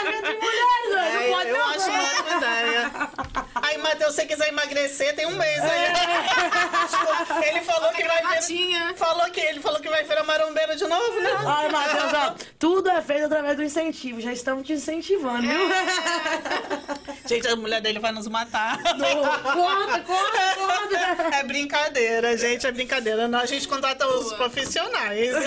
evento 0.00 0.26
de 0.26 0.36
mulheres, 0.36 0.90
ué. 0.94 1.12
Não 1.12 1.20
É, 1.22 1.30
pode 1.30 1.48
eu 1.50 1.56
não, 1.58 1.68
acho 1.70 1.88
uma 1.90 1.98
né? 1.98 2.10
ótima 2.18 2.36
ideia. 2.36 2.92
Aí, 3.62 3.78
Matheus, 3.78 4.14
se 4.14 4.20
você 4.22 4.26
quiser 4.26 4.48
emagrecer, 4.48 5.14
tem 5.16 5.26
um 5.26 5.36
mês 5.36 5.60
aí. 5.62 5.86
Tipo, 6.88 7.44
ele 7.44 7.60
falou 7.62 7.90
que 7.92 8.04
vai 8.04 8.16
vir. 8.16 8.22
gravatinha. 8.22 8.94
Falou 8.96 9.30
que 9.30 9.40
ele 9.40 9.60
falou 9.60 9.80
que 9.80 9.88
vai 9.88 10.04
virar 10.04 10.22
marombeiro 10.24 10.76
de 10.76 10.86
novo, 10.86 11.20
né? 11.20 11.30
Ai, 11.46 11.68
Matheus, 11.68 12.12
ó, 12.12 12.34
tudo 12.58 12.88
é 12.90 13.00
feito 13.02 13.24
através 13.26 13.56
do 13.56 13.62
incentivo. 13.64 14.20
Já 14.20 14.32
estamos 14.32 14.66
te 14.66 14.72
incentivando, 14.74 15.42
viu? 15.42 15.68
Gente, 17.26 17.48
a 17.48 17.56
mulher 17.56 17.80
dele 17.80 17.98
vai 17.98 18.12
nos 18.12 18.28
matar. 18.28 18.78
Conta, 18.82 20.00
conta, 20.00 20.54
conta. 20.54 21.36
É 21.36 21.42
brincadeira, 21.42 22.36
gente, 22.36 22.66
é 22.66 22.72
brincadeira. 22.72 23.26
Não, 23.28 23.38
a 23.40 23.46
gente 23.46 23.66
contrata 23.66 24.06
os 24.06 24.32
profissionais. 24.34 25.32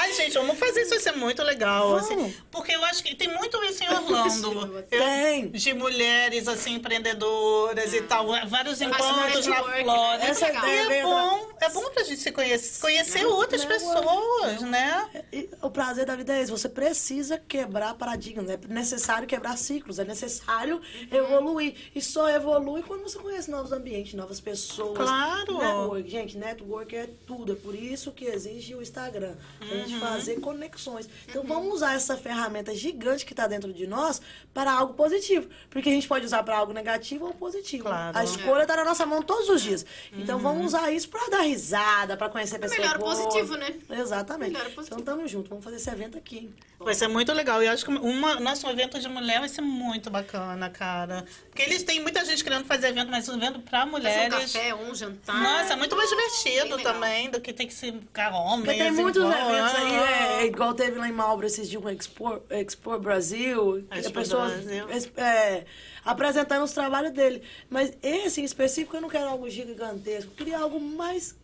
Ai, 0.00 0.12
gente, 0.14 0.32
vamos 0.34 0.58
fazer 0.58 0.80
isso, 0.82 0.90
vai 0.90 1.00
ser 1.00 1.12
muito 1.12 1.42
legal. 1.42 1.96
assim, 1.96 2.34
porque 2.50 2.72
eu 2.72 2.84
acho 2.86 3.02
que 3.04 3.14
tem 3.14 3.28
muito 3.28 3.62
isso 3.64 3.82
em 3.84 3.88
Orlando. 3.92 4.84
Eu- 4.90 4.98
Tem. 5.00 5.48
De 5.50 5.74
mulheres, 5.74 6.48
assim, 6.48 6.74
empreendedoras 6.74 7.92
e 7.94 8.02
tal. 8.02 8.26
Vários 8.46 8.80
encontros 8.80 9.06
na 9.16 9.26
network, 9.28 9.82
Flórida. 9.84 10.24
né? 10.24 10.30
Essa. 10.30 10.46
E 10.52 10.56
é 10.56 10.86
veio 10.88 11.06
bom, 11.06 11.48
é 11.60 11.68
bom 11.70 11.90
pra 11.90 12.02
gente 12.04 12.20
se 12.20 12.32
conhecer, 12.32 12.80
conhecer 12.80 13.26
outras 13.26 13.64
pessoas, 13.64 14.60
né? 14.62 15.08
E 15.32 15.48
o 15.60 15.70
prazer 15.70 16.06
da 16.06 16.16
vida 16.16 16.36
é 16.36 16.42
esse. 16.42 16.50
Você 16.50 16.68
precisa 16.68 17.38
quebrar 17.38 17.94
paradigmas. 17.94 18.48
É 18.50 18.58
necessário 18.68 19.26
quebrar 19.26 19.56
ciclos. 19.58 19.98
É 19.98 20.04
necessário 20.04 20.80
evoluir. 21.10 21.74
E 21.94 22.00
só 22.00 22.28
evolui 22.28 22.82
quando 22.82 23.02
você 23.02 23.18
conhece 23.18 23.50
novos 23.50 23.72
ambientes, 23.72 24.14
novas 24.14 24.40
pessoas. 24.40 24.96
Claro. 24.96 25.58
Network. 25.58 26.10
Gente, 26.10 26.36
network 26.38 26.94
é 26.96 27.08
tudo. 27.26 27.52
É 27.52 27.56
por 27.56 27.74
isso 27.74 28.12
que 28.12 28.24
existe 28.26 28.74
o 28.74 28.82
Instagram. 28.82 29.34
Pra 29.58 29.76
gente 29.82 30.00
fazer 30.00 30.40
conexões. 30.40 31.08
Então 31.28 31.42
vamos 31.44 31.74
usar 31.74 31.94
essa 31.94 32.16
ferramenta 32.16 32.74
gigante 32.74 33.24
que 33.24 33.32
está 33.32 33.46
dentro 33.46 33.72
de 33.72 33.86
nós 33.86 34.20
para 34.54 34.72
algo 34.72 34.94
positivo. 34.94 35.48
Porque 35.70 35.88
a 35.88 35.92
gente 35.92 36.06
pode 36.08 36.24
usar 36.26 36.42
para 36.42 36.56
algo 36.56 36.72
negativo 36.72 37.26
ou 37.26 37.34
positivo. 37.34 37.84
Claro. 37.84 38.16
A 38.16 38.24
escolha 38.24 38.62
está 38.62 38.76
na 38.76 38.84
nossa 38.84 39.04
mão 39.06 39.22
todos 39.22 39.48
os 39.48 39.62
dias. 39.62 39.84
Então 40.12 40.38
vamos 40.38 40.66
usar 40.66 40.90
isso 40.92 41.08
para 41.08 41.28
dar 41.28 41.42
risada, 41.42 42.16
para 42.16 42.28
conhecer 42.28 42.58
pessoas 42.58 42.78
Melhor 42.80 42.96
o 42.96 43.00
boas. 43.00 43.18
positivo, 43.18 43.56
né? 43.56 43.74
Exatamente. 43.90 44.52
Melhor 44.52 44.70
positivo. 44.72 45.00
Então 45.00 45.16
tamo 45.16 45.28
junto, 45.28 45.48
vamos 45.48 45.64
fazer 45.64 45.76
esse 45.76 45.90
evento 45.90 46.18
aqui. 46.18 46.38
hein? 46.38 46.54
Vai 46.84 46.94
ser 46.94 47.08
muito 47.08 47.32
legal. 47.32 47.62
E 47.62 47.66
eu 47.66 47.72
acho 47.72 47.84
que 47.84 47.90
uma, 47.90 48.40
nosso 48.40 48.68
evento 48.68 48.98
de 48.98 49.08
mulher 49.08 49.40
vai 49.40 49.48
ser 49.48 49.60
muito 49.60 50.10
bacana, 50.10 50.68
cara. 50.70 51.24
Porque 51.48 51.62
eles 51.62 51.82
têm 51.82 52.00
muita 52.00 52.24
gente 52.24 52.42
querendo 52.42 52.64
fazer 52.64 52.88
evento, 52.88 53.10
mas 53.10 53.28
um 53.28 53.36
evento 53.36 53.60
pra 53.60 53.82
Fazer 53.82 53.88
um 53.88 53.90
mulheres. 53.90 54.52
café, 54.52 54.74
um 54.74 54.94
jantar. 54.94 55.42
Nossa, 55.42 55.72
é 55.72 55.76
muito 55.76 55.96
mais 55.96 56.08
divertido 56.08 56.78
também 56.82 57.30
do 57.30 57.40
que 57.40 57.52
tem 57.52 57.66
que 57.66 57.74
ser 57.74 57.92
ficar 57.92 58.34
homem. 58.34 58.64
Porque 58.64 58.78
tem 58.78 58.88
assim, 58.88 59.02
muitos 59.02 59.22
igual, 59.22 59.50
eventos 59.50 59.74
aí, 59.74 59.94
ah. 59.94 60.42
é, 60.42 60.46
igual 60.46 60.74
teve 60.74 60.98
lá 60.98 61.08
em 61.08 61.12
Malbro 61.12 61.46
esses 61.46 61.68
dias 61.68 61.82
com 61.82 61.88
a 61.88 61.92
Expo, 61.92 62.42
Expo 62.50 62.98
Brasil, 62.98 63.86
Expo 63.90 64.08
a 64.08 64.12
pessoa 64.22 64.48
Brasil. 64.48 64.86
é, 65.16 65.64
apresentando 66.04 66.64
os 66.64 66.72
trabalhos 66.72 67.12
dele. 67.12 67.42
Mas 67.68 67.92
esse 68.02 68.40
em 68.40 68.44
específico 68.44 68.96
eu 68.96 69.00
não 69.00 69.08
quero 69.08 69.28
algo 69.28 69.48
gigantesco, 69.48 70.30
eu 70.32 70.36
queria 70.36 70.58
algo 70.58 70.80
mais 70.80 71.34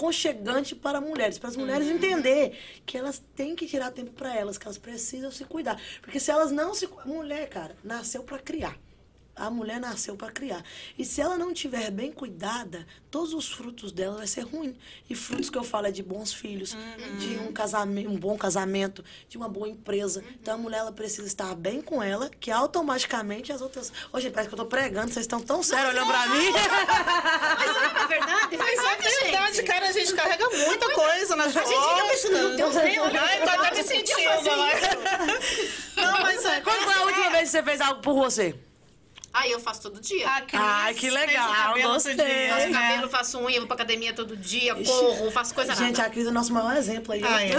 conchegante 0.00 0.74
para 0.74 0.98
mulheres, 0.98 1.38
para 1.38 1.50
as 1.50 1.56
mulheres 1.56 1.86
Uhum. 1.86 1.94
entender 1.96 2.58
que 2.86 2.96
elas 2.96 3.22
têm 3.36 3.54
que 3.54 3.66
tirar 3.66 3.90
tempo 3.90 4.12
para 4.12 4.34
elas, 4.34 4.56
que 4.56 4.66
elas 4.66 4.78
precisam 4.78 5.30
se 5.30 5.44
cuidar. 5.44 5.78
Porque 6.00 6.18
se 6.18 6.30
elas 6.30 6.50
não 6.50 6.72
se 6.72 6.88
mulher, 7.04 7.46
cara, 7.50 7.76
nasceu 7.84 8.22
para 8.22 8.38
criar. 8.38 8.78
A 9.36 9.48
mulher 9.48 9.80
nasceu 9.80 10.16
para 10.16 10.30
criar. 10.30 10.62
E 10.98 11.04
se 11.04 11.20
ela 11.20 11.38
não 11.38 11.54
tiver 11.54 11.90
bem 11.90 12.12
cuidada, 12.12 12.86
todos 13.10 13.32
os 13.32 13.50
frutos 13.50 13.90
dela 13.90 14.18
vai 14.18 14.26
ser 14.26 14.42
ruim. 14.42 14.76
E 15.08 15.14
frutos 15.14 15.48
que 15.48 15.56
eu 15.56 15.64
falo 15.64 15.86
é 15.86 15.90
de 15.90 16.02
bons 16.02 16.32
filhos, 16.32 16.76
de 17.18 17.38
um 17.38 17.52
casamento, 17.52 18.10
um 18.10 18.16
bom 18.16 18.36
casamento, 18.36 19.02
de 19.28 19.36
uma 19.38 19.48
boa 19.48 19.68
empresa. 19.68 20.22
Então 20.40 20.54
a 20.54 20.58
mulher 20.58 20.78
ela 20.78 20.92
precisa 20.92 21.26
estar 21.26 21.54
bem 21.54 21.80
com 21.80 22.02
ela, 22.02 22.30
que 22.40 22.50
automaticamente 22.50 23.52
as 23.52 23.60
outras. 23.60 23.92
Hoje 24.12 24.30
parece 24.30 24.48
que 24.48 24.54
eu 24.54 24.58
tô 24.58 24.66
pregando, 24.66 25.12
vocês 25.12 25.24
estão 25.24 25.40
tão 25.40 25.62
sérios 25.62 25.94
olhando 25.94 26.06
pra 26.08 26.26
mim. 26.26 26.50
Mas 27.58 27.66
não 27.76 28.02
é 28.02 28.06
verdade? 28.06 28.56
Mas 28.56 28.78
é 28.78 28.96
verdade, 28.96 29.22
verdade, 29.22 29.56
gente. 29.56 29.66
cara, 29.66 29.88
a 29.88 29.92
gente 29.92 30.14
carrega 30.14 30.50
muita 30.50 30.90
coisa 30.92 31.36
nas 31.36 31.56
A 31.56 31.64
gente 31.64 31.68
fica 31.68 32.08
pensando, 32.08 32.32
costas. 32.32 32.56
Deus, 32.56 32.74
né? 32.74 33.20
Ai, 33.20 33.42
tô 33.42 33.48
até 33.48 33.60
me 33.60 33.68
podia 33.68 33.84
sentindo. 33.84 34.20
Não, 35.96 36.12
mas 36.22 36.44
é. 36.44 36.60
Quando 36.60 36.82
foi 36.84 36.94
a 36.94 37.02
última 37.04 37.30
vez 37.30 37.42
que 37.44 37.48
você 37.48 37.62
fez 37.62 37.80
algo 37.80 38.00
por 38.00 38.14
você? 38.14 38.54
Ah, 39.32 39.46
eu 39.48 39.60
faço 39.60 39.82
todo 39.82 40.00
dia. 40.00 40.28
A 40.28 40.40
Cris 40.40 40.60
Ai, 40.60 40.94
que 40.94 41.08
legal, 41.08 41.52
cabelo 41.52 41.92
gostei. 41.94 42.14
dia, 42.16 42.54
Faço 42.54 42.72
cabelo, 42.72 43.08
faço 43.08 43.38
unha, 43.38 43.58
vou 43.58 43.66
pra 43.66 43.74
academia 43.76 44.12
todo 44.12 44.36
dia, 44.36 44.72
Ixi. 44.76 44.90
corro, 44.90 45.30
faço 45.30 45.54
coisa 45.54 45.72
Gente, 45.74 45.96
nada. 45.98 46.08
a 46.08 46.10
Cris 46.10 46.26
é 46.26 46.30
o 46.30 46.32
nosso 46.32 46.52
maior 46.52 46.76
exemplo 46.76 47.14
aí. 47.14 47.22
Ah, 47.24 47.42
é. 47.44 47.50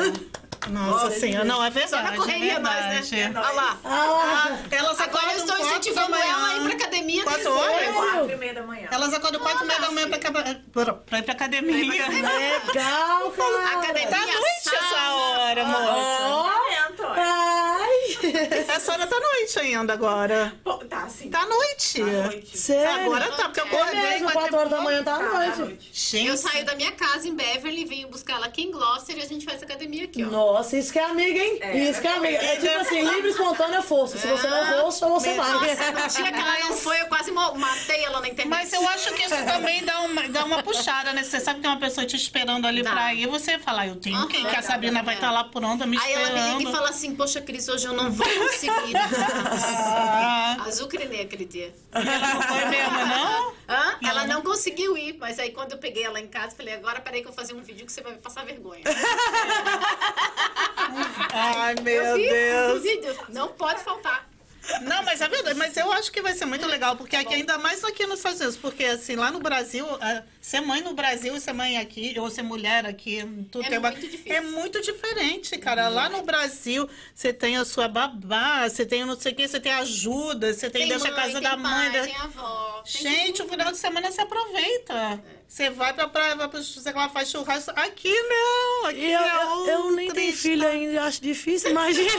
Nossa 0.69 1.09
senhora, 1.11 1.43
não, 1.43 1.63
é 1.63 1.71
Só 1.71 1.79
verdade. 1.79 2.03
na 2.03 2.15
correria 2.17 2.53
é 2.53 2.59
nós, 2.59 2.73
verdade. 2.75 3.15
né? 3.15 3.33
Olha 3.35 3.51
lá. 3.51 3.77
Ah, 3.83 4.57
elas 4.69 4.99
Agora 4.99 5.03
acordam 5.05 5.31
eu 5.31 5.37
estou 5.37 5.57
incentivando 5.57 6.11
da 6.11 6.17
manhã. 6.19 6.31
ela 6.33 6.47
a 6.49 6.55
ir 6.57 6.61
pra 6.61 6.73
academia. 6.73 7.23
Quatro 7.23 7.51
horas? 7.57 7.91
Quatro 7.95 8.31
e 8.31 8.35
meia 8.35 8.53
da 8.53 8.61
manhã. 8.63 8.87
Elas 8.91 9.13
acordam 9.13 9.41
quatro 9.41 9.63
e 9.63 9.67
meia 9.67 9.79
da 9.79 9.91
manhã 9.91 10.09
pra, 10.09 10.19
pra, 10.83 10.93
pra 10.93 11.19
ir 11.19 11.23
pra 11.23 11.33
academia. 11.33 12.07
Legal, 12.07 13.31
cara. 13.31 13.79
Academia, 13.79 14.07
Tá 14.09 14.17
noite 14.19 14.67
essa 14.67 14.95
sauna. 14.95 15.39
hora, 15.39 15.65
moça. 15.65 16.23
Olha. 16.27 16.71
Ai, 17.13 18.65
Essa 18.75 18.91
hora 18.93 19.07
tá 19.07 19.19
noite 19.19 19.59
ainda 19.59 19.93
agora. 19.93 20.53
Pô, 20.63 20.73
Tá 21.01 21.07
assim. 21.07 21.29
Tá 21.29 21.45
noite. 21.45 22.01
à 22.01 22.05
noite. 22.27 22.57
sério? 22.57 23.05
Agora 23.05 23.31
tá, 23.31 23.43
porque 23.49 23.59
eu 23.59 23.65
É 23.65 23.67
acordei. 23.81 24.01
mesmo, 24.01 24.31
quatro 24.31 24.41
4 24.51 24.57
horas 24.57 24.69
da 24.71 24.81
manhã 24.81 25.03
tá 25.03 25.15
à 25.15 25.19
Tá, 25.19 25.25
à 25.25 25.55
noite. 25.55 25.79
Gente, 25.93 26.27
Eu 26.27 26.37
saio 26.37 26.65
da 26.65 26.75
minha 26.75 26.91
casa 26.91 27.27
em 27.27 27.35
Beverly, 27.35 27.85
venho 27.85 28.07
buscar 28.07 28.35
ela 28.35 28.45
aqui 28.47 28.63
em 28.63 28.71
Gloucester 28.71 29.17
e 29.17 29.21
a 29.21 29.27
gente 29.27 29.45
faz 29.45 29.61
academia 29.63 30.05
aqui, 30.05 30.23
ó. 30.23 30.27
Nossa, 30.27 30.77
isso 30.77 30.91
que 30.93 30.99
é 30.99 31.05
amiga, 31.05 31.39
hein? 31.39 31.57
É. 31.61 31.77
Isso 31.89 32.01
que 32.01 32.07
é 32.07 32.13
amiga. 32.15 32.37
É 32.37 32.55
tipo 32.57 32.77
assim, 32.79 33.01
livre, 33.09 33.29
espontânea 33.29 33.81
força. 33.81 34.17
Se 34.17 34.27
você 34.27 34.47
não 34.47 34.65
for, 34.65 34.91
só 34.91 35.09
você 35.09 35.33
vai. 35.35 35.51
Nossa, 35.53 35.91
no 35.91 36.07
dia 36.07 36.31
que 36.31 36.39
ela 36.39 36.59
não 36.59 36.73
foi, 36.73 37.01
eu 37.01 37.05
quase 37.07 37.31
matei 37.31 38.03
ela 38.05 38.19
na 38.21 38.27
internet. 38.27 38.49
Mas 38.49 38.73
eu 38.73 38.87
acho 38.89 39.13
que 39.13 39.23
isso 39.23 39.35
também 39.45 39.83
dá 39.83 40.01
uma, 40.01 40.27
dá 40.29 40.45
uma 40.45 40.63
puxada, 40.63 41.13
né? 41.13 41.23
Você 41.23 41.39
sabe 41.39 41.57
que 41.57 41.61
tem 41.63 41.71
uma 41.71 41.79
pessoa 41.79 42.05
te 42.05 42.15
esperando 42.15 42.65
ali 42.67 42.83
Dá. 42.83 42.91
pra 42.91 43.13
ir, 43.13 43.27
você 43.27 43.57
fala, 43.59 43.85
eu 43.87 43.95
tenho 43.95 44.27
que 44.27 44.37
ir, 44.37 44.47
que 44.49 44.55
a. 44.55 44.61
Sabrina 44.61 45.01
vai 45.03 45.15
estar 45.15 45.31
lá 45.31 45.43
pronta 45.43 45.85
me 45.85 45.97
Aí 45.97 46.13
ela 46.13 46.23
me 46.29 46.29
esperando. 46.35 46.57
liga 46.59 46.69
e 46.69 46.73
fala 46.73 46.89
assim, 46.89 47.15
poxa, 47.15 47.41
Cris, 47.41 47.67
hoje 47.67 47.87
eu 47.87 47.93
não 47.93 48.11
vou 48.11 48.25
conseguir. 48.27 48.93
Ah, 49.93 50.57
Crenei 50.91 51.21
aquele 51.21 51.45
dia. 51.45 51.73
não 51.93 52.41
foi 52.41 52.65
mesmo, 52.65 52.97
não? 53.05 53.53
Hã? 53.69 53.97
Ela 54.05 54.27
não 54.27 54.41
conseguiu 54.41 54.97
ir, 54.97 55.17
mas 55.17 55.39
aí 55.39 55.51
quando 55.51 55.71
eu 55.71 55.77
peguei 55.77 56.03
ela 56.03 56.19
em 56.19 56.27
casa, 56.27 56.53
falei, 56.53 56.73
agora 56.73 56.99
peraí 56.99 57.21
que 57.21 57.29
eu 57.29 57.31
vou 57.31 57.41
fazer 57.41 57.53
um 57.53 57.61
vídeo 57.61 57.85
que 57.85 57.91
você 57.93 58.01
vai 58.01 58.13
passar 58.17 58.43
vergonha. 58.43 58.83
Ai, 61.33 61.75
meu 61.81 62.03
eu 62.03 62.17
fiz 62.17 62.29
Deus. 62.29 62.75
esse 62.75 62.95
vídeo, 62.95 63.25
não 63.29 63.47
pode 63.53 63.81
faltar. 63.81 64.29
Não, 64.81 65.03
mas 65.03 65.19
é 65.21 65.27
verdade. 65.27 65.57
Mas 65.57 65.75
eu 65.75 65.91
acho 65.91 66.11
que 66.11 66.21
vai 66.21 66.33
ser 66.33 66.45
muito 66.45 66.65
legal, 66.67 66.95
porque 66.95 67.15
aqui, 67.15 67.33
ainda 67.33 67.57
mais 67.57 67.83
aqui 67.83 68.05
nos 68.05 68.19
Estados 68.19 68.39
Unidos, 68.39 68.57
porque 68.57 68.83
assim, 68.85 69.15
lá 69.15 69.31
no 69.31 69.39
Brasil, 69.39 69.85
ah, 69.99 70.23
ser 70.39 70.61
mãe 70.61 70.81
no 70.81 70.93
Brasil 70.93 71.35
e 71.35 71.39
ser 71.41 71.51
mãe 71.53 71.77
aqui, 71.77 72.13
ou 72.19 72.29
ser 72.29 72.43
mulher 72.43 72.85
aqui, 72.85 73.19
tudo 73.51 73.65
É 73.65 73.69
tem 73.69 73.77
uma- 73.79 73.91
muito 73.91 74.07
difícil. 74.07 74.33
é 74.33 74.41
muito 74.41 74.81
diferente, 74.81 75.57
cara. 75.57 75.87
Lá 75.89 76.09
no 76.09 76.21
Brasil, 76.21 76.87
você 77.13 77.33
tem 77.33 77.57
a 77.57 77.65
sua 77.65 77.87
babá, 77.87 78.69
você 78.69 78.85
tem 78.85 79.03
não 79.03 79.19
sei 79.19 79.31
o 79.31 79.35
que, 79.35 79.47
você 79.47 79.59
tem 79.59 79.71
ajuda, 79.71 80.53
você 80.53 80.69
tem, 80.69 80.87
deixa 80.87 81.07
a 81.07 81.11
casa 81.11 81.33
tem 81.33 81.41
da 81.41 81.57
mãe. 81.57 81.91
pai, 81.91 81.99
da- 81.99 82.05
tem 82.05 82.15
avó. 82.17 82.83
tem 82.83 83.01
Gente, 83.01 83.41
o 83.41 83.49
final 83.49 83.71
de 83.71 83.77
semana 83.77 84.11
você 84.11 84.21
aproveita. 84.21 85.23
Você 85.51 85.69
vai 85.69 85.93
pra 85.93 86.07
praia, 86.07 86.33
vai 86.33 86.47
pro 86.47 86.63
sei 86.63 86.93
lá, 86.93 87.09
faz 87.09 87.29
churrasco. 87.29 87.71
Aqui 87.75 88.09
não, 88.09 88.85
aqui 88.85 89.11
eu, 89.11 89.19
é 89.19 89.43
eu, 89.43 89.67
eu 89.67 89.91
nem 89.91 90.09
tenho 90.09 90.31
filho 90.31 90.65
ainda, 90.65 91.03
acho 91.03 91.21
difícil, 91.21 91.71
imagina. 91.71 92.07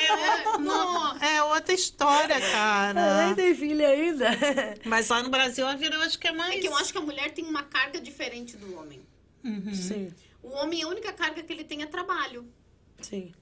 É, 0.00 0.58
não, 0.58 1.16
é 1.18 1.42
outra 1.42 1.74
história, 1.74 2.34
Eu 2.34 2.40
nem 2.40 2.52
cara. 2.52 3.34
tenho 3.34 3.56
filho 3.56 3.84
ainda. 3.84 4.28
Mas 4.84 5.08
lá 5.08 5.24
no 5.24 5.28
Brasil 5.28 5.66
a 5.66 5.74
vida 5.74 5.96
eu 5.96 6.02
acho 6.02 6.20
que 6.20 6.28
é 6.28 6.32
mais. 6.32 6.54
É 6.54 6.58
que 6.60 6.68
eu 6.68 6.76
acho 6.76 6.92
que 6.92 6.98
a 6.98 7.02
mulher 7.02 7.32
tem 7.32 7.44
uma 7.44 7.64
carga 7.64 8.00
diferente 8.00 8.56
do 8.56 8.76
homem. 8.78 9.00
Sim, 9.74 10.14
O 10.40 10.50
homem, 10.50 10.84
a 10.84 10.88
única 10.88 11.12
carga 11.12 11.42
que 11.42 11.52
ele 11.52 11.64
tem 11.64 11.82
é 11.82 11.86
trabalho. 11.86 12.46
sim. 13.00 13.32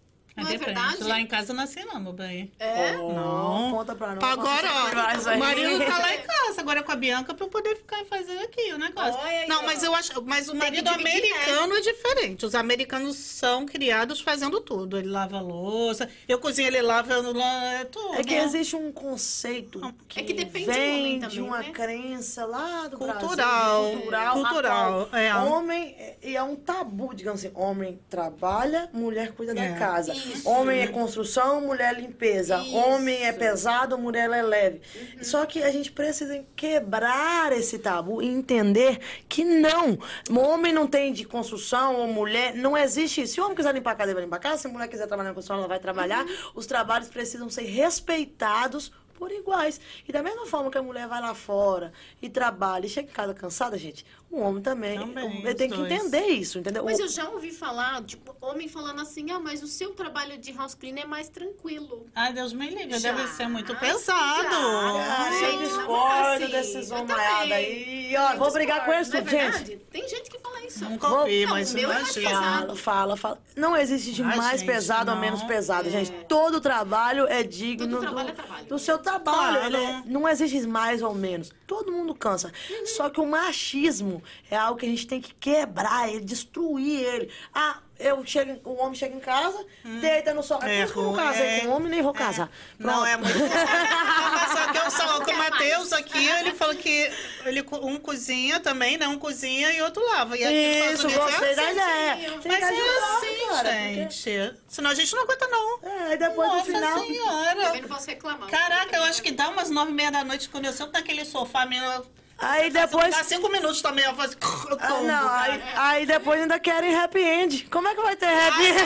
Não 0.43 0.49
é 0.49 0.53
depende. 0.53 0.64
verdade? 0.80 1.05
Lá 1.05 1.20
em 1.20 1.26
casa 1.26 1.53
eu 1.53 1.57
não 1.57 1.62
nasci, 1.64 1.84
não, 1.84 2.01
meu 2.01 2.12
bem. 2.12 2.51
É? 2.59 2.93
Não. 2.93 3.70
Conta 3.72 3.95
pra 3.95 4.14
nós. 4.14 4.22
Agora, 4.24 4.68
ó, 4.72 5.34
o 5.34 5.39
marido 5.39 5.78
tá 5.84 5.99
lá 5.99 6.14
em 6.14 6.22
casa, 6.26 6.61
agora 6.61 6.82
com 6.82 6.93
a 6.93 6.97
Bianca, 6.97 7.34
pra 7.34 7.45
eu 7.47 7.51
poder 7.51 7.76
ficar 7.76 8.01
e 8.03 8.05
fazer 8.05 8.39
aqui 8.39 8.72
o 8.72 8.78
negócio. 8.78 9.18
Olha 9.20 9.41
aí, 9.41 9.49
não, 9.49 9.61
ó. 9.61 9.66
mas 9.66 9.82
eu 9.82 9.95
acho. 9.95 10.22
Mas 10.22 10.49
o 10.49 10.55
marido 10.55 10.91
dividir, 10.91 11.07
americano 11.12 11.74
é 11.74 11.80
diferente. 11.80 12.47
Os 12.47 12.55
americanos 12.55 13.16
são 13.16 13.66
criados 13.66 14.20
fazendo 14.20 14.61
tudo. 14.61 14.99
Ele 14.99 15.09
lava 15.09 15.39
a 15.39 15.41
louça, 15.41 16.09
eu 16.28 16.39
cozinho, 16.39 16.68
ele 16.68 16.82
lava 16.82 17.12
eu 17.12 17.18
é 17.41 17.84
tudo. 17.84 18.14
É 18.14 18.22
que 18.24 18.34
existe 18.34 18.76
um 18.76 18.91
conceito 18.93 19.80
que, 20.09 20.20
É 20.20 20.22
que 20.22 20.32
depende 20.32 20.66
do 20.66 20.72
vem 20.72 20.99
homem 21.01 21.18
de 21.18 21.26
também, 21.28 21.41
uma 21.43 21.59
né? 21.59 21.70
crença 21.72 22.45
lá 22.47 22.86
do 22.89 22.97
Cultural. 22.99 23.26
Brasil, 23.36 23.99
cultural, 23.99 24.34
Cultural, 24.34 25.09
é. 25.12 25.34
homem 25.36 25.95
é- 25.99 26.16
e 26.22 26.36
é 26.36 26.43
um 26.43 26.57
tabu, 26.57 27.14
digamos 27.14 27.45
assim, 27.45 27.53
homem 27.55 27.99
trabalha, 28.09 28.89
mulher 28.93 29.32
cuida 29.32 29.53
É. 29.53 29.55
da 29.72 29.78
casa, 29.78 30.12
Isso. 30.12 30.28
Homem 30.45 30.81
é 30.81 30.87
construção, 30.87 31.61
mulher 31.61 31.95
limpeza, 31.99 32.59
Isso. 32.59 32.74
homem 32.74 33.24
é 33.24 33.33
pesado, 33.33 33.99
mulher 33.99 34.31
é 34.31 34.43
leve. 34.43 34.81
Só 35.22 35.45
que 35.47 35.62
a 35.62 35.70
gente 35.70 35.93
precisa 35.93 36.45
quebrar 36.57 37.53
esse 37.53 37.79
tabu 37.79 38.22
e 38.22 38.26
entender 38.26 39.01
que 39.29 39.45
não, 39.45 39.99
o 40.31 40.39
homem 40.39 40.72
não 40.72 40.87
tem 40.87 41.12
de 41.12 41.24
construção 41.24 41.97
ou 41.97 42.07
mulher, 42.07 42.55
não 42.55 42.76
existe 42.76 43.22
isso. 43.22 43.35
Se 43.35 43.41
o 43.41 43.45
homem 43.45 43.57
quiser 43.57 43.74
limpar 43.74 43.93
a 43.93 43.95
casa, 43.95 44.11
ele 44.11 44.14
vai 44.14 44.24
limpar 44.24 44.37
a 44.37 44.41
casa, 44.41 44.62
se 44.62 44.66
a 44.66 44.70
mulher 44.70 44.89
quiser 44.89 45.07
trabalhar 45.07 45.31
na 45.31 45.35
construção, 45.35 45.59
ela 45.59 45.68
vai 45.68 45.79
trabalhar. 45.79 46.24
Os 46.55 46.66
trabalhos 46.66 47.09
precisam 47.09 47.49
ser 47.49 47.64
respeitados 47.64 48.93
por 49.18 49.33
iguais. 49.33 49.81
E 50.07 50.12
da 50.12 50.22
mesma 50.22 50.47
forma 50.47 50.70
que 50.70 50.79
a 50.79 50.83
mulher 50.83 51.09
vai 51.09 51.20
lá 51.20 51.35
fora 51.35 51.93
e 52.22 52.31
trabalha 52.31 52.87
e 52.87 52.89
chega 52.89 53.11
em 53.11 53.12
casa 53.12 53.35
cansada, 53.35 53.76
gente, 53.76 54.07
o 54.31 54.41
homem 54.41 54.62
também. 54.62 54.99
Também, 54.99 55.39
ele 55.45 55.55
tem 55.55 55.70
que 55.70 55.76
dois. 55.76 55.91
entender 55.91 56.26
isso, 56.26 56.59
entendeu? 56.59 56.85
Mas 56.85 56.99
O- 56.99 57.03
eu 57.03 57.09
já 57.09 57.29
ouvi 57.31 57.51
falar, 57.51 58.03
tipo, 58.05 58.37
homem 58.41 58.68
falando 58.68 59.01
assim, 59.01 59.31
ah, 59.31 59.39
mas 59.39 59.62
o 59.62 59.66
seu 59.66 59.91
trabalho 59.93 60.37
de 60.39 60.53
house 60.53 60.74
cleaner 60.74 61.05
é 61.05 61.07
mais 61.07 61.29
tranquilo. 61.29 62.07
Ai, 62.14 62.33
Deus 62.33 62.53
me 62.53 62.68
livre, 62.68 62.99
Já, 62.99 63.12
deve 63.12 63.29
ser 63.29 63.49
muito 63.49 63.72
já. 63.72 63.79
pesado. 63.79 64.49
Ah, 64.55 65.31
Gente, 65.41 65.55
eu 65.55 65.68
discordo 65.68 66.45
assim. 66.45 66.47
desses 66.53 66.89
também. 66.89 67.16
aí. 67.53 68.14
Ó, 68.18 68.37
vou 68.37 68.53
brigar 68.53 68.85
com 68.85 68.93
eles 68.93 69.09
Não 69.09 69.18
é 69.18 69.22
tudo, 69.22 69.31
gente. 69.31 69.76
Tem 69.91 70.09
gente 70.09 70.31
que 70.31 70.39
fala 70.39 70.61
isso. 70.64 70.85
Nunca 70.85 71.09
ouvi, 71.09 71.45
Não, 71.47 71.53
mas 71.53 71.72
o 71.72 71.74
meu 71.74 71.91
é 71.91 71.95
mais 71.95 72.16
imagina. 72.16 72.29
pesado. 72.41 72.76
Fala, 72.76 72.76
fala, 72.76 73.16
fala. 73.16 73.39
Não 73.57 73.76
existe 73.76 74.12
de 74.12 74.22
mais 74.22 74.61
gente, 74.61 74.66
pesado 74.66 75.11
ou 75.11 75.14
não. 75.14 75.20
menos 75.22 75.43
pesado, 75.45 75.89
É. 75.89 75.91
gente. 75.91 76.11
Todo 76.26 76.61
trabalho 76.61 77.26
é 77.29 77.43
digno 77.43 77.89
Todo 77.97 78.01
trabalho 78.01 78.26
do, 78.26 78.33
é 78.33 78.35
trabalho. 78.35 78.66
do 78.66 78.79
seu 78.79 78.99
trabalho. 78.99 79.59
Claro. 79.61 79.66
Ele 79.66 79.76
é- 79.76 80.03
não 80.07 80.29
existe 80.29 80.61
mais 80.66 81.03
ou 81.03 81.14
menos. 81.14 81.51
Todo 81.66 81.91
mundo 81.93 82.14
cansa. 82.14 82.53
Uhum. 82.70 82.87
Só 82.87 83.11
que 83.11 83.20
o 83.20 83.26
machismo 83.26 84.18
é 84.51 84.57
algo 84.57 84.79
que 84.79 84.87
a 84.87 84.89
gente 84.89 85.07
tem 85.07 85.21
que 85.21 85.35
quebrar 85.35 86.09
ele, 86.09 86.21
destruir 86.25 87.01
ele. 87.05 87.33
Ah, 87.55 87.79
eu 87.99 88.25
chego, 88.25 88.61
o 88.69 88.81
homem 88.81 88.95
chega 88.95 89.16
em 89.16 89.21
casa, 89.21 89.64
deita 90.01 90.33
no 90.33 90.41
sofá. 90.43 90.69
É, 90.69 90.79
É 90.79 90.79
por 90.79 90.85
isso 90.85 90.93
que 90.93 90.99
eu 91.01 91.03
não 91.05 91.14
casei 91.16 91.47
é. 91.47 91.61
com 91.62 91.69
homem 91.71 91.89
nem 91.91 92.01
vou 92.03 92.12
casar. 92.12 92.49
Não, 92.79 92.93
Pronto. 93.03 93.07
é 93.07 93.16
muito. 93.16 93.39
Não, 93.39 94.31
mas 94.33 94.53
só 94.53 94.73
que 94.73 94.79
eu 94.79 94.91
só 94.91 95.21
com 95.25 95.31
o 95.33 95.37
Matheus 95.37 95.93
aqui, 95.93 96.27
ele 96.29 96.53
falou 96.55 96.77
que 96.77 97.11
ele, 97.45 97.64
um 97.83 97.99
cozinha 97.99 98.61
também, 98.61 98.97
né? 98.97 99.09
Um 99.09 99.19
cozinha 99.19 99.73
e 99.73 99.83
outro 99.83 100.05
lava. 100.12 100.37
E 100.39 100.45
aqui 100.45 100.93
Isso, 100.95 101.09
Unidos 101.09 101.25
gostei 101.25 101.49
é 101.51 101.55
da 101.57 101.62
assim. 101.62 101.73
ideia. 101.73 102.41
Mas 102.45 102.62
é 102.62 102.69
assim, 102.69 103.49
cara, 103.49 103.73
gente. 103.73 104.55
Senão 104.69 104.91
a 104.91 104.95
gente 104.95 105.14
não 105.16 105.23
aguenta, 105.25 105.49
não. 105.49 105.79
porque- 105.79 105.89
É, 105.89 106.12
e 106.12 106.16
depois 106.19 106.49
Nossa 106.49 106.59
no 106.59 106.64
final. 106.79 106.99
senhora. 107.05 107.62
Também 107.64 107.83
não 107.83 107.89
posso 107.89 108.07
reclamar. 108.07 108.49
Caraca, 108.49 108.97
eu 108.97 109.03
acho 109.05 109.21
que 109.23 109.33
dá 109.33 109.49
umas 109.49 109.71
nove 109.71 109.91
e 109.91 109.95
meia 109.95 110.12
da 110.12 110.23
noite 110.23 110.49
quando 110.49 110.66
eu 110.66 110.73
sento 110.73 110.93
naquele 110.93 111.25
sofá, 111.25 111.66
menina. 111.66 112.03
Aí 112.41 112.70
depois. 112.70 113.14
Dá 113.14 113.24
cinco 113.24 113.49
minutos 113.49 113.82
também, 113.82 114.05
eu 114.05 114.14
faço. 114.14 114.36
Eu 114.70 114.78
Ah, 114.80 115.01
não, 115.03 115.28
aí, 115.28 115.62
aí 115.76 116.07
depois 116.07 116.41
ainda 116.41 116.59
querem 116.61 116.95
happy 116.95 117.18
end. 117.20 117.68
Como 117.70 117.89
é 117.89 117.95
que 117.95 118.01
vai 118.01 118.14
ter 118.16 118.26
happy 118.26 118.66
end? 118.66 118.78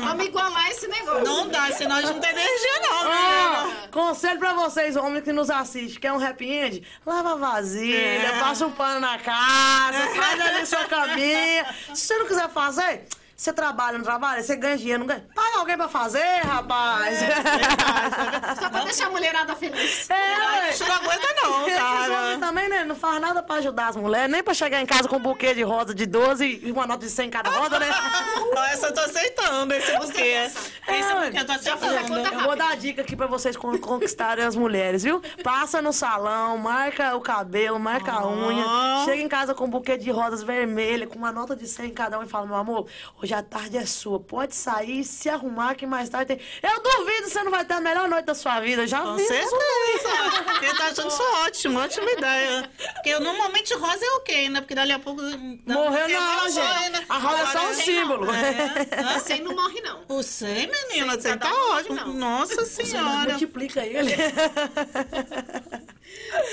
Vamos 0.00 0.24
igualar 0.26 0.70
esse 0.70 0.88
negócio. 0.88 1.24
Não 1.24 1.48
dá, 1.48 1.70
senão 1.72 1.96
a 1.96 2.00
gente 2.02 2.12
não 2.14 2.20
tem 2.20 2.30
energia, 2.30 2.80
não, 2.82 3.04
menina. 3.04 3.88
conselho 3.90 4.38
pra 4.38 4.52
vocês, 4.54 4.96
homens 4.96 5.22
que 5.24 5.32
nos 5.32 5.48
assistem, 5.50 6.00
quer 6.00 6.12
um 6.12 6.24
happy 6.24 6.50
end? 6.50 6.82
Lava 7.06 7.32
a 7.32 7.36
vasilha, 7.36 7.96
É. 7.96 8.40
passa 8.40 8.66
um 8.66 8.72
pano 8.72 9.00
na 9.00 9.18
casa, 9.18 9.98
faz 10.16 10.40
ali 10.40 10.66
sua 10.66 10.84
caminha. 10.86 11.66
Se 11.94 12.06
você 12.06 12.18
não 12.18 12.26
quiser 12.26 12.48
fazer, 12.50 13.04
você 13.36 13.52
trabalha, 13.52 13.98
não 13.98 14.04
trabalha, 14.04 14.42
você 14.42 14.54
ganha 14.56 14.76
dinheiro, 14.76 15.00
não 15.00 15.06
ganha. 15.06 15.26
Paga 15.34 15.58
alguém 15.58 15.76
pra 15.76 15.88
fazer, 15.88 16.40
rapaz. 16.44 17.18
Só 18.60 18.70
pra 18.70 18.84
deixar 18.84 19.06
a 19.06 19.10
mulherada 19.10 19.54
feliz. 19.56 20.08
É, 20.10 20.72
gente 20.72 20.88
não 20.88 20.96
aguenta, 20.96 21.26
não, 21.42 21.66
cara. 21.70 22.38
também, 22.38 22.68
né? 22.68 22.84
Não 22.84 22.94
faz 22.94 23.20
nada 23.20 23.42
pra 23.42 23.56
ajudar 23.56 23.88
as 23.88 23.96
mulheres, 23.96 24.30
nem 24.30 24.42
pra 24.42 24.54
chegar 24.54 24.80
em 24.80 24.86
casa 24.86 25.08
com 25.08 25.16
um 25.16 25.20
buquê 25.20 25.54
de 25.54 25.62
rosa 25.62 25.94
de 25.94 26.06
12 26.06 26.60
e 26.64 26.70
uma 26.72 26.86
nota 26.86 27.04
de 27.04 27.10
100 27.10 27.26
em 27.26 27.30
cada 27.30 27.50
roda, 27.50 27.78
né? 27.78 27.88
Ó, 28.56 28.64
Essa 28.66 28.86
eu 28.88 28.94
tô 28.94 29.00
aceitando, 29.00 29.74
esse 29.74 29.96
buquê. 29.98 30.22
dessa. 30.22 30.58
Esse 30.88 31.12
É, 31.12 31.24
buquê 31.26 31.38
eu 31.40 31.46
tô 31.46 31.52
aceitando. 31.52 32.18
Eu 32.18 32.40
vou 32.42 32.56
dar 32.56 32.70
a 32.70 32.74
dica 32.74 33.02
aqui 33.02 33.16
pra 33.16 33.26
vocês 33.26 33.56
con- 33.56 33.78
conquistarem 33.78 34.44
as 34.44 34.54
mulheres, 34.54 35.02
viu? 35.02 35.20
Passa 35.42 35.80
no 35.82 35.92
salão, 35.92 36.58
marca 36.58 37.14
o 37.16 37.20
cabelo, 37.20 37.78
marca 37.78 38.12
a 38.12 38.28
unha, 38.28 38.64
chega 39.04 39.22
em 39.22 39.28
casa 39.28 39.54
com 39.54 39.64
um 39.64 39.70
buquê 39.70 39.96
de 39.96 40.10
rosas 40.10 40.42
vermelhas, 40.42 41.08
com 41.08 41.16
uma 41.16 41.32
nota 41.32 41.56
de 41.56 41.66
100 41.66 41.86
em 41.86 41.90
cada 41.94 42.18
um 42.18 42.22
e 42.22 42.28
fala, 42.28 42.46
meu 42.46 42.56
amor, 42.56 42.86
hoje 43.22 43.34
a 43.34 43.42
tarde 43.42 43.76
é 43.76 43.86
sua, 43.86 44.18
pode 44.18 44.54
sair 44.54 45.00
e 45.00 45.04
se 45.04 45.28
arrumar 45.28 45.74
que 45.76 45.86
mais 45.86 46.08
tarde 46.08 46.34
tem... 46.34 46.40
Eu 46.62 46.82
duvido 46.82 47.22
que 47.24 47.30
você 47.30 47.42
não 47.42 47.50
vai 47.52 47.64
ter 47.64 47.74
a 47.74 47.80
melhor 47.80 48.08
noite 48.08 48.24
da 48.24 48.34
sua 48.34 48.58
vida, 48.60 48.82
eu 48.82 48.86
já 48.86 49.00
Com 49.00 49.14
vi 49.16 49.24
certeza. 49.24 49.56
Ele 50.62 50.74
tá 50.76 50.86
achando 50.86 51.08
isso 51.08 51.22
ótimo, 51.44 51.78
ótima 51.78 52.10
ideia. 52.10 52.70
Porque 52.94 53.10
eu, 53.10 53.20
normalmente 53.20 53.72
rosa 53.74 54.04
é 54.04 54.10
ok, 54.16 54.48
né? 54.48 54.60
Porque 54.60 54.74
dali 54.74 54.92
a 54.92 54.98
pouco. 54.98 55.22
não, 55.22 55.84
Morreu 55.84 56.06
você 56.06 56.12
não, 56.14 56.34
morre, 56.34 56.50
gente. 56.50 56.90
né? 56.90 57.04
A 57.08 57.18
rosa 57.18 57.42
é 57.42 57.46
só 57.46 57.68
um 57.70 57.74
símbolo. 57.74 58.26
É. 58.34 59.12
Você 59.22 59.38
não 59.38 59.54
morre, 59.54 59.80
não. 59.82 60.04
O 60.08 60.22
100, 60.22 60.68
menina, 60.68 61.20
você 61.20 61.36
tá 61.36 61.52
um, 61.52 61.70
ótimo. 61.72 61.94
não. 61.94 62.12
Nossa 62.14 62.64
senhora. 62.64 63.30
Multiplica 63.30 63.84
ele. 63.84 64.10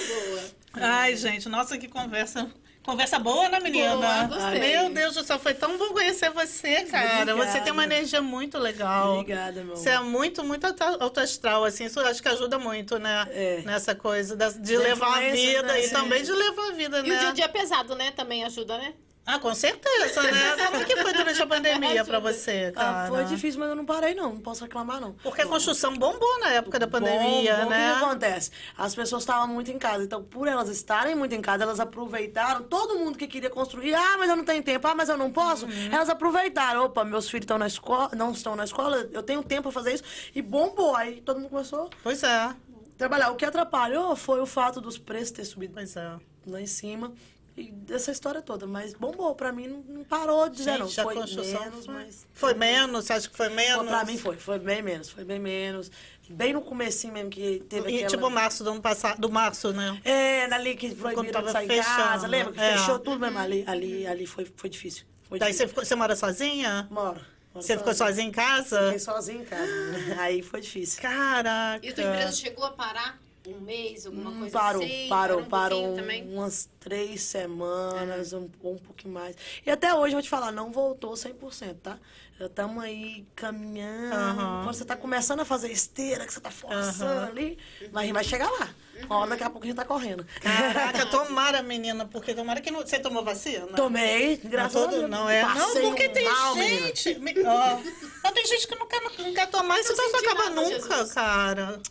Boa. 0.07 0.43
Ai, 0.73 1.15
gente, 1.15 1.47
nossa, 1.49 1.77
que 1.77 1.87
conversa 1.87 2.51
Conversa 2.83 3.19
boa, 3.19 3.49
né, 3.49 3.59
menina? 3.59 3.95
Boa, 3.95 4.23
gostei. 4.23 4.59
Meu 4.59 4.89
Deus 4.89 5.13
do 5.13 5.23
céu, 5.23 5.37
foi 5.37 5.53
tão 5.53 5.77
bom 5.77 5.89
conhecer 5.89 6.31
você, 6.31 6.85
cara. 6.85 7.21
Obrigada. 7.21 7.35
Você 7.35 7.61
tem 7.61 7.71
uma 7.73 7.83
energia 7.83 8.21
muito 8.21 8.57
legal. 8.57 9.19
Obrigada, 9.19 9.63
meu 9.63 9.75
Você 9.75 9.89
é 9.89 9.99
muito, 9.99 10.43
muito 10.43 10.65
alto 10.65 10.83
alto 10.83 11.19
astral, 11.19 11.65
assim. 11.65 11.85
Isso 11.85 11.99
acho 11.99 12.21
que 12.21 12.29
ajuda 12.29 12.57
muito, 12.57 12.97
né? 12.97 13.27
É. 13.31 13.61
Nessa 13.65 13.93
coisa 13.93 14.35
de 14.35 14.77
Da 14.77 14.83
levar 14.83 15.17
a 15.17 15.31
vida 15.31 15.63
né? 15.63 15.85
e 15.85 15.89
também 15.89 16.23
de 16.23 16.31
levar 16.31 16.69
a 16.69 16.71
vida, 16.71 16.97
E 16.99 17.01
o 17.01 17.07
né? 17.07 17.19
dia 17.19 17.29
a 17.29 17.33
dia 17.33 17.49
pesado, 17.49 17.95
né? 17.95 18.11
Também 18.11 18.43
ajuda, 18.43 18.77
né? 18.77 18.93
Ah, 19.31 19.37
com 19.37 19.53
certeza, 19.53 20.23
né? 20.23 20.55
Como 20.71 20.83
que 20.85 20.95
foi 20.97 21.13
durante 21.13 21.39
a 21.39 21.45
pandemia 21.47 22.03
pra 22.03 22.17
você, 22.17 22.71
cara? 22.71 23.03
Ah, 23.03 23.07
foi 23.07 23.25
difícil, 23.25 23.59
mas 23.59 23.69
eu 23.69 23.75
não 23.75 23.85
parei, 23.85 24.15
não. 24.15 24.33
Não 24.33 24.41
posso 24.41 24.63
reclamar, 24.63 24.99
não. 24.99 25.13
Porque 25.13 25.43
a 25.43 25.45
construção 25.45 25.95
bombou 25.95 26.39
na 26.39 26.49
época 26.49 26.79
da 26.79 26.87
pandemia, 26.87 27.65
né? 27.65 27.93
O 27.93 27.97
que 27.97 28.03
acontece? 28.05 28.49
As 28.75 28.95
pessoas 28.95 29.21
estavam 29.21 29.47
muito 29.47 29.69
em 29.69 29.77
casa. 29.77 30.03
Então, 30.03 30.23
por 30.23 30.47
elas 30.47 30.67
estarem 30.69 31.13
muito 31.13 31.35
em 31.35 31.41
casa, 31.41 31.63
elas 31.63 31.79
aproveitaram. 31.79 32.63
Todo 32.63 32.97
mundo 32.97 33.19
que 33.19 33.27
queria 33.27 33.51
construir, 33.51 33.93
ah, 33.93 34.15
mas 34.17 34.29
eu 34.29 34.35
não 34.35 34.43
tenho 34.43 34.63
tempo, 34.63 34.87
ah, 34.87 34.95
mas 34.95 35.09
eu 35.09 35.17
não 35.17 35.31
posso. 35.31 35.67
Uhum. 35.67 35.89
Elas 35.91 36.09
aproveitaram. 36.09 36.85
Opa, 36.85 37.05
meus 37.05 37.29
filhos 37.29 37.43
estão 37.43 37.59
na 37.59 37.67
escola, 37.67 38.09
não 38.15 38.31
estão 38.31 38.55
na 38.55 38.63
escola, 38.63 39.07
eu 39.11 39.21
tenho 39.21 39.43
tempo 39.43 39.63
pra 39.63 39.71
fazer 39.71 39.93
isso. 39.93 40.03
E 40.33 40.41
bombou. 40.41 40.95
Aí 40.95 41.21
todo 41.21 41.39
mundo 41.39 41.49
começou 41.49 41.87
Pois 42.01 42.23
é, 42.23 42.27
a 42.27 42.55
trabalhar. 42.97 43.29
O 43.29 43.35
que 43.35 43.45
atrapalhou 43.45 44.15
foi 44.15 44.39
o 44.41 44.45
fato 44.47 44.81
dos 44.81 44.97
preços 44.97 45.31
ter 45.31 45.45
subido 45.45 45.75
pois 45.75 45.95
é. 45.95 46.17
lá 46.47 46.59
em 46.59 46.65
cima. 46.67 47.13
E 47.59 47.71
dessa 47.71 48.11
história 48.11 48.41
toda. 48.41 48.65
Mas 48.65 48.93
bombou. 48.93 49.35
Pra 49.35 49.51
mim, 49.51 49.67
não, 49.67 49.79
não 49.79 50.03
parou 50.03 50.47
de. 50.47 50.63
Gente, 50.63 50.99
a 50.99 51.03
Foi 51.03 51.15
menos, 51.15 51.85
foi... 51.85 51.93
mas... 51.93 52.27
Foi 52.33 52.53
menos? 52.53 53.05
Você 53.05 53.13
acha 53.13 53.29
que 53.29 53.35
foi 53.35 53.47
Foi, 53.47 53.55
menos? 53.55 53.87
pra 53.87 54.05
mim 54.05 54.17
foi, 54.17 54.37
foi 54.37 54.59
bem 54.59 54.81
menos, 54.81 55.09
foi 55.09 55.25
bem 55.25 55.39
menos. 55.39 55.91
Bem 56.29 56.53
no 56.53 56.61
comecinho 56.61 57.11
mesmo 57.11 57.29
que 57.31 57.63
teve 57.67 57.89
E, 57.89 57.95
aquela... 57.95 58.09
tipo 58.09 58.29
março 58.29 58.63
do 58.63 58.69
ano 58.69 58.81
passado, 58.81 59.19
do 59.19 59.31
março, 59.31 59.73
né? 59.73 59.99
É, 60.05 60.45
ali 60.45 60.75
que 60.75 60.93
proibiram 60.93 61.43
de 61.43 61.51
sair 61.51 61.67
fechando, 61.67 61.95
casa, 61.95 62.27
lembra? 62.27 62.53
Que 62.53 62.59
é. 62.59 62.77
fechou 62.77 62.99
tudo 62.99 63.19
mesmo 63.19 63.39
ali. 63.39 63.63
Ali, 63.65 64.05
ali 64.05 64.25
foi, 64.27 64.45
foi 64.55 64.69
difícil. 64.69 65.05
Foi 65.23 65.39
Daí 65.39 65.51
você, 65.51 65.65
difícil. 65.65 65.69
ficou, 65.69 65.85
você 65.85 65.95
mora 65.95 66.15
sozinha? 66.15 66.87
Moro. 66.91 67.19
moro 67.51 67.65
Você 67.65 67.77
ficou 67.77 67.93
sozinha 67.95 68.27
em 68.27 68.31
casa? 68.31 68.83
Fiquei 68.85 68.99
sozinha 68.99 69.41
em 69.41 69.45
casa. 69.45 69.71
Aí 70.21 70.43
foi 70.43 70.61
difícil. 70.61 71.01
Caraca. 71.01 71.85
E 71.85 71.89
a 71.89 71.93
tua 71.93 72.03
empresa 72.03 72.31
chegou 72.31 72.63
a 72.63 72.71
parar 72.71 73.19
um 73.55 73.61
mês, 73.61 74.05
alguma 74.05 74.31
coisa 74.31 74.57
Parou, 74.57 74.83
assim? 74.83 75.07
parou, 75.09 75.39
um 75.41 75.45
parou 75.45 75.79
pouquinho 75.79 76.01
também? 76.01 76.33
umas 76.33 76.69
três 76.79 77.21
semanas, 77.23 78.33
um, 78.33 78.49
um 78.63 78.77
pouquinho 78.77 79.13
mais. 79.13 79.35
E 79.65 79.69
até 79.71 79.93
hoje, 79.93 80.13
eu 80.13 80.17
vou 80.17 80.21
te 80.23 80.29
falar, 80.29 80.51
não 80.51 80.71
voltou 80.71 81.13
100%, 81.13 81.75
tá? 81.81 81.97
Estamos 82.39 82.81
aí 82.81 83.25
caminhando. 83.35 84.15
Aham. 84.15 84.61
Quando 84.63 84.73
você 84.75 84.85
tá 84.85 84.95
começando 84.95 85.41
a 85.41 85.45
fazer 85.45 85.69
esteira, 85.71 86.25
que 86.25 86.33
você 86.33 86.39
tá 86.39 86.49
forçando 86.49 87.27
ali, 87.27 87.57
mas 87.91 88.09
vai 88.11 88.23
chegar 88.23 88.49
lá. 88.49 88.69
Uma 89.05 89.17
hora 89.19 89.29
daqui 89.31 89.43
a 89.43 89.49
pouco 89.49 89.65
a 89.65 89.67
gente 89.67 89.75
tá 89.75 89.83
correndo. 89.85 90.25
Caraca, 90.41 91.05
tomara, 91.11 91.61
menina, 91.61 92.05
porque 92.05 92.33
tomara 92.33 92.61
que 92.61 92.71
não. 92.71 92.79
Você 92.79 92.97
tomou 92.99 93.23
vacina? 93.25 93.67
Tomei, 93.67 94.37
graças 94.37 94.73
não, 94.73 94.83
a 94.83 94.87
Deus. 94.87 95.09
não 95.09 95.29
é. 95.29 95.43
Não, 95.43 95.81
porque 95.81 96.07
um 96.07 96.13
tem 96.13 96.23
mal, 96.25 96.55
gente. 96.55 97.19
me- 97.19 97.33
não, 97.33 98.31
tem 98.33 98.45
gente 98.45 98.67
que 98.67 98.75
não 98.75 98.87
quer, 98.87 99.01
não 99.01 99.33
quer 99.33 99.49
tomar, 99.49 99.79
isso 99.79 99.93
Não 99.95 100.19
acaba 100.19 100.49
nada, 100.49 100.55
nunca, 100.61 100.95
Jesus. 100.95 101.13
cara. 101.13 101.81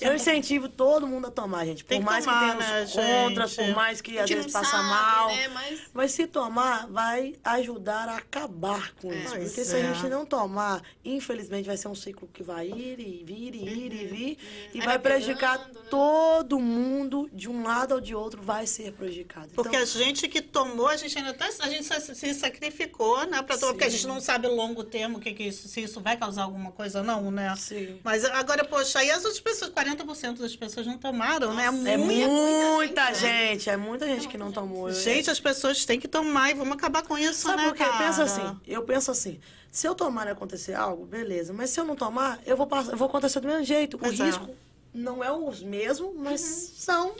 Eu 0.00 0.14
incentivo 0.14 0.68
todo 0.68 1.06
mundo 1.06 1.26
a 1.26 1.30
tomar, 1.30 1.64
gente. 1.66 1.84
Por 1.84 1.88
Tem 1.88 2.00
que 2.00 2.04
mais 2.04 2.24
tomar, 2.24 2.56
que 2.56 2.58
tenha 2.58 2.70
né, 2.78 2.84
os 2.84 2.92
contras, 2.92 3.50
gente? 3.50 3.66
por 3.66 3.74
mais 3.76 4.00
que 4.00 4.18
às 4.18 4.28
vezes 4.30 4.52
passa 4.52 4.70
sabe, 4.70 4.88
mal. 4.88 5.28
né? 5.28 5.48
Mas... 5.48 5.80
Mas 5.92 6.12
se 6.12 6.26
tomar, 6.26 6.86
vai 6.88 7.34
ajudar 7.44 8.08
a 8.08 8.16
acabar 8.16 8.92
com 9.00 9.12
É. 9.12 9.16
isso. 9.16 9.34
Porque 9.34 9.64
se 9.64 9.76
a 9.76 9.78
é. 9.78 9.94
gente 9.94 10.08
não 10.08 10.24
tomar, 10.26 10.82
infelizmente 11.04 11.66
vai 11.66 11.76
ser 11.76 11.88
um 11.88 11.94
ciclo 11.94 12.28
que 12.32 12.42
vai 12.42 12.66
ir 12.66 12.98
e 13.00 13.22
vir, 13.24 13.54
e 13.54 13.64
ir 13.68 13.92
e 13.92 14.06
vir. 14.06 14.38
E 14.74 14.78
Vai 14.78 14.86
vai 14.86 14.98
prejudicar 14.98 15.58
pegando, 15.58 15.80
né? 15.80 15.86
todo 15.90 16.58
mundo, 16.58 17.28
de 17.32 17.48
um 17.48 17.62
lado 17.62 17.94
ou 17.94 18.00
de 18.00 18.14
outro, 18.14 18.42
vai 18.42 18.66
ser 18.66 18.92
prejudicado. 18.92 19.48
Porque 19.54 19.76
então, 19.76 19.80
a 19.82 19.84
gente 19.86 20.28
que 20.28 20.40
tomou, 20.40 20.88
a 20.88 20.96
gente 20.96 21.16
ainda 21.16 21.32
tá, 21.34 21.48
a 21.60 21.68
gente 21.68 21.84
se- 21.84 22.34
sacrificou, 22.34 23.24
né, 23.26 23.42
pra 23.42 23.56
tomar, 23.58 23.72
porque 23.72 23.84
a 23.84 23.88
gente 23.90 24.06
não 24.06 24.20
sabe 24.20 24.46
longo 24.48 24.82
termo 24.84 25.18
que, 25.20 25.32
que 25.32 25.44
isso, 25.44 25.68
se 25.68 25.82
isso 25.82 26.00
vai 26.00 26.16
causar 26.16 26.42
alguma 26.44 26.72
coisa 26.72 27.02
não, 27.02 27.30
né? 27.30 27.54
Sim. 27.56 27.98
Mas 28.02 28.24
agora, 28.24 28.64
poxa, 28.64 28.98
aí 29.00 29.10
as 29.10 29.24
outras 29.24 29.40
pessoas, 29.40 29.63
40% 29.70 30.38
das 30.38 30.54
pessoas 30.56 30.86
não 30.86 30.98
tomaram, 30.98 31.52
né? 31.54 31.66
É 31.66 31.96
Muito- 31.96 32.30
muita 32.30 33.06
gente, 33.12 33.22
né? 33.22 33.46
gente, 33.52 33.70
é 33.70 33.76
muita 33.76 34.06
gente 34.06 34.28
que 34.28 34.36
não 34.38 34.50
tomou. 34.52 34.90
Gente, 34.92 35.30
as 35.30 35.40
pessoas 35.40 35.84
têm 35.84 35.98
que 36.00 36.08
tomar 36.08 36.50
e 36.50 36.54
vamos 36.54 36.74
acabar 36.74 37.02
com 37.02 37.16
isso, 37.18 37.42
Sabe 37.42 37.62
né, 37.62 37.68
por 37.68 37.76
quê? 37.76 37.84
cara? 37.84 37.98
Pensa 38.06 38.22
assim, 38.24 38.60
eu 38.66 38.82
penso 38.82 39.10
assim, 39.10 39.40
se 39.70 39.86
eu 39.86 39.94
tomar 39.94 40.26
e 40.26 40.30
acontecer 40.30 40.74
algo, 40.74 41.04
beleza. 41.04 41.52
Mas 41.52 41.70
se 41.70 41.80
eu 41.80 41.84
não 41.84 41.96
tomar, 41.96 42.40
eu 42.46 42.56
vou, 42.56 42.66
passar, 42.66 42.92
eu 42.92 42.96
vou 42.96 43.08
acontecer 43.08 43.40
do 43.40 43.48
mesmo 43.48 43.64
jeito. 43.64 43.98
O 44.00 44.06
é. 44.06 44.10
risco 44.10 44.48
não 44.92 45.22
é 45.24 45.32
os 45.32 45.62
mesmos, 45.62 46.12
mas 46.16 46.40
são 46.40 47.14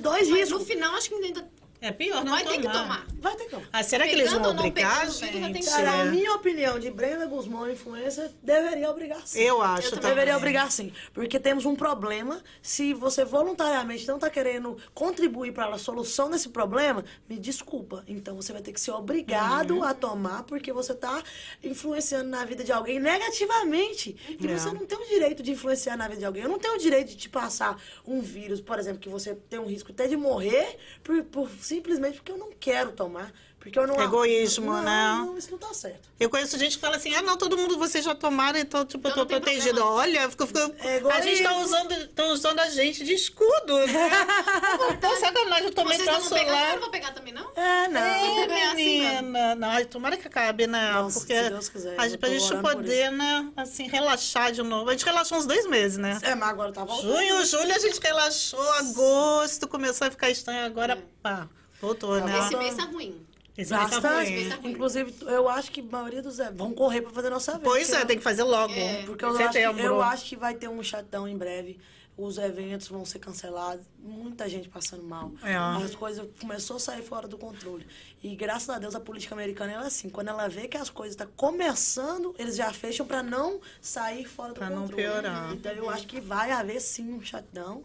dois 0.00 0.28
Mas 0.28 0.38
riscos. 0.40 0.50
no 0.60 0.64
final, 0.66 0.94
acho 0.94 1.08
que 1.08 1.14
ainda 1.14 1.48
É 1.80 1.90
pior 1.90 2.22
não 2.24 2.32
vai 2.32 2.44
ter 2.44 2.56
que 2.58 2.62
tomar. 2.62 2.82
tomar. 2.82 3.06
Vai 3.20 3.36
ter 3.36 3.48
como. 3.48 3.64
Ah, 3.72 3.82
será 3.82 4.04
que 4.06 4.12
eles 4.12 4.24
Pegando 4.28 4.42
vão 4.44 4.52
não 4.54 4.66
obrigar, 4.66 5.00
pegando, 5.00 5.12
gente? 5.18 5.58
que 5.60 5.64
Cara, 5.70 6.02
a 6.02 6.04
minha 6.06 6.34
opinião 6.34 6.78
de 6.78 6.90
Brenda 6.90 7.24
Guzmão, 7.26 7.70
influencer, 7.70 8.30
deveria 8.42 8.90
obrigar 8.90 9.26
sim. 9.26 9.40
Eu 9.40 9.62
acho 9.62 9.94
Eu. 9.94 9.98
Deveria 10.00 10.36
obrigar 10.36 10.70
sim. 10.70 10.92
Porque 11.14 11.40
temos 11.40 11.64
um 11.64 11.74
problema. 11.74 12.42
Se 12.60 12.92
você 12.92 13.24
voluntariamente 13.24 14.06
não 14.06 14.16
está 14.16 14.28
querendo 14.28 14.76
contribuir 14.92 15.52
para 15.52 15.74
a 15.74 15.78
solução 15.78 16.30
desse 16.30 16.50
problema, 16.50 17.04
me 17.28 17.38
desculpa. 17.38 18.04
Então 18.06 18.36
você 18.36 18.52
vai 18.52 18.60
ter 18.62 18.72
que 18.72 18.80
ser 18.80 18.90
obrigado 18.92 19.76
Uhum. 19.76 19.82
a 19.84 19.94
tomar, 19.94 20.42
porque 20.44 20.72
você 20.72 20.92
está 20.92 21.22
influenciando 21.62 22.28
na 22.28 22.44
vida 22.44 22.62
de 22.62 22.72
alguém 22.72 22.98
negativamente. 23.00 24.16
E 24.38 24.46
É. 24.46 24.58
você 24.58 24.70
não 24.72 24.84
tem 24.86 24.98
o 24.98 25.06
direito 25.08 25.42
de 25.42 25.52
influenciar 25.52 25.96
na 25.96 26.06
vida 26.08 26.20
de 26.20 26.24
alguém. 26.26 26.42
Eu 26.42 26.48
não 26.48 26.58
tenho 26.58 26.74
o 26.74 26.78
direito 26.78 27.08
de 27.08 27.16
te 27.16 27.28
passar 27.28 27.80
um 28.06 28.20
vírus, 28.20 28.60
por 28.60 28.78
exemplo, 28.78 29.00
que 29.00 29.08
você 29.08 29.34
tem 29.34 29.58
um 29.58 29.66
risco 29.66 29.92
até 29.92 30.06
de 30.06 30.16
morrer, 30.16 30.76
por, 31.02 31.22
por- 31.24 31.48
simplesmente 31.70 32.16
porque 32.16 32.32
eu 32.32 32.38
não 32.38 32.50
quero 32.58 32.92
tomar. 32.92 33.32
Porque 33.60 33.78
eu 33.78 33.86
não. 33.86 34.00
Egoísmo, 34.00 34.72
não, 34.72 34.82
né? 34.82 35.14
Não, 35.18 35.36
isso 35.36 35.50
não 35.50 35.58
tá 35.58 35.74
certo. 35.74 36.08
Eu 36.18 36.30
conheço 36.30 36.56
gente 36.58 36.76
que 36.76 36.80
fala 36.80 36.96
assim, 36.96 37.14
ah, 37.14 37.20
não, 37.20 37.36
todo 37.36 37.58
mundo, 37.58 37.76
vocês 37.76 38.02
já 38.02 38.14
tomaram, 38.14 38.58
então, 38.58 38.86
tipo, 38.86 39.06
eu 39.06 39.12
tô 39.12 39.20
não 39.20 39.26
problema. 39.26 39.84
Olha, 39.84 40.30
fico, 40.30 40.46
fico- 40.46 40.74
É 40.78 40.96
a 41.12 41.20
gente 41.20 41.42
tá 41.42 41.54
usando, 41.58 42.08
tão 42.08 42.32
usando 42.32 42.58
a 42.58 42.70
gente 42.70 43.04
de 43.04 43.12
escudo, 43.12 43.76
né? 43.86 44.10
Pô, 44.98 45.14
sacanagem, 45.16 45.66
eu 45.66 45.74
tomei 45.74 45.94
Vocês 45.98 46.06
não 46.06 46.20
vão 46.20 46.28
troço 46.30 46.42
pegar, 46.42 46.72
não 46.72 46.80
vou 46.80 46.90
pegar 46.90 47.12
também, 47.12 47.34
não? 47.34 47.50
É, 47.54 47.88
não. 47.88 48.00
É, 48.00 48.44
É 48.48 48.64
assim 48.68 48.74
menina. 48.76 49.54
Não, 49.54 49.68
ai, 49.68 49.84
tomara 49.84 50.16
que 50.16 50.26
acabe, 50.26 50.66
né? 50.66 50.92
Nossa, 50.92 51.18
Porque 51.20 51.42
se 51.44 51.50
Deus 51.50 51.68
quiser, 51.68 52.00
a 52.00 52.08
gente, 52.08 52.18
pra 52.18 52.28
tô 52.30 52.34
gente 52.38 52.56
poder, 52.62 53.12
né, 53.12 53.46
assim, 53.58 53.86
relaxar 53.88 54.52
de 54.52 54.62
novo. 54.62 54.88
A 54.88 54.92
gente 54.92 55.04
relaxou 55.04 55.36
uns 55.36 55.44
dois 55.44 55.66
meses, 55.66 55.98
né? 55.98 56.18
É, 56.22 56.34
mas 56.34 56.48
agora 56.48 56.72
tá 56.72 56.82
voltando. 56.82 57.12
Junho, 57.14 57.44
julho 57.44 57.74
a 57.74 57.78
gente 57.78 58.00
relaxou, 58.00 58.72
agosto 58.72 59.68
começou 59.68 60.06
a 60.06 60.10
ficar 60.10 60.30
estranho, 60.30 60.64
agora 60.64 60.96
pá, 61.22 61.46
voltou, 61.80 62.18
Tá 62.18 62.26
né? 62.26 62.38
Esse 62.40 62.56
mês 62.56 62.74
tá 62.74 62.84
ruim. 62.84 63.26
Tá 63.68 63.78
Bastante. 63.88 64.30
ruim. 64.32 64.48
tá. 64.48 64.68
Inclusive, 64.68 65.14
eu 65.22 65.48
acho 65.48 65.70
que 65.70 65.80
a 65.80 65.84
maioria 65.84 66.22
dos 66.22 66.38
vão 66.54 66.72
correr 66.72 67.02
pra 67.02 67.10
fazer 67.10 67.30
nossa 67.30 67.52
vez. 67.52 67.62
Pois 67.64 67.92
é, 67.92 68.04
tem 68.04 68.16
que 68.16 68.22
fazer 68.24 68.42
logo. 68.42 68.72
É, 68.72 69.02
Porque 69.04 69.24
eu 69.24 69.36
acho, 69.36 69.50
que, 69.52 69.58
eu 69.82 70.02
acho 70.02 70.24
que 70.24 70.36
vai 70.36 70.54
ter 70.54 70.68
um 70.68 70.82
chatão 70.82 71.28
em 71.28 71.36
breve. 71.36 71.78
Os 72.16 72.36
eventos 72.36 72.88
vão 72.88 73.02
ser 73.04 73.18
cancelados. 73.18 73.84
Muita 73.98 74.46
gente 74.48 74.68
passando 74.68 75.02
mal. 75.02 75.32
É. 75.42 75.54
As 75.56 75.94
coisas 75.94 76.26
começou 76.38 76.76
a 76.76 76.80
sair 76.80 77.02
fora 77.02 77.26
do 77.26 77.38
controle. 77.38 77.86
E 78.22 78.34
graças 78.36 78.68
a 78.68 78.78
Deus 78.78 78.94
a 78.94 79.00
política 79.00 79.34
americana 79.34 79.72
ela 79.72 79.84
é 79.84 79.86
assim. 79.86 80.10
Quando 80.10 80.28
ela 80.28 80.46
vê 80.48 80.68
que 80.68 80.76
as 80.76 80.90
coisas 80.90 81.14
estão 81.14 81.28
começando, 81.36 82.34
eles 82.38 82.56
já 82.56 82.70
fecham 82.72 83.06
pra 83.06 83.22
não 83.22 83.58
sair 83.80 84.26
fora 84.26 84.52
do 84.52 84.56
Pra 84.58 84.68
não 84.70 84.82
controle. 84.82 85.02
piorar. 85.02 85.52
Então 85.52 85.72
eu 85.72 85.88
acho 85.88 86.06
que 86.06 86.20
vai 86.20 86.50
haver 86.50 86.80
sim 86.80 87.10
um 87.12 87.22
chatão. 87.22 87.84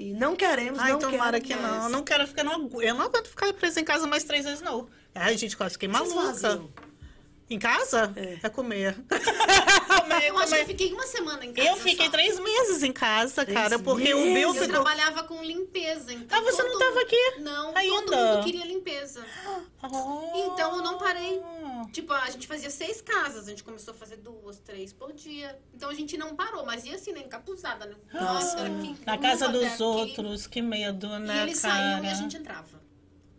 E 0.00 0.14
não 0.14 0.34
queremos, 0.34 0.78
Ai, 0.78 0.92
não 0.92 0.98
tomara 0.98 1.38
que 1.38 1.54
não. 1.54 1.84
Eu 1.84 1.88
não 1.90 2.02
quero 2.02 2.26
ficar. 2.26 2.42
Não, 2.42 2.70
eu 2.80 2.94
não 2.94 3.04
aguento 3.04 3.28
ficar 3.28 3.52
presa 3.52 3.80
em 3.80 3.84
casa 3.84 4.06
mais 4.06 4.24
três 4.24 4.46
vezes, 4.46 4.62
não. 4.62 4.88
Ai, 5.14 5.36
gente, 5.36 5.54
quase 5.54 5.74
fiquei 5.74 5.90
maluca. 5.90 6.62
Em 7.50 7.58
casa? 7.58 8.12
É. 8.14 8.38
É, 8.44 8.48
comer. 8.48 8.94
comer, 9.10 10.28
Eu 10.28 10.38
acho 10.38 10.48
que 10.48 10.54
eu 10.54 10.58
comer. 10.60 10.66
fiquei 10.66 10.92
uma 10.92 11.06
semana 11.06 11.44
em 11.44 11.52
casa. 11.52 11.68
Eu 11.68 11.76
fiquei 11.76 12.06
só. 12.06 12.12
três 12.12 12.38
meses 12.38 12.82
em 12.84 12.92
casa, 12.92 13.44
Três 13.44 13.58
cara, 13.58 13.78
porque 13.78 14.14
o 14.14 14.18
meses? 14.18 14.34
Bill 14.34 14.48
Eu 14.48 14.54
ficou. 14.54 14.68
trabalhava 14.68 15.24
com 15.24 15.42
limpeza, 15.42 16.12
então. 16.12 16.38
Ah, 16.38 16.42
você 16.42 16.62
não 16.62 16.70
todo 16.70 16.78
tava 16.78 16.90
mundo- 16.92 17.02
aqui 17.02 17.32
Não, 17.40 17.76
ainda? 17.76 17.94
todo 18.06 18.16
mundo 18.16 18.44
queria 18.44 18.64
limpeza. 18.64 19.24
Oh. 19.82 20.32
Então 20.52 20.76
eu 20.76 20.82
não 20.82 20.96
parei. 20.98 21.42
Tipo, 21.92 22.12
a 22.12 22.30
gente 22.30 22.46
fazia 22.46 22.70
seis 22.70 23.00
casas, 23.00 23.46
a 23.46 23.50
gente 23.50 23.64
começou 23.64 23.94
a 23.94 23.96
fazer 23.96 24.16
duas, 24.18 24.58
três 24.58 24.92
por 24.92 25.12
dia. 25.12 25.58
Então 25.74 25.88
a 25.90 25.94
gente 25.94 26.16
não 26.16 26.36
parou, 26.36 26.64
mas 26.64 26.84
ia 26.84 26.94
assim, 26.94 27.12
né? 27.12 27.20
Encapuzada, 27.20 27.86
né? 27.86 27.94
Nossa, 28.12 28.60
era 28.60 28.68
aqui, 28.76 28.96
Na 29.04 29.18
casa 29.18 29.48
dos 29.48 29.64
aqui. 29.64 29.82
outros, 29.82 30.46
que 30.46 30.62
medo, 30.62 31.06
E 31.08 31.18
né, 31.18 31.42
eles 31.42 31.58
cara? 31.60 31.74
saíam 31.74 32.04
e 32.04 32.08
a 32.08 32.14
gente 32.14 32.36
entrava. 32.36 32.79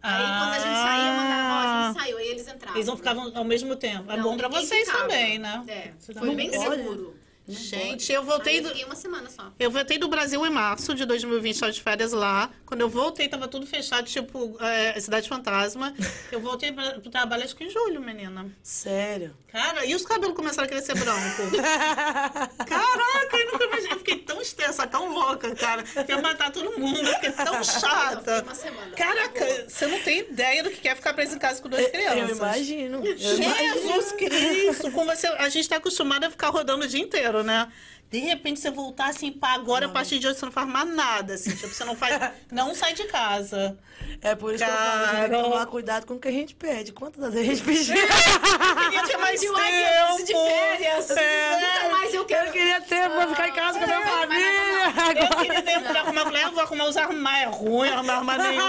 Aí 0.03 0.23
Ah. 0.25 0.39
quando 0.39 0.53
a 0.53 0.59
gente 0.59 0.75
saía, 0.77 1.11
mandava, 1.13 1.53
ó, 1.53 1.57
a 1.57 1.87
gente 1.93 1.99
saiu, 2.01 2.17
aí 2.17 2.27
eles 2.27 2.47
entravam. 2.47 2.75
Eles 2.75 2.87
não 2.87 2.97
ficavam 2.97 3.31
ao 3.35 3.43
mesmo 3.43 3.75
tempo. 3.75 4.11
É 4.11 4.17
Não, 4.17 4.23
bom 4.23 4.37
pra 4.37 4.47
vocês 4.47 4.85
ficava. 4.85 5.03
também, 5.03 5.37
né? 5.39 5.63
É, 5.67 5.91
Você 5.99 6.13
foi 6.13 6.27
não 6.27 6.35
bem 6.35 6.49
pode. 6.51 6.75
seguro. 6.75 7.15
Gente, 7.47 8.13
eu 8.13 8.21
Aí 8.21 8.27
voltei 8.27 8.59
eu 8.59 8.63
do, 8.63 8.69
fiquei 8.69 8.85
uma 8.85 8.95
semana 8.95 9.29
só. 9.29 9.51
eu 9.59 9.69
voltei 9.69 9.97
do 9.97 10.07
Brasil 10.07 10.45
em 10.45 10.49
março 10.49 10.93
de 10.93 11.05
2020, 11.05 11.53
estava 11.55 11.71
de 11.71 11.81
férias 11.81 12.13
lá. 12.13 12.49
Quando 12.65 12.81
eu 12.81 12.87
voltei, 12.87 13.27
tava 13.27 13.47
tudo 13.47 13.65
fechado, 13.65 14.05
tipo, 14.05 14.55
é, 14.63 14.97
Cidade 14.99 15.27
Fantasma. 15.27 15.93
Eu 16.31 16.39
voltei 16.39 16.71
pra, 16.71 16.91
pro 16.99 17.09
trabalho 17.09 17.43
acho 17.43 17.55
que 17.55 17.65
em 17.65 17.69
julho, 17.69 17.99
menina. 17.99 18.45
Sério. 18.63 19.35
Cara, 19.51 19.85
e 19.85 19.93
os 19.93 20.05
cabelos 20.05 20.35
começaram 20.35 20.65
a 20.65 20.69
crescer 20.69 20.95
branco? 20.95 21.41
Caraca, 22.65 23.37
eu 23.37 23.51
nunca 23.51 23.65
imaginei. 23.65 23.91
Eu 23.91 23.97
fiquei 23.97 24.17
tão 24.19 24.41
extensa, 24.41 24.87
tão 24.87 25.13
louca, 25.13 25.53
cara. 25.55 25.83
que 25.83 26.11
ia 26.11 26.21
matar 26.21 26.51
todo 26.51 26.79
mundo. 26.79 27.01
Eu 27.01 27.13
fiquei 27.15 27.31
tão 27.31 27.61
chata. 27.63 28.43
Uma 28.43 28.55
semana. 28.55 28.95
Caraca, 28.95 29.65
você 29.67 29.87
não 29.87 29.99
tem 29.99 30.19
ideia 30.19 30.63
do 30.63 30.69
que 30.69 30.87
é 30.87 30.95
ficar 30.95 31.13
preso 31.13 31.35
em 31.35 31.39
casa 31.39 31.61
com 31.61 31.67
duas 31.67 31.85
crianças. 31.87 32.29
Eu 32.29 32.35
imagino. 32.37 33.05
Eu 33.05 33.15
imagino. 33.17 33.55
Jesus 33.73 34.11
Cristo! 34.13 34.91
Como 34.91 35.13
você, 35.13 35.27
a 35.27 35.49
gente 35.49 35.67
tá 35.67 35.75
acostumado 35.75 36.23
a 36.23 36.29
ficar 36.29 36.49
rodando 36.49 36.85
o 36.85 36.87
dia 36.87 37.01
inteiro, 37.01 37.43
né? 37.43 37.67
De 38.11 38.19
repente 38.19 38.59
você 38.59 38.69
voltar 38.69 39.07
assim, 39.09 39.31
pá, 39.31 39.53
agora 39.53 39.85
a 39.85 39.89
partir 39.89 40.19
de 40.19 40.27
hoje 40.27 40.37
você 40.37 40.45
não 40.45 40.51
faz 40.51 40.67
mais 40.67 40.93
nada, 40.93 41.35
assim, 41.35 41.55
tipo, 41.55 41.69
você 41.69 41.85
não 41.85 41.95
faz. 41.95 42.11
Não 42.51 42.75
sai 42.75 42.93
de 42.93 43.05
casa. 43.05 43.77
É 44.21 44.35
por 44.35 44.53
isso 44.53 44.63
que 44.63 44.69
eu 44.69 44.75
falo, 44.75 45.05
Cara. 45.05 45.41
tomar 45.41 45.65
cuidado 45.67 46.05
com 46.05 46.15
o 46.15 46.19
que 46.19 46.27
a 46.27 46.31
gente 46.31 46.53
pede. 46.53 46.91
Quantas 46.91 47.33
vezes 47.33 47.49
a 47.49 47.53
gente 47.53 47.63
pediu? 47.63 47.95
Queria 47.95 49.03
ter 49.03 49.17
mais 49.17 49.39
tempo. 49.39 49.57
eu 49.57 50.25
de 50.25 50.33
férias. 50.33 51.11
É. 51.11 51.59
Nunca 51.59 51.89
mais 51.97 52.13
eu 52.13 52.25
quero. 52.25 52.47
Eu 52.47 52.51
queria 52.51 52.81
tempo 52.81 53.15
pra 53.15 53.27
ficar 53.29 53.47
em 53.47 53.53
casa 53.53 53.79
com 53.79 53.85
a 53.85 53.87
minha 53.87 53.99
Não, 53.99 54.05
mas 54.05 54.19
família. 54.19 55.21
Eu 55.21 55.37
queria 55.37 55.61
tempo 55.61 55.87
pra 55.87 56.01
arrumar, 56.01 56.23
falei, 56.23 56.43
ah, 56.43 56.49
vou 56.49 56.61
arrumar 56.61 56.85
os 56.85 56.97
armários. 56.97 57.55
É 57.55 57.57
ruim 57.57 57.89
arrumar 57.89 58.13
armário 58.15 58.43
nenhum. 58.43 58.67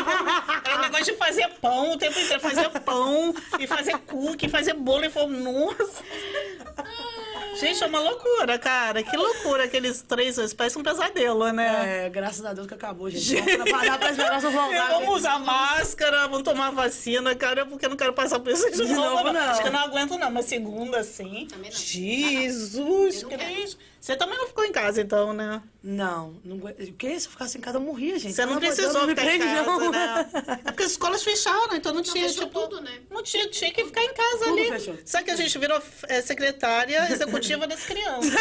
É 0.70 0.74
o 0.76 0.80
negócio 0.80 1.04
de 1.06 1.14
fazer 1.16 1.48
pão 1.60 1.90
o 1.92 1.98
tempo 1.98 2.18
inteiro, 2.18 2.40
fazer 2.40 2.68
pão, 2.80 3.34
e 3.58 3.66
fazer 3.66 3.98
cookie, 3.98 4.48
fazer 4.48 4.74
bolo, 4.74 5.04
e 5.04 5.10
falei, 5.10 5.40
nossa. 5.40 6.04
Gente, 7.58 7.82
é 7.82 7.86
uma 7.86 8.00
loucura, 8.00 8.58
cara. 8.58 9.02
Que 9.02 9.16
loucura 9.16 9.64
aqueles 9.64 10.02
três 10.02 10.36
meses. 10.36 10.52
Parece 10.54 10.78
um 10.78 10.82
pesadelo, 10.82 11.50
né? 11.52 12.06
É, 12.06 12.08
graças 12.10 12.44
a 12.44 12.52
Deus 12.52 12.66
que 12.66 12.74
acabou, 12.74 13.08
gente. 13.10 13.40
Vamos 13.40 13.64
trabalhar 13.70 13.98
pra 13.98 14.10
esse 14.10 14.18
negócio 14.18 14.50
voltar. 14.50 14.88
Vamos 14.88 15.16
usar 15.16 15.38
máscara, 15.38 16.22
vamos 16.28 16.42
tomar 16.42 16.70
vacina, 16.70 17.34
cara, 17.34 17.64
porque 17.66 17.86
eu 17.86 17.90
não 17.90 17.96
quero 17.96 18.12
passar 18.12 18.40
por 18.40 18.52
isso 18.52 18.70
de, 18.70 18.76
De 18.76 18.92
novo, 18.94 19.16
novo, 19.16 19.24
não. 19.24 19.32
não. 19.34 19.40
Acho 19.40 19.62
que 19.62 19.68
eu 19.68 19.72
não 19.72 19.80
aguento, 19.80 20.18
não. 20.18 20.30
Mas 20.30 20.46
segunda, 20.46 20.98
assim. 20.98 21.46
Também 21.50 21.70
não. 21.70 21.78
Jesus 21.78 23.22
não 23.22 23.28
quero. 23.30 23.44
Cristo. 23.44 23.78
Você 24.00 24.16
também 24.16 24.36
não 24.38 24.46
ficou 24.48 24.64
em 24.64 24.72
casa, 24.72 25.00
então, 25.00 25.32
né? 25.32 25.62
Não, 25.84 26.34
não. 26.44 26.56
O 26.58 26.92
que? 26.94 27.18
Se 27.18 27.26
eu 27.26 27.32
ficasse 27.32 27.58
em 27.58 27.60
casa, 27.60 27.78
eu 27.78 27.80
morria, 27.82 28.16
gente. 28.16 28.34
Você 28.34 28.46
não 28.46 28.54
de 28.54 28.66
precisou 28.66 29.06
ficar 29.08 29.24
em 29.34 29.38
casa, 29.40 29.64
não. 29.64 29.90
né? 29.90 30.30
É 30.64 30.70
porque 30.70 30.84
as 30.84 30.92
escolas 30.92 31.24
fecharam, 31.24 31.74
então 31.74 31.92
não, 31.92 32.02
Não, 32.02 32.04
tinha, 32.12 32.28
fechou 32.28 32.46
tipo... 32.46 32.60
tudo, 32.60 32.80
né? 32.80 33.00
Não 33.10 33.20
tinha, 33.22 33.48
tinha 33.48 33.72
que 33.72 33.84
ficar 33.84 34.04
em 34.04 34.14
casa 34.14 34.38
Tudo 34.44 34.52
ali. 34.58 34.68
fechou. 34.70 34.96
Só 35.04 35.22
que 35.22 35.30
a 35.32 35.36
gente 35.36 35.58
virou 35.58 35.82
é, 36.08 36.22
secretária 36.22 37.10
executiva 37.12 37.66
das 37.66 37.82
crianças. 37.84 38.32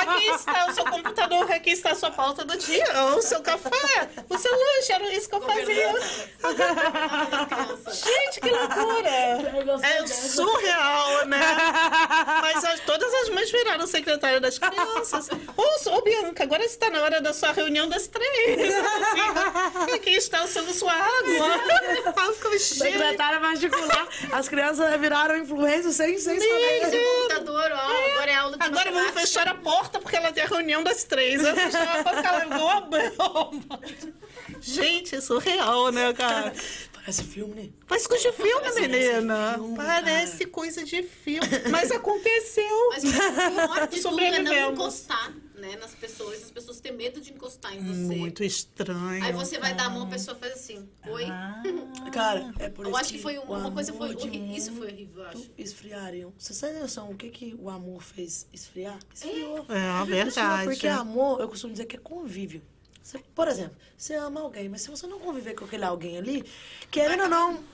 Aqui 0.00 0.26
está 0.30 0.66
o 0.66 0.72
seu 0.74 0.84
computador, 0.84 1.50
aqui 1.52 1.70
está 1.70 1.90
a 1.90 1.94
sua 1.94 2.10
pauta 2.10 2.44
do 2.44 2.56
dia, 2.56 2.84
o 3.16 3.22
seu 3.22 3.40
café, 3.42 4.08
o 4.28 4.38
seu 4.38 4.50
lanche, 4.52 4.92
era 4.92 5.12
isso 5.14 5.28
que 5.28 5.34
eu 5.34 5.40
fazia. 5.42 5.92
Gente, 7.92 8.40
que 8.40 8.50
loucura! 8.50 9.10
É 9.82 10.06
surreal, 10.06 11.26
né? 11.26 11.40
Mas 12.42 12.64
as- 12.64 12.80
todas 12.80 13.12
as 13.12 13.28
mães 13.30 13.50
viraram 13.50 13.86
secretária 13.86 14.40
das 14.40 14.58
crianças. 14.58 15.28
Ô, 15.56 15.90
ô, 15.90 16.02
Bianca, 16.30 16.44
agora 16.44 16.64
está 16.64 16.88
na 16.90 17.02
hora 17.02 17.20
da 17.20 17.32
sua 17.32 17.52
reunião 17.52 17.88
das 17.88 18.06
três. 18.06 18.72
Assim, 18.74 19.92
aqui 19.94 20.10
está 20.10 20.44
o 20.44 20.46
seu, 20.46 20.62
sua 20.72 20.92
água. 20.92 21.12
Eu 22.16 22.34
fico, 22.34 22.50
gente, 22.52 22.60
Secretária 22.62 23.40
particular. 23.40 24.08
As 24.32 24.48
crianças 24.48 25.00
viraram 25.00 25.36
influência 25.36 25.90
sem, 25.90 26.18
sem 26.18 26.38
saber. 26.38 27.04
Computador, 27.04 27.72
ó, 27.72 28.12
agora 28.12 28.30
é 28.30 28.34
aula 28.34 28.56
de 28.56 28.64
Agora 28.64 28.92
vamos 28.92 29.10
fechar 29.12 29.48
a 29.48 29.54
porta 29.54 29.98
porque 29.98 30.16
ela 30.16 30.32
tem 30.32 30.44
a 30.44 30.46
reunião 30.46 30.82
das 30.82 31.04
três. 31.04 31.42
Vai 31.42 31.54
fechar 31.54 31.82
a 31.82 32.04
porta 32.04 32.12
porque 32.12 32.28
ela 32.28 32.44
ligou 32.44 32.68
a 32.68 32.80
bomba. 32.80 33.80
Gente, 34.60 35.16
é 35.16 35.20
surreal, 35.20 35.90
né, 35.90 36.12
cara? 36.12 36.52
Parece 36.92 37.24
filme, 37.24 37.54
né? 37.54 37.68
Parece 37.88 38.08
coisa 38.08 38.30
de 38.30 38.36
filme, 38.36 38.74
menina. 38.80 39.54
filme, 39.54 39.76
Parece 39.76 40.46
coisa 40.46 40.84
de 40.84 41.02
filme. 41.02 41.48
Mas 41.70 41.90
aconteceu. 41.90 42.90
Mas 42.90 43.04
o 43.04 43.10
pior 43.10 43.88
de 43.88 44.02
tudo 44.02 44.20
é 44.20 44.38
não 44.38 44.72
encostar 44.72 45.32
né, 45.60 45.76
nas 45.76 45.94
pessoas. 45.94 46.42
As 46.44 46.50
pessoas 46.50 46.80
têm 46.80 46.92
medo 46.92 47.20
de 47.20 47.32
encostar 47.32 47.74
em 47.74 47.78
você. 47.80 48.16
Muito 48.16 48.42
estranho. 48.42 49.22
Aí 49.24 49.32
você 49.32 49.58
vai 49.58 49.74
dar 49.74 49.86
a 49.86 49.90
mão, 49.90 50.02
a 50.02 50.06
pessoa 50.06 50.36
faz 50.36 50.54
assim. 50.54 50.88
Oi. 51.06 51.26
Cara, 52.12 52.52
é 52.58 52.68
por 52.68 52.86
eu 52.86 52.90
isso 52.90 53.00
acho 53.00 53.12
que 53.12 53.18
foi 53.18 53.38
o 53.38 53.42
uma 53.42 53.70
coisa 53.70 53.92
foi 53.92 54.14
horrível. 54.14 54.56
Isso 54.56 54.72
foi 54.72 54.88
horrível, 54.88 55.22
eu 55.22 55.28
acho. 55.28 55.50
Esfriariam. 55.56 56.32
Você 56.38 56.66
tem 56.66 56.80
noção 56.80 57.10
o 57.10 57.14
que, 57.16 57.28
que 57.30 57.54
o 57.58 57.68
amor 57.68 58.02
fez 58.02 58.46
esfriar? 58.52 58.98
Esfriou. 59.14 59.58
É, 59.68 60.00
Esfriou, 60.00 60.06
verdade. 60.06 60.64
Porque 60.64 60.88
amor, 60.88 61.40
eu 61.40 61.48
costumo 61.48 61.72
dizer 61.72 61.84
que 61.86 61.96
é 61.96 61.98
convívio. 62.00 62.62
Você- 63.02 63.18
por 63.34 63.48
exemplo, 63.48 63.76
você 63.96 64.14
ama 64.14 64.40
alguém, 64.40 64.68
mas 64.68 64.82
se 64.82 64.90
você 64.90 65.06
não 65.06 65.18
conviver 65.18 65.54
com 65.54 65.64
aquele 65.64 65.84
alguém 65.84 66.16
ali, 66.18 66.44
querendo 66.90 67.24
ou 67.24 67.28
não, 67.28 67.64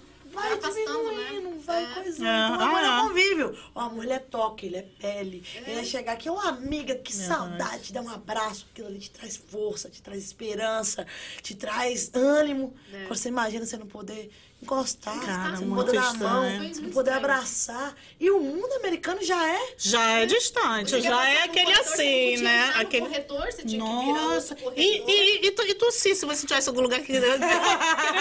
vai 0.41 0.49
vai 0.51 0.59
afastando, 0.59 1.11
diminuindo, 1.11 1.51
né? 1.51 1.63
vai 1.65 1.85
É. 1.85 1.95
coisando. 1.95 2.27
É, 2.27 2.47
Então, 2.47 2.59
o 2.59 2.63
amor 2.63 2.79
ah, 2.79 2.83
é 2.83 2.99
é. 2.99 3.03
convívio. 3.09 3.59
O 3.75 3.81
amor, 3.81 4.05
ele 4.05 4.13
é 4.13 4.19
toque, 4.19 4.67
ele 4.67 4.77
é 4.77 4.83
pele. 4.83 5.43
Ele 5.55 5.81
é 5.81 5.85
chegar 5.85 6.13
aqui, 6.13 6.29
é 6.29 6.33
uma 6.33 6.49
amiga, 6.49 6.95
que 6.95 7.13
saudade, 7.13 7.85
te 7.85 7.93
dá 7.93 8.01
um 8.01 8.09
abraço, 8.11 8.67
aquilo 8.71 8.89
ali 8.89 8.99
te 8.99 9.11
traz 9.11 9.37
força, 9.37 9.89
te 9.91 10.01
traz 10.03 10.23
esperança, 10.23 11.07
te 11.43 11.55
traz 11.55 12.11
ânimo. 12.15 12.75
Quando 13.07 13.17
você 13.17 13.29
imagina 13.29 13.65
você 13.67 13.77
não 13.77 13.87
poder 13.87 14.31
encostar, 14.62 15.20
Cara, 15.20 15.61
muito 15.61 15.74
poder 15.74 15.93
dar 16.01 16.09
a 16.09 16.15
mão, 16.15 16.70
poder 16.93 17.11
abraçar. 17.12 17.95
E 18.19 18.31
o 18.31 18.41
mundo 18.41 18.73
americano 18.74 19.23
já 19.23 19.47
é 19.49 19.74
Já 19.77 20.20
é 20.20 20.27
distante, 20.27 21.01
já 21.01 21.28
é 21.31 21.43
aquele 21.45 21.66
corredor, 21.66 21.93
assim, 21.93 22.37
né? 22.39 22.73
Aquele... 22.74 23.07
corredor, 23.07 23.53
você 23.53 23.65
tinha 23.65 23.85
que 23.85 24.05
virar 24.07 24.23
Nossa, 24.23 24.57
e, 24.74 25.03
e, 25.07 25.47
e, 25.47 25.51
tu- 25.53 25.62
e 25.62 25.74
tossir, 25.74 26.16
se 26.16 26.24
você 26.24 26.47
tivesse 26.47 26.69
algum 26.69 26.81
lugar 26.81 27.01
que 27.01 27.07
querer 27.12 27.39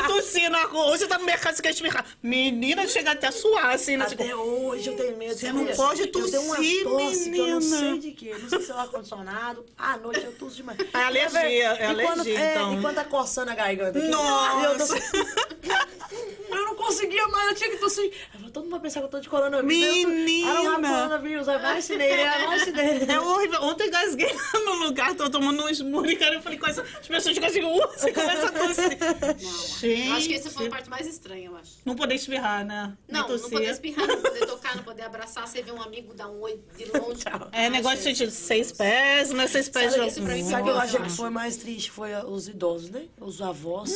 tossir 0.07 0.49
na 0.52 0.64
rua, 0.66 0.86
ou 0.88 0.98
você 0.98 1.07
tá 1.07 1.18
no 1.18 1.26
mercado, 1.26 1.56
você 1.56 1.62
quer 1.62 1.72
espirrar. 1.72 2.06
Menina, 2.22 2.86
chega 2.88 3.12
até 3.12 3.28
a 3.28 3.32
suar, 3.32 3.70
assim, 3.74 3.95
né? 3.98 4.06
Tipo, 4.06 4.22
Até 4.24 4.36
hoje 4.36 4.90
eu 4.90 4.95
tenho 4.98 5.18
medo. 5.18 5.36
Você 5.36 5.52
não 5.52 5.66
pode 5.68 6.02
Eu 6.02 6.12
tossir, 6.12 6.40
tosse 6.84 7.30
que 7.32 7.38
eu 7.40 7.48
não 7.48 7.60
menina. 7.60 7.62
sei 7.80 7.99
de 7.99 8.12
quê. 8.12 8.36
Não 8.40 8.49
sei 8.49 8.62
se 8.62 8.72
é 8.72 8.76
o 8.76 8.78
ar-condicionado. 8.80 9.66
À 9.78 9.98
noite 9.98 10.24
eu 10.24 10.34
tosso 10.34 10.56
demais. 10.57 10.78
É 10.94 10.98
alergia, 11.03 11.70
é 11.72 11.78
quando- 11.88 11.99
alergia, 12.02 12.40
é, 12.40 12.52
então. 12.56 12.78
E 12.78 12.82
quando 12.82 12.95
tá 12.95 13.06
coçando 13.06 13.52
a 13.52 13.56
garganta. 13.56 13.98
Nossa. 13.99 14.95
Eu, 16.26 16.45
tô- 16.47 16.56
eu 16.56 16.65
não 16.65 16.76
conseguia 16.76 17.27
mais, 17.27 17.49
eu 17.49 17.56
tinha 17.56 17.69
que 17.72 17.77
tossir. 17.77 18.11
Eu 18.43 18.52
todo 18.52 18.64
mundo 18.64 18.72
vai 18.72 18.80
pensar 18.81 18.99
que 19.02 19.06
eu 19.06 19.10
tô 19.10 19.19
de 19.19 19.30
coronavírus. 19.30 20.06
Menina. 20.06 20.52
Ah, 20.52 20.64
não, 20.64 20.81
não, 20.81 20.89
coronavírus. 20.95 21.47
Aí 21.49 21.60
vai 21.60 21.77
ensinei, 21.80 22.15
né? 22.18 22.26
Vai. 22.26 23.15
É 23.15 23.19
horrível. 23.19 23.61
Ontem 23.64 23.85
eu 23.85 23.91
gasguei 23.91 24.31
no 24.65 24.73
lugar, 24.85 25.14
tô 25.15 25.30
tomando 25.30 25.64
um 25.64 25.69
smoothie, 25.69 26.15
cara. 26.15 26.35
Eu 26.35 26.41
falei, 26.41 26.57
coisa, 26.57 26.81
as 26.81 27.07
pessoas 27.07 27.35
ficam 27.35 27.49
assim, 27.49 27.64
uh, 27.64 27.88
você 27.97 28.11
começa 28.11 28.45
a 28.47 28.52
tossir. 28.52 29.80
Gente, 29.80 30.07
Eu 30.07 30.14
acho 30.15 30.27
que 30.27 30.34
essa 30.35 30.49
foi 30.49 30.68
a 30.68 30.69
parte 30.69 30.89
mais 30.89 31.07
estranha, 31.07 31.47
eu 31.47 31.57
acho. 31.57 31.72
não 31.85 31.95
poder 31.95 32.15
espirrar, 32.15 32.65
né? 32.65 32.93
Não, 33.07 33.27
não 33.27 33.39
poder 33.49 33.69
espirrar, 33.72 34.07
não 34.07 34.22
poder 34.22 34.45
tocar, 34.45 34.76
não 34.76 34.84
poder 34.84 35.02
abraçar, 35.03 35.47
você 35.47 35.61
vê 35.61 35.72
um 35.72 35.81
amigo 35.81 36.14
dar 36.14 36.27
um 36.30 36.39
oi 36.41 36.60
de 36.77 36.85
longe. 36.85 37.23
É 37.52 37.69
negócio 37.69 38.11
de 38.14 38.31
seis 38.31 38.72
pés, 38.72 39.31
né? 39.31 39.47
Seis 39.47 39.69
pés 39.69 39.91
Sabe, 39.93 40.06
de 40.06 40.11
isso 40.11 40.22
pra 40.22 40.34
mim 40.34 40.43
sabe 40.43 40.61
o 40.61 40.65
que 40.65 40.69
eu 40.72 40.77
achei 40.77 41.02
que 41.02 41.10
foi 41.11 41.30
mais 41.30 41.57
triste? 41.57 41.91
Foi 41.91 42.14
os 42.26 42.47
idosos, 42.47 42.89
né? 42.89 43.06
Os 43.19 43.41
avós, 43.41 43.91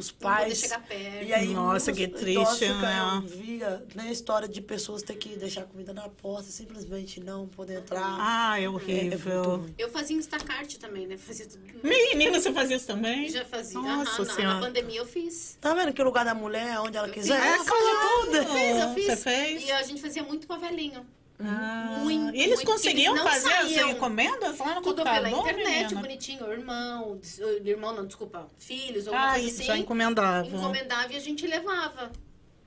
os 0.00 0.12
Não 0.12 0.18
pais. 0.18 0.58
chegar 0.58 0.80
perto. 0.82 1.24
E 1.24 1.32
aí, 1.32 1.48
Nossa, 1.54 1.92
que 1.92 2.06
triste, 2.08 2.68
né? 2.68 2.98
Eu 3.16 3.20
via 3.22 3.84
né, 3.94 4.04
a 4.08 4.12
história 4.12 4.46
de 4.48 4.60
pessoas 4.60 5.02
ter 5.02 5.14
que 5.16 5.36
deixar 5.36 5.64
comida 5.64 5.92
na 5.92 6.08
porta, 6.08 6.50
simplesmente 6.50 7.20
não 7.20 7.46
poder 7.48 7.78
entrar. 7.78 8.16
Ah, 8.18 8.58
é 8.58 8.62
É, 8.62 8.64
é 8.64 8.68
horrível. 8.68 9.42
ruim. 9.58 9.74
Eu 9.78 9.88
fazia 9.90 10.16
Instacart 10.16 10.74
também, 10.76 11.06
né? 11.06 11.16
Fazia 11.16 11.46
tudo. 11.46 11.62
Menina, 11.82 12.40
você 12.40 12.52
fazia 12.52 12.76
isso 12.76 12.86
também? 12.86 13.28
Já 13.28 13.44
fazia. 13.44 13.80
Nossa 13.80 14.22
Aham, 14.22 14.24
na, 14.28 14.34
Senhora. 14.34 14.54
na 14.54 14.60
pandemia 14.66 14.98
eu 15.00 15.06
fiz. 15.06 15.56
Tá 15.60 15.74
vendo 15.74 15.92
que 15.92 16.00
o 16.02 16.04
lugar 16.04 16.24
da 16.24 16.34
mulher 16.34 16.74
é 16.74 16.80
onde 16.80 16.96
ela 16.96 17.08
quiser? 17.08 17.40
fiz. 17.40 17.46
Ela 17.54 17.64
faz 17.64 17.84
tudo. 18.24 18.36
Eu 18.36 18.44
fiz, 18.44 18.78
eu 18.82 18.94
fiz. 18.94 19.04
Você 19.06 19.16
fez? 19.16 19.64
E 19.64 19.72
a 19.72 19.82
gente 19.82 20.00
fazia 20.02 20.22
muito 20.22 20.46
com 20.46 20.58
velhinho. 20.58 21.06
Ah, 21.38 21.98
Muito, 22.02 22.34
e 22.34 22.40
eles 22.40 22.56
muito, 22.56 22.66
conseguiam 22.70 23.14
eles 23.14 23.24
não 23.24 23.30
fazer 23.30 23.52
as 23.52 23.70
encomendas 23.90 24.58
lá 24.58 24.74
no 24.76 24.80
Tudo 24.82 25.02
pela 25.02 25.16
computador, 25.30 25.50
internet, 25.50 25.82
menina? 25.82 26.00
bonitinho. 26.00 26.50
Irmão, 26.52 27.20
irmão 27.64 27.94
não, 27.94 28.06
desculpa, 28.06 28.48
filhos, 28.56 29.06
alguma 29.06 29.26
Ah, 29.26 29.32
coisa 29.32 29.46
isso 29.46 29.56
assim. 29.58 29.66
já 29.66 29.76
encomendava. 29.76 30.46
Encomendava 30.48 31.12
e 31.12 31.16
a 31.16 31.20
gente 31.20 31.46
levava. 31.46 32.10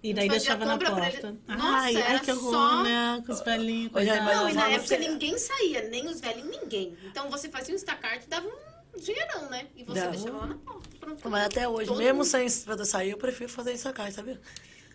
E 0.04 0.14
daí 0.14 0.30
deixava 0.30 0.64
na 0.66 0.78
porta. 0.78 1.08
ele. 1.28 1.40
Nossa, 1.48 1.62
ai, 1.78 1.96
ai, 2.02 2.20
que 2.22 2.32
horror, 2.32 2.52
só- 2.54 2.84
né? 2.84 3.24
Com 3.26 3.34
os 3.34 3.42
velhinhos, 3.42 3.92
mais 3.92 4.06
Não, 4.08 4.50
e 4.50 4.54
na 4.54 4.68
época 4.70 4.88
você- 4.88 4.98
ninguém 4.98 5.38
saía, 5.38 5.90
nem 5.90 6.08
os 6.08 6.22
velhos, 6.22 6.46
ninguém. 6.46 6.96
Então 7.06 7.30
você 7.30 7.50
fazia 7.50 7.74
um 7.74 7.76
Instacart 7.76 8.24
e 8.24 8.28
dava 8.30 8.48
um 8.48 9.00
dinheirão, 9.00 9.50
né? 9.50 9.66
E 9.76 9.84
você 9.84 10.00
Dava. 10.00 10.12
deixava 10.12 10.38
lá 10.38 10.46
na 10.48 10.56
porta. 10.56 10.90
Pronto. 11.00 11.30
Mas 11.30 11.46
até 11.46 11.68
hoje, 11.68 11.88
Todo 11.88 11.98
mesmo 11.98 12.14
mundo. 12.20 12.26
sem 12.26 12.48
sair, 12.86 13.10
eu 13.12 13.18
prefiro 13.18 13.50
fazer 13.50 13.74
aqui, 13.74 14.12
sabia? 14.12 14.40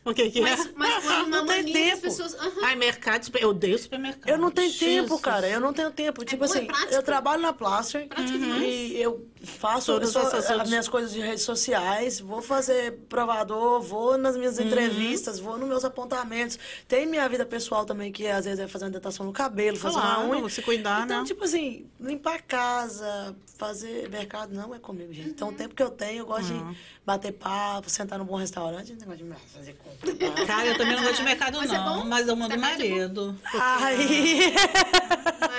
O 0.05 0.13
que 0.13 0.31
que 0.31 0.39
é? 0.39 0.43
Mas, 0.43 0.71
mas 0.77 0.95
foi 1.05 1.15
uma 1.23 1.29
Não 1.29 1.47
tem 1.47 1.57
mania 1.63 1.73
das 1.73 1.83
tempo. 1.91 2.03
pessoas. 2.03 2.35
Aham. 2.35 2.61
Ai, 2.63 2.77
mercado, 2.77 3.25
super- 3.25 3.43
eu 3.43 3.49
odeio 3.51 3.79
supermercado. 3.79 4.29
Eu 4.29 4.37
não 4.39 4.51
tenho 4.51 4.71
Jesus. 4.71 5.09
tempo, 5.09 5.19
cara. 5.19 5.49
Eu 5.49 5.61
não 5.61 5.73
tenho 5.73 5.91
tempo. 5.91 6.25
tipo 6.25 6.47
bom, 6.47 6.53
é 6.53 6.59
assim, 6.59 6.67
prático. 6.67 6.93
eu 6.95 7.03
trabalho 7.03 7.41
na 7.43 7.53
Plaster 7.53 8.07
Prático 8.07 8.39
e 8.39 9.01
eu 9.01 9.27
Faço 9.45 9.93
Todas 9.93 10.15
essas 10.15 10.51
outras- 10.51 10.69
minhas 10.69 10.89
coisas 10.89 11.13
de 11.13 11.21
redes 11.21 11.43
sociais, 11.45 12.21
vou 12.21 12.41
fazer 12.43 12.93
provador, 13.09 13.81
vou 13.81 14.17
nas 14.19 14.37
minhas 14.37 14.59
Uhum. 14.59 14.65
entrevistas, 14.67 15.39
vou 15.39 15.57
nos 15.59 15.69
meus 15.69 15.85
apontamentos. 15.85 16.59
Tem 16.89 17.07
minha 17.07 17.29
vida 17.29 17.45
pessoal 17.47 17.85
também, 17.85 18.11
que 18.13 18.27
às 18.27 18.45
vezes 18.45 18.61
é 18.61 18.67
fazer 18.69 18.85
uma 18.85 18.89
hidratação 18.91 19.25
no 19.27 19.33
cabelo, 19.33 19.77
fazer 19.77 20.01
Claro, 20.01 20.23
uma 20.23 20.37
unha. 20.39 20.49
se 20.49 20.63
cuidar, 20.63 21.05
então, 21.05 21.21
né? 21.21 21.27
tipo 21.27 21.45
assim, 21.45 21.87
limpar 22.01 22.37
a 22.37 22.41
casa, 22.43 23.37
fazer 23.57 24.09
mercado, 24.11 24.53
não 24.55 24.75
é 24.75 24.79
comigo, 24.79 25.13
gente. 25.13 25.29
Então, 25.31 25.49
o 25.49 25.53
tempo 25.53 25.75
que 25.75 25.83
eu 25.83 25.91
tenho, 25.91 26.21
eu 26.21 26.27
gosto 26.27 26.53
Uhum. 26.53 26.73
de 26.73 26.79
bater 27.07 27.33
papo, 27.33 27.89
sentar 27.89 28.19
num 28.19 28.25
bom 28.25 28.37
restaurante, 28.37 28.93
não 28.99 29.07
gosto 29.07 29.25
de 29.25 29.33
fazer 29.55 29.75
compra. 29.75 30.15
Cara, 30.47 30.67
eu 30.67 30.77
também 30.77 30.97
não 30.97 31.03
gosto 31.03 31.17
de 31.17 31.23
mercado, 31.23 31.59
Mas 31.59 31.71
é 31.73 31.77
não. 31.79 31.99
bom? 32.01 32.05
mas 32.05 32.29
eu 32.29 32.37
mando 32.37 32.55
é 32.55 32.57
bom? 32.57 32.63
marido. 32.63 33.39
Aí... 33.55 34.55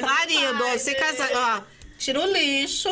Marido, 0.01 0.63
Ai, 0.65 0.77
se 0.79 0.93
casar, 0.95 1.29
ó, 1.33 1.61
tira 1.97 2.19
o 2.21 2.25
lixo, 2.25 2.89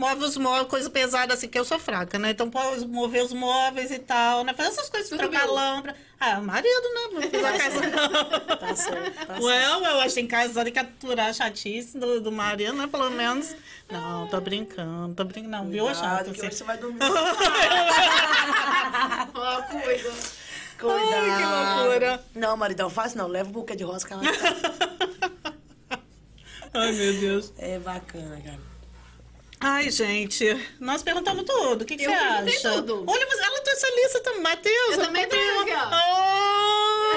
move 0.00 0.24
os 0.24 0.36
móveis, 0.38 0.66
coisa 0.66 0.88
pesada 0.88 1.34
assim, 1.34 1.46
que 1.46 1.58
eu 1.58 1.64
sou 1.64 1.78
fraca, 1.78 2.18
né? 2.18 2.30
Então 2.30 2.48
pode 2.48 2.88
mover 2.88 3.22
os 3.22 3.34
móveis 3.34 3.90
e 3.90 3.98
tal, 3.98 4.42
né? 4.42 4.54
Fazer 4.54 4.70
essas 4.70 4.88
coisas, 4.88 5.10
Tudo 5.10 5.18
trocar 5.18 5.44
meu. 5.44 5.54
lâmpada. 5.54 5.94
Ah, 6.18 6.40
marido, 6.40 6.82
né? 6.94 7.00
Não 7.12 7.22
fiz 7.22 7.44
a 7.44 7.52
casa, 7.52 7.80
não. 7.86 8.56
Tá 8.56 8.74
certo, 8.74 9.26
tá 9.26 9.38
Ué, 9.40 9.66
eu 9.66 10.00
acho 10.00 10.14
que 10.14 10.20
em 10.22 10.26
casa 10.26 10.64
tem 10.64 10.72
que 10.72 10.78
aturar 10.78 11.28
a 11.28 11.32
chatice 11.34 11.98
do, 11.98 12.20
do 12.20 12.32
marido, 12.32 12.72
né? 12.72 12.86
Pelo 12.86 13.10
menos. 13.10 13.54
Não, 13.90 14.26
tô 14.26 14.40
brincando, 14.40 15.14
tô 15.14 15.24
brincando. 15.24 15.50
Não, 15.50 15.68
viu, 15.68 15.94
chato? 15.94 16.30
Assim. 16.30 16.50
você 16.50 16.64
vai 16.64 16.78
dormir. 16.78 17.00
Ó, 19.34 19.62
cuida. 19.62 20.10
Cuidado. 20.78 21.14
Ai, 21.14 21.36
que 21.36 21.44
loucura. 21.84 22.24
Não, 22.34 22.56
maridão, 22.56 22.88
faz 22.88 23.14
não. 23.14 23.28
Leva 23.28 23.50
um 23.50 23.52
buquê 23.52 23.76
de 23.76 23.84
rosa 23.84 24.06
que 24.06 24.14
ela 24.14 24.22
Ai, 26.72 26.92
meu 26.92 27.20
Deus. 27.20 27.52
É 27.58 27.78
bacana, 27.78 28.40
cara. 28.40 28.69
Ai, 29.62 29.90
gente, 29.90 30.44
nós 30.80 31.02
perguntamos 31.02 31.44
tudo. 31.44 31.82
O 31.82 31.84
que, 31.84 31.96
que 31.96 32.04
Eu 32.04 32.10
você 32.10 32.16
acha? 32.16 32.72
tudo. 32.72 33.04
Olha, 33.06 33.26
você- 33.26 33.42
ela 33.42 33.60
trouxe 33.60 33.86
a 33.86 33.94
lista 33.96 34.20
também, 34.20 34.40
Matheus. 34.40 34.92
Eu 34.92 34.98
também 35.02 35.28
tenho 35.28 35.60
aqui, 35.60 35.72
ó. 35.74 35.90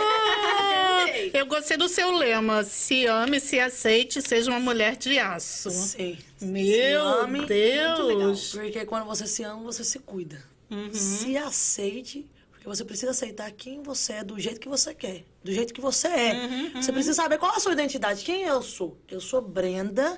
Perguntei. 1.06 1.32
eu 1.34 1.46
gostei 1.46 1.78
do 1.78 1.88
seu 1.88 2.12
lema. 2.12 2.64
Se 2.64 3.06
ame, 3.06 3.40
se 3.40 3.60
aceite, 3.60 4.22
seja 4.22 4.50
uma 4.52 4.60
mulher 4.60 4.96
de 4.98 5.18
aço. 5.20 5.70
Sim. 5.72 6.18
Meu 6.42 7.02
ame, 7.08 7.38
muito 7.40 7.48
Deus. 7.50 8.52
Porque 8.54 8.86
quando 8.86 9.06
você 9.06 9.26
se 9.26 9.44
ama, 9.44 9.64
você 9.64 9.84
se 9.84 10.00
cuida. 10.00 10.44
Uhum. 10.70 10.94
Se 10.94 11.38
aceite, 11.38 12.28
porque 12.52 12.68
você 12.68 12.84
precisa 12.84 13.12
aceitar 13.12 13.50
quem 13.52 13.82
você 13.84 14.14
é 14.14 14.24
do 14.24 14.40
jeito 14.40 14.60
que 14.60 14.68
você 14.68 14.94
quer. 14.94 15.24
Do 15.44 15.52
jeito 15.52 15.74
que 15.74 15.82
você 15.82 16.08
é. 16.08 16.34
Uhum, 16.34 16.82
Você 16.82 16.92
precisa 16.92 17.14
saber 17.14 17.38
qual 17.38 17.54
é 17.54 17.58
a 17.58 17.60
sua 17.60 17.74
identidade. 17.74 18.24
Quem 18.24 18.44
eu 18.44 18.62
sou? 18.62 18.98
Eu 19.10 19.20
sou 19.22 19.42
Brenda, 19.42 20.18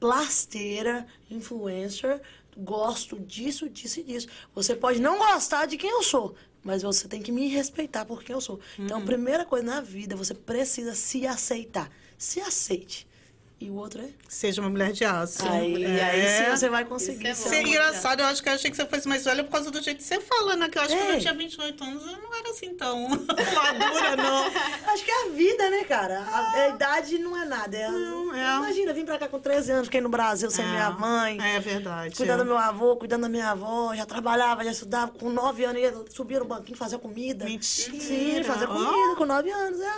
plasteira, 0.00 1.06
influencer. 1.30 2.20
Gosto 2.56 3.18
disso, 3.20 3.68
disso 3.68 4.00
e 4.00 4.02
disso. 4.02 4.28
Você 4.54 4.74
pode 4.74 4.98
não 5.00 5.18
gostar 5.18 5.66
de 5.66 5.76
quem 5.76 5.90
eu 5.90 6.02
sou. 6.02 6.34
Mas 6.64 6.82
você 6.82 7.06
tem 7.06 7.22
que 7.22 7.30
me 7.30 7.48
respeitar 7.48 8.04
por 8.04 8.24
quem 8.24 8.34
eu 8.34 8.40
sou. 8.40 8.58
Então, 8.78 8.96
a 8.96 9.00
Uhum. 9.00 9.06
primeira 9.06 9.44
coisa 9.44 9.64
na 9.64 9.80
vida, 9.80 10.16
você 10.16 10.34
precisa 10.34 10.94
se 10.94 11.26
aceitar. 11.26 11.90
Se 12.18 12.40
aceite. 12.40 13.06
E 13.58 13.70
o 13.70 13.74
outro 13.76 14.02
é? 14.02 14.08
Seja 14.28 14.60
uma 14.60 14.68
mulher 14.68 14.92
de 14.92 15.02
aço. 15.02 15.48
Aí, 15.48 15.82
É. 15.82 16.02
aí 16.04 16.44
sim 16.44 16.50
você 16.50 16.68
vai 16.68 16.84
conseguir. 16.84 17.30
Isso 17.30 17.48
é 17.48 17.56
é 17.56 17.62
engraçado, 17.62 18.20
eu 18.20 18.26
acho 18.26 18.42
que 18.42 18.50
eu 18.50 18.52
achei 18.52 18.70
que 18.70 18.76
você 18.76 18.84
fosse 18.84 19.08
mais 19.08 19.24
velha 19.24 19.42
por 19.42 19.50
causa 19.50 19.70
do 19.70 19.80
jeito 19.82 19.96
que 19.96 20.04
você 20.04 20.20
fala, 20.20 20.54
né? 20.56 20.68
Que 20.68 20.76
eu 20.76 20.82
acho 20.82 20.90
que 20.92 20.98
quando 20.98 21.08
eu 21.12 21.16
É. 21.16 21.20
tinha 21.20 21.32
28 21.32 21.82
anos 21.84 22.02
eu 22.04 22.18
não 22.18 22.34
era 22.34 22.50
assim 22.50 22.74
tão 22.74 23.08
madura, 23.08 24.16
não. 24.22 24.44
Acho 24.92 25.02
que 25.04 25.10
é 25.10 25.24
a 25.24 25.28
vida, 25.30 25.70
né, 25.70 25.84
cara? 25.84 26.20
A, 26.20 26.50
a 26.52 26.68
idade 26.68 27.16
não 27.18 27.34
é 27.34 27.46
nada. 27.46 27.74
É, 27.74 27.90
Não, 27.90 28.34
é. 28.34 28.56
Imagina, 28.58 28.92
vim 28.92 29.06
pra 29.06 29.18
cá 29.18 29.26
com 29.26 29.40
13 29.40 29.72
anos, 29.72 29.86
fiquei 29.86 30.02
no 30.02 30.10
Brasil 30.10 30.50
sem 30.50 30.62
É, 30.62 30.68
minha 30.68 30.90
mãe. 30.90 31.38
É 31.40 31.58
verdade. 31.58 32.14
Cuidando 32.14 32.40
do 32.40 32.44
meu 32.46 32.58
avô, 32.58 32.94
cuidando 32.96 33.22
da 33.22 33.28
minha 33.30 33.52
avó, 33.52 33.94
já 33.94 34.04
trabalhava, 34.04 34.64
já 34.64 34.70
estudava. 34.72 35.12
Com 35.12 35.30
9 35.30 35.64
anos, 35.64 35.80
ia 35.80 35.94
subir 36.10 36.38
no 36.40 36.44
banquinho, 36.44 36.76
fazer 36.76 36.98
comida. 36.98 37.46
Mentira. 37.46 37.98
Sim, 38.00 38.42
fazer 38.44 38.66
comida 38.66 39.16
com 39.16 39.24
9 39.24 39.50
anos. 39.50 39.80
é. 39.80 39.96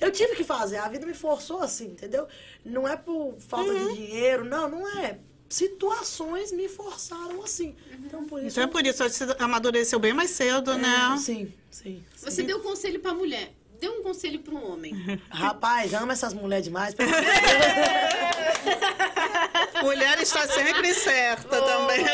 Eu 0.00 0.10
tive 0.10 0.34
que 0.34 0.42
fazer, 0.42 0.78
a 0.78 0.88
vida 0.88 1.06
me 1.06 1.14
forçou 1.14 1.62
assim, 1.62 1.84
entendeu? 1.86 2.26
Não 2.64 2.86
é 2.88 2.95
por 2.96 3.34
falta 3.38 3.70
Uhum. 3.72 3.88
de 3.94 4.06
dinheiro, 4.06 4.44
não, 4.44 4.68
não 4.68 4.98
é. 4.98 5.18
Situações 5.48 6.50
me 6.52 6.68
forçaram 6.68 7.42
assim. 7.42 7.74
Então, 8.04 8.24
por 8.24 8.38
isso. 8.40 8.48
Então 8.58 8.64
é 8.64 8.66
por 8.66 8.84
isso, 8.84 9.02
você 9.08 9.24
amadureceu 9.38 9.98
bem 9.98 10.12
mais 10.12 10.30
cedo, 10.30 10.76
né? 10.76 11.12
É, 11.14 11.18
Sim, 11.18 11.52
sim. 11.70 12.02
Você 12.16 12.42
deu 12.42 12.60
conselho 12.60 12.98
pra 13.00 13.14
mulher. 13.14 13.52
Dê 13.80 13.88
um 13.88 14.02
conselho 14.02 14.40
pra 14.40 14.54
um 14.54 14.72
homem. 14.72 14.94
Rapaz, 15.28 15.92
ama 15.94 16.14
essas 16.14 16.32
mulheres 16.34 16.64
demais. 16.64 16.94
Mulher 19.82 20.18
está 20.20 20.46
sempre 20.48 20.94
certa 20.94 21.60
também. 21.62 22.04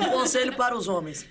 Um 0.00 0.10
conselho 0.12 0.54
para 0.56 0.76
os 0.76 0.88
homens. 0.88 1.26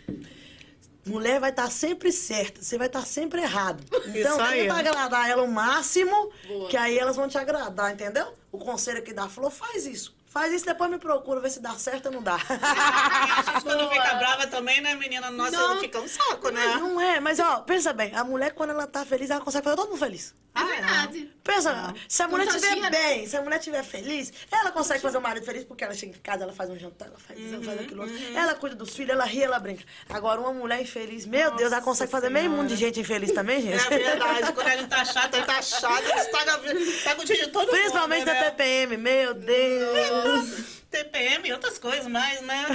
Mulher 1.05 1.39
vai 1.39 1.49
estar 1.49 1.69
sempre 1.69 2.11
certa, 2.11 2.61
você 2.61 2.77
vai 2.77 2.88
estar 2.88 3.05
sempre 3.05 3.41
errado. 3.41 3.84
Então, 4.07 4.38
tenta 4.38 4.73
agradar 4.75 5.30
ela 5.30 5.43
o 5.43 5.51
máximo, 5.51 6.31
Boa. 6.47 6.69
que 6.69 6.77
aí 6.77 6.97
elas 6.97 7.15
vão 7.15 7.27
te 7.27 7.38
agradar, 7.38 7.91
entendeu? 7.91 8.34
O 8.51 8.57
conselho 8.57 8.99
aqui 8.99 9.13
da 9.13 9.27
Flor 9.27 9.51
faz 9.51 9.85
isso. 9.85 10.15
Faz 10.34 10.51
isso, 10.51 10.65
depois 10.65 10.89
me 10.89 10.97
procura, 10.97 11.39
ver 11.39 11.51
se 11.51 11.60
dá 11.60 11.73
certo 11.76 12.07
ou 12.07 12.11
não 12.14 12.23
dá. 12.23 12.34
a 12.49 13.51
gente 13.51 13.64
quando 13.64 13.88
fica 13.88 14.15
brava 14.15 14.47
também, 14.47 14.81
né, 14.81 14.95
menina? 14.95 15.30
Nossa, 15.30 15.51
Não. 15.51 15.80
fica 15.80 15.99
um 15.99 16.07
saco, 16.07 16.49
né? 16.49 16.65
Não 16.77 16.99
é, 16.99 17.19
mas 17.19 17.39
ó, 17.39 17.60
pensa 17.60 17.93
bem, 17.93 18.15
a 18.15 18.23
mulher 18.23 18.51
quando 18.53 18.72
ela 18.72 18.88
tá 18.88 19.05
feliz, 19.05 19.30
ela 19.30 19.41
consegue 19.41 19.64
fazer 19.64 19.76
todo 19.76 19.89
mundo 19.89 19.99
feliz. 19.99 20.34
É 20.55 20.64
verdade. 20.64 21.31
Pensa, 21.43 21.93
se 22.07 22.22
a 22.22 22.27
mulher 22.27 22.47
estiver 22.47 22.76
né? 22.76 22.89
bem, 22.89 23.27
se 23.27 23.35
a 23.35 23.41
mulher 23.41 23.57
estiver 23.57 23.84
feliz, 23.84 24.31
ela 24.51 24.72
consegue 24.72 25.01
fazer 25.01 25.18
o 25.18 25.22
marido 25.22 25.45
feliz 25.45 25.64
porque 25.65 25.84
ela 25.84 25.93
chega 25.93 26.15
em 26.15 26.22
casa, 26.22 26.43
ela 26.43 26.53
faz 26.53 26.69
um 26.69 26.77
jantar, 26.77 27.07
ela 27.07 27.18
faz 27.18 27.39
isso, 27.39 27.55
ela 27.55 27.64
faz 27.64 27.81
aquilo 27.81 28.01
outro. 28.03 28.15
Ela 28.35 28.53
cuida 28.55 28.76
dos 28.76 28.95
filhos, 28.95 29.11
ela 29.11 29.26
ri, 29.26 29.43
ela 29.43 29.60
brinca. 29.60 29.84
Agora, 30.10 30.39
uma 30.39 30.53
mulher 30.53 30.80
infeliz, 30.81 31.26
meu 31.26 31.51
Deus, 31.55 31.72
ela 31.72 31.81
consegue 31.81 32.11
fazer 32.11 32.30
meio 32.30 32.49
mundo 32.51 32.68
de 32.68 32.76
gente 32.76 32.99
infeliz 32.99 33.31
também, 33.31 33.61
gente. 33.61 33.93
É 33.93 33.97
verdade, 33.97 34.53
quando 34.53 34.68
a 34.68 34.77
gente 34.77 34.89
tá 34.89 35.03
chata, 35.05 35.38
ele 35.38 35.45
tá 35.45 35.61
chato, 35.61 36.03
ele 36.03 36.19
estraga, 36.19 36.73
estraga 36.80 37.22
o 37.22 37.26
dia 37.26 37.45
de 37.45 37.47
todo 37.51 37.69
Principalmente 37.69 38.19
mundo, 38.19 38.26
da 38.27 38.34
né? 38.34 38.51
TPM, 38.51 38.97
meu 38.97 39.34
Deus. 39.34 40.22
TPM 40.89 41.47
e 41.47 41.53
outras 41.53 41.77
coisas 41.79 42.07
mais, 42.07 42.41
né? 42.41 42.65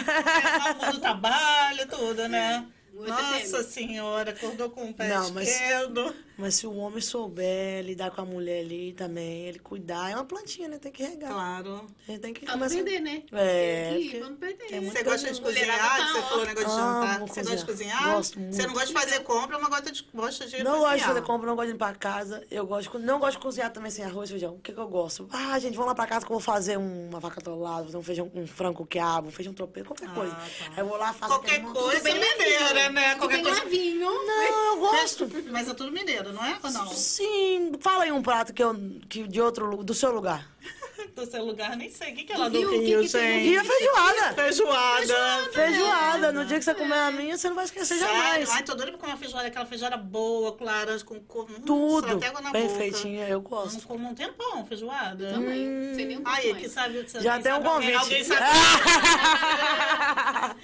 É, 0.87 0.93
do 0.93 1.01
trabalho, 1.01 1.87
tudo, 1.89 2.29
né? 2.29 2.67
Nossa 2.93 3.63
senhora, 3.63 4.33
acordou 4.33 4.71
com 4.71 4.91
o 4.91 4.95
pé 4.95 5.09
Não, 5.09 5.41
esquerdo. 5.41 6.05
Mas 6.05 6.28
se 6.51 6.67
o 6.67 6.75
homem 6.77 7.01
souber 7.01 7.85
lidar 7.85 8.11
com 8.11 8.21
a 8.21 8.25
mulher 8.25 8.61
ali 8.61 8.93
também, 8.93 9.47
ele 9.47 9.59
cuidar, 9.59 10.11
é 10.11 10.15
uma 10.15 10.25
plantinha, 10.25 10.69
né? 10.69 10.79
Tem 10.79 10.93
que 10.93 11.03
regar. 11.03 11.33
Claro. 11.33 11.87
Ele 12.09 12.19
tem 12.19 12.33
que 12.33 12.41
Pra 12.45 12.53
não 12.57 12.59
começar. 12.61 12.77
perder, 12.85 13.01
né? 13.01 13.23
É, 13.33 13.91
Tem 13.93 14.01
que 14.11 14.17
ir, 14.17 14.21
pra 14.21 14.31
não 14.31 14.37
perder. 14.37 14.81
muito 14.81 14.93
Você 14.93 15.03
gosta 15.03 15.33
de 15.33 15.41
cozinhar? 15.41 15.79
tá 15.97 16.13
você 16.13 16.23
falou 16.23 16.47
negócio 16.47 16.69
de 16.71 16.75
Amo 16.81 17.01
jantar. 17.01 17.19
Você 17.21 17.41
gosta 17.43 17.57
de 17.57 17.65
cozinhar. 17.65 18.15
Gosto 18.15 18.35
Você 18.35 18.41
não 18.41 18.51
muito. 18.53 18.73
gosta 18.73 18.87
de 18.87 18.93
fazer 18.93 19.21
compra, 19.25 19.59
mas 19.59 19.69
gosta 19.69 19.93
de, 19.93 20.03
gosta 20.15 20.47
de 20.47 20.63
Não 20.63 20.71
cozinhar. 20.73 20.81
gosto 20.91 20.99
de 20.99 21.05
fazer 21.05 21.23
compra, 21.23 21.47
não 21.49 21.57
gosto 21.57 21.67
de 21.67 21.73
limpar 21.73 21.91
a 21.91 21.95
casa. 21.97 22.45
Eu 22.51 22.67
gosto 22.67 22.99
não 22.99 23.19
gosto 23.19 23.33
de 23.37 23.43
cozinhar 23.43 23.73
também 23.73 23.91
sem 23.91 24.05
arroz 24.05 24.29
e 24.31 24.33
feijão. 24.33 24.55
O 24.55 24.59
que, 24.61 24.73
que 24.73 24.79
eu 24.79 24.89
gosto? 24.89 25.29
Ah, 25.33 25.59
gente, 25.59 25.75
vamos 25.75 25.89
lá 25.89 25.95
pra 25.95 26.07
casa 26.07 26.25
que 26.25 26.31
eu 26.33 26.37
vou 26.37 26.41
fazer 26.43 26.77
uma 26.79 27.19
vaca 27.21 27.41
atolada, 27.41 27.85
fazer 27.87 27.97
um 27.97 28.03
feijão, 28.03 28.31
um 28.35 28.47
frango 28.47 28.87
quiabo, 28.87 29.29
um 29.29 29.33
feijão 29.33 29.53
tropeiro, 29.53 29.89
qualquer 29.89 30.13
coisa. 30.15 30.35
tá. 30.35 30.43
Aí 30.71 30.79
eu 30.79 30.87
vou 30.87 30.97
lá, 30.97 31.13
faço 31.13 31.33
Qualquer 31.33 31.63
coisa 31.63 32.03
bem 32.03 32.15
mineira, 32.15 32.91
né? 32.91 33.15
Qualquer 33.17 33.43
bem 33.43 33.45
coisa. 33.45 33.65
Não, 33.99 34.75
eu 34.75 34.81
gosto. 34.81 35.29
Mas 35.51 35.69
é 35.69 35.75
tudo 35.75 35.91
mineiro, 35.93 36.28
não 36.33 36.45
é? 36.45 36.59
Não? 36.73 36.89
Sim, 36.93 37.73
fala 37.81 38.05
aí 38.05 38.13
um 38.13 38.23
prato 38.23 38.53
que 38.53 38.63
eu, 38.63 38.75
que 39.09 39.27
de 39.27 39.41
outro, 39.41 39.83
do 39.83 39.95
seu 39.95 40.13
lugar. 40.13 40.47
Do 41.15 41.25
seu 41.29 41.45
lugar, 41.45 41.77
nem 41.77 41.91
sei. 41.91 42.13
O 42.13 42.15
que, 42.15 42.25
que 42.25 42.33
é 42.33 42.37
lá 42.37 42.49
Do 42.49 42.61
do 42.61 42.69
Rio, 42.69 42.69
o 42.69 42.73
que 42.83 42.87
Rio, 42.87 43.01
que 43.03 43.09
tem? 43.09 43.41
Rio 43.41 43.61
é 43.61 43.65
feijoada. 43.65 44.35
Feijoada. 44.35 45.51
Feijoada. 45.53 46.33
No 46.33 46.45
dia 46.45 46.59
que 46.59 46.65
você 46.65 46.75
comer 46.75 46.95
a 46.99 47.11
minha, 47.11 47.37
você 47.37 47.49
não 47.49 47.57
vai 47.57 47.65
esquecer 47.65 47.99
jamais. 47.99 48.33
Sério? 48.35 48.49
Ai, 48.53 48.63
tô 48.63 48.75
doida 48.75 48.93
pra 48.93 49.01
comer 49.01 49.13
uma 49.13 49.19
feijoada, 49.19 49.49
aquela 49.49 49.67
feijoada 49.67 49.97
boa, 49.97 50.53
com 50.53 50.65
laranja, 50.65 51.05
com 51.05 51.19
couve. 51.21 51.55
Hum, 51.55 51.61
Tudo 51.65 52.17
até 52.17 52.27
água 52.29 52.41
na 52.41 52.51
bem 52.51 52.67
boca. 52.67 52.79
feitinha, 52.79 53.23
eu 53.25 53.29
Eu 53.29 53.35
não 53.43 53.49
gosto. 53.49 53.87
como 53.87 54.09
um 54.09 54.15
tempão 54.15 54.65
feijoada. 54.67 55.33
Também. 55.33 55.67
Não 55.67 55.95
sei 55.95 56.05
nem 56.05 56.17
o 56.19 56.21
que 56.21 56.29
Ai, 56.29 56.51
mais. 56.51 56.63
que 56.63 56.69
sabe... 56.69 57.03
você- 57.03 57.21
Já 57.21 57.41
tem 57.41 57.53
um 57.53 57.57
sabe 57.57 57.69
alguém- 57.69 57.93
convite. 57.99 58.05
Alguém 58.05 58.25
sabe... 58.25 58.45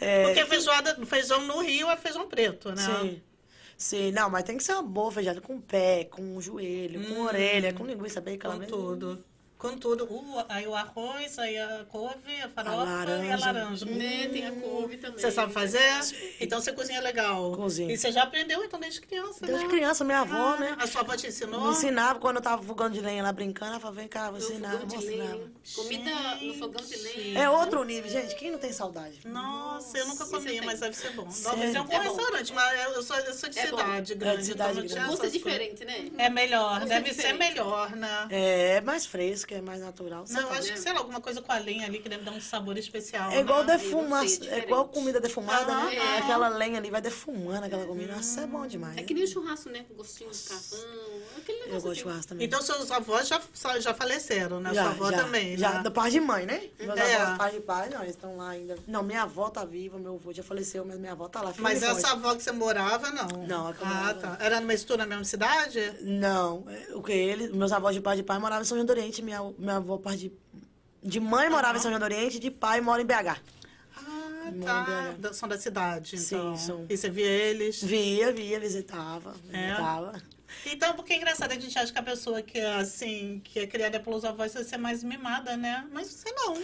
É, 0.00 0.24
Porque 0.24 0.46
feijoada, 0.46 0.98
feijão 1.06 1.40
no 1.46 1.60
Rio 1.60 1.90
é 1.90 1.96
feijão 1.96 2.26
preto, 2.26 2.70
né? 2.70 2.82
Sim. 3.00 3.22
Sim, 3.82 4.12
não, 4.12 4.30
mas 4.30 4.44
tem 4.44 4.56
que 4.56 4.62
ser 4.62 4.74
uma 4.74 4.82
boa 4.84 5.10
feijoada 5.10 5.40
com 5.40 5.60
pé, 5.60 6.04
com 6.04 6.40
joelho, 6.40 7.04
com 7.08 7.22
orelha, 7.22 7.72
com 7.74 7.84
linguiça 7.84 8.20
bem 8.20 8.34
Com 8.36 8.42
calabresa. 8.42 8.70
tudo. 8.70 9.24
Com 9.62 9.76
tudo. 9.78 10.04
O- 10.12 10.44
aí 10.48 10.66
o 10.66 10.74
arroz, 10.74 11.38
aí 11.38 11.56
a 11.56 11.84
couve, 11.88 12.34
a 12.42 12.48
farofa 12.48 12.82
A 12.82 12.84
e 12.84 13.30
a 13.30 13.36
laranja. 13.36 13.46
laranja. 13.46 13.86
Né? 13.86 14.26
Tem 14.32 14.44
a 14.44 14.50
couve 14.50 14.96
também. 14.96 15.20
Você 15.20 15.30
sabe 15.30 15.52
fazer? 15.52 15.80
Então 16.40 16.60
você 16.60 16.72
cozinha 16.72 17.00
legal. 17.00 17.52
Cozinho. 17.52 17.88
E 17.88 17.96
você 17.96 18.10
já 18.10 18.24
aprendeu, 18.24 18.64
então, 18.64 18.80
desde 18.80 19.00
criança, 19.00 19.46
Desde 19.46 19.62
né? 19.64 19.70
criança, 19.70 20.02
minha 20.02 20.18
avó, 20.22 20.54
Ah, 20.54 20.56
né? 20.58 20.76
A 20.80 20.86
sua 20.88 21.02
avó 21.02 21.14
te 21.16 21.28
ensinou? 21.28 21.60
Me 21.66 21.70
ensinava 21.70 22.18
quando 22.18 22.36
eu 22.36 22.42
tava 22.42 22.60
fogando 22.60 22.94
de 22.94 23.00
lenha 23.00 23.22
lá 23.22 23.30
brincando, 23.32 23.70
ela 23.70 23.78
falava, 23.80 24.00
vem 24.00 24.08
cá, 24.08 24.32
vou 24.32 24.40
No 24.40 24.44
ensinar, 24.46 24.72
fogão 24.72 24.88
vou 24.88 24.98
de 24.98 25.06
ensinar. 25.06 25.24
lenha. 25.34 25.52
Comida 25.76 26.34
no 26.42 26.54
fogão 26.54 26.84
de 26.84 26.96
lenha. 26.96 27.38
É 27.38 27.48
outro 27.48 27.84
nível, 27.84 28.10
gente. 28.10 28.34
Quem 28.34 28.50
não 28.50 28.58
tem 28.58 28.72
saudade? 28.72 29.20
Nossa, 29.24 29.96
eu 29.96 30.08
nunca 30.08 30.26
comi, 30.26 30.60
mas 30.62 30.80
deve 30.80 30.96
ser 30.96 31.12
bom. 31.12 31.30
Sério? 31.30 31.44
Talvez 31.50 31.74
é 31.76 31.80
um 31.80 31.84
bom 31.84 31.92
É 31.92 31.96
bom. 32.08 32.16
restaurante, 32.16 32.52
mas 32.52 32.80
eu 32.96 33.02
sou, 33.04 33.16
eu 33.16 33.32
sou 33.32 33.48
de 33.48 33.58
É 33.60 33.66
bom. 33.68 33.76
cidade 33.78 34.12
É, 34.12 34.16
grande. 34.16 34.38
de 34.38 34.44
cidade 34.46 34.70
então 34.72 34.82
não 34.82 34.88
tinha 34.88 34.98
grande. 35.02 35.10
Gosto 35.12 35.26
é 35.26 35.30
diferente, 35.30 35.84
né? 35.84 36.10
É 36.18 36.28
melhor, 36.28 36.80
Gosto 36.80 36.88
deve 36.88 37.10
é 37.10 37.14
ser 37.14 37.32
melhor, 37.34 37.94
né? 37.94 38.26
É 38.28 38.80
mais 38.80 39.06
fresco, 39.06 39.51
que 39.52 39.58
é 39.58 39.60
mais 39.60 39.80
natural. 39.80 40.24
Não, 40.30 40.40
eu 40.40 40.46
faz. 40.46 40.60
acho 40.60 40.72
que, 40.72 40.80
sei 40.80 40.92
lá, 40.92 41.00
alguma 41.00 41.20
coisa 41.20 41.42
com 41.42 41.52
a 41.52 41.58
lenha 41.58 41.84
ali 41.86 41.98
que 41.98 42.08
deve 42.08 42.24
dar 42.24 42.32
um 42.32 42.40
sabor 42.40 42.78
especial. 42.78 43.30
É 43.30 43.40
igual 43.40 43.64
né? 43.64 43.76
defumar, 43.76 44.26
sei, 44.26 44.48
é 44.48 44.58
igual 44.60 44.88
comida 44.88 45.20
defumada, 45.20 45.70
Aham, 45.70 45.90
né? 45.90 45.96
é. 45.96 46.18
Aquela 46.18 46.48
lenha 46.48 46.78
ali 46.78 46.90
vai 46.90 47.02
defumando 47.02 47.64
aquela 47.64 47.84
comida. 47.84 48.16
Nossa, 48.16 48.40
é 48.40 48.46
bom 48.46 48.66
demais. 48.66 48.96
É 48.96 49.02
que 49.02 49.12
nem 49.12 49.24
o 49.24 49.26
churrasco, 49.26 49.68
né? 49.68 49.84
Com 49.88 49.94
gostinho 49.94 50.30
de 50.30 50.38
carvão. 50.38 50.78
Eu 51.66 51.80
gosto 51.80 51.84
de 51.84 51.90
assim. 51.92 52.00
churrasco 52.02 52.26
também. 52.28 52.46
Então 52.46 52.60
seus 52.62 52.90
avós 52.90 53.26
já, 53.28 53.40
já 53.80 53.94
faleceram, 53.94 54.60
né? 54.60 54.72
Sua 54.74 54.90
avó 54.90 55.10
também, 55.10 55.56
Já, 55.56 55.74
né? 55.74 55.82
da 55.82 55.90
parte 55.90 56.12
de 56.12 56.20
mãe, 56.20 56.44
né? 56.44 56.68
Meus 56.78 56.98
É. 56.98 57.16
avós, 57.16 57.38
parte 57.38 57.54
de 57.56 57.62
pai, 57.62 57.88
não, 57.90 58.02
eles 58.02 58.14
estão 58.14 58.36
lá 58.36 58.50
ainda. 58.50 58.76
Não, 58.86 59.02
minha 59.02 59.22
avó 59.22 59.48
tá 59.48 59.64
viva, 59.64 59.98
meu 59.98 60.14
avô 60.16 60.32
já 60.32 60.42
faleceu, 60.42 60.84
mas 60.84 60.98
minha 60.98 61.12
avó 61.12 61.28
tá 61.28 61.40
lá. 61.40 61.52
Mas 61.58 61.80
forte. 61.80 61.96
essa 61.98 62.12
avó 62.12 62.34
que 62.34 62.42
você 62.42 62.52
morava, 62.52 63.10
não? 63.10 63.46
Não, 63.46 63.72
que 63.72 63.80
eu 63.82 63.86
Ah, 63.86 64.14
tá. 64.20 64.36
Era 64.40 64.60
numa 64.60 64.74
estudo 64.74 64.98
na 64.98 65.06
mesma 65.06 65.24
cidade? 65.24 65.80
Não, 66.02 66.64
é, 66.68 66.94
o 66.94 67.02
que 67.02 67.12
ele, 67.12 67.48
meus 67.48 67.72
avós 67.72 67.94
de 67.94 68.00
pai 68.00 68.16
de 68.16 68.22
pai 68.22 68.38
moravam 68.38 68.62
em 68.62 68.66
São 68.66 68.76
João 68.76 68.86
do 68.86 68.90
Oriente, 68.90 69.22
minha, 69.22 69.40
minha 69.58 69.76
avó 69.76 69.96
parte 69.96 70.18
de, 70.18 70.32
de 71.02 71.20
mãe 71.20 71.48
morava 71.48 71.78
em 71.78 71.80
São 71.80 71.90
João 71.90 72.00
do 72.00 72.04
Oriente, 72.04 72.38
de 72.38 72.50
pai 72.50 72.80
mora 72.80 73.00
em 73.00 73.06
BH. 73.06 73.40
Ah, 73.96 75.14
tá. 75.22 75.32
São 75.32 75.48
da 75.48 75.56
cidade, 75.58 76.18
Sim, 76.18 76.36
então. 76.36 76.56
são. 76.56 76.86
E 76.88 76.96
você 76.96 77.08
via 77.08 77.26
eles? 77.26 77.82
Via, 77.82 78.32
via, 78.32 78.58
visitava, 78.60 79.34
É? 79.52 79.66
visitava. 79.68 80.12
Então, 80.66 80.94
porque 80.94 81.12
é 81.12 81.16
engraçado, 81.16 81.52
a 81.52 81.58
gente 81.58 81.78
acha 81.78 81.92
que 81.92 81.98
a 81.98 82.02
pessoa 82.02 82.42
que 82.42 82.58
é 82.58 82.74
assim, 82.74 83.40
que 83.44 83.60
é 83.60 83.66
criada 83.66 84.00
pelos 84.00 84.24
avós 84.24 84.54
vai 84.54 84.64
ser 84.64 84.76
mais 84.76 85.02
mimada, 85.02 85.56
né? 85.56 85.86
Mas 85.92 86.08
você 86.08 86.30
não. 86.32 86.60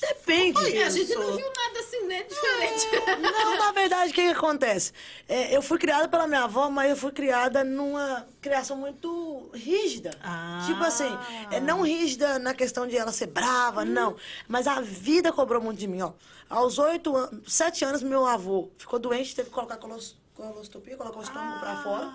Depende. 0.00 0.60
Foi 0.60 0.76
É, 0.76 0.84
a 0.84 0.90
gente 0.90 1.14
não 1.14 1.36
viu 1.36 1.46
nada 1.46 1.78
assim, 1.78 2.06
né? 2.06 2.22
Diferente. 2.24 2.86
Não, 3.20 3.56
na 3.58 3.72
verdade, 3.72 4.10
o 4.10 4.14
que, 4.14 4.22
que 4.22 4.32
acontece? 4.32 4.92
É, 5.28 5.56
eu 5.56 5.62
fui 5.62 5.78
criada 5.78 6.08
pela 6.08 6.26
minha 6.26 6.44
avó, 6.44 6.68
mas 6.68 6.90
eu 6.90 6.96
fui 6.96 7.12
criada 7.12 7.62
numa 7.62 8.26
criação 8.40 8.76
muito 8.76 9.50
rígida. 9.54 10.10
Ah. 10.22 10.64
Tipo 10.66 10.82
assim, 10.82 11.16
é, 11.50 11.60
não 11.60 11.82
rígida 11.82 12.38
na 12.38 12.54
questão 12.54 12.86
de 12.86 12.96
ela 12.96 13.12
ser 13.12 13.28
brava, 13.28 13.84
não. 13.84 14.16
Mas 14.48 14.66
a 14.66 14.80
vida 14.80 15.32
cobrou 15.32 15.62
muito 15.62 15.78
de 15.78 15.86
mim, 15.86 16.02
ó. 16.02 16.12
Aos 16.48 16.78
oito 16.78 17.16
anos, 17.16 17.52
sete 17.52 17.84
anos, 17.84 18.02
meu 18.02 18.26
avô 18.26 18.70
ficou 18.76 18.98
doente, 18.98 19.34
teve 19.34 19.48
que 19.48 19.54
colocar 19.54 19.76
colos, 19.76 20.16
colostopia, 20.34 20.96
colocar 20.96 21.20
o 21.20 21.22
estômago 21.22 21.60
pra 21.60 21.82
fora. 21.82 22.12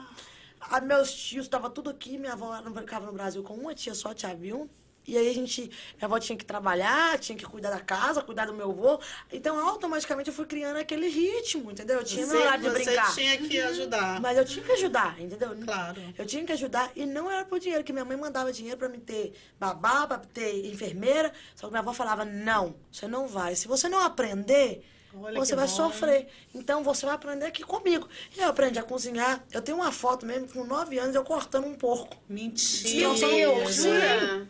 A, 0.59 0.81
meus 0.81 1.11
tios 1.13 1.45
estavam 1.45 1.69
tudo 1.69 1.89
aqui, 1.89 2.17
minha 2.17 2.33
avó 2.33 2.59
não 2.61 2.73
ficava 2.73 3.05
no 3.05 3.13
Brasil 3.13 3.41
com 3.43 3.53
uma 3.53 3.73
tia 3.73 3.93
só, 3.95 4.13
tia 4.13 4.35
Vilma. 4.35 4.67
E 5.07 5.17
aí 5.17 5.27
a 5.27 5.33
gente, 5.33 5.61
minha 5.61 6.05
avó 6.05 6.19
tinha 6.19 6.37
que 6.37 6.45
trabalhar, 6.45 7.17
tinha 7.17 7.35
que 7.35 7.43
cuidar 7.43 7.71
da 7.71 7.79
casa, 7.79 8.21
cuidar 8.21 8.45
do 8.45 8.53
meu 8.53 8.69
avô. 8.69 8.99
Então, 9.31 9.57
automaticamente, 9.67 10.29
eu 10.29 10.33
fui 10.35 10.45
criando 10.45 10.77
aquele 10.77 11.07
ritmo, 11.07 11.71
entendeu? 11.71 11.97
Eu 11.97 12.03
tinha 12.03 12.27
meu 12.27 12.35
Você, 12.35 12.43
horário 12.43 12.63
de 12.63 12.69
você 12.69 12.83
brincar. 12.83 13.15
tinha 13.15 13.37
que 13.37 13.59
ajudar. 13.59 14.21
Mas 14.21 14.37
eu 14.37 14.45
tinha 14.45 14.63
que 14.63 14.71
ajudar, 14.73 15.19
entendeu? 15.19 15.57
Claro. 15.65 15.99
Eu 16.15 16.25
tinha 16.27 16.45
que 16.45 16.51
ajudar 16.51 16.91
e 16.95 17.07
não 17.07 17.31
era 17.31 17.43
por 17.43 17.59
dinheiro, 17.59 17.83
que 17.83 17.91
minha 17.91 18.05
mãe 18.05 18.17
mandava 18.17 18.53
dinheiro 18.53 18.77
pra 18.77 18.87
me 18.87 18.99
ter 18.99 19.33
babá, 19.59 20.05
pra 20.05 20.17
ter 20.19 20.67
enfermeira. 20.67 21.33
Só 21.55 21.65
que 21.65 21.71
minha 21.71 21.81
avó 21.81 21.91
falava, 21.91 22.23
não, 22.23 22.75
você 22.91 23.07
não 23.07 23.27
vai. 23.27 23.55
Se 23.55 23.67
você 23.67 23.89
não 23.89 24.01
aprender, 24.01 24.85
Olha 25.21 25.39
você 25.39 25.55
vai 25.55 25.67
bom. 25.67 25.73
sofrer. 25.73 26.27
Então 26.53 26.83
você 26.83 27.05
vai 27.05 27.15
aprender 27.15 27.45
aqui 27.45 27.63
comigo. 27.63 28.07
Eu 28.37 28.49
aprendi 28.49 28.79
a 28.79 28.83
cozinhar. 28.83 29.43
Eu 29.51 29.61
tenho 29.61 29.77
uma 29.77 29.91
foto 29.91 30.25
mesmo, 30.25 30.47
com 30.47 30.63
nove 30.63 30.97
anos, 30.97 31.15
eu 31.15 31.23
cortando 31.23 31.65
um 31.65 31.75
porco. 31.75 32.17
Mentira. 32.27 33.15
Sim. 33.15 33.71
Jura? 33.71 34.47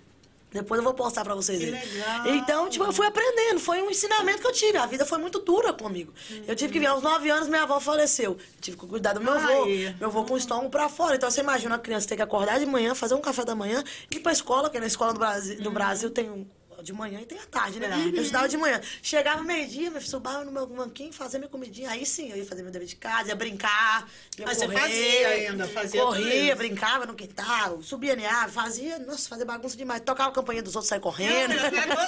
Depois 0.52 0.80
eu 0.80 0.84
vou 0.84 0.96
postar 0.96 1.24
pra 1.24 1.36
vocês 1.36 1.60
Que 1.60 1.66
legal. 1.70 2.28
Então, 2.28 2.70
tipo, 2.70 2.84
eu 2.84 2.92
fui 2.92 3.06
aprendendo. 3.06 3.60
Foi 3.60 3.82
um 3.82 3.90
ensinamento 3.92 4.42
que 4.42 4.48
eu 4.48 4.52
tive. 4.52 4.78
A 4.78 4.86
vida 4.88 5.06
foi 5.06 5.20
muito 5.20 5.40
dura 5.40 5.72
comigo. 5.72 6.12
Eu 6.48 6.56
tive 6.56 6.74
que 6.74 6.80
vir 6.80 6.88
aos 6.88 7.04
9 7.04 7.30
anos, 7.30 7.48
minha 7.48 7.64
avó 7.64 7.80
faleceu. 7.80 8.32
Eu 8.32 8.62
tive 8.62 8.78
que 8.78 8.88
cuidar 8.88 9.14
do 9.14 9.22
meu 9.22 9.34
avô. 9.34 9.66
Meu 9.66 10.08
avô 10.08 10.24
com 10.24 10.34
o 10.34 10.38
estômago 10.38 10.70
pra 10.70 10.90
fora. 10.90 11.16
Então, 11.16 11.30
você 11.30 11.42
imagina 11.42 11.76
a 11.76 11.80
criança 11.80 12.08
ter 12.08 12.16
que 12.16 12.22
acordar 12.24 12.60
de 12.60 12.66
manhã, 12.66 12.96
fazer 12.96 13.14
um 13.14 13.22
café 13.22 13.46
da 13.46 13.54
manhã, 13.54 13.84
ir 14.10 14.20
pra 14.22 14.32
escola, 14.32 14.70
que 14.70 14.80
na 14.80 14.88
escola 14.88 15.14
do 15.14 15.20
Brasil, 15.20 15.62
do 15.62 15.70
Brasil 15.70 16.10
tem 16.10 16.30
um 16.32 16.48
de 16.84 16.94
manhã 16.94 17.20
e 17.22 17.26
tem 17.26 17.38
a 17.38 17.46
tarde, 17.46 17.80
né? 17.80 17.88
É. 17.88 18.18
Eu 18.18 18.22
estudava 18.22 18.48
de 18.48 18.58
manhã. 18.58 18.82
Chegava 19.02 19.44
meio-dia, 19.44 19.90
me 19.90 20.02
subava 20.02 20.44
no 20.44 20.52
meu 20.52 20.66
banquinho, 20.68 21.12
fazia 21.12 21.40
minha 21.40 21.50
comidinha. 21.50 21.90
Aí 21.90 22.06
sim, 22.06 22.30
eu 22.30 22.38
ia 22.38 22.46
fazer 22.46 22.64
meu 22.64 22.72
dever 22.72 22.88
de 22.88 22.96
casa, 22.96 23.30
ia 23.30 23.36
brincar. 23.36 24.10
Ia 24.38 24.46
Mas 24.46 24.58
você 24.58 24.66
correr, 24.66 24.80
fazia 24.80 25.28
ainda, 25.28 25.68
fazia 25.68 26.02
Corria, 26.02 26.56
brincava 26.56 27.06
no 27.06 27.14
quintal, 27.14 27.82
subia 27.82 28.16
na 28.16 28.28
árvore, 28.28 28.52
fazia, 28.52 29.00
nossa, 29.00 29.30
fazia 29.30 29.46
bagunça 29.46 29.78
demais. 29.78 30.02
Tocava 30.02 30.30
a 30.30 30.34
campainha 30.34 30.64
dos 30.64 30.76
outros, 30.76 30.90
saia 30.90 31.02
correndo. 31.02 31.54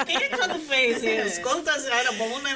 Quem 0.06 0.18
é 0.18 0.48
não 0.48 0.60
fez 0.60 1.04
isso? 1.04 1.42
Quantas 1.42 1.86
era 1.86 2.12
bom, 2.14 2.40
né? 2.40 2.56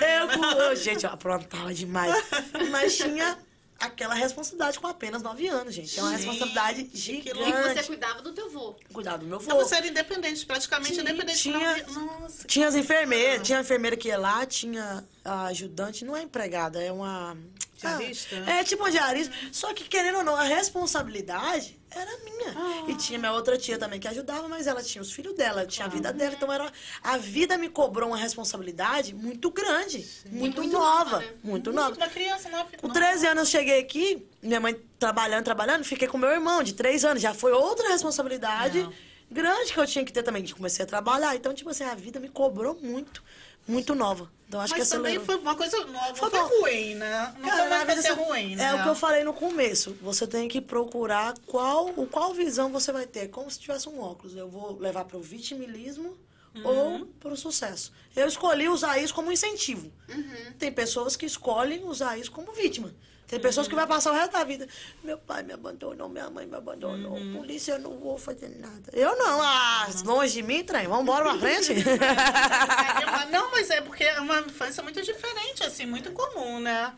Eu, 0.60 0.76
gente, 0.76 1.06
eu 1.06 1.12
aprontava 1.12 1.74
demais. 1.74 2.16
Mas 2.72 2.98
tinha 2.98 3.38
aquela 3.80 4.14
responsabilidade 4.14 4.80
com 4.80 4.88
apenas 4.88 5.22
9 5.22 5.48
anos, 5.48 5.74
gente. 5.74 6.00
É 6.00 6.02
uma 6.02 6.12
Gente, 6.12 6.20
responsabilidade 6.26 6.84
que 6.86 6.96
E 6.98 7.00
gigante. 7.00 7.74
você 7.74 7.84
cuidava 7.84 8.22
do 8.22 8.32
teu 8.34 8.50
vô. 8.50 8.76
Cuidar 8.94 9.18
do 9.18 9.26
meu 9.26 9.36
avô. 9.36 9.46
Então 9.46 9.58
você 9.58 9.76
era 9.76 9.88
independente, 9.88 10.46
praticamente 10.46 10.94
Tinha- 10.94 11.04
independente. 11.04 11.40
tinha- 11.42 11.88
Nossa. 11.88 12.48
Tinha 12.48 12.68
as 12.68 12.76
enfermeiras, 12.76 13.46
tinha 13.46 13.58
a 13.58 13.62
enfermeira 13.62 13.98
que 13.98 14.08
ia 14.08 14.18
lá, 14.18 14.46
tinha 14.46 15.04
a 15.24 15.46
ajudante, 15.48 16.06
não 16.06 16.16
é 16.16 16.22
empregada, 16.24 16.82
é 16.82 16.92
uma. 16.92 17.38
Diarista? 17.78 18.44
Ah, 18.48 18.52
é 18.60 18.64
tipo 18.64 18.84
uma 18.84 18.92
diarista. 18.92 19.34
Só 19.52 19.74
que, 19.74 19.84
querendo 19.84 20.20
ou 20.20 20.24
não, 20.24 20.36
a 20.36 20.44
responsabilidade 20.44 21.78
era 21.92 22.12
minha. 22.24 22.54
Ah. 22.56 22.86
E 22.90 22.96
tinha 22.96 23.18
minha 23.20 23.32
outra 23.32 23.58
tia 23.58 23.78
também 23.78 24.00
que 24.00 24.08
ajudava, 24.08 24.48
mas 24.48 24.68
ela 24.68 24.82
tinha 24.82 25.02
os 25.02 25.12
filhos 25.12 25.34
dela, 25.36 25.66
tinha 25.66 25.86
a 25.86 25.90
vida 25.90 26.12
dela. 26.14 26.34
Então 26.36 26.52
era. 26.52 26.72
A 27.04 27.18
vida 27.18 27.58
me 27.58 27.70
cobrou 27.70 28.10
uma 28.10 28.18
responsabilidade 28.18 29.14
muito 29.14 29.50
grande, 29.52 30.06
muito, 30.32 30.62
muito 30.62 30.78
nova. 30.78 31.20
né? 31.20 31.34
Muito 31.44 31.72
nova. 31.72 31.96
Uma 31.96 32.10
criança, 32.10 32.50
não 32.50 32.66
Com 32.82 32.90
13 32.90 33.28
anos 33.28 33.44
eu 33.54 33.60
cheguei 33.60 33.80
aqui, 33.80 34.26
minha 34.42 34.60
mãe 34.60 34.76
trabalhando, 35.00 35.44
trabalhando, 35.44 35.84
fiquei 35.84 36.08
com 36.08 36.18
meu 36.18 36.30
irmão 36.32 36.64
de 36.64 36.74
3 36.74 37.06
anos. 37.06 37.22
Já 37.22 37.34
foi 37.34 37.52
outra 37.52 37.90
responsabilidade 37.90 38.82
Não. 38.84 38.94
grande 39.32 39.72
que 39.74 39.80
eu 39.80 39.86
tinha 39.88 40.04
que 40.04 40.12
ter 40.14 40.24
também, 40.24 40.44
que 40.44 40.54
comecei 40.54 40.84
a 40.84 40.88
trabalhar. 40.88 41.36
Então, 41.36 41.54
tipo 41.54 41.70
assim, 41.70 41.84
a 41.84 41.96
vida 41.96 42.20
me 42.20 42.30
cobrou 42.30 42.78
muito, 42.82 43.24
muito 43.68 43.96
nova. 43.96 44.32
Então, 44.48 44.62
acho 44.62 44.78
Mas 44.78 44.84
que 44.84 44.90
também 44.96 45.18
acelerou. 45.18 45.26
foi 45.26 45.36
uma 45.38 45.56
coisa 45.56 45.86
nova. 45.86 46.16
Foi 46.16 46.30
Foi, 46.30 46.40
ruim, 46.62 46.96
né? 46.96 47.34
Não 47.40 47.50
Cara, 47.50 47.68
foi 47.68 47.78
uma 47.78 47.86
coisa 47.86 48.14
ruim, 48.14 48.56
né? 48.56 48.64
É 48.66 48.76
o 48.76 48.84
que 48.84 48.90
eu 48.90 48.96
falei 48.96 49.24
no 49.24 49.34
começo. 49.34 49.98
Você 50.02 50.28
tem 50.28 50.48
que 50.48 50.62
procurar 50.62 51.34
qual, 51.48 51.88
qual 52.12 52.34
visão 52.34 52.72
você 52.72 52.92
vai 52.92 53.08
ter. 53.08 53.30
Como 53.30 53.50
se 53.50 53.60
tivesse 53.60 53.90
um 53.90 54.00
óculos. 54.00 54.36
Eu 54.36 54.48
vou 54.48 54.78
levar 54.80 55.06
para 55.06 55.18
o 55.18 55.22
vitimismo 55.22 56.16
Uhum. 56.56 56.64
ou 56.64 57.06
para 57.20 57.34
o 57.34 57.36
sucesso. 57.36 57.92
Eu 58.16 58.28
escolhi 58.30 58.70
usar 58.70 58.98
isso 58.98 59.14
como 59.14 59.30
incentivo. 59.30 59.92
Uhum. 60.08 60.54
Tem 60.58 60.72
pessoas 60.72 61.18
que 61.18 61.26
escolhem 61.26 61.84
usar 61.84 62.18
isso 62.18 62.32
como 62.32 62.54
vítima. 62.54 62.94
Tem 63.28 63.40
pessoas 63.40 63.68
que 63.68 63.74
vai 63.74 63.88
passar 63.88 64.12
o 64.12 64.14
resto 64.14 64.34
da 64.34 64.44
vida. 64.44 64.68
Meu 65.04 65.18
pai 65.18 65.42
me 65.42 65.54
abandonou, 65.54 66.08
minha 66.08 66.30
mãe 66.30 66.46
me 66.46 66.56
abandonou. 66.56 67.14
Uhum. 67.14 67.38
Polícia, 67.38 67.74
eu 67.74 67.80
não 67.80 67.98
vou 67.98 68.18
fazer 68.18 68.50
nada. 68.60 68.92
Eu 68.94 69.18
não. 69.18 69.42
Ah, 69.42 69.88
longe 70.06 70.34
de 70.34 70.44
mim, 70.44 70.64
trem. 70.64 70.88
Vamos 70.88 71.04
embora 71.04 71.24
pra 71.24 71.40
frente. 71.40 71.74
Não, 73.32 73.52
mas 73.52 73.70
é 73.70 73.82
porque 73.82 74.04
é 74.04 74.20
uma 74.20 74.40
infância 74.40 74.84
muito 74.84 75.02
diferente, 75.02 75.64
assim, 75.64 75.86
muito 75.86 76.12
comum, 76.12 76.60
né? 76.60 76.94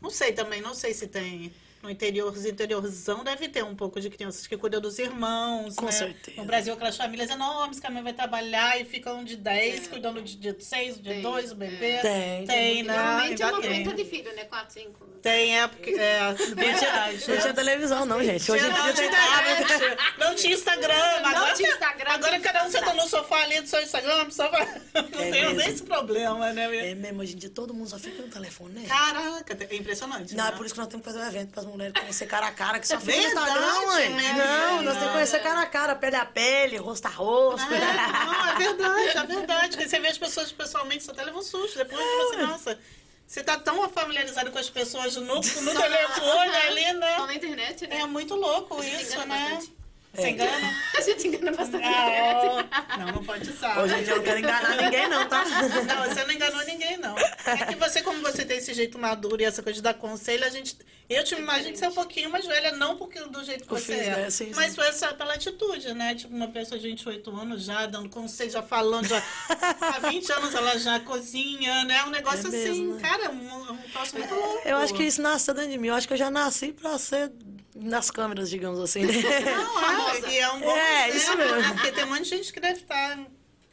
Não 0.00 0.10
sei 0.10 0.32
também, 0.32 0.60
não 0.60 0.74
sei 0.74 0.92
se 0.92 1.06
tem. 1.06 1.52
No 1.84 1.90
interior, 1.90 2.34
interiorzão 2.46 3.22
deve 3.22 3.46
ter 3.46 3.62
um 3.62 3.76
pouco 3.76 4.00
de 4.00 4.08
crianças 4.08 4.46
que 4.46 4.56
cuidam 4.56 4.80
dos 4.80 4.98
irmãos, 4.98 5.74
Com 5.74 5.84
né? 5.84 5.92
certeza. 5.92 6.40
No 6.40 6.46
Brasil, 6.46 6.72
aquelas 6.72 6.96
famílias 6.96 7.28
enormes 7.28 7.78
que 7.78 7.86
a 7.86 7.90
mãe 7.90 8.02
vai 8.02 8.14
trabalhar 8.14 8.80
e 8.80 8.86
ficam 8.86 9.22
de 9.22 9.36
10, 9.36 9.88
cuidando 9.88 10.22
de, 10.22 10.34
de 10.34 10.64
6, 10.64 10.96
de 10.96 11.02
Tem, 11.02 11.20
2, 11.20 11.52
o 11.52 11.54
bebê. 11.54 11.98
Tem, 11.98 12.46
Tem, 12.46 12.82
né? 12.84 12.96
Normalmente 12.96 13.42
é 13.42 13.44
Ainda 13.44 13.58
uma 13.58 13.60
tem. 13.60 13.84
penca 13.84 13.94
de 13.94 14.04
filho, 14.06 14.34
né? 14.34 14.44
Quatro, 14.44 14.72
cinco. 14.72 15.04
Tem, 15.20 15.58
é, 15.58 15.66
porque, 15.66 15.90
é 15.90 16.32
verdade. 16.32 17.28
Não 17.28 17.38
tinha 17.38 17.54
televisão, 17.54 18.06
não, 18.06 18.22
gente. 18.22 18.50
Hoje 18.50 18.64
em 18.64 18.68
não, 18.68 18.82
dia 18.82 18.92
tem 18.92 19.08
tinha 19.08 19.10
tablet. 19.10 19.62
internet, 19.62 20.02
não 20.18 20.34
tinha 20.34 20.54
Instagram. 20.54 20.94
Agora, 21.24 21.54
tinha 21.54 21.70
Instagram, 21.70 22.10
Agora 22.10 22.32
não 22.32 22.40
cada 22.40 22.66
um 22.66 22.70
senta 22.70 22.92
no 22.94 23.08
sofá 23.08 23.42
ali 23.42 23.60
do 23.60 23.66
seu 23.66 23.82
Instagram, 23.82 24.30
só 24.30 24.50
vai... 24.50 24.66
não 24.94 25.02
tem 25.04 25.30
mesmo. 25.30 25.54
nem 25.54 25.68
esse 25.68 25.82
problema, 25.82 26.52
né? 26.52 26.68
minha? 26.68 26.84
É 26.84 26.94
mesmo, 26.94 27.20
hoje 27.20 27.34
em 27.34 27.38
dia 27.38 27.50
todo 27.50 27.72
mundo 27.72 27.88
só 27.88 27.98
fica 27.98 28.20
no 28.20 28.28
telefone, 28.28 28.80
né? 28.80 28.86
Caraca, 28.86 29.56
é 29.70 29.76
impressionante. 29.76 30.34
Não, 30.34 30.44
né? 30.44 30.50
é 30.50 30.56
por 30.56 30.66
isso 30.66 30.74
que 30.74 30.80
nós 30.80 30.88
temos 30.88 31.06
que 31.06 31.12
fazer 31.12 31.24
um 31.24 31.28
evento 31.28 31.52
para 31.52 31.62
mulheres 31.74 31.98
conhecer 31.98 32.26
cara 32.26 32.46
a 32.46 32.52
cara, 32.52 32.78
que 32.78 32.86
só 32.88 32.94
É 32.94 33.00
fica 33.00 33.12
no 33.16 33.22
verdade, 33.22 33.50
Instagram, 33.50 33.86
mãe. 33.86 34.08
né? 34.10 34.32
Não, 34.36 34.82
nós 34.82 34.94
temos 34.94 35.06
que 35.08 35.12
conhecer 35.12 35.42
cara 35.42 35.60
a 35.60 35.66
cara, 35.66 35.94
pele 35.94 36.16
a 36.16 36.24
pele, 36.24 36.76
rosto 36.76 37.06
a 37.06 37.10
rosto. 37.10 37.72
É, 37.72 37.78
não, 38.26 38.48
é 38.48 38.54
verdade, 38.56 39.18
é 39.18 39.26
verdade. 39.26 39.68
Porque 39.76 39.88
você 39.88 40.00
vê 40.00 40.08
as 40.08 40.18
pessoas 40.18 40.52
pessoalmente, 40.52 41.04
você 41.04 41.10
até 41.10 41.24
leva 41.24 41.38
um 41.38 41.42
susto. 41.42 41.76
Depois 41.76 42.00
você, 42.00 42.36
nossa, 42.38 42.78
você 43.26 43.42
tá 43.42 43.58
tão 43.58 43.88
familiarizado 43.90 44.50
com 44.50 44.58
as 44.58 44.70
pessoas 44.70 45.16
no, 45.16 45.34
no 45.36 45.40
telefone 45.42 46.56
ali, 46.66 46.92
né? 46.94 47.18
na 47.18 47.34
internet, 47.34 47.86
né? 47.86 48.00
É 48.00 48.06
muito 48.06 48.34
louco 48.34 48.82
isso, 48.82 49.18
né? 49.26 49.26
bastante. 49.26 49.74
Você 50.14 50.30
engana? 50.30 50.74
A 50.96 51.00
gente 51.00 51.26
engana 51.28 51.52
bastante. 51.52 51.84
Ah, 51.84 52.96
não, 52.98 53.06
não 53.14 53.24
pode 53.24 53.50
usar. 53.50 53.78
Hoje 53.82 53.94
em 53.94 54.04
dia 54.04 54.12
eu 54.12 54.16
não 54.16 54.24
quero 54.24 54.38
enganar 54.38 54.76
ninguém, 54.82 55.08
não, 55.08 55.28
tá? 55.28 55.44
Não, 55.44 56.08
você 56.08 56.24
não 56.24 56.32
enganou 56.32 56.64
ninguém, 56.64 56.96
não. 56.98 57.16
É 57.18 57.66
que 57.66 57.74
você, 57.76 58.00
como 58.00 58.20
você 58.22 58.44
tem 58.44 58.58
esse 58.58 58.72
jeito 58.72 58.98
maduro 58.98 59.42
e 59.42 59.44
essa 59.44 59.62
coisa 59.62 59.76
de 59.76 59.82
dar 59.82 59.94
conselho, 59.94 60.44
a 60.44 60.48
gente. 60.48 60.76
Eu 61.06 61.22
te 61.22 61.34
imagino 61.34 61.76
ser 61.76 61.88
um 61.88 61.92
pouquinho 61.92 62.30
mais 62.30 62.46
velha, 62.46 62.72
não 62.72 62.96
porque 62.96 63.20
do 63.20 63.44
jeito 63.44 63.66
que 63.66 63.74
Eu 63.74 63.78
você 63.78 63.94
fiz, 63.94 64.06
é. 64.06 64.16
né? 64.16 64.30
Sim, 64.30 64.52
mas 64.54 64.70
sim. 64.70 64.76
foi 64.76 64.86
essa, 64.88 65.12
pela 65.12 65.34
atitude, 65.34 65.92
né? 65.92 66.14
Tipo, 66.14 66.34
uma 66.34 66.48
pessoa 66.48 66.78
de 66.80 66.88
28 66.88 67.30
anos 67.36 67.64
já 67.64 67.84
dando 67.84 68.08
conselho, 68.08 68.50
já 68.50 68.62
falando, 68.62 69.06
já. 69.06 69.22
Há 69.80 70.08
20 70.08 70.32
anos 70.32 70.54
ela 70.54 70.78
já 70.78 71.00
cozinha, 71.00 71.84
né? 71.84 72.04
Um 72.04 72.10
negócio 72.10 72.46
É 72.46 72.48
assim, 72.48 72.86
mesmo, 72.86 72.94
né? 72.94 73.02
cara, 73.02 73.30
um, 73.30 73.72
um 73.72 73.76
troço 73.92 74.16
muito 74.16 74.34
louco. 74.34 74.66
Eu 74.66 74.78
acho 74.78 74.94
que 74.94 75.02
isso 75.02 75.20
nasceu 75.20 75.52
dentro 75.52 75.72
de 75.72 75.78
mim. 75.78 75.88
Eu 75.88 75.94
acho 75.94 76.06
que 76.06 76.14
eu 76.14 76.18
já 76.18 76.30
nasci 76.30 76.72
pra 76.72 76.96
ser 76.96 77.30
nas 77.74 78.10
câmeras, 78.10 78.48
digamos 78.48 78.78
assim. 78.80 79.04
né? 79.06 79.12
Não, 79.12 79.80
é, 80.26 80.30
e 80.30 80.38
é 80.38 80.50
um 80.52 80.60
bom 80.60 80.76
É, 80.76 81.08
exemplo, 81.08 81.16
isso 81.18 81.36
mesmo. 81.36 81.56
né? 81.56 81.72
Porque 81.74 81.92
tem 81.92 82.04
um 82.04 82.08
monte 82.08 82.22
de 82.24 82.28
gente 82.30 82.52
que 82.52 82.60
deve 82.60 82.80
estar 82.80 83.18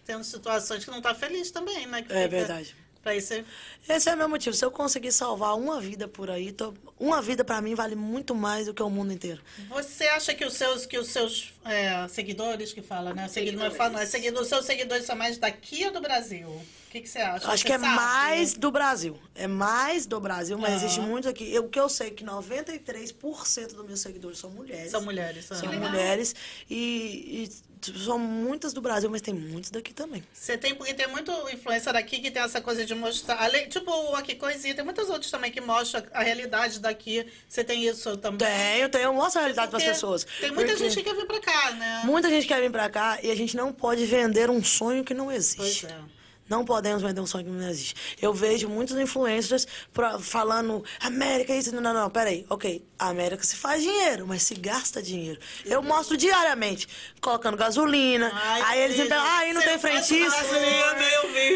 tendo 0.05 0.23
situações 0.23 0.83
que 0.83 0.89
não 0.91 0.97
está 0.97 1.13
feliz 1.13 1.51
também, 1.51 1.85
né? 1.87 2.01
Que 2.01 2.11
É 2.11 2.23
fica- 2.23 2.27
verdade. 2.29 2.75
Pra 3.03 3.15
isso 3.15 3.33
é- 3.33 3.43
Esse 3.89 4.09
é 4.11 4.13
o 4.13 4.17
meu 4.17 4.29
motivo. 4.29 4.55
Se 4.55 4.63
eu 4.63 4.69
conseguir 4.69 5.11
salvar 5.11 5.57
uma 5.57 5.81
vida 5.81 6.07
por 6.07 6.29
aí, 6.29 6.51
tô- 6.51 6.71
uma 6.99 7.19
vida 7.19 7.43
pra 7.43 7.59
mim 7.59 7.73
vale 7.73 7.95
muito 7.95 8.35
mais 8.35 8.67
do 8.67 8.75
que 8.75 8.83
o 8.83 8.89
mundo 8.91 9.11
inteiro. 9.11 9.41
Você 9.69 10.03
acha 10.09 10.35
que 10.35 10.45
os 10.45 10.53
seus, 10.53 10.85
que 10.85 10.99
os 10.99 11.07
seus 11.07 11.51
é, 11.65 12.07
seguidores 12.09 12.73
que 12.73 12.81
fala, 12.83 13.11
né? 13.11 13.27
Seguidor, 13.27 13.59
não 13.59 13.65
é 13.65 13.71
fala, 13.71 13.89
não, 13.89 13.99
é 13.99 14.05
seguidor, 14.05 14.43
os 14.43 14.47
seus 14.49 14.65
seguidores 14.65 15.05
são 15.05 15.15
mais 15.15 15.39
daqui 15.39 15.83
ou 15.85 15.91
do 15.91 15.99
Brasil? 15.99 16.47
O 16.91 16.93
que, 16.93 16.99
que 17.03 17.07
você 17.09 17.19
acha? 17.19 17.47
Acho 17.49 17.57
Você 17.59 17.67
que 17.67 17.71
é 17.71 17.79
sabe? 17.79 17.95
mais 17.95 18.53
do 18.53 18.69
Brasil. 18.69 19.17
É 19.33 19.47
mais 19.47 20.05
do 20.05 20.19
Brasil, 20.19 20.57
mas 20.57 20.71
Aham. 20.73 20.77
existe 20.83 20.99
muito 20.99 21.29
aqui. 21.29 21.49
Eu- 21.49 21.63
O 21.63 21.69
que 21.69 21.79
eu 21.79 21.87
sei 21.87 22.07
é 22.07 22.11
que 22.11 22.21
93% 22.21 23.75
dos 23.75 23.85
meus 23.85 24.01
seguidores 24.01 24.37
são 24.37 24.49
mulheres. 24.49 24.91
São 24.91 25.01
mulheres. 25.01 25.45
São 25.45 25.57
aham. 25.69 25.79
mulheres. 25.79 26.35
E, 26.69 27.47
e 27.49 27.97
são 27.97 28.19
muitas 28.19 28.73
do 28.73 28.81
Brasil, 28.81 29.09
mas 29.09 29.21
tem 29.21 29.33
muitos 29.33 29.71
daqui 29.71 29.93
também. 29.93 30.21
Você 30.33 30.57
tem, 30.57 30.75
porque 30.75 30.93
tem 30.93 31.07
muito 31.07 31.31
influência 31.53 31.93
daqui 31.93 32.19
que 32.19 32.29
tem 32.29 32.41
essa 32.43 32.59
coisa 32.59 32.85
de 32.85 32.93
mostrar. 32.93 33.41
Além, 33.41 33.69
tipo, 33.69 33.89
Aqui 34.15 34.35
Coisinha, 34.35 34.75
tem 34.75 34.83
muitos 34.83 35.09
outros 35.09 35.31
também 35.31 35.49
que 35.49 35.61
mostram 35.61 36.03
a 36.13 36.21
realidade 36.21 36.77
daqui. 36.81 37.25
Você 37.47 37.63
tem 37.63 37.87
isso 37.87 38.17
também? 38.17 38.45
Tenho, 38.45 38.89
tenho. 38.89 39.03
Eu 39.05 39.13
mostro 39.13 39.39
a 39.39 39.43
realidade 39.43 39.69
para 39.69 39.77
as 39.77 39.85
pessoas. 39.85 40.27
Tem 40.41 40.51
muita 40.51 40.75
gente 40.75 40.93
que 40.97 41.03
quer 41.03 41.15
vir 41.15 41.25
pra 41.25 41.39
cá, 41.39 41.71
né? 41.71 42.01
Muita 42.03 42.29
gente 42.29 42.45
quer 42.45 42.59
vir 42.59 42.69
pra 42.69 42.89
cá 42.89 43.17
e 43.23 43.31
a 43.31 43.35
gente 43.35 43.55
não 43.55 43.71
pode 43.71 44.05
vender 44.05 44.49
um 44.49 44.61
sonho 44.61 45.05
que 45.05 45.13
não 45.13 45.31
existe. 45.31 45.57
Pois 45.57 45.83
é. 45.85 46.20
Não 46.51 46.65
podemos 46.65 47.01
vender 47.01 47.21
um 47.21 47.25
sonho 47.25 47.45
que 47.45 47.49
não 47.49 47.69
existe. 47.69 47.95
Eu 48.21 48.33
vejo 48.33 48.67
muitos 48.67 48.97
influencers 48.97 49.65
pra- 49.93 50.19
falando 50.19 50.83
América, 50.99 51.55
isso. 51.55 51.73
Não, 51.73 51.81
não, 51.81 51.93
não, 51.93 52.09
peraí. 52.09 52.45
Ok, 52.49 52.85
a 52.99 53.07
América 53.07 53.41
se 53.41 53.55
faz 53.55 53.81
dinheiro, 53.81 54.27
mas 54.27 54.43
se 54.43 54.53
gasta 54.55 55.01
dinheiro. 55.01 55.39
Eu 55.65 55.81
mostro 55.81 56.17
diariamente, 56.17 56.89
colocando 57.21 57.55
gasolina. 57.55 58.29
Ai, 58.33 58.61
aí 58.63 58.79
eles 58.81 58.97
me 58.97 59.05
perguntam, 59.07 59.31
aí 59.37 59.53
não 59.53 59.61
tem 59.61 59.79
frentista. 59.79 60.43
gasolina. 60.43 60.95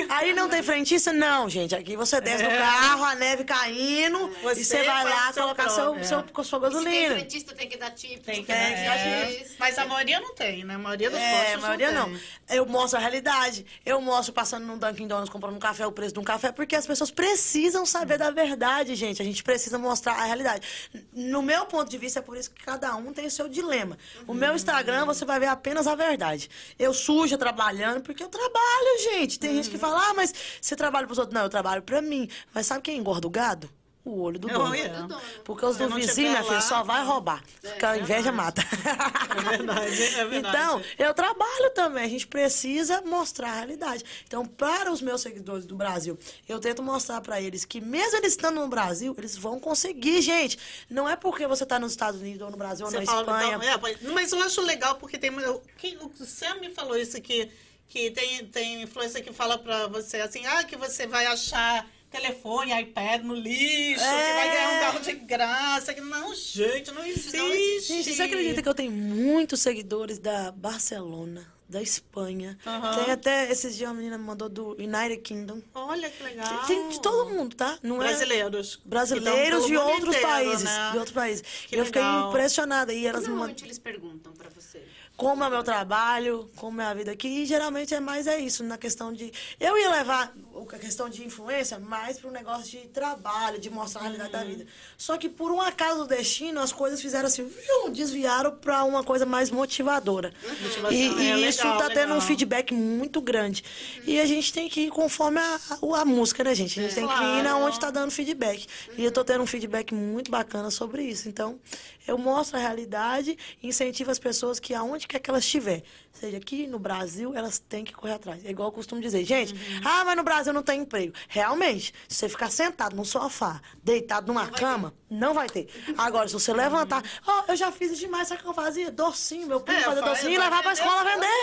Aí 0.10 0.34
não 0.34 0.48
tem 0.48 0.64
frentista? 0.64 1.12
Não, 1.12 1.50
gente. 1.50 1.76
Aqui 1.76 1.98
você 1.98 2.22
desce 2.22 2.44
do 2.44 2.50
É. 2.50 2.58
carro, 2.58 3.04
a 3.04 3.16
neve 3.16 3.44
caindo, 3.44 4.30
Você 4.44 4.62
e 4.62 4.64
você 4.64 4.84
vai 4.84 5.04
lá 5.04 5.34
seu 5.34 5.44
colocar 5.44 5.70
seu, 5.70 6.04
seu, 6.06 6.20
é. 6.20 6.24
com 6.24 6.42
sua 6.42 6.60
Se 6.60 6.66
tem 6.66 6.74
gasolina. 6.84 7.16
frentista, 7.16 7.54
tem 7.54 7.68
que 7.68 7.76
dar 7.78 7.92
tip. 7.92 8.24
Tem 8.24 8.36
que 8.42 8.48
tem 8.48 8.56
é. 8.56 8.86
dar 8.86 9.28
tips. 9.36 9.56
Mas 9.60 9.78
a 9.78 9.86
maioria 9.86 10.22
não 10.22 10.34
tem, 10.34 10.64
né? 10.64 10.76
A 10.76 10.78
maioria 10.78 11.10
dos 11.10 11.20
É, 11.20 11.32
postos 11.42 11.54
a 11.56 11.58
maioria 11.68 11.92
não. 11.92 12.06
tem. 12.10 12.22
Eu 12.52 12.66
mostro 12.66 12.98
a 12.98 13.02
realidade. 13.02 13.66
Eu 13.86 14.00
mostro 14.00 14.32
passando 14.34 14.66
no 14.66 14.78
Dunkin' 14.88 15.08
Donuts 15.08 15.30
comprando 15.30 15.56
um 15.56 15.60
café, 15.60 15.86
o 15.86 15.92
preço 15.92 16.14
de 16.14 16.20
um 16.20 16.24
café, 16.24 16.52
porque 16.52 16.76
as 16.76 16.86
pessoas 16.86 17.12
precisam 17.12 17.86
saber 17.86 18.18
da 18.18 18.32
verdade, 18.32 18.96
gente. 18.96 19.22
A 19.22 19.26
gente 19.26 19.44
precisa 19.44 19.78
mostrar 19.78 20.14
a 20.14 20.24
realidade. 20.26 20.68
No 21.14 21.42
meu 21.42 21.66
ponto 21.66 21.90
de 21.90 21.98
vista, 21.98 22.20
é 22.20 22.22
por 22.22 22.38
isso 22.38 22.52
que 22.52 22.64
cada 22.64 22.96
um 22.96 23.14
tem 23.14 23.26
o 23.26 23.32
seu 23.32 23.48
dilema. 23.48 23.98
O 24.28 24.34
meu 24.34 24.56
Instagram, 24.56 25.06
você 25.06 25.26
vai 25.26 25.40
ver 25.40 25.48
apenas 25.48 25.88
a 25.88 25.96
verdade. 25.96 26.50
Eu 26.78 26.94
suja 26.94 27.38
trabalhando, 27.38 28.02
porque 28.02 28.24
eu 28.24 28.30
trabalho, 28.30 29.04
gente. 29.04 29.40
Tem 29.40 29.56
gente 29.56 29.70
que 29.70 29.78
fala, 29.78 30.10
ah, 30.10 30.14
mas 30.14 30.34
você 30.62 30.76
trabalha 30.76 31.06
pros 31.06 31.20
outros. 31.20 31.34
Não, 31.34 31.44
eu 31.44 31.50
trabalho 31.50 31.82
pra 31.82 32.02
mim. 32.02 32.30
Mas 32.54 32.68
sabe 32.68 32.82
quem 32.82 32.98
engorda 32.98 33.28
o 33.28 33.30
gado? 33.30 33.70
O 34.06 34.22
olho 34.22 34.38
do 34.38 34.48
É, 34.48 34.54
dono. 34.54 34.70
Do 34.76 35.08
dono. 35.08 35.22
Porque 35.44 35.66
os 35.66 35.78
do 35.78 35.90
vizinho, 35.90 36.30
minha 36.30 36.44
filha, 36.44 36.62
só 36.62 36.84
vai 36.84 37.04
roubar. 37.04 37.44
Porque 37.60 37.84
a 37.86 37.98
inveja 37.98 38.32
mata. 38.32 38.62
É 38.62 39.58
verdade, 39.58 40.04
é 40.04 40.26
verdade. 40.26 40.58
Então, 40.58 40.82
eu 40.98 41.14
trabalho 41.14 41.72
também. 41.74 42.04
A 42.06 42.08
gente 42.08 42.28
precisa 42.28 43.02
mostrar 43.02 43.50
a 43.50 43.56
realidade. 43.56 44.04
Então, 44.28 44.46
para 44.46 44.92
os 44.92 45.02
meus 45.02 45.22
seguidores 45.22 45.66
do 45.66 45.76
Brasil, 45.76 46.18
eu 46.48 46.60
tento 46.60 46.84
mostrar 46.84 47.20
para 47.22 47.42
eles 47.42 47.66
que, 47.66 47.82
mesmo 47.82 48.18
eles 48.18 48.34
estando 48.34 48.62
no 48.62 48.68
Brasil, 48.68 49.16
eles 49.18 49.36
vão 49.36 49.60
conseguir, 49.60 50.22
gente. 50.22 50.58
Não 50.90 51.10
é 51.10 51.16
porque 51.16 51.48
você 51.48 51.64
está 51.64 51.80
nos 51.80 51.92
Estados 51.92 52.22
Unidos, 52.22 52.42
ou 52.44 52.52
no 52.52 52.58
Brasil, 52.58 52.86
ou 52.86 52.92
na 52.92 53.02
fala, 53.02 53.22
Espanha. 53.22 53.56
então, 53.58 53.88
é, 53.88 54.12
mas 54.14 54.32
eu 54.32 54.42
acho 54.44 54.62
legal 54.62 54.96
porque 54.96 55.18
tem. 55.18 55.32
quem- 55.78 55.98
o 55.98 56.12
Sam 56.26 56.56
me 56.60 56.70
falou 56.70 56.96
isso 56.96 57.20
que, 57.22 57.50
que 57.88 58.12
tem, 58.12 58.46
tem 58.46 58.84
influência 58.84 59.22
que 59.22 59.34
fala 59.34 59.58
pra 59.58 59.88
você 59.88 60.18
assim, 60.18 60.46
ah, 60.46 60.64
que 60.64 60.76
você 60.76 61.08
vai 61.08 61.26
achar 61.26 61.86
telefone, 62.16 62.82
iPad 62.82 63.24
no 63.24 63.34
lixo, 63.36 64.04
que 64.04 64.34
vai 64.34 64.50
ganhar 64.50 64.70
um 64.70 64.80
carro 64.80 65.00
de 65.00 65.14
graça. 65.14 65.94
Que, 65.94 66.02
não, 66.02 66.34
gente, 66.36 66.92
não 66.92 67.06
existe. 67.06 67.88
Gente, 67.88 68.14
você 68.16 68.24
acredita 68.24 68.62
que 68.62 68.70
eu 68.70 68.74
tenho 68.74 68.92
muitos 68.92 69.60
seguidores 69.62 70.18
da 70.20 70.52
Barcelona, 70.52 71.46
da 71.68 71.82
Espanha? 71.82 72.58
Aham. 72.66 73.04
Tem 73.04 73.12
até, 73.14 73.52
esses 73.52 73.76
dias 73.76 73.90
uma 73.90 73.96
menina 73.98 74.18
me 74.18 74.24
mandou 74.24 74.48
do 74.48 74.72
United 74.74 75.18
Kingdom. 75.18 75.62
Olha 75.74 76.10
que 76.10 76.24
legal. 76.24 76.66
Tem 76.66 76.90
de 76.90 77.02
todo 77.02 77.30
mundo, 77.32 77.56
tá? 77.56 77.78
Não 77.84 78.02
é... 78.02 78.08
Brasileiros. 78.08 78.80
Brasileiros 78.86 79.66
Então, 79.66 79.68
de 79.68 79.78
outros 79.78 80.16
inteiro, 80.16 80.28
países. 80.28 80.64
né? 80.64 80.90
De 80.92 80.98
outros 80.98 81.14
países. 81.16 81.44
Que 81.68 81.76
eu 81.76 81.86
fiquei 81.86 82.02
legal. 82.02 82.30
impressionada. 82.30 82.94
E 82.94 83.06
elas 83.06 83.22
me 83.24 83.28
mandam. 83.30 83.36
Normalmente 83.38 83.66
eles 83.66 83.80
perguntam 83.80 84.32
pra 84.34 84.50
você. 84.50 84.82
Como 85.18 85.44
é 85.44 85.50
meu 85.50 85.64
trabalho, 85.64 86.50
como 86.58 86.82
é 86.82 86.86
a 86.86 86.94
vida 86.94 87.12
aqui. 87.12 87.28
E 87.28 87.46
geralmente 87.46 87.94
é 87.94 88.00
mais 88.00 88.28
é 88.28 88.38
isso, 88.38 88.64
na 88.64 88.78
questão 88.78 89.14
de. 89.14 89.32
Eu 89.60 89.78
ia 89.78 89.90
levar 89.92 90.34
o- 90.54 90.68
a 90.74 90.78
questão 90.78 91.08
de 91.10 91.24
influência 91.26 91.80
mais 91.80 92.18
para 92.18 92.30
um 92.30 92.34
negócio 92.34 92.70
de 92.70 92.88
trabalho, 92.90 93.60
de 93.60 93.70
mostrar 93.70 94.02
a 94.02 94.04
realidade 94.06 94.32
da 94.32 94.44
vida. 94.44 94.66
Só 94.98 95.18
que 95.18 95.30
por 95.30 95.52
um 95.52 95.62
acaso 95.62 96.00
do 96.00 96.08
destino, 96.08 96.60
as 96.60 96.72
coisas 96.74 97.02
fizeram 97.02 97.28
assim, 97.28 97.46
viu, 97.48 97.92
desviaram 97.92 98.52
para 98.56 98.84
uma 98.84 99.04
coisa 99.04 99.26
mais 99.26 99.50
motivadora. 99.50 100.34
Motivação, 100.62 100.92
E, 100.92 101.08
é, 101.32 101.38
e 101.38 101.48
isso 101.48 101.64
legal, 101.64 101.78
tá 101.80 101.88
tendo 101.90 102.10
um 102.12 102.16
legal. 102.16 102.22
feedback 102.22 102.74
muito 102.74 103.22
grande. 103.22 103.64
E 104.06 104.20
a 104.20 104.26
gente 104.26 104.52
tem 104.52 104.68
que 104.68 104.82
ir 104.88 104.90
conforme 104.92 105.40
a, 105.40 105.60
a, 106.02 106.06
música, 106.06 106.44
né, 106.44 106.54
gente? 106.54 106.80
A 106.80 106.84
gente 106.84 106.96
tem 106.96 107.08
que 107.08 107.14
ir 107.14 107.18
Claro. 107.18 107.44
na 107.44 107.58
onde 107.58 107.80
tá 107.80 107.90
dando 107.90 108.12
feedback. 108.12 108.66
E 108.98 109.04
eu 109.04 109.12
tô 109.12 109.24
tendo 109.24 109.44
um 109.44 109.48
feedback 109.48 109.94
muito 109.94 110.30
bacana 110.30 110.70
sobre 110.72 111.04
isso. 111.04 111.30
Então, 111.30 111.60
eu 112.08 112.18
mostro 112.18 112.58
a 112.58 112.62
realidade 112.62 113.38
incentivo 113.62 114.12
as 114.12 114.20
pessoas 114.20 114.60
que 114.60 114.74
aonde 114.74 115.08
quer 115.08 115.20
que 115.20 115.30
elas 115.30 115.44
estiver, 115.44 115.84
seja 116.20 116.38
aqui 116.38 116.66
no 116.68 116.80
Brasil, 116.80 117.36
elas 117.36 117.60
têm 117.60 117.84
que 117.84 117.94
correr 117.94 118.14
atrás. 118.14 118.46
É 118.46 118.50
igual 118.50 118.70
eu 118.70 118.72
costumo 118.72 119.02
dizer, 119.02 119.24
gente, 119.26 119.54
ah, 119.84 120.04
mas 120.06 120.16
no 120.16 120.24
Brasil 120.24 120.54
não 120.54 120.64
tem 120.64 120.82
emprego. 120.82 121.14
Realmente, 121.28 121.94
se 122.08 122.16
você 122.18 122.30
ficar 122.30 122.50
sentado 122.50 122.96
no 122.96 123.04
sofá, 123.06 123.62
deitado 123.84 124.28
numa 124.28 124.48
cama, 124.48 124.94
não 125.10 125.34
vai 125.34 125.48
ter. 125.48 125.68
Agora, 125.98 126.28
se 126.28 126.34
você 126.34 126.54
levantar, 126.54 127.04
ó, 127.28 127.44
eu 127.50 127.56
já 127.56 127.72
fiz 127.72 127.98
demais, 127.98 128.28
sabe 128.28 128.40
o 128.42 128.44
que 128.44 128.50
eu 128.50 128.54
fazia? 128.54 128.92
Docinho, 128.92 129.48
meu 129.48 129.60
primo 129.60 129.80
É, 129.80 129.84
fazia 129.84 130.02
faz, 130.02 130.18
docinho 130.20 130.34
e 130.34 130.38
levar 130.38 130.62
pra 130.64 130.74
escola 130.74 131.04
vender. 131.04 131.36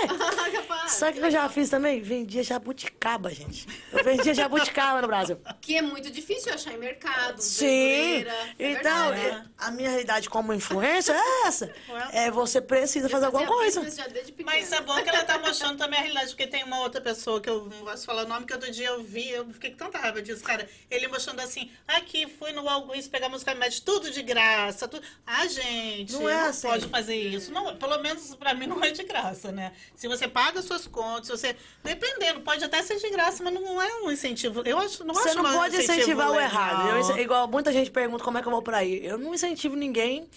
Sabe 0.89 1.19
o 1.19 1.21
que 1.21 1.27
eu 1.27 1.31
já 1.31 1.49
fiz 1.49 1.69
também? 1.71 2.01
Vendia 2.03 2.43
jabuticaba, 2.43 3.31
gente. 3.31 3.67
Eu 3.93 4.03
vendia 4.05 4.35
jabuticaba 4.35 5.01
no 5.01 5.07
Brasil. 5.07 5.39
Que 5.61 5.77
é 5.77 5.83
muito 5.83 6.11
difícil 6.11 6.53
achar 6.53 6.73
em 6.75 6.79
mercado. 6.79 7.41
Sim. 7.41 8.25
É 8.59 8.73
Então, 8.73 9.11
verdade. 9.11 9.27
é- 9.27 9.43
a 9.59 9.71
minha 9.71 9.89
realidade 9.91 10.29
como 10.29 10.53
influência 10.53 11.13
é 11.13 11.47
essa. 11.47 11.73
É 12.13 12.31
você 12.31 12.61
precisa 12.61 13.09
fazer 13.09 13.27
alguma 13.27 13.47
coisa. 13.47 13.89
já 13.91 14.07
desde 14.09 14.33
pequena. 14.33 14.57
Mas 14.63 14.73
é 14.73 14.81
bom 14.81 14.95
que 15.03 15.09
ela 15.09 15.25
tá 15.25 15.41
mostrando 15.41 15.77
também 15.77 15.99
a 15.99 16.03
realidade, 16.03 16.29
porque 16.29 16.47
tem 16.47 16.63
uma 16.63 16.79
outra 16.81 17.01
pessoa 17.01 17.41
que 17.41 17.51
eu 17.51 17.65
não 17.65 17.85
posso 17.85 18.07
falar 18.07 18.25
o 18.25 18.29
nome, 18.29 18.47
que 18.47 18.53
outro 18.53 18.71
dia 18.71 18.87
eu 18.87 19.03
vi, 19.03 19.29
eu 19.29 19.45
fiquei 19.53 19.71
com 19.73 19.77
tanta 19.77 19.99
raiva 19.99 20.23
disso, 20.23 20.43
cara. 20.45 20.69
Ele 20.89 21.09
mostrando 21.09 21.41
assim, 21.41 21.69
aqui, 21.89 22.29
fui 22.29 22.53
no 22.53 22.63
Walgreens 22.63 23.09
pegar 23.09 23.29
meus 23.29 23.43
remédios, 23.43 23.81
tudo 23.81 24.09
de 24.11 24.23
graça, 24.23 24.87
tudo. 24.87 25.05
Ah, 25.27 25.47
gente, 25.49 26.13
Não 26.13 26.29
é 26.29 26.49
assim. 26.49 26.69
pode 26.69 26.87
fazer 26.87 27.17
isso. 27.17 27.53
Não, 27.53 27.77
pelo 27.77 27.99
menos 27.99 28.37
pra 28.37 28.55
mim 28.55 28.69
não 28.69 28.83
é 28.85 28.93
de 28.93 29.03
graça, 29.03 29.51
né? 29.51 29.73
Se 29.97 30.07
você 30.07 30.29
paga 30.29 30.63
suas 30.63 30.87
contas, 30.87 31.27
se 31.27 31.33
você... 31.33 31.57
Dependendo, 31.83 32.41
pode 32.43 32.65
até 32.65 32.81
ser 32.83 32.99
de 32.99 33.11
graça, 33.11 33.43
mas 33.43 33.53
não 33.53 33.83
é 33.83 34.03
um 34.03 34.13
incentivo. 34.13 34.63
Eu 34.65 34.79
acho, 34.79 35.03
não 35.03 35.15
Você 35.15 35.31
acho 35.31 35.43
não 35.43 35.53
pode 35.53 35.77
incentivar 35.77 36.31
o 36.31 36.41
errado. 36.41 36.89
Eu 36.89 37.19
igual 37.19 37.49
muita 37.49 37.73
gente 37.73 37.91
pergunta 37.91 38.23
como 38.23 38.39
é 38.39 38.43
que 38.43 38.47
eu 38.47 38.53
vou 38.53 38.63
por 38.63 38.75
aí. 38.75 39.05
Eu 39.05 39.19
não 39.19 39.35
incentivo 39.35 39.75
ninguém 39.75 40.29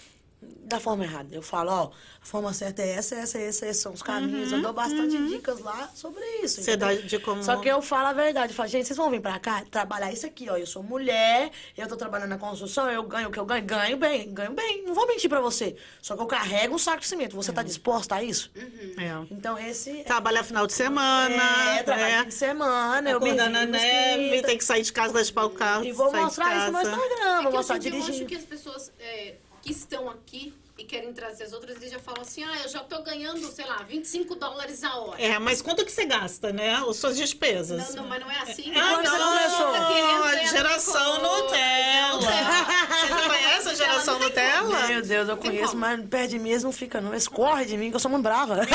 da 0.66 0.80
forma 0.80 1.04
errada. 1.04 1.34
Eu 1.34 1.42
falo, 1.42 1.72
ó, 1.72 1.92
a 2.22 2.26
forma 2.26 2.54
certa 2.54 2.82
é 2.82 2.92
essa, 2.92 3.16
essa, 3.16 3.38
essa, 3.38 3.68
esses 3.68 3.82
são 3.82 3.94
os 3.94 4.02
caminhos. 4.02 4.52
eu 4.52 4.62
dou 4.62 4.74
bastante 4.74 5.16
dicas 5.28 5.60
lá 5.60 5.90
sobre 5.94 6.24
isso. 6.44 6.62
Você 6.62 6.76
dá 6.76 6.94
de 6.94 7.20
como... 7.20 7.44
Só 7.44 7.58
que 7.58 7.68
eu 7.68 7.82
falo 7.82 8.08
a 8.08 8.14
verdade. 8.14 8.52
Eu 8.52 8.56
falo, 8.56 8.70
gente, 8.70 8.88
vocês 8.88 8.98
vão 8.98 9.10
vir 9.12 9.22
pra 9.22 9.38
cá 9.40 9.64
trabalhar 9.70 10.12
isso 10.12 10.26
aqui, 10.26 10.50
ó. 10.50 10.58
Eu 10.58 10.66
sou 10.66 10.82
mulher, 10.82 11.52
eu 11.78 11.88
tô 11.88 11.96
trabalhando 11.96 12.30
na 12.30 12.38
construção, 12.38 12.90
eu 12.90 13.04
ganho 13.04 13.30
o 13.30 13.32
que 13.32 13.40
eu 13.40 13.46
ganho, 13.46 13.64
ganho 13.64 13.98
bem, 13.98 14.34
ganho 14.34 14.54
bem. 14.54 14.84
Não 14.86 14.94
vou 14.94 15.08
mentir 15.08 15.30
pra 15.30 15.40
você. 15.40 15.76
Só 16.02 16.16
que 16.16 16.22
eu 16.22 16.28
carrego 16.28 16.76
um 16.76 16.80
saco 16.80 17.02
de 17.02 17.08
cimento. 17.08 17.36
Você 17.36 17.52
tá 17.54 17.62
disposta 17.62 18.16
a 18.16 18.24
isso? 18.24 18.52
É. 18.56 19.26
Então, 19.32 19.58
esse. 19.60 20.04
Trabalhar 20.04 20.44
final 20.44 20.66
de 20.66 20.74
semana, 20.74 21.76
é, 21.78 21.84
trabalho 21.84 22.14
é. 22.14 22.22
fim 22.24 22.28
de 22.30 22.34
semana, 22.34 23.10
eu 23.10 23.18
Acordar 23.18 23.50
na 23.50 23.66
neve, 23.66 24.30
30. 24.30 24.48
tem 24.48 24.58
que 24.58 24.64
sair 24.64 24.82
de 24.82 24.92
casa, 24.92 25.14
raspar 25.14 25.46
o 25.46 25.50
carro. 25.52 25.86
E 25.86 25.92
vou 25.92 26.12
mostrar 26.12 26.58
isso 26.58 26.66
no 26.68 26.72
meu. 26.72 26.82
Instagram, 26.82 27.40
É 27.40 27.44
vou 27.44 27.52
mostrar 27.52 27.78
dia 27.78 27.92
eu 27.92 27.98
acho 27.98 28.06
dirigindo. 28.06 28.30
que 28.30 28.36
as 28.36 28.44
pessoas 28.44 28.92
é, 29.00 29.36
que 29.66 29.72
estão 29.72 30.08
aqui 30.08 30.54
e 30.78 30.84
querem 30.84 31.12
trazer 31.12 31.46
as 31.46 31.54
outras, 31.54 31.78
eles 31.78 31.90
já 31.90 32.00
falam 32.00 32.22
assim, 32.22 32.44
ah, 32.44 32.58
eu 32.64 32.70
já 32.70 32.82
tô 32.82 33.02
ganhando, 33.02 33.40
sei 33.52 33.66
lá, 33.66 33.78
25 33.78 34.36
dólares 34.36 34.84
a 34.84 34.96
hora. 34.96 35.20
É, 35.20 35.40
mas 35.40 35.62
quanto 35.62 35.84
que 35.84 35.92
você 35.92 36.06
gasta, 36.06 36.52
né? 36.54 36.76
As 36.88 36.98
suas 36.98 37.18
despesas. 37.18 37.96
Não, 37.96 38.04
não, 38.04 38.10
mas 38.10 38.20
não 38.20 38.30
é 38.30 38.38
assim. 38.42 38.72
Ah, 38.76 38.94
quando 38.94 39.10
você 39.10 39.18
não? 39.18 39.72
Tá 39.74 39.88
querendo 39.88 40.24
a 40.24 40.32
ganhar 40.32 40.52
geração 40.52 41.22
Nutella. 41.22 42.22
Você 42.22 43.10
não 43.10 43.28
conhece 43.28 43.70
a 43.70 43.74
geração 43.74 44.20
Não 44.20 44.28
Nutella? 44.28 44.88
Meu 44.88 45.02
Deus, 45.02 45.30
eu 45.30 45.38
conheço, 45.38 45.68
como. 45.70 45.82
mas 45.82 46.06
perto 46.08 46.30
de 46.30 46.40
mim 46.40 46.50
eles 46.50 46.64
não 46.64 46.72
não. 47.02 47.12
Eles 47.14 47.28
correm 47.28 47.66
de 47.66 47.78
mim, 47.78 47.90
que 47.90 47.96
eu 47.96 48.00
sou 48.00 48.12
muito 48.12 48.24
brava. 48.24 48.62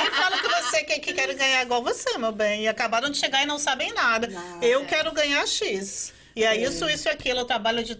E 0.00 0.10
falam 0.12 0.38
que 0.40 0.48
você 0.48 0.84
quer 0.84 0.98
que 1.00 1.12
quer 1.12 1.34
ganhar 1.34 1.62
igual 1.62 1.82
você, 1.82 2.16
meu 2.16 2.32
bem. 2.32 2.62
E 2.62 2.68
acabaram 2.68 3.10
de 3.10 3.18
chegar 3.18 3.42
e 3.42 3.46
não 3.46 3.58
sabem 3.58 3.92
nada. 3.92 4.28
Eu 4.62 4.86
quero 4.86 5.12
ganhar 5.12 5.46
X. 5.46 6.12
E 6.36 6.44
é 6.44 6.56
isso, 6.56 6.88
isso 6.88 7.08
e 7.08 7.10
aquilo. 7.10 7.40
Eu 7.40 7.44
trabalho 7.44 7.82
de 7.82 7.94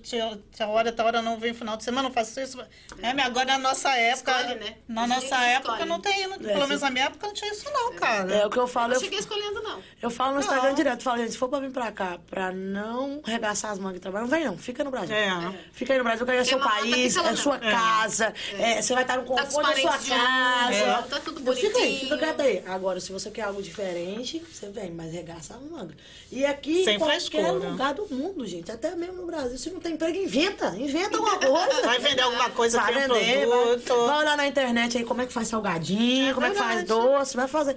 tal 0.57 0.71
hora, 0.71 0.93
tal 0.93 1.07
hora 1.07 1.21
não 1.23 1.39
vem 1.39 1.53
final 1.53 1.77
de 1.77 1.85
semana, 1.85 2.09
não 2.09 2.15
faço 2.15 2.41
isso. 2.41 2.61
É, 3.03 3.13
mas 3.13 3.27
agora 3.27 3.47
na 3.47 3.59
nossa 3.59 3.91
época. 3.97 4.31
Escolhe, 4.41 4.55
né? 4.61 4.77
Na 4.89 5.07
nossa 5.07 5.37
época 5.45 5.73
escolhe. 5.73 5.89
não 5.89 6.01
tem. 6.01 6.27
não- 6.29 6.39
pelo 6.39 6.67
menos 6.69 6.83
na 6.83 6.91
minha 6.91 7.05
época 7.07 7.27
não 7.27 7.35
tinha 7.35 7.51
isso, 7.53 7.65
não, 7.71 7.93
cara. 7.95 8.33
É 8.33 8.47
o 8.47 8.51
que 8.51 8.59
eu 8.59 8.67
falo. 8.67 8.89
Não 8.89 8.95
Eu, 8.95 9.01
cheguei 9.01 9.19
escolhendo, 9.19 9.63
não. 9.63 9.83
eu 10.01 10.11
falo 10.11 10.35
no 10.35 10.41
Instagram 10.41 10.69
Não. 10.69 10.75
direto. 10.75 11.03
Falo, 11.03 11.19
gente, 11.19 11.33
se 11.33 11.39
for 11.39 11.49
pra 11.49 11.59
vir 11.61 11.71
pra 11.71 11.91
cá 11.93 12.19
pra 12.29 12.53
não 12.53 13.21
regaçar 13.25 13.71
as 13.73 13.79
mangas 13.79 13.97
e 13.99 14.01
trabalhar, 14.01 14.23
não 14.25 14.31
vem 14.31 14.45
não. 14.45 14.57
Fica 14.59 14.85
no 14.85 14.91
Brasil. 14.91 15.15
É. 15.15 15.55
Fica 15.73 15.93
aí 15.93 15.99
no 15.99 16.05
Brasil, 16.05 16.25
que 16.25 16.33
aí 16.33 16.39
é 16.39 16.45
seu 16.45 16.59
país, 16.59 17.17
é 17.17 17.23
não. 17.23 17.37
sua 17.37 17.59
casa. 17.59 18.33
é, 18.59 18.81
você 18.83 18.95
vai 18.95 19.03
estar 19.03 19.17
no 19.17 19.23
Tá 19.25 19.45
conforto 19.45 19.67
da 19.69 19.77
sua 19.77 19.91
casa. 20.17 21.03
tá 21.09 21.21
tudo 21.21 21.41
Então 21.41 21.55
Fica 21.55 21.67
aí, 21.79 21.83
bonitinho. 21.85 22.01
fica 22.01 22.19
quieto 22.19 22.41
aí. 22.43 22.63
Agora, 22.67 23.01
se 23.01 23.11
você 23.13 23.31
quer 23.31 23.43
algo 23.43 23.63
diferente, 23.63 24.39
você 24.51 24.69
vem, 24.71 24.91
mas 24.91 25.13
regaça 25.13 25.55
a 25.55 25.59
manga. 25.59 25.95
E 26.31 26.45
aqui, 26.45 26.85
Sem 26.85 26.97
em 26.97 26.99
qualquer 26.99 27.21
frescura. 27.21 27.53
lugar 27.53 27.95
do 27.95 28.07
mundo, 28.09 28.20
gente, 28.45 28.71
até 28.71 28.95
mesmo 28.95 29.17
no 29.17 29.27
Brasil, 29.27 29.57
se 29.59 29.71
não 29.71 29.81
tem 29.81 29.95
emprego, 29.95 30.17
inventa. 30.19 30.75
Inventa 30.77 31.17
alguma 31.17 31.39
coisa. 31.41 31.83
Vai 31.83 31.99
vender 31.99 32.23
alguma 32.23 32.51
coisa, 32.51 32.81
Vai 32.81 32.93
um 32.93 33.15
vender, 33.15 33.47
vai, 33.47 33.59
produto. 33.59 34.07
vai 34.07 34.19
olhar 34.21 34.37
na 34.37 34.47
internet 34.47 34.99
aí 34.99 35.05
como 35.05 35.23
é 35.23 35.27
que 35.27 35.33
faz 35.33 35.49
salgadinho, 35.49 36.31
É 36.31 36.35
como 36.35 36.47
é 36.47 36.51
que 36.51 36.57
faz 36.57 36.85
doce, 36.87 37.37
vai 37.37 37.49
fazer. 37.49 37.77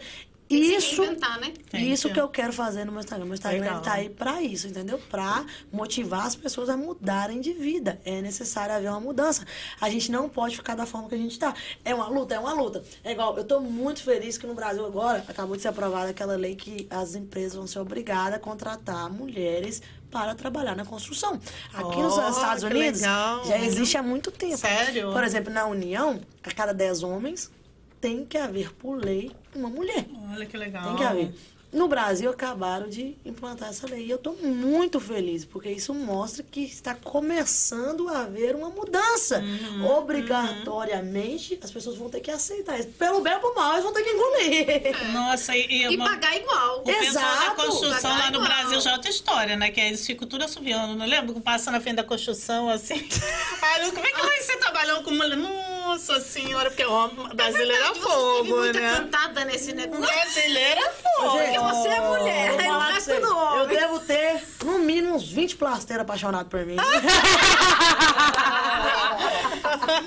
Tem 0.49 0.59
que 0.61 0.67
se 0.67 0.75
Isso, 0.75 1.01
reinventar, 1.01 1.39
né? 1.39 1.53
Isso 1.73 2.07
que. 2.09 2.15
que 2.15 2.19
eu 2.21 2.27
quero 2.27 2.51
fazer 2.53 2.83
no 2.85 2.91
meu 2.91 2.99
Instagram. 2.99 3.25
Meu 3.25 3.33
Instagram 3.33 3.59
Legal. 3.61 3.81
tá 3.81 3.93
aí 3.93 4.09
pra 4.09 4.41
isso, 4.41 4.67
entendeu? 4.67 4.99
Pra 5.09 5.45
motivar 5.71 6.27
as 6.27 6.35
pessoas 6.35 6.69
a 6.69 6.75
mudarem 6.77 7.39
de 7.39 7.53
vida. 7.53 7.99
É 8.05 8.21
necessário 8.21 8.75
haver 8.75 8.89
uma 8.89 8.99
mudança. 8.99 9.45
A 9.79 9.89
gente 9.89 10.11
não 10.11 10.27
pode 10.29 10.55
ficar 10.57 10.75
da 10.75 10.85
forma 10.85 11.07
que 11.09 11.15
a 11.15 11.17
gente 11.17 11.39
tá. 11.39 11.55
É 11.83 11.95
uma 11.95 12.07
luta, 12.07 12.35
é 12.35 12.39
uma 12.39 12.53
luta. 12.53 12.83
É 13.03 13.13
igual, 13.13 13.35
eu 13.37 13.45
tô 13.45 13.61
muito 13.61 14.03
feliz 14.03 14.37
que 14.37 14.45
no 14.45 14.53
Brasil 14.53 14.85
agora 14.85 15.23
acabou 15.27 15.55
de 15.55 15.61
ser 15.61 15.69
aprovada 15.69 16.09
aquela 16.11 16.35
lei 16.35 16.55
que 16.55 16.85
as 16.89 17.15
empresas 17.15 17.55
vão 17.55 17.65
ser 17.65 17.79
obrigadas 17.79 18.35
a 18.35 18.39
contratar 18.39 19.09
mulheres 19.09 19.81
para 20.13 20.35
trabalhar 20.35 20.75
na 20.75 20.85
construção. 20.85 21.39
Aqui 21.73 21.97
nos 22.01 22.15
Oh, 22.17 22.29
Estados 22.29 22.63
que 22.63 22.69
Unidos 22.69 23.01
legal. 23.01 23.43
já 23.45 23.57
existe 23.57 23.97
há 23.97 24.03
muito 24.03 24.29
tempo. 24.31 24.57
Sério? 24.57 25.11
Por 25.11 25.23
exemplo, 25.23 25.51
na 25.51 25.65
União, 25.65 26.21
a 26.43 26.51
cada 26.51 26.71
10 26.71 27.01
homens 27.01 27.51
tem 27.99 28.23
que 28.23 28.37
haver 28.37 28.71
por 28.75 28.95
lei 29.03 29.31
uma 29.55 29.69
mulher. 29.69 30.05
Olha 30.31 30.45
que 30.45 30.55
legal. 30.55 30.83
Tem 30.83 30.95
que 30.97 31.03
haver. 31.03 31.35
No 31.73 31.87
Brasil, 31.87 32.29
acabaram 32.29 32.87
de 32.87 33.15
implantar 33.25 33.69
essa 33.69 33.87
lei. 33.87 34.05
E 34.05 34.09
eu 34.11 34.17
estou 34.17 34.35
muito 34.43 34.99
feliz, 34.99 35.43
porque 35.43 35.69
isso 35.71 35.91
mostra 35.93 36.43
que 36.43 36.61
está 36.63 36.93
começando 36.93 38.07
a 38.09 38.19
haver 38.21 38.55
uma 38.55 38.69
mudança. 38.69 39.39
Uhum, 39.39 39.85
Obrigatoriamente, 39.87 41.59
as 41.63 41.71
pessoas 41.71 41.95
vão 41.97 42.09
ter 42.09 42.19
que 42.19 42.29
aceitar 42.29 42.79
isso. 42.79 42.89
Pelo 42.89 43.21
bem 43.21 43.33
ou 43.33 43.39
pelo 43.39 43.55
mal, 43.55 43.71
eles 43.73 43.83
vão 43.83 43.91
ter 43.93 44.03
que 44.03 44.09
engolir. 44.11 45.11
Nossa, 45.13 45.55
e, 45.57 45.65
e 45.65 45.83
E 45.93 45.95
uma- 45.95 46.09
pagar 46.09 46.37
igual. 46.37 46.79
O 46.79 46.83
pessoal 46.83 47.23
da 47.25 47.41
Exato. 47.45 47.55
construção 47.55 48.11
lá 48.11 48.29
no 48.29 48.37
Igual. 48.37 48.45
Brasil 48.45 48.79
já 48.81 48.91
é 48.91 48.93
outra 48.93 49.09
história, 49.09 49.55
né? 49.55 49.71
Que 49.71 49.81
eles 49.81 50.05
ficam 50.05 50.27
tudo 50.27 50.43
assoviando. 50.45 50.95
Não 50.95 51.05
lembro 51.07 51.33
que 51.33 51.41
passa 51.41 51.71
na 51.71 51.81
frente 51.81 51.95
da 51.97 52.03
construção 52.03 52.69
assim. 52.69 52.95
Ai, 53.61 53.89
como 53.91 54.05
é 54.05 54.11
que 54.11 54.21
vai 54.21 54.41
ser 54.41 54.57
trabalhando 54.57 55.03
com 55.03 55.11
mulher? 55.11 55.37
Nossa 55.85 56.19
senhora, 56.21 56.69
porque 56.71 56.85
homem 56.85 57.27
brasileiro 57.35 57.71
é 57.73 57.91
Verdade, 57.91 57.99
você 57.99 58.07
teve 58.07 58.13
fogo, 58.13 58.55
muita 58.57 58.79
né? 58.79 58.95
cantada 58.95 59.45
nesse 59.45 59.73
negócio. 59.73 60.05
Brasileiro 60.05 60.79
é 60.85 60.89
fogo. 60.91 61.37
Gente, 61.37 61.43
Porque 61.59 61.59
você 61.59 61.87
é 61.89 61.99
mulher, 62.01 62.59
aí 62.59 62.67
o 62.69 62.79
resto 62.79 63.09
do 63.19 63.27
Eu 63.27 63.37
homem. 63.37 63.67
devo 63.67 63.99
ter, 63.99 64.43
no 64.63 64.79
mínimo, 64.79 65.15
uns 65.15 65.29
20 65.29 65.55
plasteiros 65.57 66.03
apaixonados 66.03 66.49
por 66.49 66.65
mim. 66.65 66.77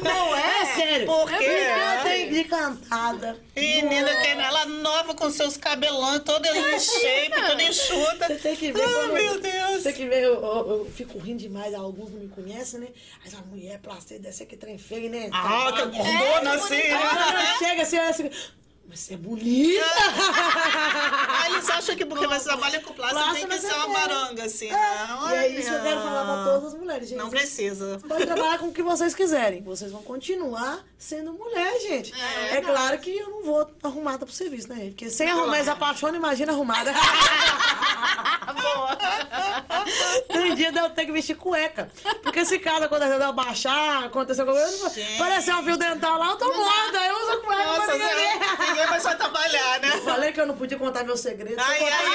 Não 0.02 0.34
é? 0.36 0.46
É 0.56 0.64
sério. 0.74 1.06
Por 1.06 1.28
quê? 1.28 1.34
Eu 1.44 2.02
tenho 2.02 2.32
de 2.32 2.44
cantada. 2.44 3.36
Menina, 3.54 4.14
que 4.16 4.28
ela 4.28 4.66
nova 4.66 5.14
com 5.14 5.30
seus 5.30 5.56
cabelão, 5.56 6.18
toda 6.20 6.48
em 6.48 6.78
shape, 6.80 7.42
toda 7.46 7.62
enxuta. 7.62 8.26
Você 8.28 8.34
tem 8.36 8.56
que 8.56 8.72
ver. 8.72 8.82
Ai, 8.82 8.92
quando- 8.92 9.12
meu 9.12 9.40
Deus. 9.40 9.76
Você 9.82 9.82
tem 9.84 9.92
que 9.94 10.06
ver, 10.08 10.22
eu, 10.24 10.34
eu- 10.34 10.68
eu 10.70 10.90
fico 10.94 11.18
rindo 11.18 11.38
demais, 11.38 11.74
alguns 11.74 12.10
não 12.10 12.20
me 12.20 12.28
conhecem, 12.28 12.80
né? 12.80 12.88
Mas 13.24 13.34
a 13.34 13.38
mulher 13.42 13.78
plasteira 13.80 14.22
deve 14.22 14.34
ser 14.34 14.46
que 14.46 14.56
trem 14.56 14.78
feio, 14.78 15.10
né? 15.10 15.28
Ah, 15.32 15.65
que 15.72 15.84
gordona 15.86 16.54
assim. 16.54 16.74
Aí 16.74 16.92
ela 16.92 17.58
chega 17.58 17.82
assim, 17.82 17.98
olha 17.98 18.10
assim, 18.10 18.30
você 18.88 19.14
é 19.14 19.16
bonita. 19.18 19.84
Ah, 21.28 21.50
eles 21.50 21.68
acham 21.70 21.96
que 21.96 22.04
porque 22.04 22.26
você 22.26 22.44
trabalha 22.44 22.80
com 22.80 22.92
plástico 22.94 23.20
Plástico, 23.22 23.48
tem 23.48 23.58
que 23.58 23.64
mas 23.64 23.72
ser 23.72 23.78
é 23.78 23.84
uma 23.84 23.88
baranga, 23.98 24.44
assim, 24.44 24.68
É, 24.68 24.70
né? 24.72 25.18
E 25.30 25.34
é 25.34 25.48
isso 25.48 25.68
que 25.70 25.74
eu 25.76 25.82
quero 25.82 26.00
falar 26.02 26.24
pra 26.24 26.44
todas 26.44 26.64
as 26.72 26.74
mulheres, 26.78 27.08
gente. 27.08 27.18
Não 27.18 27.30
precisa. 27.30 28.00
Pode 28.06 28.26
trabalhar 28.26 28.58
com 28.58 28.66
o 28.68 28.72
que 28.72 28.82
vocês 28.82 29.14
quiserem. 29.14 29.62
Vocês 29.62 29.90
vão 29.92 30.02
continuar 30.02 30.84
sendo 30.98 31.32
mulher, 31.32 31.80
gente. 31.80 32.12
É, 32.50 32.60
claro 32.60 32.98
que 32.98 33.16
eu 33.16 33.30
não 33.30 33.42
vou 33.42 33.68
arrumada 33.82 34.24
pro 34.24 34.34
serviço, 34.34 34.68
né? 34.68 34.86
Porque 34.86 35.10
sem 35.10 35.30
arrumar, 35.30 35.56
eles 35.56 35.68
apaixonam, 35.68 36.16
imagina 36.16 36.52
arrumada. 36.52 36.92
Tem 40.28 40.54
dia 40.54 40.72
de 40.72 40.78
eu 40.78 40.90
ter 40.90 41.06
que 41.06 41.12
vestir 41.12 41.36
cueca. 41.36 41.90
Porque 42.22 42.44
se 42.44 42.58
caso 42.58 42.84
acontecer 42.84 43.18
de 43.18 43.24
eu 43.24 43.32
baixar, 43.32 44.04
aconteceu 44.04 44.46
alguma 44.46 44.62
coisa, 44.64 44.90
Gente. 44.90 45.18
parecer 45.18 45.54
um 45.54 45.62
fio 45.62 45.76
dental 45.76 46.18
lá, 46.18 46.30
eu 46.30 46.36
tô 46.36 46.46
morta. 46.52 46.98
Eu 46.98 47.14
uso 47.22 47.40
cueca 47.42 47.64
Nossa, 47.64 47.82
pra 47.86 47.94
ninguém 47.94 48.38
ninguém 48.76 48.90
vai 48.90 49.00
só 49.00 49.14
trabalhar, 49.14 49.80
né? 49.80 49.90
Falei 50.04 50.32
que 50.32 50.40
eu 50.40 50.46
não 50.46 50.56
podia 50.56 50.78
contar 50.78 51.04
meu 51.04 51.16
segredo. 51.16 51.60
Ai, 51.60 51.82
ai, 51.82 51.90
ai. 51.90 52.06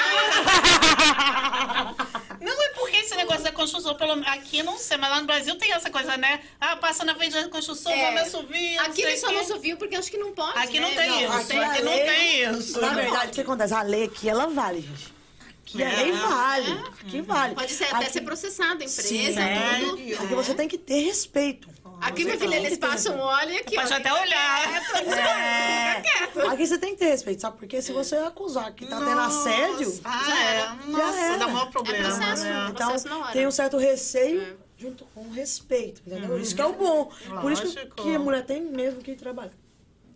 Não 2.40 2.62
é 2.62 2.68
porque 2.70 2.96
esse 2.96 3.14
negócio 3.14 3.42
da 3.42 3.52
construção, 3.52 3.94
pelo 3.94 4.12
aqui 4.26 4.62
não 4.62 4.76
sei, 4.78 4.96
mas 4.96 5.10
lá 5.10 5.20
no 5.20 5.26
Brasil 5.26 5.54
tem 5.56 5.72
essa 5.72 5.90
coisa, 5.90 6.16
né? 6.16 6.40
Ah, 6.60 6.76
passa 6.76 7.04
na 7.04 7.14
frente 7.14 7.32
da 7.34 7.48
construção, 7.48 7.92
É. 7.92 8.12
vamos 8.14 8.30
subir. 8.32 8.76
não 8.76 8.84
Aqui 8.84 9.02
eles 9.02 9.20
só 9.20 9.30
não 9.30 9.44
subiu 9.44 9.76
porque 9.76 9.94
acho 9.94 10.10
que 10.10 10.16
não 10.18 10.32
pode. 10.32 10.58
Aqui 10.58 10.80
não 10.80 10.88
né? 10.90 10.96
tem 10.96 11.24
isso, 11.24 11.32
aqui 11.32 11.58
aqui, 11.58 11.80
a 11.80 11.84
não 11.84 11.92
lei- 11.92 12.04
tem 12.06 12.42
isso. 12.58 12.80
Na 12.80 12.86
Não 12.88 12.94
verdade, 12.94 13.26
o 13.26 13.30
que 13.34 13.40
acontece? 13.40 13.74
A 13.74 13.82
lei 13.82 14.04
aqui, 14.04 14.28
ela 14.28 14.46
vale, 14.46 14.80
gente. 14.80 15.12
Aqui 15.64 15.82
a 15.82 15.90
É. 15.90 15.96
lei 16.02 16.12
vale. 16.12 16.84
Aqui 17.00 17.20
vale. 17.22 17.54
Pode 17.54 17.72
ser 17.72 17.84
até 17.84 17.96
Aqui- 17.96 18.12
ser 18.12 18.20
processada, 18.22 18.72
a 18.72 18.86
empresa, 18.86 19.02
Sim, 19.02 19.24
tudo. 19.26 19.34
Sério? 19.34 20.16
Porque 20.18 20.34
você 20.34 20.54
tem 20.54 20.68
que 20.68 20.78
ter 20.78 21.00
respeito. 21.04 21.68
Aqui, 22.02 22.24
meu 22.24 22.38
filho, 22.38 22.52
eles 22.54 22.76
passam 22.78 23.18
óleo 23.18 23.50
e 23.52 23.58
aqui, 23.58 23.74
Pode 23.76 23.92
até 23.92 24.12
olhar. 24.12 24.82
É. 25.06 26.02
Aqui 26.48 26.66
você 26.66 26.78
tem 26.78 26.90
que 26.94 26.98
ter 26.98 27.06
respeito, 27.10 27.40
sabe? 27.40 27.56
Porque 27.58 27.80
se 27.80 27.92
você 27.92 28.16
acusar 28.16 28.72
que 28.72 28.86
tá 28.86 28.98
tendo 28.98 29.20
assédio, 29.20 30.00
Ah, 30.04 30.24
Já 30.26 30.36
é. 30.44 30.54
era. 30.56 30.74
Nossa, 30.86 31.18
era. 31.18 31.36
dá 31.38 31.48
maior 31.48 31.68
É 31.68 31.70
problema, 31.70 32.04
processo, 32.08 32.42
né? 32.44 32.66
então 32.70 32.88
processo 32.88 33.08
na 33.08 33.18
hora. 33.18 33.32
tem 33.32 33.46
um 33.46 33.50
certo 33.50 33.76
receio 33.78 34.42
É. 34.42 34.54
junto 34.76 35.04
com 35.14 35.20
o 35.22 35.30
respeito, 35.30 36.02
entendeu? 36.06 36.38
Isso 36.40 36.54
que 36.54 36.60
é 36.60 36.66
o 36.66 36.72
bom. 36.72 37.10
Por 37.40 37.52
isso 37.52 37.62
que, 37.62 37.68
Lógico. 37.68 38.02
que 38.02 38.14
a 38.14 38.18
mulher 38.18 38.44
tem 38.44 38.60
mesmo 38.62 39.00
que 39.00 39.14
trabalhar. 39.14 39.52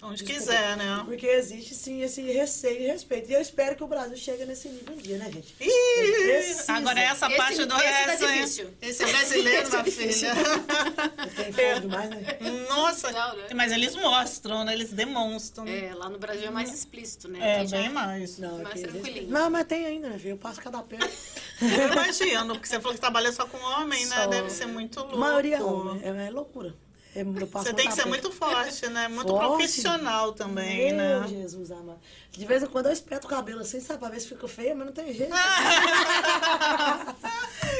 Onde 0.06 0.22
quiser, 0.24 0.76
né? 0.76 1.02
Porque 1.04 1.26
existe 1.26 1.74
sim 1.74 2.00
esse 2.02 2.22
receio 2.22 2.80
e 2.82 2.86
respeito. 2.86 3.30
E 3.30 3.34
eu 3.34 3.40
espero 3.40 3.74
que 3.74 3.82
o 3.82 3.86
Brasil 3.88 4.16
chegue 4.16 4.44
nesse 4.44 4.68
nível 4.68 4.94
um 4.94 4.96
dia, 4.98 5.18
né, 5.18 5.30
gente? 5.32 5.54
Ih, 5.60 6.54
agora 6.68 7.00
essa 7.00 7.26
Esse- 7.26 7.36
parte 7.36 7.64
do 7.64 7.74
esse 7.74 7.82
tá 7.84 7.90
resto, 7.90 8.24
hein? 8.24 8.34
difícil. 8.36 8.70
Esse 8.80 9.04
brasileiro, 9.06 9.62
Esse 9.66 9.76
é 9.76 9.84
filha. 9.84 10.34
Tem 11.34 11.52
fogo 11.52 11.80
demais, 11.80 12.10
né? 12.10 12.38
Nossa, 12.68 13.10
Não, 13.10 13.36
né? 13.36 13.46
mas 13.54 13.72
eles 13.72 13.94
mostram, 13.96 14.64
né? 14.64 14.72
Eles 14.74 14.92
demonstram. 14.92 15.66
É, 15.66 15.92
lá 15.94 16.08
no 16.08 16.18
Brasil 16.18 16.46
é 16.46 16.50
mais 16.50 16.72
explícito, 16.72 17.28
né? 17.28 17.38
É, 17.40 17.56
Aqui 17.60 17.66
já 17.68 17.78
bem 17.78 17.88
mais. 17.90 18.38
Não, 18.38 18.58
Mais 18.58 18.80
tranquilinho. 18.80 19.30
Não, 19.30 19.50
mas 19.50 19.66
tem 19.66 19.86
ainda, 19.86 20.10
filha. 20.18 20.30
Eu 20.32 20.36
passo 20.38 20.60
cada 20.60 20.82
pé. 20.82 20.98
Eu 21.60 21.92
imagino, 21.92 22.54
porque 22.54 22.68
você 22.68 22.78
falou 22.80 22.94
que 22.94 23.00
trabalha 23.00 23.32
só 23.32 23.46
com 23.46 23.58
homem, 23.58 24.04
né? 24.06 24.16
Só. 24.16 24.26
Deve 24.28 24.50
ser 24.50 24.66
muito 24.66 25.00
louco. 25.00 25.14
A 25.14 25.18
maioria 25.18 25.56
é 25.56 25.62
homem. 25.62 26.02
É, 26.04 26.26
é 26.26 26.30
loucura. 26.30 26.74
É, 27.16 27.22
eu 27.22 27.46
passo 27.46 27.64
Você 27.64 27.72
tem 27.72 27.88
que 27.88 27.94
ser 27.94 28.04
muito 28.04 28.30
forte, 28.30 28.86
né? 28.88 29.08
Muito 29.08 29.28
Forte. 29.28 29.46
profissional 29.46 30.32
também, 30.34 30.92
Meu 30.92 31.20
né? 31.20 31.28
Jesus 31.28 31.70
amado. 31.70 31.98
De 32.36 32.44
vez 32.44 32.62
em 32.62 32.66
quando 32.66 32.86
eu 32.86 32.92
espeto 32.92 33.26
o 33.26 33.30
cabelo 33.30 33.60
assim, 33.60 33.80
sabe? 33.80 33.98
Pra 34.00 34.08
ver 34.10 34.20
se 34.20 34.28
fica 34.28 34.46
feia, 34.46 34.74
mas 34.74 34.86
não 34.86 34.92
tem 34.92 35.12
jeito. 35.14 35.32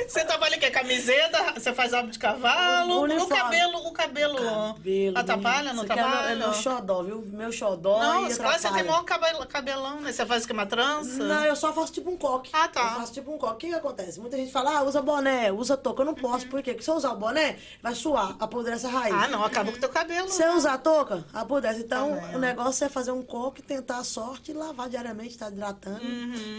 Você 0.08 0.24
trabalha 0.24 0.56
o 0.56 0.60
quê? 0.60 0.70
Camiseta? 0.70 1.52
Você 1.54 1.72
faz 1.74 1.92
abo 1.92 2.10
de 2.10 2.18
cavalo? 2.18 2.94
O 2.98 3.00
Uniforme. 3.02 3.36
cabelo, 3.36 3.78
o 3.86 3.92
cabelo, 3.92 4.36
Cabelo. 4.74 5.18
atrapalha, 5.18 5.72
não 5.72 5.82
aqui 5.82 5.92
é 5.92 5.96
meu- 5.96 6.04
atrapalha? 6.06 6.32
É 6.32 6.34
meu 6.36 6.52
xodó, 6.54 7.02
viu? 7.02 7.24
Meu 7.26 7.50
xodó 7.52 7.98
Não, 7.98 8.26
e 8.28 8.34
claro, 8.34 8.52
você 8.52 8.60
tem 8.62 8.70
atrapalha. 8.70 8.84
maior 8.84 9.04
cabelo, 9.04 9.46
cabelão, 9.46 10.00
né? 10.00 10.12
Você 10.12 10.24
faz 10.24 10.44
o 10.44 10.46
que? 10.46 10.52
Uma 10.52 10.66
trança? 10.66 11.22
Não, 11.24 11.44
eu 11.44 11.56
só 11.56 11.72
faço 11.72 11.92
tipo 11.92 12.10
um 12.10 12.16
coque. 12.16 12.50
Ah, 12.52 12.68
tá. 12.68 12.80
Eu 12.82 13.00
faço 13.00 13.12
tipo 13.12 13.32
um 13.32 13.38
coque. 13.38 13.52
O 13.52 13.56
que, 13.56 13.68
que 13.68 13.74
acontece? 13.74 14.20
Muita 14.20 14.36
gente 14.36 14.52
fala, 14.52 14.78
ah, 14.78 14.82
usa 14.82 15.02
boné, 15.02 15.50
usa 15.52 15.76
touca. 15.76 16.02
Eu 16.02 16.06
não 16.06 16.14
posso, 16.14 16.46
por 16.48 16.62
quê? 16.62 16.72
Porque 16.72 16.84
se 16.84 16.90
eu 16.90 16.94
usar 16.94 17.10
o 17.12 17.16
boné, 17.16 17.56
vai 17.82 17.94
suar, 17.94 18.36
apodrece 18.38 18.86
a 18.86 18.90
raiz. 18.90 19.14
Ah, 19.14 19.28
não, 19.28 19.44
acaba 19.44 19.70
com 19.70 19.76
o 19.76 19.80
teu 19.80 19.88
cabelo. 19.90 20.28
Se 20.28 20.42
eu 20.42 20.52
usar 20.54 20.74
a 20.74 20.78
touca, 20.78 21.24
apodrece. 21.34 21.80
Então, 21.80 22.20
ó. 22.32 22.36
o 22.36 22.38
negócio 22.38 22.84
é 22.84 22.88
fazer 22.88 23.10
um 23.12 23.22
coque, 23.22 23.60
tentar 23.62 23.98
a 23.98 24.04
sorte 24.04 24.45
e 24.50 24.54
lavar 24.54 24.88
diariamente, 24.88 25.36
tá 25.38 25.48
hidratando. 25.50 26.00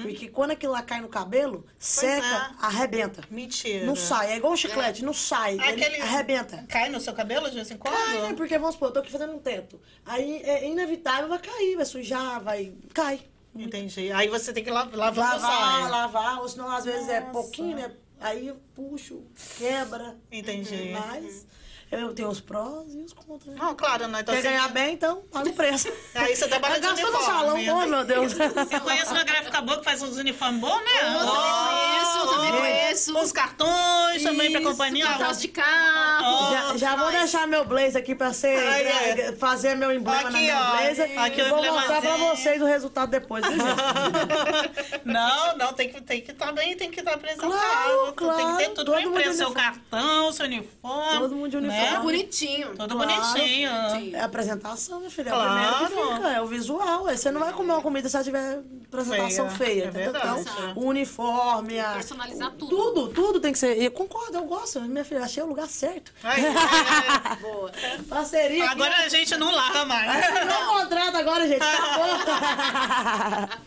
Porque 0.02 0.28
quando 0.30 0.52
aquilo 0.52 0.74
lá 0.74 0.82
cai 0.82 1.02
no 1.02 1.08
cabelo, 1.10 1.66
seca, 1.80 2.26
é. 2.26 2.66
arrebenta. 2.66 3.24
Mentira. 3.30 3.86
Não 3.86 3.96
sai, 3.96 4.32
é 4.34 4.38
igual 4.38 4.54
um 4.54 4.58
chiclete, 4.58 5.04
não 5.04 5.14
sai, 5.14 5.54
ele 5.56 5.64
Aquele... 5.64 6.02
arrebenta. 6.02 6.66
Cai 6.68 6.90
no 6.90 7.00
seu 7.00 7.14
cabelo 7.14 7.50
de 7.50 7.56
vez 7.56 7.70
em 7.72 7.78
quando? 7.78 7.94
Cai, 7.96 8.22
né? 8.22 8.34
Porque, 8.36 8.58
vamos 8.58 8.74
supor, 8.76 8.90
eu 8.90 8.94
tô 8.94 9.00
aqui 9.00 9.12
fazendo 9.12 9.34
um 9.34 9.40
teto. 9.40 9.80
Aí 10.06 10.42
é 10.44 10.68
inevitável, 10.68 11.28
vai 11.30 11.40
cair, 11.40 11.76
vai 11.76 11.86
sujar, 11.86 12.42
vai. 12.44 12.74
cai. 12.94 13.22
Entendi. 13.56 14.12
Aí 14.12 14.28
você 14.28 14.54
tem 14.54 14.64
que 14.64 14.70
la- 14.70 14.88
lavar 14.94 15.40
Lavar, 15.40 15.82
sai. 15.82 15.90
lavar, 15.90 16.42
ou 16.42 16.48
senão 16.48 16.70
às 16.70 16.86
vezes 16.86 17.10
é 17.10 17.20
Nossa. 17.22 17.32
pouquinho, 17.32 17.76
né? 17.78 17.92
Aí 18.20 18.48
eu 18.48 18.58
puxo, 18.76 19.24
quebra. 19.58 20.16
Entendi. 20.32 20.92
Mas 20.92 21.46
eu 21.92 22.14
tenho 22.14 22.28
os 22.30 22.40
prós 22.42 22.94
e 22.94 22.98
os 23.02 23.14
contras. 23.14 23.56
né? 23.56 23.56
Não, 23.60 23.76
claro, 23.76 24.08
né? 24.08 24.20
Então, 24.22 24.34
Quer 24.34 24.40
assim, 24.42 24.50
ganhar 24.50 24.68
bem, 24.70 24.94
então 24.94 25.22
paga 25.32 25.50
o 25.50 25.54
preço. 25.54 25.88
Aí 26.16 26.36
você 26.36 26.48
trabalha 26.48 26.76
de 26.76 26.82
Gastou 26.82 27.12
no 27.12 27.18
uniforme. 27.18 27.66
salão, 27.66 27.84
oh 27.84 27.88
meu 27.88 28.06
Deus. 28.06 28.34
Eu 28.72 28.82
conheço 28.82 29.12
uma 29.14 29.24
gráfica 29.24 29.62
boa 29.62 29.78
que 29.80 29.84
faz 29.86 30.02
uns 30.02 30.18
uniformes 30.18 30.60
bons, 30.62 30.76
né? 30.84 31.10
Nossa, 31.12 31.78
Conheço, 31.78 32.36
também 32.36 32.52
ó, 32.52 32.58
conheço. 32.58 33.18
Os 33.20 33.32
cartões 33.32 34.24
também 34.24 34.52
pra 34.52 34.62
Isso, 34.62 34.70
companhia. 34.72 35.06
Cartão 35.08 35.32
de 35.34 35.48
carro. 35.48 36.52
Já, 36.52 36.78
já 36.78 36.96
vou 36.96 37.12
deixar 37.12 37.48
meu 37.48 37.64
blazer 37.66 37.98
aqui 38.02 38.16
pra 38.16 38.34
ser, 38.34 38.58
Ai, 38.58 38.84
é. 38.84 39.32
fazer 39.34 39.76
meu 39.76 39.92
emblema 39.92 40.24
na 40.24 40.30
Aqui, 40.30 40.38
minha 40.40 40.58
ó. 40.60 40.72
blazer. 40.78 41.20
Aqui 41.20 41.40
e 41.42 41.44
o 41.44 41.50
vou 41.50 41.64
mostrar 41.64 42.02
pra 42.02 42.18
vocês 42.18 42.62
o 42.62 42.66
resultado 42.66 43.10
depois, 43.10 43.46
viu, 43.46 43.56
gente? 43.56 43.68
Não, 45.06 45.58
não, 45.58 45.74
tem 45.74 45.90
que 45.90 46.02
tem 46.02 46.22
que 46.22 46.32
estar 46.32 46.52
bem, 46.52 46.76
tem 46.76 46.92
que 46.92 47.00
estar 47.00 47.14
apresentado. 47.14 47.50
Claro, 47.52 48.36
tem 48.36 48.48
que 48.48 48.58
ter 48.58 48.66
claro, 48.66 48.74
tudo 48.76 48.86
todo 48.86 48.92
pra 48.92 49.02
imprensa, 49.02 49.34
seu 49.38 49.48
uniforme. 49.48 49.70
cartão, 49.80 50.32
seu 50.34 50.46
uniforme. 50.46 51.20
Todo 51.20 51.36
mundo 51.36 51.50
de 51.50 51.58
né? 51.78 51.94
É 51.96 52.00
bonitinho. 52.00 52.76
Todo 52.76 52.96
Claro. 52.96 53.12
bonitinho. 53.12 53.70
É 54.16 54.20
a 54.20 54.26
apresentação, 54.26 55.00
meu 55.00 55.10
filho. 55.12 55.30
É 55.30 55.32
Claro. 55.32 55.50
o 55.50 55.54
primeiro 55.54 55.78
que 56.12 56.16
fica, 56.16 56.30
é 56.34 56.42
o 56.42 56.46
visual. 56.48 57.08
Aí 57.08 57.18
Você 57.18 57.32
não 57.32 57.40
vai 57.42 57.54
comer 57.54 57.72
uma 57.74 57.82
comida 57.82 58.08
se 58.10 58.16
ela 58.16 58.24
tiver 58.24 58.60
apresentação 58.88 59.50
Feia, 59.50 59.92
feia. 59.92 60.04
é. 60.06 60.08
Então, 60.08 60.74
o 60.76 60.86
uniforme, 60.88 61.80
a... 61.80 61.92
Personalizar 61.94 62.52
tudo. 62.52 62.70
Tudo, 62.76 63.08
tudo 63.10 63.40
tem 63.40 63.52
que 63.52 63.60
ser. 63.60 63.78
E 63.78 63.86
eu 63.86 63.92
concordo, 63.92 64.38
eu 64.38 64.46
gosto. 64.46 64.80
Minha 64.82 65.04
filha, 65.06 65.22
achei 65.24 65.42
o 65.44 65.46
lugar 65.48 65.68
certo. 65.68 66.12
Aí, 66.24 66.44
é. 66.46 67.36
Boa. 67.42 67.72
Parceria. 68.10 68.64
aqui. 68.66 68.74
Agora 68.74 68.96
a 68.98 69.10
gente 69.10 69.36
não 69.38 69.52
larga 69.52 69.86
mais. 69.86 70.08
Não 70.48 70.80
contrato 70.80 71.16
agora, 71.18 71.48
gente. 71.48 71.62
Acabou. 71.64 72.08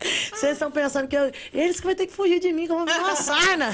Vocês 0.32 0.52
estão 0.52 0.70
pensando 0.70 1.06
que 1.08 1.16
eu... 1.16 1.30
eles 1.52 1.78
que 1.80 1.86
vão 1.86 1.94
ter 1.94 2.06
que 2.06 2.12
fugir 2.12 2.40
de 2.40 2.52
mim, 2.52 2.66
que 2.66 2.72
eu 2.72 2.76
vou 2.76 2.86
virar 2.86 2.98
uma 3.00 3.16
sarna. 3.16 3.68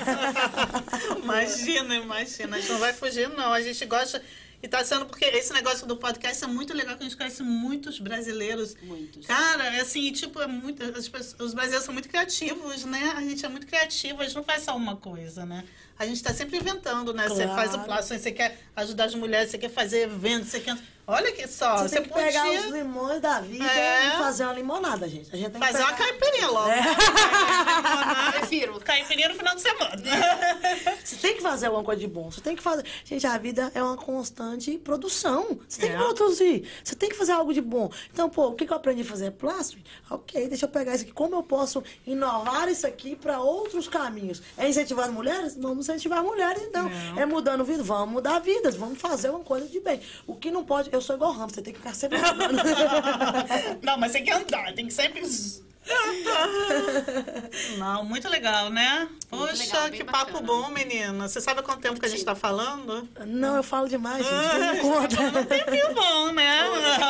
Imagina, 1.22 1.94
imagina. 1.94 2.56
A 2.56 2.60
gente 2.60 2.72
não 2.72 2.78
vai 2.80 2.92
fugir, 2.92 3.28
não. 3.30 3.52
A 3.52 3.60
gente 3.60 3.84
gosta. 3.86 4.22
E 4.62 4.68
tá 4.68 4.82
sendo 4.84 5.06
porque 5.06 5.24
esse 5.24 5.52
negócio 5.52 5.86
do 5.86 5.96
podcast 5.96 6.42
é 6.42 6.46
muito 6.46 6.72
legal, 6.74 6.96
que 6.96 7.02
a 7.02 7.06
gente 7.08 7.16
conhece 7.16 7.42
muitos 7.42 7.98
brasileiros. 8.00 8.74
Muitos. 8.82 9.26
Cara, 9.26 9.64
é 9.76 9.80
assim, 9.80 10.10
tipo, 10.12 10.40
é 10.40 10.46
muito. 10.46 10.82
as 10.82 11.08
pessoas- 11.08 11.36
os 11.40 11.52
brasileiros 11.54 11.84
são 11.84 11.92
muito 11.94 12.08
criativos, 12.08 12.84
né? 12.84 13.12
A 13.16 13.20
gente 13.20 13.44
é 13.44 13.48
muito 13.48 13.66
criativo, 13.66 14.20
a 14.20 14.24
gente 14.24 14.34
não 14.34 14.42
faz 14.44 14.62
só 14.64 14.74
uma 14.76 14.96
coisa, 14.96 15.44
né? 15.44 15.64
A 15.98 16.04
gente 16.06 16.22
tá 16.22 16.32
sempre 16.34 16.56
inventando, 16.58 17.12
né? 17.14 17.28
Você 17.28 17.44
Claro. 17.44 17.54
faz 17.54 17.74
o 17.74 17.84
plástico, 17.84 18.18
você 18.20 18.32
quer 18.32 18.58
ajudar 18.76 19.04
as 19.04 19.14
mulheres, 19.14 19.50
você 19.50 19.58
quer 19.58 19.70
fazer 19.70 20.02
eventos, 20.02 20.48
você 20.50 20.60
quer. 20.60 20.76
Olha 21.08 21.30
que 21.30 21.46
só, 21.46 21.76
Você 21.78 21.88
você, 21.88 21.94
tem 22.00 22.04
que 22.08 22.14
pegar 22.14 22.42
podia 22.44 22.60
os 22.62 22.66
limões 22.66 23.20
da 23.20 23.40
vida 23.40 23.64
É. 23.64 24.08
e 24.08 24.10
fazer 24.18 24.42
uma 24.42 24.52
limonada, 24.54 25.08
gente. 25.08 25.28
A 25.32 25.36
gente 25.36 25.52
tem 25.52 25.60
que 25.60 25.66
fazer 25.68 25.84
uma 25.84 25.92
pegar... 25.92 26.04
caipirinha 26.18 26.48
logo. 26.50 26.70
Prefiro. 28.32 28.80
Caipirinha 28.80 29.28
no 29.28 29.34
final 29.36 29.54
de 29.54 29.62
semana. 29.62 30.02
Você 31.04 31.16
tem 31.16 31.36
que 31.36 31.42
fazer 31.42 31.66
alguma 31.66 31.84
coisa 31.84 32.00
de 32.00 32.08
bom. 32.08 32.30
Você 32.30 32.40
tem 32.40 32.56
que 32.56 32.62
fazer. 32.62 32.84
Gente, 33.04 33.24
a 33.24 33.38
vida 33.38 33.70
é 33.74 33.80
uma 33.82 33.96
constante 33.96 34.76
produção. 34.78 35.58
Você 35.68 35.80
tem 35.82 35.90
É. 35.90 35.92
que 35.96 35.98
produzir. 35.98 36.68
Você 36.82 36.96
tem 36.96 37.08
que 37.08 37.14
fazer 37.14 37.32
algo 37.32 37.54
de 37.54 37.60
bom. 37.60 37.88
Então, 38.12 38.28
pô, 38.28 38.48
o 38.48 38.54
que 38.54 38.66
que 38.66 38.72
eu 38.72 38.76
aprendi 38.76 39.02
a 39.02 39.04
fazer? 39.04 39.30
Plástico? 39.30 39.82
Ok, 40.10 40.48
deixa 40.48 40.64
eu 40.64 40.68
pegar 40.68 40.94
isso 40.96 41.04
aqui. 41.04 41.12
Como 41.12 41.36
eu 41.36 41.42
posso 41.44 41.84
inovar 42.04 42.68
isso 42.68 42.84
aqui 42.86 43.14
para 43.14 43.38
outros 43.40 43.86
caminhos? 43.86 44.42
É 44.58 44.68
incentivar 44.68 45.10
mulheres? 45.12 45.56
Vamos 45.56 45.88
incentivar 45.88 46.22
mulheres, 46.24 46.62
então. 46.64 46.88
Não. 46.88 47.20
É 47.20 47.26
mudando 47.26 47.64
vida? 47.64 47.82
Vamos 47.84 48.12
mudar 48.12 48.40
vidas. 48.40 48.74
Vamos 48.74 49.00
fazer 49.00 49.30
uma 49.30 49.40
coisa 49.40 49.68
de 49.68 49.78
bem. 49.78 50.00
O 50.26 50.34
que 50.34 50.50
não 50.50 50.64
pode. 50.64 50.95
Eu 50.96 51.00
sou 51.02 51.14
igual 51.16 51.32
Ramos, 51.32 51.52
você 51.52 51.60
tem 51.60 51.74
que 51.74 51.78
ficar 51.78 51.94
sempre 51.94 52.18
mudando. 52.18 52.56
Não, 53.82 53.98
mas 53.98 54.12
tem 54.12 54.24
que 54.24 54.30
andar, 54.30 54.72
tem 54.72 54.86
que 54.86 54.92
sempre. 54.94 55.22
Não, 57.76 58.02
muito 58.04 58.28
legal, 58.28 58.70
né? 58.70 59.08
Poxa, 59.28 59.52
legal, 59.52 59.90
que 59.90 60.02
bacana. 60.02 60.24
papo 60.32 60.44
bom, 60.44 60.70
menina. 60.70 61.28
Você 61.28 61.40
sabe 61.40 61.62
quanto 61.62 61.80
tempo 61.80 62.00
que 62.00 62.06
a 62.06 62.08
gente 62.08 62.24
tá 62.24 62.34
falando? 62.34 63.08
não, 63.26 63.56
eu 63.56 63.62
falo 63.62 63.88
demais, 63.88 64.24
gente. 64.24 64.58
Não 64.58 64.72
me 64.72 64.80
conta. 64.80 65.20
Um 65.38 65.44
tempinho 65.44 65.94
bom, 65.94 66.32
né? 66.32 66.62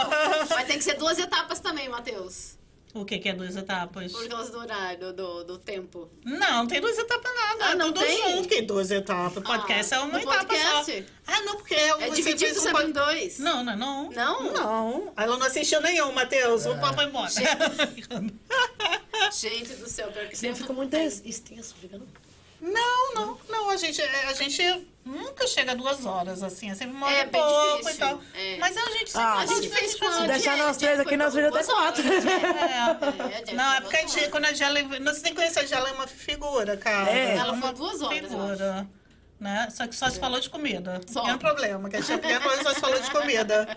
Mas 0.50 0.66
tem 0.66 0.78
que 0.78 0.84
ser 0.84 0.94
duas 0.94 1.18
etapas 1.18 1.60
também, 1.60 1.88
Matheus. 1.88 2.56
O 3.00 3.04
que, 3.04 3.18
que 3.18 3.28
é 3.28 3.32
duas 3.34 3.56
etapas? 3.56 4.12
Por 4.12 4.28
causa 4.28 4.50
do 4.52 4.58
horário, 4.58 5.12
do, 5.12 5.44
do 5.44 5.58
tempo. 5.58 6.10
Não, 6.24 6.38
não 6.38 6.66
tem 6.66 6.80
duas 6.80 6.96
etapas 6.98 7.32
nada. 7.34 7.64
Ah, 7.66 7.72
é 7.72 7.74
não 7.74 7.92
tudo 7.92 8.04
tem? 8.06 8.36
junto. 8.36 8.48
Que 8.48 8.62
duas 8.62 8.90
etapas? 8.90 9.42
Podcast 9.42 9.94
Ah, 9.94 9.98
é 9.98 10.00
uma 10.00 10.20
etapa 10.20 10.44
podcast? 10.46 11.04
só. 11.04 11.32
Ah, 11.32 11.42
não, 11.42 11.56
porque 11.56 11.74
É 11.74 11.94
você 11.96 12.10
dividido 12.16 12.54
fez 12.60 12.66
um 12.66 12.72
pod- 12.72 12.88
em 12.88 12.92
dois? 12.92 13.38
Não, 13.38 13.64
não, 13.64 13.76
não. 13.76 14.10
Não? 14.10 14.52
Não. 14.52 15.12
Ela 15.16 15.36
não 15.36 15.46
assistiu 15.46 15.80
nenhum, 15.82 16.12
Matheus. 16.12 16.64
O 16.66 16.76
papo 16.78 16.94
foi 16.94 17.04
embora. 17.04 17.30
Gente 19.32 19.74
do 19.74 19.88
céu, 19.88 20.10
pior 20.12 20.28
que 20.28 20.36
Sempre 20.36 20.60
fica 20.60 20.72
muito 20.72 20.94
extenso, 20.96 21.74
não? 21.90 22.06
Não, 22.60 23.14
não, 23.14 23.38
não. 23.48 23.70
A 23.70 23.76
gente, 23.76 24.00
a 24.00 24.32
gente 24.32 24.62
nunca 25.06 25.46
chega 25.46 25.72
a 25.72 25.74
duas 25.74 26.04
horas, 26.04 26.42
assim. 26.42 26.70
É 26.70 26.74
sempre 26.74 26.96
uma 26.96 27.06
hora 27.06 27.16
É, 27.16 27.22
e 27.22 27.26
pouco 27.28 27.76
difícil. 27.78 27.94
e 27.94 27.98
tal. 27.98 28.20
É. 28.34 28.56
Mas 28.58 28.76
a 28.76 28.90
gente 28.90 29.10
sempre 29.10 29.26
Ah, 29.26 29.38
A 29.38 29.46
gente 29.46 29.68
fez 29.68 29.92
Se 29.92 30.26
deixar 30.26 30.56
nós 30.58 30.76
três 30.76 31.00
aqui, 31.00 31.16
nós 31.16 31.32
viramos 31.32 31.56
até 31.56 31.66
quatro. 31.72 32.02
É. 32.06 33.50
É, 33.50 33.54
Não, 33.54 33.72
é 33.74 33.80
porque 33.80 33.96
a 33.96 34.00
gente, 34.00 34.28
quando 34.30 34.44
a 34.46 34.52
Jela. 34.52 34.82
Você 34.82 35.20
tem 35.20 35.32
que 35.32 35.36
conhecer 35.36 35.60
a 35.60 35.64
Jela, 35.66 35.88
é 35.88 35.92
uma 35.92 36.06
figura, 36.06 36.76
cara. 36.76 37.10
É. 37.10 37.34
é 37.34 37.36
Ela 37.36 37.56
foi 37.56 37.72
duas 37.72 38.02
horas, 38.02 38.22
eu 38.22 38.28
Figura. 38.28 38.88
Né? 39.38 39.68
Só 39.70 39.86
que 39.86 39.94
só 39.94 40.08
se 40.08 40.18
falou 40.18 40.40
de 40.40 40.48
comida. 40.48 40.98
Só. 41.06 41.28
É 41.28 41.34
um 41.34 41.36
problema, 41.38 41.90
que 41.90 41.96
a 41.96 42.00
gente 42.00 42.22
só 42.62 42.72
se 42.72 42.80
falou 42.80 42.98
de 42.98 43.10
comida. 43.10 43.68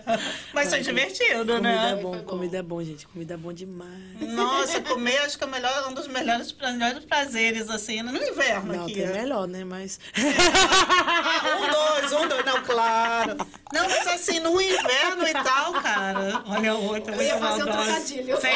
Mas 0.54 0.70
foi 0.70 0.80
divertido, 0.80 1.54
Comida 1.54 1.60
né? 1.60 1.90
é 1.92 2.02
bom, 2.02 2.12
bom. 2.12 2.22
comida 2.24 2.56
é 2.58 2.62
bom, 2.62 2.82
gente. 2.82 3.06
Comida 3.06 3.34
é 3.34 3.36
bom 3.36 3.52
demais. 3.52 3.92
Nossa, 4.20 4.80
comer 4.80 5.18
acho 5.18 5.36
que 5.36 5.44
é 5.44 5.46
melhor, 5.46 5.88
um 5.88 5.92
dos 5.92 6.08
melhores, 6.08 6.50
melhores 6.58 7.04
prazeres, 7.04 7.68
assim, 7.68 8.00
no 8.02 8.16
inverno 8.16 8.72
Não, 8.72 8.84
aqui. 8.84 8.94
tem 8.94 9.06
melhor, 9.08 9.46
né? 9.46 9.62
Mas. 9.64 10.00
Ah, 10.16 11.56
um, 11.60 12.00
dois, 12.00 12.12
um, 12.12 12.26
dois, 12.28 12.44
não, 12.46 12.62
claro. 12.62 13.36
Não, 13.72 13.86
mas 13.86 14.06
assim, 14.08 14.40
no 14.40 14.58
inverno 14.60 15.28
e 15.28 15.32
tal, 15.32 15.74
cara. 15.74 16.42
Olha 16.46 16.74
o 16.74 16.84
outro, 16.86 17.14
Eu 17.14 17.22
ia 17.22 17.36
fazer 17.38 17.62
um 17.64 17.66
trocadilho. 17.66 18.40
Sim. 18.40 18.48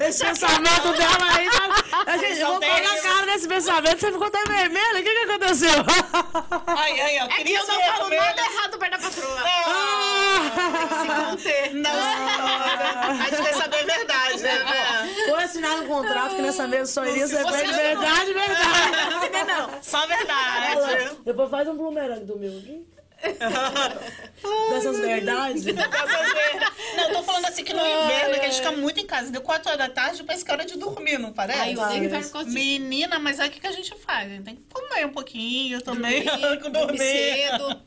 Esse 0.00 0.24
pensamento 0.24 0.92
dela 0.92 1.36
aí. 1.36 1.48
Tá... 1.50 2.04
A 2.06 2.16
gente, 2.16 2.40
eu 2.40 2.46
vou 2.48 2.60
na 2.60 2.66
terríveis. 2.66 3.00
cara 3.02 3.26
desse 3.26 3.48
pensamento. 3.48 4.00
Você 4.00 4.12
ficou 4.12 4.26
até 4.26 4.44
vermelha. 4.44 5.00
O 5.00 5.02
que, 5.02 5.10
que 5.14 5.30
aconteceu? 5.30 5.70
Ai, 6.66 7.00
ai, 7.00 7.18
ó, 7.20 7.24
É 7.26 7.44
que 7.44 7.52
eu 7.52 7.66
não 7.66 7.80
falo 7.80 8.08
vermelha. 8.08 8.22
nada 8.34 8.42
errado 8.42 8.78
perto 8.78 8.92
da 8.92 8.98
patroa. 8.98 9.42
Ah, 9.46 10.88
Se 11.02 11.06
conter. 11.30 11.74
Não, 11.74 11.90
senhora. 11.90 13.08
A 13.08 13.30
gente 13.30 13.42
quer 13.42 13.54
saber 13.54 13.78
a 13.80 13.84
verdade, 13.84 14.42
né? 14.42 15.24
Foi 15.28 15.42
assinado 15.44 15.82
um 15.82 15.86
contrato 15.86 16.36
que 16.36 16.42
nessa 16.42 16.66
mesa 16.66 16.92
só 16.92 17.04
iria 17.06 17.26
ser 17.26 17.44
feito 17.46 17.72
verdade, 17.72 18.32
verdade. 18.32 19.30
Não, 19.32 19.68
não. 19.68 19.82
Só 19.82 20.06
verdade. 20.06 21.16
Depois 21.24 21.50
faz 21.50 21.68
um 21.68 21.76
boomerang 21.76 22.24
do 22.24 22.38
meu 22.38 22.50
aqui. 22.58 22.93
Dessas 24.70 24.98
verdades. 24.98 25.64
Dessas 25.64 26.32
vezes. 26.32 26.96
Não, 26.96 27.04
eu 27.08 27.12
tô 27.14 27.22
falando 27.22 27.46
assim 27.46 27.64
que 27.64 27.72
no 27.72 27.80
inverno, 27.80 28.34
que 28.34 28.40
a 28.40 28.44
gente 28.44 28.56
fica 28.56 28.72
muito 28.72 29.00
em 29.00 29.06
casa. 29.06 29.30
Deu 29.30 29.40
4 29.40 29.68
horas 29.68 29.78
da 29.78 29.88
tarde, 29.88 30.22
parece 30.22 30.44
que 30.44 30.50
é 30.50 30.54
hora 30.54 30.64
de 30.64 30.78
dormir, 30.78 31.18
não 31.18 31.32
parece? 31.32 31.60
Aí 31.60 31.74
eu. 31.74 32.46
Menina, 32.46 33.18
mas 33.18 33.40
aí 33.40 33.48
o 33.48 33.52
que, 33.52 33.66
a 33.66 33.72
gente 33.72 33.94
faz? 33.96 34.30
A 34.30 34.34
gente 34.34 34.44
tem 34.44 34.56
que 34.56 34.62
comer 34.72 35.06
um 35.06 35.12
pouquinho 35.12 35.80
também. 35.80 36.24
Dormir, 36.34 36.70
dormir. 36.70 36.98
cedo. 36.98 37.82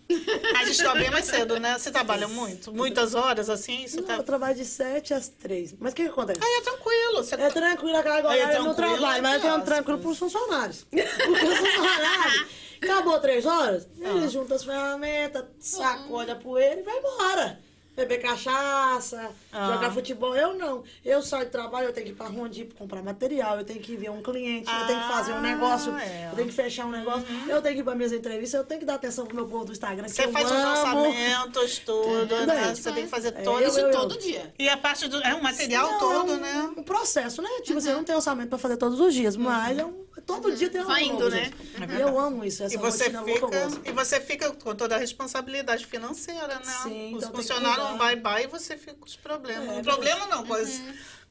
A 0.56 0.66
gente 0.66 0.84
tá 0.84 0.94
bem 0.96 1.10
mais 1.10 1.26
cedo, 1.26 1.60
né? 1.60 1.78
Você 1.78 1.92
trabalha 1.92 2.28
muito? 2.28 2.74
Muitas 2.74 3.14
horas, 3.14 3.50
assim? 3.50 3.88
Você 3.88 3.98
Não, 3.98 4.08
tá... 4.08 4.16
eu 4.16 4.24
trabalho 4.24 4.56
de 4.56 4.66
7 4.66 5.14
às 5.14 5.28
3. 5.28 5.76
Mas 5.80 5.94
o 5.94 5.96
que, 5.96 6.04
que 6.04 6.10
acontece? 6.10 6.40
Aí 6.44 6.58
é 6.58 6.62
tranquilo. 6.62 7.24
Você... 7.24 7.36
É 7.36 7.50
tranquilo 7.50 7.98
aquela 7.98 8.32
Aí 8.32 8.40
é 8.40 8.46
no 8.46 8.74
tranquilo, 8.74 8.98
trabalho, 8.98 9.24
mas 9.24 9.44
eu 9.44 9.50
nossa. 9.52 9.66
tranquilo 9.66 10.00
pros 10.00 10.18
funcionários. 10.18 10.86
Porque 10.86 11.04
os 11.04 11.58
funcionários, 11.58 12.48
acabou 12.82 13.20
três 13.20 13.46
horas, 13.46 13.88
Ah. 14.04 14.10
eles 14.10 14.32
juntam 14.32 14.56
as 14.56 14.64
ferramentas, 14.64 15.46
sacode 15.60 16.32
a 16.32 16.36
poeira 16.36 16.80
e 16.82 16.84
vai 16.84 16.98
embora. 16.98 17.60
Beber 17.96 18.22
cachaça, 18.22 19.32
Ah. 19.52 19.74
jogar 19.74 19.92
futebol. 19.92 20.36
Eu 20.36 20.54
não. 20.54 20.84
Eu 21.04 21.20
saio 21.24 21.46
de 21.46 21.52
trabalho, 21.52 21.88
eu 21.88 21.94
tenho 21.94 22.06
que 22.06 22.12
ir 22.12 22.16
pra 22.16 22.28
Rondi 22.28 22.64
pra 22.66 22.78
comprar 22.78 23.02
material, 23.02 23.58
eu 23.58 23.64
tenho 23.66 23.80
que 23.80 23.96
ver 23.96 24.12
um 24.12 24.22
cliente, 24.22 24.70
eu 24.72 24.86
tenho 24.86 25.00
que 25.02 25.08
fazer 25.08 25.32
um 25.32 25.38
Ah, 25.38 25.42
negócio, 25.42 25.98
é. 25.98 26.28
eu 26.32 26.36
tenho 26.36 26.48
que 26.48 26.54
fechar 26.54 26.86
um 26.86 26.92
negócio, 26.92 27.26
eu 27.50 27.60
tenho 27.60 27.74
que 27.74 27.82
ir 27.82 27.84
pra 27.84 27.96
minhas 27.96 28.12
entrevistas, 28.14 28.60
eu 28.60 28.64
tenho 28.68 28.80
que 28.82 28.86
dar 28.86 28.94
atenção 28.94 29.26
pro 29.26 29.36
meu 29.36 29.48
povo 29.48 29.66
do 29.66 29.72
Instagram. 29.72 30.08
Você 30.08 30.28
faz 30.28 30.46
os 30.46 30.52
lançamentos, 30.52 31.80
tudo, 31.80 32.28
Tudo 32.28 32.46
né? 32.46 32.76
Você 32.76 32.92
tem 32.92 33.04
que 33.06 33.10
fazer 33.10 33.30
É, 33.30 33.42
todo 33.42 33.62
eu- 33.62 33.68
Isso 33.68 33.80
eu- 33.80 33.92
todo 33.92 34.18
dia. 34.20 34.54
E 34.60 34.70
a 34.70 34.78
parte 34.78 35.08
do. 35.08 35.18
É 35.24 35.34
um 35.34 35.42
material 35.42 35.92
Não, 35.94 36.00
todo, 36.00 36.32
é 36.34 36.36
um, 36.36 36.40
né? 36.40 36.70
um 36.78 36.84
processo, 36.84 37.42
né? 37.42 37.50
Tipo 37.64 37.80
assim, 37.80 37.90
eu 37.90 37.98
não 37.98 38.04
tenho 38.04 38.18
orçamento 38.20 38.50
pra 38.50 38.60
fazer 38.60 38.78
todos 38.78 39.00
os 39.00 39.12
dias, 39.14 39.36
mas 39.36 39.76
é 39.78 39.84
um- 39.86 40.06
todo 40.26 40.56
dia 40.56 40.70
tem 40.70 40.82
algo 40.82 40.92
Vai 40.92 41.04
indo, 41.04 41.14
novo, 41.14 41.30
né? 41.30 41.46
gente. 41.46 41.92
E 41.98 42.02
eu 42.02 42.20
amo 42.20 42.44
isso, 42.46 42.64
essa 42.64 42.74
E 42.74 42.78
você, 42.78 43.10
louca 43.10 43.34
fica, 43.34 43.48
gosto. 43.48 43.82
e 43.86 43.92
você 43.92 44.20
fica 44.22 44.52
com 44.52 44.76
toda 44.76 44.96
a 44.96 44.98
responsabilidade 45.00 45.86
financeira, 45.86 46.60
né? 46.60 46.74
Sim, 46.84 47.16
Os 47.16 47.24
então 47.24 47.32
tem 47.32 47.32
que 47.32 47.36
funcionários 47.38 47.88
cuidar. 47.88 47.98
vai 47.98 48.16
bye 48.16 48.44
e 48.44 48.48
você 48.48 48.78
fica 48.78 48.94
com 48.96 49.06
os 49.06 49.16
problemas. 49.16 49.68
É, 49.70 49.76
não 49.76 49.84
problema 49.84 50.26
não, 50.28 50.46
coisa, 50.46 50.82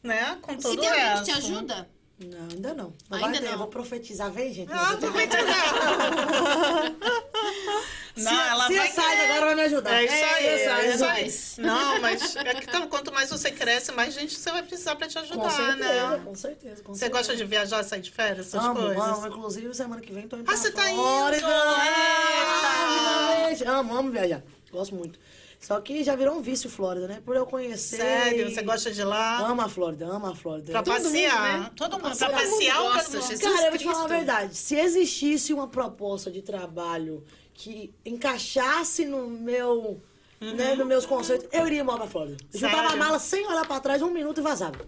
né? 0.03 0.39
Com 0.43 0.53
Se 0.53 0.59
todo 0.63 0.81
tem 0.81 0.89
o 0.89 0.93
alguém 0.93 1.17
que 1.19 1.25
te 1.25 1.31
ajuda, 1.33 1.89
Não, 2.19 2.49
ainda 2.51 2.73
não. 2.75 2.95
Não 3.11 3.19
Ainda 3.25 3.41
não. 3.41 3.51
eu 3.53 3.59
vou 3.59 3.67
profetizar, 3.67 4.31
vem, 4.31 4.53
gente. 4.53 4.73
Ah, 4.73 4.97
tô 4.99 5.07
entendendo. 5.09 5.47
Não, 8.17 8.33
ela 8.33 8.67
se 8.67 8.75
vai 8.79 8.91
sai 8.91 9.11
querer. 9.17 9.31
agora 9.31 9.47
vai 9.47 9.55
me 9.57 9.61
ajudar. 9.63 9.93
É 9.93 10.05
isso 10.07 10.15
aí, 10.15 10.47
É, 10.47 10.49
é 10.49 10.95
isso 10.95 11.05
é, 11.05 11.11
aí. 11.11 11.67
Não, 11.67 12.01
mas 12.01 12.35
é 12.37 12.55
que, 12.55 12.65
então, 12.65 12.89
quanto 12.89 13.13
mais 13.13 13.29
você 13.29 13.51
cresce, 13.51 13.93
mais 13.93 14.15
gente 14.15 14.35
você 14.35 14.51
vai 14.51 14.63
precisar 14.63 14.97
pra 14.97 15.07
te 15.07 15.19
ajudar, 15.19 15.43
Com 15.43 15.51
certeza, 15.51 16.09
né? 16.17 16.23
com 16.25 16.35
certeza. 16.35 16.83
Com 16.83 16.95
Você 16.95 17.01
certeza. 17.01 17.19
gosta 17.21 17.37
de 17.37 17.45
viajar, 17.45 17.85
sair 17.85 18.01
de 18.01 18.11
férias, 18.11 18.47
essas 18.47 18.65
amo, 18.65 18.75
coisas? 18.81 18.97
amo. 18.97 19.27
Inclusive, 19.27 19.75
semana 19.75 20.01
que 20.01 20.11
vem 20.15 20.27
tô 20.27 20.39
indo 20.39 20.51
Ah, 20.51 20.57
você 20.57 20.71
tá 20.71 20.89
indo? 20.91 21.03
Flórida. 21.03 21.47
Eita! 21.47 22.99
finalmente. 22.99 23.65
Amo, 23.65 23.95
amo 23.99 24.11
viajar. 24.11 24.43
Gosto 24.73 24.95
muito. 24.95 25.19
Só 25.67 25.81
que 25.81 26.05
já 26.05 26.15
virou 26.15 26.37
um 26.37 26.41
vício 26.41 26.71
Flórida, 26.71 27.09
né? 27.09 27.21
Por 27.25 27.35
eu 27.35 27.45
conhecer. 27.45 27.97
Sério? 27.97 28.49
Você 28.49 28.63
gosta 28.63 28.93
de 28.93 29.03
lá? 29.03 29.39
Ama 29.41 29.65
a 29.65 29.69
Flórida, 29.69 30.07
ama 30.07 30.31
a 30.31 30.35
Flórida. 30.37 30.71
Pra 30.71 30.81
Todo 30.81 30.95
mundo, 30.95 31.03
passear. 31.03 31.59
né? 31.61 31.71
Todo 31.75 31.93
mundo. 31.99 32.17
Pra 32.17 32.31
passear 32.31 32.81
ou 32.83 32.93
gosta. 32.93 33.21
Jesus. 33.21 33.41
Cara, 33.41 33.63
eu 33.65 33.71
vou 33.71 33.79
te 33.79 33.85
falar 33.85 34.05
a 34.05 34.07
verdade. 34.07 34.55
Se 34.57 34.77
existisse 34.77 35.53
uma 35.53 35.67
proposta 35.67 36.31
de 36.31 36.41
trabalho 36.41 37.25
que 37.53 37.93
encaixasse 38.05 39.05
no 39.07 39.29
meu. 39.29 40.01
Né, 40.39 40.75
nos 40.75 40.87
meus 40.87 41.07
conceitos, 41.07 41.49
eu 41.51 41.67
iria 41.67 41.81
embora 41.81 41.99
pra 42.01 42.07
Flórida. 42.07 42.37
Eu 42.53 42.61
juntava 42.61 42.89
a 42.89 42.93
Uhum. 42.93 42.99
Mala 42.99 43.19
sem 43.19 43.45
olhar 43.47 43.67
pra 43.67 43.81
trás, 43.81 44.03
um 44.03 44.11
minuto 44.11 44.39
e 44.39 44.43
vazava. 44.43 44.79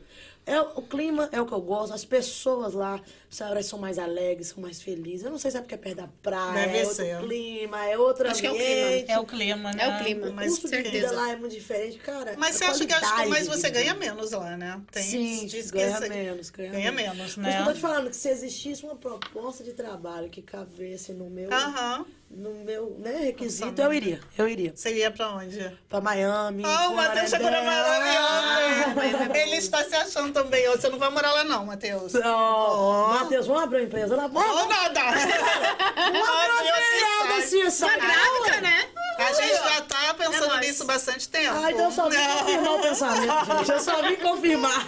É, 0.48 0.58
o 0.62 0.80
clima 0.80 1.28
é 1.30 1.38
o 1.38 1.44
que 1.44 1.52
eu 1.52 1.60
gosto, 1.60 1.92
as 1.92 2.06
pessoas 2.06 2.72
lá, 2.72 2.98
sabe, 3.28 3.62
são 3.62 3.78
mais 3.78 3.98
alegres, 3.98 4.48
são 4.48 4.62
mais 4.62 4.80
felizes. 4.80 5.26
Eu 5.26 5.30
não 5.30 5.38
sei 5.38 5.50
se 5.50 5.58
é 5.58 5.60
porque 5.60 5.74
é 5.74 5.78
perto 5.78 5.96
da 5.98 6.08
praia, 6.22 6.54
Deve 6.66 6.78
é 6.78 6.86
outro 6.86 6.94
ser. 7.04 7.18
clima, 7.20 7.84
é 7.84 7.98
outro 7.98 8.30
Acho 8.30 8.40
que 8.40 8.46
é 8.46 8.50
o 8.50 8.56
clima. 8.56 8.88
É 9.12 9.18
o 9.18 9.26
clima, 9.26 9.72
né? 9.74 9.82
É 9.84 9.88
o 9.88 9.98
clima, 9.98 10.26
O 10.28 10.32
Mas, 10.32 10.50
custo 10.52 10.70
de 10.70 10.76
vida 10.78 10.90
certeza. 10.90 11.14
lá 11.14 11.30
é 11.32 11.36
muito 11.36 11.52
diferente, 11.52 11.98
cara. 11.98 12.34
mas 12.38 12.56
você 12.56 12.64
acha 12.64 12.86
que, 12.86 12.92
acho 12.94 13.14
que 13.14 13.26
mas 13.26 13.46
você 13.46 13.68
ganha 13.68 13.92
menos 13.94 14.30
lá, 14.30 14.56
né? 14.56 14.80
Tem, 14.90 15.02
Sim, 15.02 15.46
diz 15.46 15.70
ganha 15.70 16.00
menos, 16.00 16.48
ganha, 16.48 16.70
ganha 16.70 16.92
menos, 16.92 17.36
Mas 17.36 17.54
né? 17.54 17.60
eu 17.60 17.64
tô 17.66 17.72
te 17.74 17.80
falando 17.80 18.08
que 18.08 18.16
se 18.16 18.30
existisse 18.30 18.82
uma 18.84 18.96
proposta 18.96 19.62
de 19.62 19.74
trabalho 19.74 20.30
que 20.30 20.40
cabesse 20.40 21.12
no 21.12 21.28
meu, 21.28 21.52
Aham. 21.52 22.06
No 22.30 22.50
meu 22.64 22.96
né, 22.98 23.24
requisito, 23.24 23.80
eu 23.80 23.92
iria. 23.92 24.20
Eu 24.36 24.48
iria. 24.48 24.72
Você 24.74 24.94
ia 24.94 25.10
pra 25.10 25.30
onde? 25.30 25.59
Pra 25.88 26.00
Miami. 26.00 26.62
Ah, 26.64 26.88
o. 26.90 26.96
Matheus 26.96 27.30
chegou 27.30 27.50
na 27.50 27.62
Miami 27.62 28.10
ontem. 29.28 29.42
Ele 29.42 29.56
está 29.56 29.82
se 29.84 29.94
achando 29.94 30.32
também. 30.32 30.66
Você 30.68 30.88
não 30.88 30.98
vai 30.98 31.10
morar 31.10 31.32
lá 31.32 31.44
não, 31.44 31.64
Matheus. 31.64 32.14
Ó, 32.14 33.14
Matheus, 33.14 33.46
vamos 33.46 33.62
abrir 33.62 33.78
uma 33.78 33.84
empresa 33.84 34.14
lá. 34.14 34.26
Vamos, 34.26 34.48
Ou 34.48 34.56
vamos 34.56 34.76
nada. 34.76 35.00
uma 36.10 36.59
Óbvio, 36.59 36.74
filial 36.90 37.28
da 37.28 37.42
se 37.46 37.66
CSI. 37.66 37.86
Tá 37.86 37.96
grávida, 37.96 38.60
né? 38.60 38.88
A 39.18 39.32
gente 39.32 39.55
já 39.55 39.80
tá 39.82 40.14
pensando 40.14 40.55
É 40.55 40.60
nisso 40.60 40.84
bastante 40.84 41.28
tempo. 41.28 41.55
Ah, 41.56 41.72
então 41.72 41.90
só 41.90 42.09
vim 42.09 42.16
confirmar 42.16 42.74
o 42.74 42.80
pensamento, 42.80 43.56
gente. 43.56 43.70
Eu 43.70 43.80
só 43.80 44.02
vim 44.02 44.16
confirmar. 44.16 44.86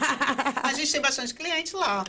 A 0.62 0.72
gente 0.72 0.92
tem 0.92 1.00
bastante 1.00 1.34
cliente 1.34 1.74
lá. 1.74 2.04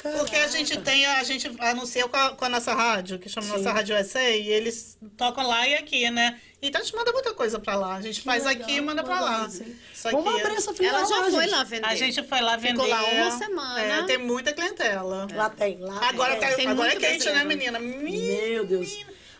Caraca. 0.00 0.20
Porque 0.20 0.36
a 0.36 0.46
gente 0.46 0.78
tem, 0.80 1.04
a 1.06 1.24
gente 1.24 1.50
anuncia 1.58 2.06
com 2.06 2.16
a, 2.16 2.30
com 2.30 2.44
a 2.44 2.48
nossa 2.48 2.72
rádio, 2.72 3.18
que 3.18 3.28
chama 3.28 3.48
nossa 3.48 3.72
Rádio 3.72 3.96
USA, 3.98 4.22
e 4.30 4.48
eles 4.48 4.96
tocam 5.16 5.44
lá 5.44 5.66
e 5.66 5.74
aqui, 5.74 6.08
né? 6.08 6.38
Então 6.62 6.80
a 6.80 6.84
gente 6.84 6.94
manda 6.94 7.12
muita 7.12 7.34
coisa 7.34 7.58
pra 7.58 7.74
lá. 7.74 7.96
A 7.96 8.00
gente 8.00 8.20
faz 8.20 8.44
legal, 8.44 8.62
aqui 8.62 8.76
e 8.76 8.80
manda 8.80 9.02
pra 9.02 9.20
lá. 9.20 9.48
sim. 9.50 9.76
Só 9.94 10.10
Vamos 10.12 10.34
que 10.34 10.40
abrir 10.40 10.54
essa 10.56 10.72
filial 10.72 10.94
Ela 10.96 11.04
já 11.06 11.16
lá, 11.16 11.30
foi 11.30 11.42
gente. 11.42 11.50
lá 11.50 11.64
vender. 11.64 11.86
a 11.86 11.94
gente 11.96 12.22
foi 12.22 12.40
lá 12.40 12.56
vender. 12.56 12.82
Ficou 12.82 12.88
lá 12.88 13.04
uma 13.04 13.30
semana. 13.38 13.80
É, 13.80 14.02
tem 14.04 14.18
muita 14.18 14.52
clientela. 14.52 15.28
Lá 15.34 15.50
tem, 15.50 15.78
lá 15.80 16.08
Agora, 16.08 16.36
tem. 16.36 16.48
tá, 16.48 16.54
Tem 16.56 16.66
agora 16.68 16.92
é 16.92 16.96
quente, 16.96 17.26
né, 17.30 17.44
brasileiro. 17.44 17.48
menina? 17.48 17.78
Meu 17.80 18.64
Deus. 18.66 18.88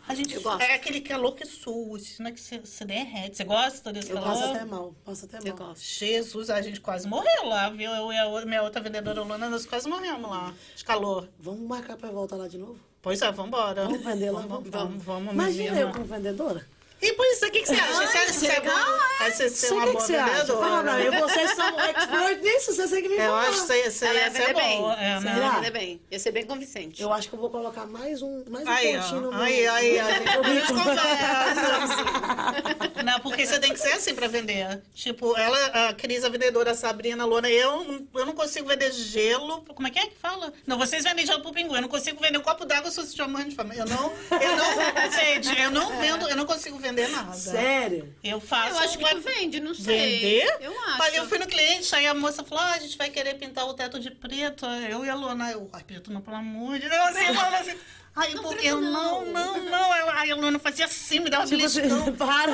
A 0.09 0.15
gente 0.15 0.35
Eu 0.37 0.43
gosto. 0.43 0.61
é 0.63 0.75
aquele 0.75 1.01
calor 1.03 1.35
que 1.35 1.45
sua, 1.45 1.99
né, 2.21 2.33
que 2.33 2.41
você, 2.41 2.59
você 2.59 2.85
derrete. 2.85 3.37
Você 3.37 3.45
gosta 3.45 3.93
desse 3.93 4.11
Eu 4.11 4.17
calor? 4.17 4.29
passo 4.31 4.45
até 4.45 4.65
mal, 4.65 4.95
passo 5.05 5.25
até 5.27 5.39
Eu 5.39 5.55
mal. 5.57 5.69
gosto. 5.69 5.83
Jesus, 5.83 6.49
a 6.51 6.63
gente 6.63 6.81
quase 6.81 7.07
morreu 7.07 7.45
lá, 7.47 7.69
viu? 7.69 7.91
Eu 7.91 8.11
e 8.13 8.17
a 8.17 8.47
minha 8.47 8.63
outra 8.63 8.81
vendedora 8.81 9.21
Luna, 9.23 9.49
nós 9.49 9.67
quase 9.67 9.89
morremos 9.89 10.29
lá, 10.31 10.55
de 10.75 10.85
calor. 10.85 11.29
Vamos 11.39 11.61
marcar 11.69 11.97
pra 11.97 12.11
voltar 12.11 12.37
lá 12.37 12.49
de 12.49 12.57
novo? 12.59 12.79
Pois 13.03 13.21
é, 13.23 13.31
vambora. 13.31 13.85
Vamos 13.85 14.03
vender 14.03 14.31
lá, 14.31 14.41
Vamos, 14.41 14.71
vamos. 14.71 14.71
vamos, 14.71 15.05
vamos, 15.05 15.33
Imagina 15.35 15.79
eu 15.79 15.93
como 15.93 16.05
vendedora. 16.05 16.67
E 17.01 17.13
por 17.13 17.25
isso, 17.27 17.47
o 17.47 17.51
que, 17.53 17.61
que 17.61 17.69
você 17.69 17.75
acha? 17.75 17.93
Você 17.95 18.19
acha 18.19 18.27
que 18.27 18.33
você 18.33 18.47
é 18.49 18.61
boa? 18.61 18.99
Aí 19.21 19.31
você 19.33 19.49
ser 19.49 19.67
Sei 19.69 19.77
uma 19.77 19.87
o 19.87 19.87
que, 19.87 19.91
que 19.91 19.97
boa 19.99 20.07
você 20.07 20.17
acha? 20.17 20.35
vendedora? 20.35 20.69
Fala 20.69 20.97
mim, 20.97 21.11
vocês 21.21 21.51
são 21.53 21.81
expert 21.81 22.43
nisso, 22.43 22.75
vocês 22.75 22.91
têm 22.91 23.03
que 23.03 23.09
me 23.09 23.15
Eu 23.17 23.21
falar. 23.23 23.41
acho 23.43 23.51
que 23.61 23.67
você, 23.67 23.91
você 23.91 24.07
Ela 24.07 24.19
ia 24.19 24.31
ser 24.33 24.55
bem. 24.55 24.79
boa. 24.79 24.95
É? 25.01 25.21
Será? 25.21 25.37
ia 25.37 25.51
vender 25.53 25.71
bem. 25.71 26.01
Ia 26.11 26.19
ser 26.19 26.33
bem 26.33 26.45
convincente. 26.45 27.01
Eu 27.01 27.13
acho 27.13 27.29
que 27.29 27.35
eu 27.35 27.39
vou 27.39 27.51
colocar 27.51 27.87
mais 27.87 28.21
um, 28.21 28.45
mais 28.51 28.67
um 28.67 28.71
Aí, 28.71 28.99
pontinho 28.99 29.21
no 29.21 29.29
ó. 29.29 29.33
meu... 29.33 29.41
Aí, 29.43 29.67
aí, 29.69 30.01
aí. 30.01 30.21
no 30.25 30.85
conversam. 30.85 33.05
Não, 33.05 33.21
porque 33.21 33.47
você 33.47 33.61
tem 33.61 33.73
que 33.73 33.79
ser 33.79 33.93
assim 33.93 34.15
pra 34.15 34.27
vender. 34.27 34.83
Tipo, 34.93 35.37
ela, 35.37 35.89
a 35.89 35.95
Cris, 35.95 36.25
a 36.25 36.29
vendedora, 36.29 36.73
a 36.73 36.75
Sabrina, 36.75 37.23
a 37.23 37.27
Luna, 37.27 37.49
eu, 37.49 38.07
eu 38.13 38.27
não 38.27 38.33
consigo 38.35 38.67
vender 38.69 38.93
gelo. 38.93 39.65
Como 39.73 39.87
é 39.87 39.91
que 39.91 40.01
é 40.01 40.07
que 40.09 40.17
fala? 40.19 40.53
Não, 40.67 40.77
vocês 40.77 41.05
vendem 41.05 41.25
gelo 41.25 41.41
pro 41.43 41.53
pinguim. 41.53 41.77
Eu 41.77 41.83
não 41.83 41.89
consigo 41.89 42.21
vender 42.21 42.39
um 42.39 42.43
copo 42.43 42.65
d'água 42.65 42.91
se 42.91 42.97
você 42.97 43.17
chamar 43.17 43.45
de 43.45 43.55
fama. 43.55 43.73
Eu 43.75 43.87
não, 43.87 44.13
eu 44.33 44.57
não, 44.57 45.13
gente, 45.13 45.61
eu 45.61 45.71
não 45.71 45.97
vendo, 46.01 46.29
eu 46.29 46.37
não 46.37 46.45
consigo 46.45 46.77
vender 46.77 46.88
nada. 46.93 47.35
Sério? 47.35 48.15
Eu 48.23 48.41
faço. 48.41 48.75
Eu 48.75 48.79
acho 48.79 48.99
que 48.99 49.05
tu 49.05 49.21
vende, 49.21 49.61
não 49.61 49.75
sei. 49.75 50.19
Vender? 50.19 50.57
Eu 50.61 50.81
acho. 50.81 50.99
Mas 50.99 51.15
eu 51.15 51.29
fui 51.29 51.39
no 51.39 51.47
cliente, 51.47 51.95
aí 51.95 52.07
a 52.07 52.15
moça 52.15 52.45
falou: 52.45 52.65
ah, 52.65 52.73
a 52.73 52.79
gente 52.79 52.97
vai 52.97 53.11
querer 53.11 53.35
pintar 53.35 53.67
o 53.67 53.75
teto 53.75 53.99
de 53.99 54.11
preto. 54.11 54.67
Eu 54.67 55.05
e 55.05 55.09
a 55.09 55.15
Luna, 55.15 55.51
eu, 55.51 55.69
ai, 55.73 55.85
preto 55.85 56.13
não, 56.13 56.21
pelo 56.21 56.37
amor 56.37 56.79
de 56.79 56.89
Deus, 56.89 57.03
assim, 57.03 57.27
assim. 57.27 57.79
Aí 58.17 58.35
Não, 58.35 58.43
porque 58.43 58.67
eu 58.67 58.81
não, 58.81 59.25
não. 59.25 59.63
não, 59.63 59.71
não. 59.71 60.11
Aí 60.11 60.31
a 60.33 60.35
Luna 60.35 60.59
fazia 60.59 60.87
assim, 60.87 61.21
me 61.21 61.31
dava 61.31 61.47
Tipo 61.47 61.65
assim, 61.65 61.83
beliscão. 61.83 62.13
para. 62.17 62.53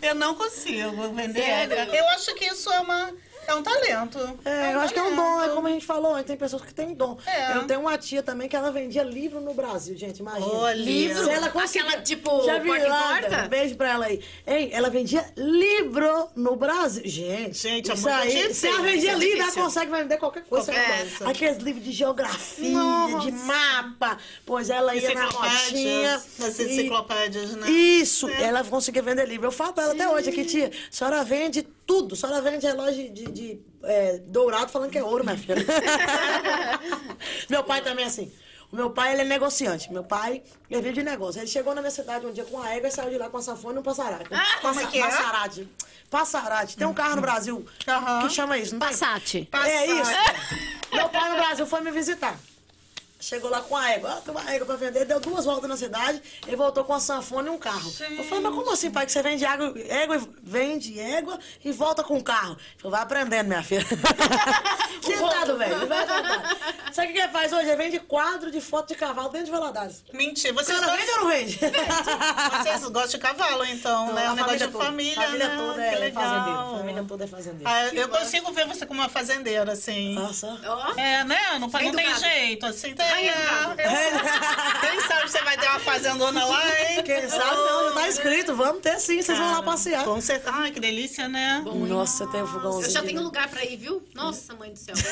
Eu 0.00 0.14
não 0.14 0.34
consigo 0.34 1.12
vender. 1.12 1.42
Sério? 1.42 1.94
Eu 1.94 2.08
acho 2.10 2.34
que 2.34 2.44
isso 2.44 2.70
é 2.70 2.80
uma. 2.80 3.12
É 3.46 3.54
um 3.54 3.62
talento. 3.62 4.38
É, 4.44 4.74
eu 4.74 4.80
acho 4.80 4.92
que 4.92 4.98
é 4.98 5.02
um 5.02 5.14
dom, 5.14 5.42
é 5.42 5.48
como 5.50 5.66
a 5.66 5.70
gente 5.70 5.86
falou, 5.86 6.22
tem 6.24 6.36
pessoas 6.36 6.62
que 6.62 6.74
têm 6.74 6.94
dom. 6.94 7.16
É. 7.26 7.56
Eu 7.56 7.66
tenho 7.66 7.80
uma 7.80 7.96
tia 7.96 8.22
também 8.22 8.48
que 8.48 8.56
ela 8.56 8.70
vendia 8.70 9.02
livro 9.02 9.40
no 9.40 9.54
Brasil, 9.54 9.96
gente, 9.96 10.18
imagina. 10.18 10.46
Olha. 10.46 10.74
Livro? 10.76 11.24
Se 11.24 11.30
ela 11.30 11.48
conseguir- 11.50 11.86
Aquela, 11.86 12.02
tipo, 12.02 12.42
Já 12.44 12.58
lá? 12.88 13.20
porta? 13.20 13.48
Beijo 13.48 13.76
pra 13.76 13.90
ela 13.92 14.06
aí. 14.06 14.20
Hein, 14.46 14.70
ela 14.72 14.90
vendia 14.90 15.24
livro 15.36 16.28
no 16.34 16.56
Brasil. 16.56 17.02
Gente, 17.06 17.58
Gente, 17.58 17.90
é 17.90 17.94
isso 17.94 18.02
muito 18.08 18.22
aí, 18.22 18.30
difícil, 18.30 18.54
Se 18.54 18.66
ela 18.68 18.82
vendia 18.82 19.12
é 19.12 19.14
livro, 19.14 19.34
ela 19.36 19.44
difícil. 19.44 19.62
consegue 19.62 19.90
vender 19.90 20.16
qualquer 20.16 20.44
coisa. 20.44 20.72
Qualquer 20.72 20.90
Aqueles 20.92 21.16
coisa. 21.18 21.30
Aqueles 21.32 21.58
livros 21.58 21.84
de 21.84 21.92
geografia, 21.92 22.76
de 23.22 23.32
mapa. 23.32 24.18
Pois 24.44 24.70
ela 24.70 24.94
ia 24.94 25.14
na 25.14 25.26
rodinha. 25.26 26.14
Enciclopédias. 26.16 26.40
As 26.48 26.58
e- 26.58 26.62
enciclopédias, 26.64 27.50
né? 27.52 27.70
Isso, 27.70 28.28
ela 28.28 28.64
conseguia 28.64 29.02
vender 29.02 29.26
livro. 29.26 29.46
Eu 29.46 29.52
falo 29.52 29.72
pra 29.72 29.84
ela 29.84 29.92
até 29.92 30.08
hoje 30.08 30.30
aqui, 30.30 30.44
tia, 30.44 30.68
a 30.68 30.92
senhora 30.92 31.22
vende 31.24 31.66
tudo. 31.86 32.14
A 32.14 32.16
senhora 32.16 32.42
vende 32.42 32.66
relógio 32.66 33.10
de, 33.12 33.24
de, 33.26 33.60
é, 33.84 34.18
dourado 34.18 34.70
falando 34.70 34.90
que 34.90 34.98
é 34.98 35.04
ouro, 35.04 35.24
minha 35.24 35.38
filha. 35.38 35.56
meu 37.48 37.62
pai 37.62 37.82
também 37.82 38.04
é 38.04 38.08
assim. 38.08 38.32
O 38.72 38.76
meu 38.76 38.90
pai, 38.90 39.12
ele 39.12 39.22
é 39.22 39.24
negociante. 39.24 39.92
Meu 39.92 40.02
pai, 40.02 40.42
ele 40.68 40.82
vive 40.82 40.96
de 40.96 41.02
negócio. 41.04 41.40
Ele 41.40 41.46
chegou 41.46 41.74
na 41.74 41.80
minha 41.80 41.90
cidade 41.90 42.26
um 42.26 42.32
dia 42.32 42.44
com 42.44 42.60
a 42.60 42.74
égua 42.74 42.88
e 42.88 42.90
saiu 42.90 43.10
de 43.10 43.18
lá 43.18 43.30
com 43.30 43.36
a 43.36 43.42
sanfona 43.42 43.76
e 43.76 43.78
um 43.78 43.82
passarate. 43.82 44.28
como 44.60 44.80
é 44.80 44.86
que 44.86 44.98
é? 44.98 45.02
Passarate. 45.02 45.68
Passarate. 46.10 46.76
Tem 46.76 46.86
um 46.86 46.94
carro 46.94 47.16
no 47.16 47.22
Brasil 47.22 47.64
Aham. 47.86 48.26
que 48.26 48.34
chama 48.34 48.58
isso, 48.58 48.72
não 48.72 48.80
tem? 48.80 48.88
Passat. 48.88 49.48
É 49.64 49.86
isso. 49.86 50.10
Meu 50.92 51.08
pai 51.08 51.30
no 51.30 51.36
Brasil 51.36 51.66
foi 51.66 51.80
me 51.80 51.92
visitar. 51.92 52.36
Chegou 53.26 53.50
lá 53.50 53.60
com 53.60 53.76
a 53.76 53.90
égua. 53.90 54.10
Ah, 54.12 54.20
tem 54.24 54.32
uma 54.32 54.52
égua 54.52 54.64
pra 54.68 54.76
vender. 54.76 55.04
Deu 55.04 55.18
duas 55.18 55.44
voltas 55.44 55.68
na 55.68 55.76
cidade 55.76 56.22
e 56.46 56.54
voltou 56.54 56.84
com 56.84 56.94
a 56.94 57.00
sanfona 57.00 57.48
e 57.48 57.50
um 57.50 57.58
carro. 57.58 57.92
Eu 58.16 58.22
falei, 58.22 58.40
mas 58.44 58.54
como 58.54 58.70
assim, 58.70 58.88
pai? 58.88 59.04
Que 59.04 59.10
você 59.10 59.20
vende 59.20 59.44
água, 59.44 59.74
égua, 59.88 60.16
e- 60.16 60.28
vende 60.44 61.00
égua 61.00 61.36
e 61.64 61.72
volta 61.72 62.04
com 62.04 62.16
o 62.18 62.22
carro? 62.22 62.52
Ele 62.52 62.60
falou, 62.78 62.92
vai 62.92 63.02
aprendendo, 63.02 63.48
minha 63.48 63.64
filha. 63.64 63.84
Sentado, 65.02 65.58
velho. 65.58 65.88
Vai. 65.88 66.06
Sabe 66.92 67.08
o 67.08 67.12
que 67.14 67.18
ele 67.18 67.28
faz 67.32 67.52
hoje? 67.52 67.66
Ele 67.66 67.76
vende 67.76 67.98
quadro 67.98 68.48
de 68.50 68.60
foto 68.60 68.88
de 68.88 68.94
cavalo 68.94 69.28
dentro 69.30 69.46
de 69.46 69.50
Valadares. 69.52 70.04
Mentira. 70.12 70.54
Vocês 70.54 70.78
Você 70.78 70.86
vende 70.96 71.10
ou 71.10 71.20
não 71.22 71.28
vende? 71.28 71.58
Vocês 72.62 72.82
gostam 72.84 73.08
de 73.08 73.18
cavalo, 73.18 73.64
então, 73.64 74.12
né? 74.12 74.26
a 74.26 74.32
Um 74.32 74.36
negócio 74.36 74.58
de 74.58 74.68
toda. 74.68 74.84
família, 74.84 75.14
família 75.22 75.48
né? 75.48 75.56
toda 75.56 75.74
Que 75.74 75.80
é. 75.80 76.08
A 76.08 76.78
família 76.78 77.04
toda 77.08 77.24
é 77.24 77.26
fazendeira. 77.26 77.70
Ah, 77.70 77.88
eu 77.88 78.08
consigo 78.08 78.52
ver 78.52 78.66
você 78.68 78.86
como 78.86 79.00
uma 79.00 79.08
fazendeira, 79.08 79.72
assim. 79.72 80.14
Nossa. 80.14 80.46
É, 80.96 81.24
né? 81.24 81.38
Não, 81.58 81.68
não 81.68 81.70
tem 81.70 82.14
jeito, 82.14 82.66
assim. 82.66 82.94
Tem, 82.94 83.15
Bem 83.16 83.28
é, 83.28 83.36
Quem 84.80 85.00
sabe 85.00 85.30
você 85.30 85.42
vai 85.42 85.56
ter 85.56 85.68
uma 85.68 85.78
fazendona 85.80 86.44
lá, 86.44 86.62
hein? 86.80 87.02
Quem 87.04 87.28
sabe 87.28 87.56
não, 87.56 87.88
já 87.88 87.94
tá 87.94 88.08
escrito. 88.08 88.54
Vamos 88.54 88.82
ter 88.82 88.98
sim, 89.00 89.22
vocês 89.22 89.38
vão 89.38 89.52
lá 89.52 89.62
passear. 89.62 90.04
Com 90.04 90.20
certeza. 90.20 90.54
Ai, 90.54 90.70
que 90.70 90.80
delícia, 90.80 91.28
né? 91.28 91.62
Nossa, 91.64 92.26
tem 92.26 92.42
um 92.42 92.46
fogãozinho. 92.46 92.86
Eu 92.86 92.90
já 92.90 93.02
tenho 93.02 93.22
lugar 93.22 93.48
pra 93.48 93.64
ir, 93.64 93.76
viu? 93.76 94.02
Nossa, 94.14 94.54
mãe 94.54 94.72
do 94.72 94.78
céu. 94.78 94.94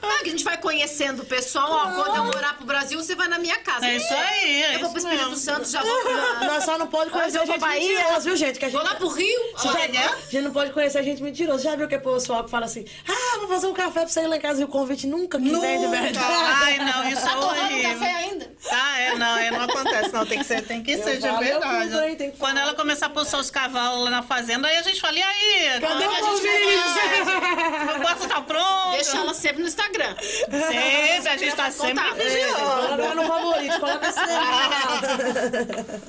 Ah, 0.00 0.22
que 0.22 0.28
a 0.28 0.32
gente 0.32 0.44
vai 0.44 0.56
conhecendo 0.56 1.22
o 1.22 1.26
pessoal. 1.26 1.70
Ó, 1.70 1.92
quando 2.02 2.16
eu 2.16 2.24
morar 2.24 2.56
pro 2.56 2.66
Brasil, 2.66 3.00
você 3.00 3.14
vai 3.14 3.28
na 3.28 3.38
minha 3.38 3.56
casa. 3.58 3.86
É 3.86 3.96
isso 3.96 4.12
aí, 4.12 4.62
é 4.62 4.74
Eu 4.76 4.80
vou 4.80 4.90
pro 4.90 4.98
Espírito 4.98 5.22
mesmo. 5.30 5.36
Santo, 5.36 5.68
já 5.68 5.80
vou 5.82 6.02
pra... 6.02 6.44
Nós 6.48 6.64
só 6.64 6.78
não 6.78 6.86
pode 6.86 7.10
conhecer 7.10 7.38
Vou 7.38 7.46
gente 7.46 7.60
Bahia. 7.60 7.98
mentirosa, 7.98 8.20
viu, 8.20 8.36
gente? 8.36 8.58
Que 8.58 8.64
a 8.64 8.68
gente... 8.68 8.80
Vou 8.80 8.88
lá 8.88 8.96
pro 8.96 9.08
Rio. 9.08 9.40
Já- 9.62 9.78
é? 9.78 10.06
A 10.06 10.16
gente 10.30 10.42
não 10.42 10.50
pode 10.52 10.72
conhecer 10.72 11.02
gente 11.04 11.22
mentirosa. 11.22 11.62
Já 11.62 11.76
viu 11.76 11.86
que 11.88 11.94
é 11.94 11.98
o 11.98 12.00
pessoal 12.00 12.44
que 12.44 12.50
fala 12.50 12.64
assim, 12.66 12.84
ah, 13.06 13.38
vou 13.38 13.48
fazer 13.48 13.66
um 13.66 13.74
café 13.74 14.00
pra 14.00 14.08
você 14.08 14.20
ir 14.22 14.26
lá 14.26 14.36
em 14.36 14.40
casa 14.40 14.60
e 14.60 14.64
o 14.64 14.68
convite 14.68 15.06
nunca 15.06 15.38
verdade. 15.60 16.18
Ai, 16.18 16.78
não, 16.78 17.08
isso 17.08 17.20
é 17.20 17.24
Tá 17.28 17.36
tomando 17.36 17.60
horrível. 17.64 17.90
café 17.92 18.14
ainda? 18.14 18.48
Ah, 18.70 19.00
é, 19.00 19.14
não, 19.14 19.36
é, 19.38 19.50
não 19.50 19.62
acontece, 19.62 20.12
não. 20.12 20.26
Tem 20.26 20.38
que 20.38 20.44
ser, 20.44 20.62
tem 20.62 20.82
que 20.82 20.92
Eu 20.92 21.02
ser 21.02 21.16
de 21.18 21.28
verdade. 21.28 22.16
que 22.16 22.30
Quando 22.38 22.56
falar. 22.56 22.60
ela 22.60 22.74
começar 22.74 23.06
a 23.06 23.10
pôr 23.10 23.24
seus 23.24 23.50
cavalos 23.50 24.04
lá 24.04 24.10
na 24.10 24.22
fazenda, 24.22 24.68
aí 24.68 24.76
a 24.76 24.82
gente 24.82 25.00
fala, 25.00 25.16
e 25.18 25.22
aí? 25.22 25.80
Cadê 25.80 26.04
é 26.04 26.06
o 26.06 26.10
que 26.10 26.16
a 26.16 26.18
gente 26.18 26.24
convite? 26.26 27.94
O 27.94 27.98
negócio 27.98 28.28
tá 28.28 28.40
pronto. 28.42 28.90
Deixa 28.92 29.16
ela 29.16 29.32
sempre 29.34 29.62
no 29.62 29.68
Instagram. 29.68 30.14
Sempre, 30.20 31.28
a 31.28 31.36
gente 31.36 31.54
tá 31.56 31.70
sempre 31.70 32.04
vigiando. 32.14 32.54
Coloca 32.58 33.14
no 33.14 33.24
favorito, 33.26 33.80
coloca 33.80 34.08
assim. 34.08 34.20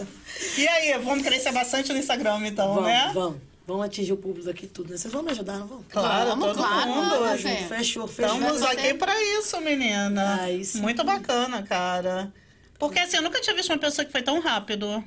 E 0.58 0.68
aí, 0.68 0.98
vamos 1.00 1.24
crescer 1.24 1.52
bastante 1.52 1.92
no 1.92 2.00
Instagram, 2.00 2.40
então, 2.48 2.74
Vamos, 2.74 2.84
né? 2.90 3.12
vamos. 3.14 3.38
Vamos 3.70 3.86
atingir 3.86 4.14
o 4.14 4.18
público 4.18 4.48
daqui 4.48 4.66
tudo, 4.66 4.90
né? 4.90 4.98
Vocês 4.98 5.14
vão 5.14 5.22
me 5.22 5.30
ajudar, 5.30 5.60
não 5.60 5.68
vão? 5.68 5.86
Claro, 5.90 6.30
Vamos, 6.32 6.46
todo 6.48 6.58
claro, 6.58 6.90
mundo. 6.90 7.38
gente- 7.38 7.68
Fechou, 7.68 8.08
fechou. 8.08 8.34
Estamos 8.36 8.62
Vai 8.62 8.76
aqui 8.76 8.94
pra 8.96 9.14
isso, 9.38 9.62
menina. 9.62 10.40
Muito 10.82 11.04
bacana, 11.04 11.62
cara. 11.62 12.34
Porque 12.80 12.98
assim, 12.98 13.18
eu 13.18 13.22
nunca 13.22 13.40
tinha 13.40 13.56
visto 13.56 13.70
uma 13.72 13.78
pessoa 13.78 14.04
que 14.06 14.12
foi 14.12 14.24
tão 14.24 14.40
rápido. 14.40 15.04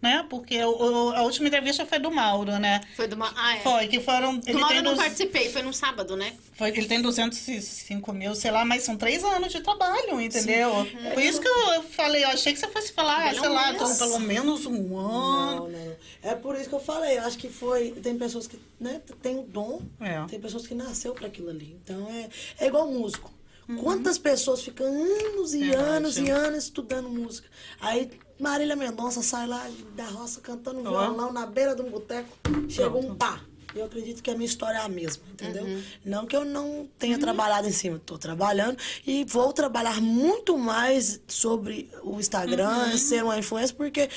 Né? 0.00 0.24
Porque 0.28 0.62
o- 0.62 0.70
o- 1.08 1.12
a 1.14 1.22
última 1.22 1.48
entrevista 1.48 1.84
foi 1.86 1.98
do 1.98 2.10
Mauro, 2.10 2.58
né? 2.58 2.80
Foi 2.94 3.06
do 3.08 3.16
Ma... 3.16 3.32
Ah, 3.34 3.56
é. 3.56 3.60
Foi, 3.60 3.88
que 3.88 4.00
foram. 4.00 4.38
Do 4.38 4.58
Mauro 4.58 4.74
eu 4.76 4.82
não 4.82 4.92
dos- 4.94 5.02
participei, 5.02 5.50
foi 5.50 5.62
no 5.62 5.72
sábado, 5.72 6.16
né? 6.16 6.34
foi, 6.54 6.68
ele 6.70 6.86
tem 6.86 7.00
205 7.02 8.12
mil, 8.12 8.34
sei 8.34 8.50
lá, 8.50 8.64
mas 8.64 8.82
são 8.82 8.96
três 8.96 9.22
anos 9.24 9.52
de 9.52 9.60
trabalho, 9.60 10.20
entendeu? 10.20 10.70
Por 11.14 11.22
isso 11.22 11.40
que 11.40 11.48
eu 11.48 11.82
falei, 11.82 12.24
eu 12.24 12.28
achei 12.28 12.52
que 12.52 12.58
você 12.58 12.68
fosse 12.68 12.92
falar, 12.92 13.30
Pelo 13.30 13.40
sei 13.40 13.48
lá, 13.48 13.72
menos. 13.72 13.90
então, 13.90 13.96
pelo 14.08 14.20
menos 14.20 14.66
um 14.66 14.96
ano. 14.98 15.68
Não, 15.68 15.68
não. 15.68 15.96
É 16.22 16.34
por 16.34 16.56
isso 16.56 16.68
que 16.68 16.74
eu 16.74 16.80
falei. 16.80 17.18
Eu 17.18 17.22
acho 17.24 17.38
que 17.38 17.48
foi. 17.48 17.90
Tem 18.02 18.16
pessoas 18.16 18.46
que 18.46 18.58
né, 18.80 19.00
tem 19.22 19.38
o 19.38 19.42
dom, 19.42 19.80
É. 20.00 20.24
tem 20.28 20.40
pessoas 20.40 20.66
que 20.66 20.74
nasceu 20.74 21.14
para 21.14 21.26
aquilo 21.26 21.50
ali. 21.50 21.78
Então 21.84 22.06
é, 22.10 22.28
é 22.64 22.66
igual 22.68 22.86
músico. 22.90 23.32
Uhum. 23.68 23.78
Quantas 23.78 24.16
pessoas 24.16 24.62
ficam 24.62 24.86
anos 24.86 25.52
e 25.52 25.72
anos 25.74 26.16
e 26.18 26.30
anos 26.30 26.64
estudando 26.64 27.08
música? 27.08 27.48
Aí 27.80 28.08
Marília 28.38 28.76
Mendonça 28.76 29.22
sai 29.22 29.46
lá 29.46 29.66
da 29.94 30.04
roça 30.06 30.40
cantando 30.40 30.80
Ó. 30.80 30.82
violão 30.82 31.32
na 31.32 31.46
beira 31.46 31.74
de 31.74 31.82
um 31.82 31.90
boteco, 31.90 32.28
chegou 32.68 33.00
um 33.04 33.14
pá. 33.14 33.40
Eu 33.74 33.84
acredito 33.84 34.22
que 34.22 34.30
a 34.30 34.34
minha 34.34 34.46
história 34.46 34.78
é 34.78 34.80
a 34.80 34.88
mesma, 34.88 35.22
entendeu? 35.32 35.64
Uhum. 35.64 35.82
Não 36.02 36.26
que 36.26 36.34
eu 36.34 36.46
não 36.46 36.88
tenha 36.98 37.18
trabalhado 37.18 37.68
em 37.68 37.72
cima, 37.72 37.96
estou 37.96 38.16
trabalhando 38.16 38.78
e 39.06 39.22
vou 39.26 39.52
trabalhar 39.52 40.00
muito 40.00 40.56
mais 40.56 41.20
sobre 41.28 41.90
o 42.02 42.18
Instagram, 42.18 42.92
Uhum. 42.92 42.96
ser 42.96 43.22
uma 43.22 43.38
influência, 43.38 43.76
porque 43.76 44.08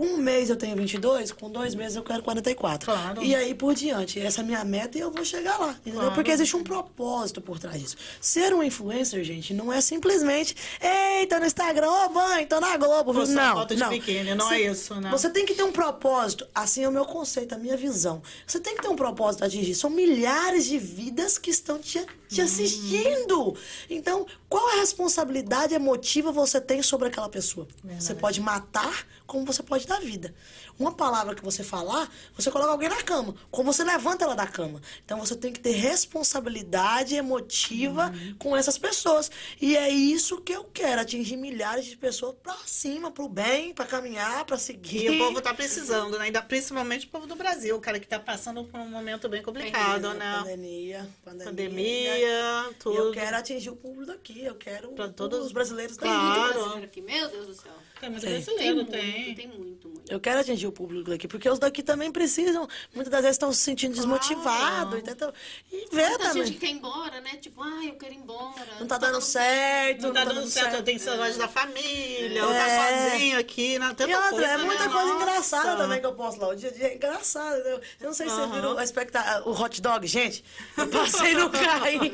com 0.00 0.06
um 0.06 0.16
mês 0.16 0.48
eu 0.48 0.56
tenho 0.56 0.74
22, 0.74 1.30
com 1.30 1.50
dois 1.50 1.74
meses 1.74 1.94
eu 1.94 2.02
quero 2.02 2.22
44. 2.22 2.90
Claro. 2.90 3.22
E 3.22 3.34
aí 3.34 3.54
por 3.54 3.74
diante, 3.74 4.18
essa 4.18 4.40
é 4.40 4.42
a 4.42 4.46
minha 4.46 4.64
meta 4.64 4.96
e 4.96 5.02
eu 5.02 5.10
vou 5.10 5.22
chegar 5.26 5.58
lá, 5.58 5.72
entendeu? 5.72 6.00
Claro. 6.00 6.14
Porque 6.14 6.30
existe 6.30 6.56
um 6.56 6.64
propósito 6.64 7.42
por 7.42 7.58
trás 7.58 7.78
disso. 7.78 7.96
Ser 8.18 8.54
um 8.54 8.62
influencer, 8.62 9.22
gente, 9.22 9.52
não 9.52 9.70
é 9.70 9.78
simplesmente, 9.82 10.56
ei, 10.80 11.26
tô 11.26 11.38
no 11.38 11.44
Instagram, 11.44 11.90
ô 11.90 12.08
mãe, 12.08 12.46
tô 12.46 12.58
na 12.58 12.78
Globo. 12.78 13.12
Postar 13.12 13.48
não, 13.48 13.56
foto 13.56 13.74
de 13.74 13.80
não. 13.82 13.90
biquíni, 13.90 14.34
não 14.34 14.50
é 14.50 14.62
isso, 14.62 14.94
né? 14.94 15.10
Você 15.10 15.28
tem 15.28 15.44
que 15.44 15.52
ter 15.52 15.64
um 15.64 15.72
propósito, 15.72 16.46
assim 16.54 16.82
é 16.82 16.88
o 16.88 16.92
meu 16.92 17.04
conceito, 17.04 17.54
a 17.54 17.58
minha 17.58 17.76
visão. 17.76 18.22
Você 18.46 18.58
tem 18.58 18.76
que 18.76 18.80
ter 18.80 18.88
um 18.88 18.96
propósito 18.96 19.42
a 19.42 19.48
atingir. 19.48 19.74
São 19.74 19.90
milhares 19.90 20.64
de 20.64 20.78
vidas 20.78 21.36
que 21.36 21.50
estão 21.50 21.78
te, 21.78 22.02
te 22.26 22.40
assistindo. 22.40 23.54
Então, 23.90 24.26
qual 24.50 24.68
a 24.70 24.80
responsabilidade 24.80 25.74
emotiva 25.74 26.32
você 26.32 26.60
tem 26.60 26.82
sobre 26.82 27.06
aquela 27.06 27.28
pessoa? 27.28 27.68
Você 27.98 28.14
pode 28.16 28.40
matar, 28.40 29.06
como 29.24 29.46
você 29.46 29.62
pode 29.62 29.86
dar 29.86 30.00
vida. 30.00 30.34
Uma 30.76 30.90
palavra 30.92 31.34
que 31.36 31.44
você 31.44 31.62
falar, 31.62 32.10
você 32.34 32.50
coloca 32.50 32.72
alguém 32.72 32.88
na 32.88 33.00
cama, 33.02 33.34
como 33.50 33.72
você 33.72 33.84
levanta 33.84 34.24
ela 34.24 34.34
da 34.34 34.46
cama. 34.48 34.80
Então, 35.04 35.20
você 35.20 35.36
tem 35.36 35.52
que 35.52 35.60
ter 35.60 35.72
responsabilidade 35.72 37.14
emotiva 37.14 38.12
com 38.38 38.56
essas 38.56 38.76
pessoas. 38.76 39.30
E 39.60 39.76
é 39.76 39.88
isso 39.88 40.40
que 40.40 40.52
eu 40.52 40.64
quero, 40.64 41.00
atingir 41.00 41.36
milhares 41.36 41.84
de 41.84 41.96
pessoas 41.96 42.34
pra 42.42 42.56
cima, 42.66 43.10
pro 43.10 43.28
bem, 43.28 43.72
pra 43.72 43.84
caminhar, 43.86 44.44
pra 44.46 44.58
seguir. 44.58 45.04
E 45.04 45.10
o 45.10 45.18
povo 45.18 45.40
tá 45.40 45.54
precisando, 45.54 46.18
né? 46.18 46.24
Ainda 46.24 46.42
principalmente 46.42 47.06
o 47.06 47.10
povo 47.10 47.26
do 47.26 47.36
Brasil, 47.36 47.76
o 47.76 47.80
cara 47.80 48.00
que 48.00 48.08
tá 48.08 48.18
passando 48.18 48.64
por 48.64 48.80
um 48.80 48.88
momento 48.88 49.28
bem 49.28 49.42
complicado, 49.42 50.14
né? 50.14 50.38
Pandemia, 50.38 51.08
pandemia. 51.24 51.44
Pandemia, 51.50 52.70
E 52.70 52.74
tudo. 52.80 52.96
eu 52.96 53.12
quero 53.12 53.36
atingir 53.36 53.70
o 53.70 53.76
público 53.76 54.06
daqui. 54.06 54.39
Eu 54.46 54.54
quero 54.54 54.88
Pra 54.92 55.08
todos 55.08 55.44
os 55.46 55.52
brasileiros 55.52 55.96
Tem. 55.96 56.08
Claro. 56.08 56.30
muito 56.30 56.52
brasileiro 56.54 56.84
aqui, 56.86 57.00
meu 57.00 57.28
Deus 57.28 57.46
do 57.46 57.54
céu. 57.54 57.72
Tem 58.00 58.08
muito 58.08 58.22
Tem. 58.22 58.30
Tem 58.32 58.42
brasileiro, 58.44 58.76
muito, 58.76 58.90
tem. 58.92 59.34
tem 59.34 59.46
muito, 59.48 59.88
muito. 59.88 60.10
Eu 60.10 60.18
quero 60.18 60.40
atingir 60.40 60.66
o 60.66 60.72
público 60.72 61.10
daqui, 61.10 61.28
porque 61.28 61.48
os 61.50 61.58
daqui 61.58 61.82
também 61.82 62.10
precisam. 62.10 62.66
Muitas 62.94 63.10
das 63.12 63.20
vezes 63.20 63.34
estão 63.34 63.52
se 63.52 63.58
sentindo 63.60 63.94
desmotivados. 63.94 64.98
entendeu? 64.98 65.32
E 65.70 65.86
vê 65.92 66.08
Muita 66.08 66.18
também. 66.28 66.44
gente 66.46 66.54
que 66.54 66.60
quer 66.60 66.66
ir 66.72 66.76
embora, 66.76 67.20
né? 67.20 67.36
Tipo, 67.36 67.62
ah, 67.62 67.84
eu 67.84 67.94
quero 67.96 68.14
ir 68.14 68.16
embora. 68.16 68.66
Não 68.80 68.86
tá 68.86 68.96
dando 68.96 69.20
certo. 69.20 70.02
Não 70.04 70.12
tá 70.14 70.24
dando 70.24 70.46
certo, 70.48 70.76
eu 70.76 70.82
tenho 70.82 70.98
saudade 70.98 71.36
da 71.38 71.46
família, 71.48 72.44
ou 72.46 72.52
É. 72.52 72.58
tá 72.58 73.10
sozinho 73.10 73.38
aqui, 73.38 73.78
né? 73.78 73.88
Tanta 73.94 74.10
E 74.10 74.14
outra, 74.14 74.30
coisa, 74.30 74.46
é 74.46 74.56
muita 74.56 74.86
né? 74.86 74.92
coisa 74.92 75.06
Nossa. 75.12 75.22
engraçada 75.22 75.76
também 75.76 76.00
que 76.00 76.06
eu 76.06 76.14
posto 76.14 76.40
lá. 76.40 76.48
O 76.48 76.56
dia 76.56 76.70
a 76.70 76.72
dia 76.72 76.86
é 76.88 76.94
engraçado. 76.94 77.54
entendeu? 77.60 77.80
Eu 78.00 78.06
não 78.06 78.14
sei 78.14 78.28
se 78.28 78.34
vocês 78.34 78.50
viram 78.50 78.78
a 78.78 78.82
expecta- 78.84 79.42
o 79.44 79.52
hot 79.52 79.80
dog, 79.82 80.06
gente. 80.06 80.42
Eu 80.76 80.88
passei 80.88 81.34
no 81.34 81.50
carrinho. 81.52 82.12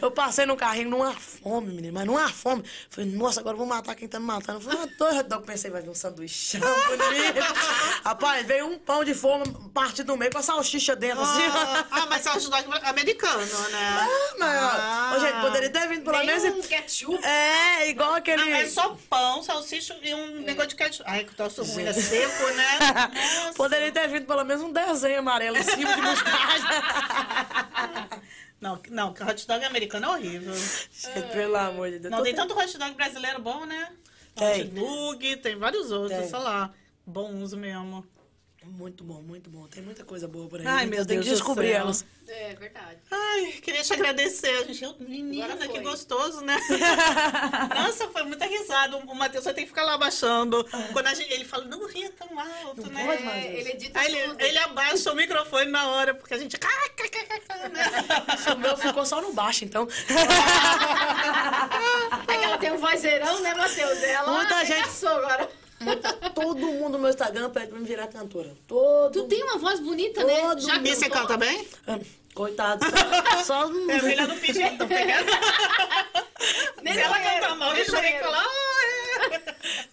Eu 0.00 0.10
passei 0.10 0.46
no 0.46 0.56
carrinho 0.56 0.88
numa 0.90 1.12
fome, 1.12 1.65
menino. 1.74 1.92
Mas 1.94 2.06
numa 2.06 2.28
fome. 2.28 2.64
Falei, 2.90 3.10
nossa, 3.10 3.40
agora 3.40 3.54
eu 3.54 3.58
vou 3.58 3.66
matar 3.66 3.94
quem 3.94 4.06
tá 4.08 4.18
me 4.18 4.26
matando. 4.26 4.58
Eu 4.58 4.62
falei, 4.62 4.78
ah, 4.82 4.88
dois 4.98 5.16
hot 5.16 5.28
dog. 5.28 5.46
Pensei, 5.46 5.70
vai 5.70 5.82
vir 5.82 5.90
um 5.90 5.94
sanduíche. 5.94 6.58
bonito. 6.58 7.40
Rapaz, 8.04 8.46
veio 8.46 8.66
um 8.66 8.78
pão 8.78 9.04
de 9.04 9.14
forma 9.14 9.44
partido 9.72 10.08
no 10.08 10.16
meio 10.16 10.30
com 10.32 10.38
a 10.38 10.42
salsicha 10.42 10.94
dentro, 10.96 11.22
assim. 11.22 11.42
Ah, 11.42 11.86
ah, 11.90 12.06
mas 12.06 12.26
é 12.26 12.32
o 12.32 12.40
dog 12.40 12.64
americano, 12.84 13.40
né? 13.70 13.98
Ah, 14.00 14.34
mas, 14.38 14.62
ó, 14.62 14.66
Ah. 14.78 15.14
ô, 15.16 15.20
gente, 15.20 15.40
poderia 15.40 15.70
ter 15.70 15.88
vindo 15.88 16.04
pelo 16.04 16.24
menos... 16.24 16.44
um 16.44 16.62
ketchup. 16.62 17.24
É, 17.24 17.88
igual 17.88 18.14
aquele... 18.14 18.44
Não, 18.44 18.56
é 18.56 18.66
só 18.68 18.96
pão, 19.08 19.42
salsicha 19.42 19.96
e 20.02 20.14
um 20.14 20.40
negócio 20.42 20.70
de 20.70 20.76
ketchup. 20.76 21.08
Ai, 21.10 21.24
que 21.24 21.34
troço 21.34 21.62
ruim, 21.62 21.84
é 21.84 21.92
seco, 21.92 22.46
né? 22.54 22.78
Nossa. 23.44 23.54
Poderia 23.56 23.92
ter 23.92 24.08
vindo 24.08 24.26
pelo 24.26 24.44
menos 24.44 24.62
um 24.62 24.72
desenho 24.72 25.18
amarelo 25.18 25.56
em 25.56 25.62
cima 25.62 25.94
de 25.94 26.02
mostarda. 26.02 26.76
Não, 28.60 28.80
não, 28.90 29.12
que 29.12 29.22
hot 29.22 29.46
dog 29.46 29.64
americano 29.64 30.06
é 30.06 30.08
horrível. 30.10 30.54
Gente, 30.54 31.28
pelo 31.32 31.56
amor 31.56 31.90
de 31.90 31.98
Deus. 31.98 32.10
Não, 32.10 32.22
tem 32.22 32.34
tanto 32.34 32.56
hot 32.56 32.78
dog 32.78 32.94
brasileiro 32.94 33.40
bom, 33.40 33.66
né? 33.66 33.92
Tem. 34.34 34.62
Hot 34.62 34.70
dog, 34.70 35.36
tem 35.36 35.56
vários 35.56 35.90
outros, 35.90 36.18
Tem. 36.18 36.28
sei 36.28 36.38
lá. 36.38 36.72
Bons 37.06 37.52
mesmo. 37.54 38.04
Muito 38.68 39.04
bom, 39.04 39.22
muito 39.22 39.48
bom. 39.48 39.66
Tem 39.68 39.82
muita 39.82 40.04
coisa 40.04 40.26
boa 40.26 40.48
por 40.48 40.60
aí. 40.60 40.66
Ai, 40.66 40.86
meu 40.86 41.04
Deus 41.04 41.24
que 41.24 41.30
do 41.30 41.34
descobrir 41.34 41.70
elas. 41.70 42.04
É 42.28 42.54
verdade. 42.54 42.98
Ai, 43.10 43.52
queria 43.62 43.82
te 43.82 43.92
agradecer, 43.92 44.66
gente. 44.66 44.82
Eu- 44.84 44.96
Menina, 44.98 45.56
que 45.68 45.78
gostoso, 45.80 46.40
né? 46.40 46.56
Nossa, 47.74 48.08
foi 48.08 48.24
muita 48.24 48.44
risada. 48.46 48.96
O 48.96 49.14
Matheus 49.14 49.44
só 49.44 49.52
tem 49.52 49.64
que 49.64 49.68
ficar 49.70 49.84
lá 49.84 49.94
abaixando. 49.94 50.64
Quando 50.92 51.06
a 51.06 51.14
gente, 51.14 51.32
ele 51.32 51.44
fala, 51.44 51.64
não 51.66 51.86
ria 51.86 52.10
tão 52.12 52.28
alto, 52.38 52.82
Não 52.82 52.90
né? 52.90 53.06
pode 53.06 53.22
É, 53.28 53.38
isso. 53.52 53.60
ele 53.60 53.70
edita 53.70 54.00
Aí 54.00 54.06
ele, 54.14 54.28
tudo. 54.30 54.40
ele 54.40 54.58
abaixa 54.58 55.12
o 55.12 55.14
microfone 55.16 55.70
na 55.70 55.88
hora, 55.88 56.14
porque 56.14 56.34
a 56.34 56.38
gente. 56.38 56.58
né? 56.58 57.86
O 58.54 58.58
meu 58.58 58.76
ficou 58.76 59.06
só 59.06 59.20
no 59.20 59.32
baixo, 59.32 59.64
então. 59.64 59.86
É 62.28 62.38
que 62.38 62.44
ela 62.44 62.58
tem 62.58 62.72
um 62.72 62.78
vozeirão, 62.78 63.40
né, 63.40 63.54
Matheus? 63.54 64.02
Ela 64.02 64.32
Muita 64.32 64.64
gente- 64.64 65.06
agora. 65.06 65.48
Todo 66.34 66.58
mundo 66.58 66.90
no 66.92 66.98
meu 66.98 67.10
Instagram 67.10 67.50
pede 67.50 67.68
pra 67.68 67.78
me 67.78 67.86
virar 67.86 68.06
cantora. 68.08 68.50
Todo 68.66 69.12
Tu 69.12 69.28
tem 69.28 69.42
uma 69.42 69.58
voz 69.58 69.78
bonita, 69.80 70.24
né? 70.24 70.40
Todo 70.40 70.60
Já 70.60 70.76
E 70.76 70.94
você 70.94 71.08
cantou? 71.08 71.28
canta 71.28 71.36
bem? 71.36 71.68
Ah, 71.86 71.98
Coitado. 72.34 72.84
Só... 73.44 73.64
É 73.88 73.96
a 73.96 74.00
filha 74.00 74.26
do 74.26 74.34
pedido, 74.36 74.76
tá 74.78 74.86
pegando? 74.86 75.26
Se 76.92 76.98
ela 77.00 77.18
cantar 77.18 77.56
mal, 77.56 77.72
nem 77.72 77.80
a 77.80 77.84
gente 77.84 77.92
vai 77.92 78.02
ter 78.02 78.12
que 78.12 78.22
banheiro. 78.22 78.24
falar. 78.24 78.46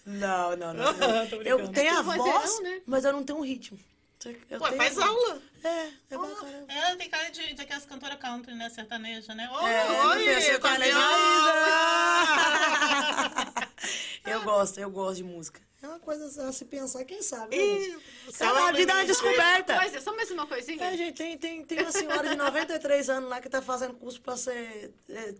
Não, 0.06 0.56
não, 0.56 0.74
não. 0.74 0.92
não. 0.92 1.24
Eu 1.44 1.68
tenho 1.68 1.98
a 1.98 2.02
voz, 2.02 2.18
vozeirão, 2.18 2.62
né? 2.62 2.80
mas 2.86 3.04
eu 3.04 3.12
não 3.12 3.24
tenho 3.24 3.38
um 3.38 3.42
ritmo. 3.42 3.78
Eu 4.50 4.60
tenho- 4.60 4.76
faz 4.76 4.98
aula. 4.98 5.42
É, 5.62 5.68
é 6.10 6.18
bacana. 6.18 6.64
Ela 6.68 6.96
tem 6.96 7.08
cara 7.10 7.28
de, 7.30 7.54
de 7.54 7.62
aquelas 7.62 7.84
cantoras 7.86 8.18
country, 8.18 8.54
né? 8.54 8.68
Sertaneja, 8.70 9.34
né? 9.34 9.44
É, 9.44 10.06
Oi, 10.06 10.34
a 10.54 10.58
tá 10.58 10.74
viola. 10.76 11.14
Eu 14.24 14.42
gosto, 14.42 14.78
eu 14.80 14.90
gosto 14.90 15.16
de 15.16 15.24
música. 15.24 15.60
É 15.82 15.86
uma 15.86 16.00
coisa 16.00 16.48
a 16.48 16.52
se 16.52 16.64
pensar, 16.64 17.04
quem 17.04 17.20
sabe. 17.20 17.54
né, 17.56 17.98
É, 18.40 18.44
a 18.46 18.68
a 18.68 18.72
vida 18.72 18.90
é 18.92 18.94
uma 18.96 19.04
descoberta. 19.04 19.76
Mas 19.76 19.94
é 19.94 20.00
só 20.00 20.16
mais 20.16 20.30
uma 20.30 20.46
coisinha. 20.46 20.82
É, 20.82 20.96
gente, 20.96 21.14
tem, 21.16 21.36
tem, 21.36 21.62
tem 21.62 21.80
uma 21.82 21.92
senhora 21.92 22.26
de 22.30 22.34
93 22.36 23.10
anos 23.10 23.28
lá 23.28 23.38
que 23.38 23.50
tá 23.50 23.60
fazendo 23.60 23.92
curso 23.94 24.18
pra 24.22 24.34
ser 24.34 24.94
é, 25.10 25.34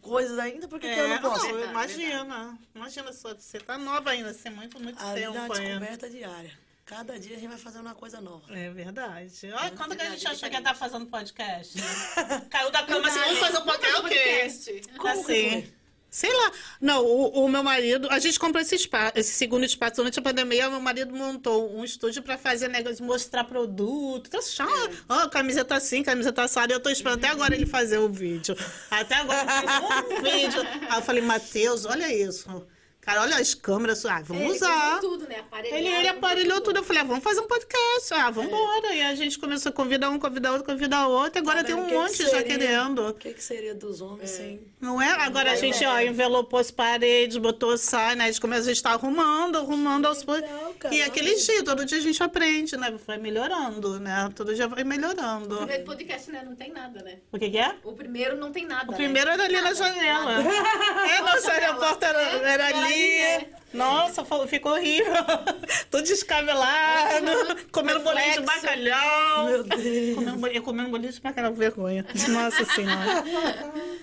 coisas 0.00 0.38
ainda, 0.38 0.66
por 0.66 0.80
que, 0.80 0.92
que 0.92 0.98
eu 0.98 1.08
não 1.08 1.18
posso? 1.18 1.44
não, 1.46 1.52
Verdade, 1.56 1.70
imagina. 1.70 2.58
Imagina 2.74 3.12
só, 3.12 3.34
você 3.34 3.60
tá 3.60 3.76
nova 3.76 4.10
ainda, 4.10 4.32
você 4.32 4.48
é 4.48 4.50
muito, 4.50 4.80
muito 4.80 4.98
A 4.98 5.12
vida 5.12 5.26
é 5.26 5.28
uma 5.28 5.40
tempo 5.42 5.52
ainda. 5.52 5.68
descoberta 5.70 6.08
diária. 6.10 6.58
Cada 6.92 7.18
dia 7.18 7.36
a 7.36 7.40
gente 7.40 7.48
vai 7.48 7.58
fazendo 7.58 7.86
uma 7.86 7.94
coisa 7.94 8.20
nova. 8.20 8.42
É 8.54 8.68
verdade. 8.68 9.50
Olha, 9.50 9.70
quando 9.70 9.96
que 9.96 10.02
a 10.02 10.10
gente 10.10 10.26
achou 10.26 10.46
que 10.46 10.54
ia 10.54 10.58
estar 10.58 10.74
fazendo 10.74 11.06
podcast? 11.06 11.78
Caiu 12.50 12.70
da 12.70 12.82
cama 12.82 13.08
assim, 13.08 13.18
vamos 13.18 13.38
fazer 13.38 13.58
um 13.58 13.62
podcast. 13.62 14.02
podcast. 14.02 14.82
Como 14.98 15.08
assim. 15.08 15.22
foi? 15.22 15.72
Sei 16.10 16.30
lá. 16.30 16.52
Não, 16.78 17.02
o, 17.02 17.44
o 17.44 17.48
meu 17.48 17.62
marido, 17.62 18.08
a 18.10 18.18
gente 18.18 18.38
comprou 18.38 18.60
esse 18.60 18.74
espaço, 18.74 19.12
esse 19.16 19.32
segundo 19.32 19.64
espaço 19.64 19.96
durante 19.96 20.18
a 20.18 20.22
pandemia, 20.22 20.68
meu 20.68 20.82
marido 20.82 21.14
montou 21.14 21.74
um 21.74 21.82
estúdio 21.82 22.22
pra 22.22 22.36
fazer 22.36 22.68
negócio, 22.68 23.02
mostrar 23.02 23.44
produto. 23.44 24.28
Tá 24.28 24.42
chato. 24.42 25.06
Ó, 25.08 25.30
camiseta 25.30 25.74
assim, 25.74 26.02
camiseta 26.02 26.42
assada. 26.42 26.74
Eu 26.74 26.80
tô 26.80 26.90
esperando 26.90 27.20
até 27.20 27.28
agora 27.28 27.54
ele 27.54 27.64
fazer 27.64 27.96
o 27.96 28.10
vídeo. 28.10 28.54
Até 28.90 29.14
agora 29.14 29.40
ele 29.40 29.66
fez 29.66 30.10
um 30.10 30.22
vídeo. 30.22 30.60
Aí 30.90 30.98
eu 30.98 31.02
falei, 31.02 31.22
Matheus, 31.22 31.86
olha 31.86 32.14
isso. 32.14 32.66
Cara, 33.04 33.22
olha 33.22 33.36
as 33.36 33.52
câmeras. 33.52 34.06
Ah, 34.06 34.22
vamos 34.24 34.44
Ele 34.44 34.52
usar. 34.52 35.00
tudo, 35.00 35.28
né? 35.28 35.42
Ele, 35.64 35.88
ele 35.88 36.06
aparelhou 36.08 36.60
tudo. 36.60 36.76
Eu 36.78 36.84
falei, 36.84 37.02
ah, 37.02 37.04
vamos 37.04 37.24
fazer 37.24 37.40
um 37.40 37.48
podcast. 37.48 38.14
Ah, 38.14 38.30
vamos 38.30 38.52
embora. 38.52 38.94
E 38.94 39.02
a 39.02 39.12
gente 39.16 39.40
começou 39.40 39.70
a 39.70 39.72
convidar 39.72 40.08
um, 40.08 40.20
convidar 40.20 40.52
outro, 40.52 40.64
convidar 40.66 41.08
outro. 41.08 41.40
Agora 41.40 41.62
Tá 41.62 41.64
tem 41.66 41.74
um 41.74 41.82
que 41.82 41.88
que 41.88 41.94
monte 41.96 42.16
já 42.22 42.28
seria- 42.30 42.42
querendo. 42.44 43.08
O 43.08 43.12
que, 43.14 43.34
que 43.34 43.42
seria 43.42 43.74
dos 43.74 44.00
homens 44.00 44.30
sem. 44.30 44.60
Não 44.80 45.02
é? 45.02 45.10
Agora 45.14 45.50
a 45.50 45.52
Boa 45.54 45.56
gente, 45.56 45.76
ideia. 45.78 45.90
ó, 45.90 46.00
envelopou 46.00 46.60
as 46.60 46.70
paredes, 46.70 47.36
botou 47.38 47.76
sai, 47.76 48.14
né? 48.14 48.24
A 48.24 48.26
gente 48.28 48.40
começa 48.40 48.68
a 48.68 48.72
estar 48.72 48.92
arrumando, 48.92 49.56
arrumando 49.58 50.06
aos 50.06 50.22
poucos. 50.22 50.48
E 50.90 51.00
é 51.00 51.04
aquele 51.04 51.36
jeito, 51.36 51.64
todo 51.64 51.84
dia 51.84 51.98
a 51.98 52.00
gente 52.00 52.22
aprende, 52.22 52.76
né? 52.76 52.94
Vai 53.06 53.18
melhorando, 53.18 54.00
né? 54.00 54.28
Todo 54.34 54.54
dia 54.54 54.66
vai 54.66 54.84
melhorando. 54.84 55.54
O 55.54 55.58
primeiro 55.58 55.84
podcast, 55.84 56.30
né? 56.30 56.42
Não 56.44 56.54
tem 56.56 56.72
nada, 56.72 57.02
né? 57.02 57.18
O 57.30 57.38
que 57.38 57.50
que 57.50 57.58
é? 57.58 57.76
O 57.84 57.92
primeiro 57.92 58.36
não 58.36 58.50
tem 58.52 58.66
nada. 58.66 58.88
O 58.88 58.90
né? 58.92 58.96
primeiro 58.96 59.30
era 59.30 59.44
ali 59.44 59.54
na 59.54 59.62
Nada, 59.62 59.74
janela. 59.74 60.42
nada. 60.42 60.50
É, 61.12 61.20
nossa, 61.20 61.52
a 61.52 61.74
porta 61.74 62.06
era, 62.06 62.20
era 62.48 62.66
ali, 62.68 62.92
vi. 62.92 63.61
Nossa, 63.72 64.24
ficou 64.46 64.72
horrível. 64.72 65.12
Tudo 65.90 66.02
descabelado, 66.04 67.56
comendo 67.72 68.00
bolinho 68.00 68.22
de 68.32 68.38
Reflexo. 68.40 68.62
bacalhau. 68.62 69.46
Meu 69.46 69.62
Deus. 69.64 70.14
Comendo, 70.14 70.38
bolinho- 70.38 70.56
eu 70.58 70.62
comendo 70.62 70.90
bolinho 70.90 71.12
de 71.12 71.20
bacalhau, 71.20 71.54
vergonha. 71.54 72.04
Nossa 72.28 72.64
senhora. 72.66 73.24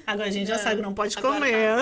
Agora 0.07 0.27
a 0.27 0.31
gente 0.31 0.47
já 0.47 0.57
sabe 0.57 0.77
que 0.77 0.81
não 0.81 0.93
pode 0.93 1.17
Agora 1.17 1.35
comer. 1.35 1.77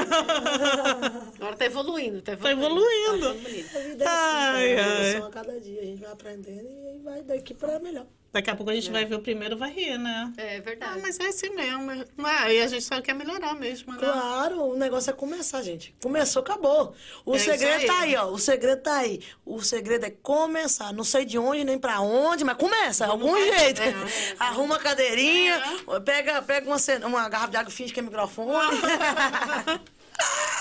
Agora 1.39 1.55
tá 1.55 1.65
evoluindo, 1.65 2.21
tá 2.21 2.35
Tá 2.35 2.51
evoluindo. 2.51 3.25
evoluindo. 3.25 3.33
Tá. 3.33 3.79
A 3.79 3.83
vida 3.83 4.03
é 4.03 4.07
Ai, 4.07 4.73
assim, 4.73 4.89
ai. 4.89 4.97
evolução 5.07 5.27
a 5.27 5.31
cada 5.31 5.59
dia. 5.59 5.81
A 5.81 5.85
gente 5.85 6.01
vai 6.01 6.11
aprendendo 6.11 6.67
e 6.95 6.99
vai 7.03 7.21
daqui 7.23 7.53
pra 7.53 7.79
melhor. 7.79 8.05
Daqui 8.31 8.49
a 8.49 8.55
pouco 8.55 8.71
a 8.71 8.75
gente 8.75 8.91
vai 8.91 9.05
ver 9.05 9.15
o 9.15 9.19
primeiro 9.19 9.57
vai 9.57 9.71
rir, 9.71 9.97
né? 9.97 10.31
É 10.37 10.59
verdade. 10.59 10.93
Ah, 10.95 11.01
mas 11.01 11.19
é 11.19 11.27
assim 11.27 11.49
mesmo. 11.49 12.05
Ah, 12.23 12.51
e 12.51 12.61
a 12.61 12.67
gente 12.67 12.83
só 12.83 13.01
quer 13.01 13.13
melhorar 13.15 13.55
mesmo, 13.55 13.93
né? 13.93 13.99
Claro, 13.99 14.61
o 14.71 14.77
negócio 14.77 15.09
é 15.09 15.13
começar, 15.13 15.61
gente. 15.61 15.95
Começou, 16.03 16.41
acabou. 16.41 16.93
O 17.25 17.35
É 17.35 17.39
segredo 17.39 17.81
aí. 17.81 17.87
tá 17.87 17.99
aí, 18.01 18.15
ó. 18.15 18.27
O 18.27 18.37
segredo 18.37 18.81
tá 18.81 18.97
aí. 18.97 19.21
O 19.45 19.61
segredo 19.61 20.05
é 20.05 20.09
começar. 20.11 20.91
Não 20.93 21.03
sei 21.03 21.25
de 21.25 21.37
onde 21.39 21.63
nem 21.63 21.79
pra 21.79 22.01
onde, 22.01 22.43
mas 22.43 22.57
começa, 22.57 23.05
algum 23.07 23.35
jeito. 23.35 23.81
Arruma 24.37 24.75
a 24.75 24.79
cadeirinha, 24.79 25.61
pega, 26.05 26.41
pega 26.41 26.67
uma, 26.69 26.77
uma 27.07 27.29
garrafa 27.29 27.51
de 27.51 27.57
água, 27.57 27.71
finge 27.71 27.93
que 27.93 27.99
é 27.99 28.03
microfone. 28.03 28.77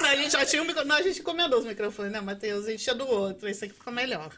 Não, 0.00 0.10
a 0.10 0.16
gente 0.16 0.32
já 0.32 0.44
tinha 0.44 0.62
um 0.62 0.66
microfone. 0.66 0.88
Não, 0.90 0.96
a 0.96 1.02
gente 1.02 1.20
encomendou 1.20 1.58
os 1.58 1.64
microfones, 1.64 2.12
né, 2.12 2.20
Matheus? 2.20 2.66
A 2.66 2.70
gente 2.70 2.82
tinha 2.84 2.94
do 2.94 3.08
outro. 3.08 3.48
Esse 3.48 3.64
aqui 3.64 3.74
ficou 3.74 3.92
melhor. 3.92 4.30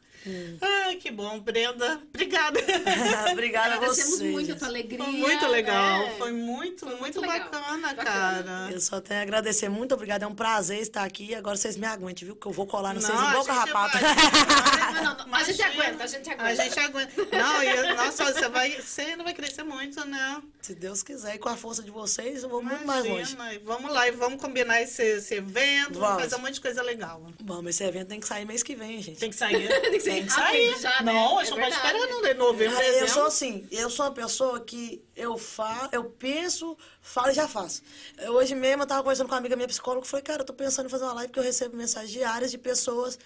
Ai, 0.61 0.97
que 0.97 1.11
bom, 1.11 1.39
Brenda. 1.41 2.01
Obrigada. 2.13 2.59
Obrigada 3.33 3.75
a 3.75 3.77
Agradecemos 3.77 4.19
vocês. 4.19 4.33
muito 4.33 4.53
a 4.53 4.57
tua 4.57 4.69
alegria. 4.69 4.99
Foi 5.05 5.13
muito 5.13 5.47
legal. 5.49 6.03
é. 6.03 6.11
Foi 6.17 6.33
muito, 6.33 6.81
Foi 6.87 6.97
muito, 6.97 7.21
muito 7.21 7.21
bacana, 7.21 7.95
Bacana. 7.95 8.05
cara. 8.05 8.69
Eu 8.73 8.81
só 8.81 9.01
tenho 9.01 9.21
a 9.21 9.23
agradecer. 9.23 9.69
Muito 9.69 9.95
obrigada. 9.95 10.25
É 10.25 10.29
um 10.29 10.35
prazer 10.35 10.81
estar 10.81 11.05
aqui. 11.05 11.35
Agora 11.35 11.57
vocês 11.57 11.77
me 11.77 11.87
aguentem, 11.87 12.27
viu? 12.27 12.37
Que 12.37 12.47
eu 12.47 12.53
vou 12.53 12.67
colar 12.67 12.95
no 12.95 13.01
vocês 13.01 13.17
Não, 13.17 13.25
em 13.25 13.29
a 13.29 13.33
boca 13.33 13.53
gente 13.55 13.67
rapata. 13.69 13.99
vai. 13.99 14.93
Não, 14.95 15.03
não, 15.17 15.27
não. 15.27 15.35
A 15.35 15.43
gente 15.45 15.59
Imagina. 15.61 15.85
aguenta, 15.85 16.05
a 16.05 16.07
gente 16.07 16.31
aguenta. 16.31 16.45
A 16.49 16.55
gente 16.55 16.81
aguenta. 16.81 17.13
Não, 17.37 17.63
e, 17.63 17.95
nossa, 17.95 18.25
você 18.33 18.49
vai. 18.49 18.71
Você 18.81 19.01
ainda 19.03 19.25
vai 19.25 19.35
crescer 19.35 19.63
muito, 19.63 20.05
né? 20.07 20.43
Se 20.63 20.75
Deus 20.75 21.03
quiser. 21.03 21.35
E 21.35 21.39
com 21.39 21.49
a 21.49 21.57
força 21.57 21.83
de 21.83 21.91
vocês, 21.91 22.43
eu 22.43 22.49
vou 22.49 22.63
muito 22.63 22.87
mais 22.87 23.05
longe. 23.05 23.35
Imagina. 23.35 23.61
Vamos 23.65 23.93
lá 23.93 24.09
e 24.09 24.13
vamos 24.13 24.41
combinar 24.41 24.83
esse, 24.83 25.03
esse 25.03 25.35
evento, 25.35 25.95
vamos 25.95 26.09
Vamos. 26.09 26.23
fazer 26.23 26.37
um 26.37 26.39
monte 26.41 26.55
de 26.55 26.61
coisa 26.61 26.83
legal. 26.83 27.23
Bom, 27.41 27.67
esse 27.69 27.85
evento 27.85 28.09
tem 28.09 28.21
que 28.21 28.27
sair 28.27 28.45
mês 28.45 28.63
que 28.63 28.75
vem, 28.75 29.01
gente. 29.01 29.19
Tem 29.19 29.31
que 29.31 29.37
sair. 29.37 29.69
Tem 29.89 29.93
que 29.93 30.01
sair 30.01 30.18
rápido 30.27 30.81
já, 30.81 31.03
né? 31.03 31.13
Não, 31.13 31.39
a 31.39 31.43
É 31.43 31.45
gente 31.45 31.55
pode 31.61 31.75
esperar 31.75 31.93
não, 32.09 32.23
de 32.23 32.35
novembro, 32.35 32.77
Eu 32.77 32.83
dezembro. 32.83 33.09
sou 33.09 33.27
assim, 33.27 33.67
eu 33.71 33.91
sou 33.91 34.07
uma 34.07 34.13
pessoa 34.13 34.61
que 34.61 35.03
eu 35.17 35.37
fa, 35.39 35.89
eu 35.93 36.05
penso, 36.05 36.77
falo 37.01 37.31
e 37.31 37.35
já 37.35 37.47
faço. 37.49 37.83
Eu, 38.19 38.35
hoje 38.35 38.55
mesmo 38.55 38.83
eu 38.83 38.87
tava 38.87 39.03
conversando 39.03 39.27
com 39.29 39.35
uma 39.35 39.39
amiga 39.39 39.57
minha 39.57 39.69
psicóloga 39.69 40.07
e 40.07 40.09
falei, 40.09 40.23
cara, 40.25 40.43
eu 40.43 40.47
tô 40.47 40.53
pensando 40.53 40.87
em 40.87 40.89
fazer 40.89 41.05
uma 41.05 41.15
live 41.15 41.29
porque 41.29 41.41
eu 41.41 41.45
recebo 41.45 41.77
mensagens 41.77 42.11
diárias 42.13 42.51
de 42.51 42.59
pessoas 42.59 43.19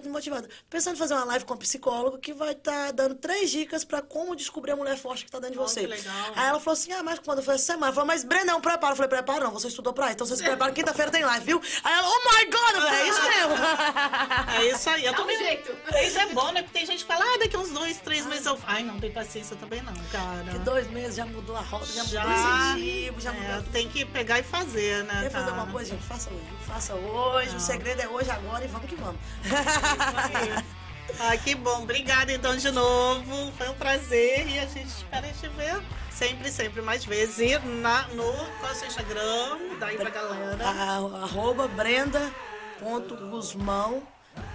desmotivadas. 0.00 0.48
Pensando 0.70 0.94
em 0.94 0.98
fazer 0.98 1.14
uma 1.14 1.24
live 1.24 1.44
com 1.44 1.54
um 1.54 1.58
psicólogo 1.58 2.18
que 2.18 2.32
vai 2.32 2.52
estar 2.52 2.92
dando 2.92 3.14
três 3.14 3.50
dicas 3.50 3.84
pra 3.84 4.00
como 4.02 4.34
descobrir 4.36 4.72
a 4.72 4.76
mulher 4.76 4.96
forte 4.96 5.24
que 5.24 5.30
tá 5.30 5.38
dentro 5.38 5.54
de 5.54 5.58
Oh, 5.60 5.68
você. 5.68 5.80
que 5.80 5.86
legal. 5.86 6.14
Aí 6.36 6.48
ela 6.48 6.60
falou 6.60 6.72
assim, 6.74 6.92
ah, 6.92 7.02
mas 7.02 7.18
quando 7.18 7.38
eu 7.38 7.44
falei 7.44 7.56
essa 7.56 7.66
semana, 7.66 7.86
ela 7.86 7.94
falou, 7.94 8.06
mas 8.06 8.24
Breno, 8.24 8.46
não 8.46 8.60
prepara. 8.60 8.92
Eu 8.92 8.96
falei, 8.96 9.08
prepara 9.08 9.44
não, 9.44 9.50
você 9.52 9.68
estudou 9.68 9.92
pra 9.92 10.06
isso, 10.06 10.14
então 10.14 10.26
você 10.26 10.36
se 10.36 10.42
prepara, 10.42 10.72
quinta-feira 10.72 11.10
tem 11.10 11.24
live, 11.24 11.44
viu? 11.44 11.62
Aí 11.84 11.92
ela, 11.94 12.08
oh 12.08 12.20
my 12.28 12.44
God, 12.50 12.82
velho, 12.82 12.94
é 12.96 13.08
isso 13.08 13.22
mesmo. 13.22 13.52
É 14.52 14.64
isso 14.70 14.90
aí. 14.90 15.04
Eu 15.04 15.12
um 15.12 15.16
também. 15.16 15.38
jeito. 15.38 15.76
Isso 16.04 16.18
é 16.18 16.26
bom, 16.26 16.50
né? 16.52 16.62
Porque 16.62 16.78
tem 16.78 16.86
gente 16.86 17.00
que 17.04 17.06
fala, 17.06 17.24
ah, 17.24 17.38
daqui 17.38 17.56
uns 17.56 17.70
dois, 17.70 17.96
três 17.98 18.26
meses 18.26 18.46
eu. 18.46 18.58
Ai, 18.66 18.82
não 18.82 18.98
tem 19.00 19.10
paciência 19.10 19.56
também, 19.56 19.82
não, 19.82 19.92
cara. 20.10 20.44
Que 20.50 20.58
dois 20.58 20.88
meses 20.90 21.16
já 21.16 21.24
mudou 21.24 21.56
a 21.56 21.60
roda, 21.60 21.86
já, 21.86 22.04
Já, 22.04 22.24
mudou 22.24 22.44
o 22.44 22.76
incentivo, 22.76 23.20
já 23.20 23.32
mudou 23.32 23.54
é, 23.54 23.62
tem 23.72 23.88
que 23.88 24.04
pegar 24.04 24.38
e 24.38 24.42
fazer, 24.42 25.04
né? 25.04 25.22
Quer 25.22 25.30
fazer 25.30 25.44
cara? 25.46 25.56
alguma 25.58 25.72
coisa, 25.72 25.90
gente? 25.90 26.02
Faça 26.04 26.30
hoje. 26.30 26.46
Faça 26.66 26.94
hoje. 26.94 27.56
O 27.56 27.60
segredo 27.60 28.00
é 28.02 28.08
hoje, 28.08 28.30
agora 28.30 28.64
e 28.64 28.68
vamos 28.68 28.88
que 28.88 28.96
vamos. 28.96 29.20
Ah, 31.20 31.36
que 31.36 31.54
bom. 31.54 31.82
Obrigada 31.82 32.32
então 32.32 32.56
de 32.56 32.70
novo. 32.70 33.52
Foi 33.58 33.68
um 33.68 33.74
prazer 33.74 34.48
e 34.48 34.58
a 34.58 34.64
gente 34.66 34.86
espera 34.86 35.28
te 35.28 35.46
ver 35.48 35.82
sempre, 36.10 36.50
sempre 36.50 36.80
mais 36.80 37.04
vezes. 37.04 37.38
E 37.38 37.58
na, 37.58 38.08
no 38.08 38.24
qual 38.32 38.70
é 38.70 38.72
o 38.72 38.74
seu 38.74 38.88
Instagram? 38.88 39.58
Dá 39.78 39.88
aí 39.88 39.96
pra 39.98 40.08
galera. 40.10 40.64
A- 40.66 40.96
Arroba 41.24 41.68
brenda.guzmão. 41.68 44.02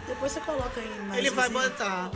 Depois 0.07 0.31
você 0.31 0.39
coloca 0.41 0.79
aí 0.79 0.89
mais 1.07 1.19
Ele 1.19 1.29
vai 1.29 1.47
botar. 1.49 2.09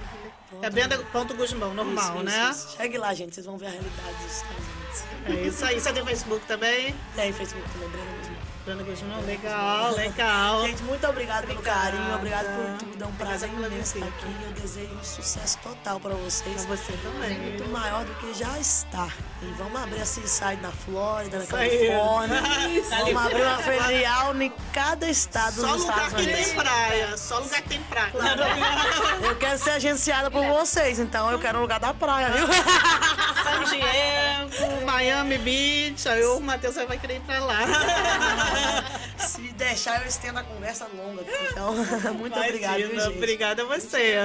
É 0.61 0.69
Brenda.guzmão, 0.69 1.73
normal, 1.73 2.15
Isso, 2.15 2.23
né? 2.23 2.49
isso, 2.51 2.67
isso. 2.67 2.75
Chegue 2.77 2.97
lá, 2.97 3.13
gente. 3.13 3.33
Vocês 3.35 3.45
vão 3.45 3.57
ver 3.57 3.67
a 3.67 3.69
realidade 3.69 4.15
dos 4.23 4.41
Unidos. 4.41 5.03
É 5.27 5.33
isso 5.47 5.65
aí. 5.65 5.79
Você 5.79 5.93
tem 5.93 6.03
Facebook 6.05 6.45
também? 6.45 6.93
Tem 7.15 7.31
Facebook 7.31 7.69
também, 7.71 7.87
Brenda 7.89 8.11
Guzmão. 8.17 8.30
Guzmão, 8.63 9.19
legal, 9.25 9.95
legal. 9.95 10.61
Gente, 10.67 10.83
muito 10.83 11.05
obrigada 11.07 11.47
pelo 11.47 11.61
carinho, 11.63 12.13
obrigado 12.15 12.45
por 12.55 12.77
tudo. 12.77 13.03
É 13.03 13.07
um 13.07 13.11
prazer 13.13 13.49
imenso 13.49 13.97
estar 13.97 14.07
aqui. 14.07 14.35
Eu 14.45 14.51
desejo 14.51 14.93
um 14.93 15.03
sucesso 15.03 15.57
total 15.63 15.99
para 15.99 16.13
vocês. 16.13 16.65
Pra 16.65 16.75
você 16.75 16.93
também. 16.93 17.39
Muito 17.39 17.67
maior 17.69 18.05
do 18.05 18.13
que 18.15 18.33
já 18.35 18.59
está. 18.59 19.07
E 19.41 19.45
vamos 19.57 19.81
abrir 19.81 20.01
a 20.01 20.05
Seaside 20.05 20.61
na 20.61 20.71
Flórida, 20.71 21.39
na. 21.39 21.45
Califórnia. 21.47 22.41
Vamos 23.01 23.25
abrir 23.25 23.41
uma 23.41 23.57
filial 23.57 24.41
em 24.41 24.53
cada 24.71 25.09
estado 25.09 25.53
Só 25.61 25.73
dos 25.73 25.81
lugar 25.81 25.97
Estados 25.97 26.13
que 26.13 26.21
Unidos. 26.21 26.45
tem 26.45 26.55
praia. 26.55 27.17
Só 27.17 27.39
lugar 27.39 27.61
que 27.63 27.69
tem 27.69 27.81
praia. 27.83 28.11
Eu 29.25 29.35
quero 29.37 29.57
ser 29.57 29.71
agenciada 29.71 30.29
por 30.29 30.45
vocês, 30.45 30.99
então 30.99 31.31
eu 31.31 31.39
quero 31.39 31.57
um 31.57 31.61
lugar 31.61 31.79
da 31.79 31.93
praia, 31.93 32.29
viu? 32.29 32.47
San 32.47 33.63
Diego, 33.65 34.85
Miami 34.85 35.37
Beach. 35.37 36.07
Aí 36.07 36.23
o 36.25 36.39
Matheus 36.39 36.75
vai 36.75 36.97
querer 36.97 37.17
ir 37.17 37.21
pra 37.21 37.39
lá. 37.39 37.59
Se 39.17 39.41
deixar, 39.53 40.01
eu 40.01 40.07
estendo 40.07 40.39
a 40.39 40.43
conversa 40.43 40.87
longa. 40.93 41.23
Então, 41.49 41.73
muito 42.15 42.37
Imagina, 42.37 42.77
gente? 42.77 43.17
Obrigada 43.17 43.63
a 43.63 43.65
você. 43.65 44.15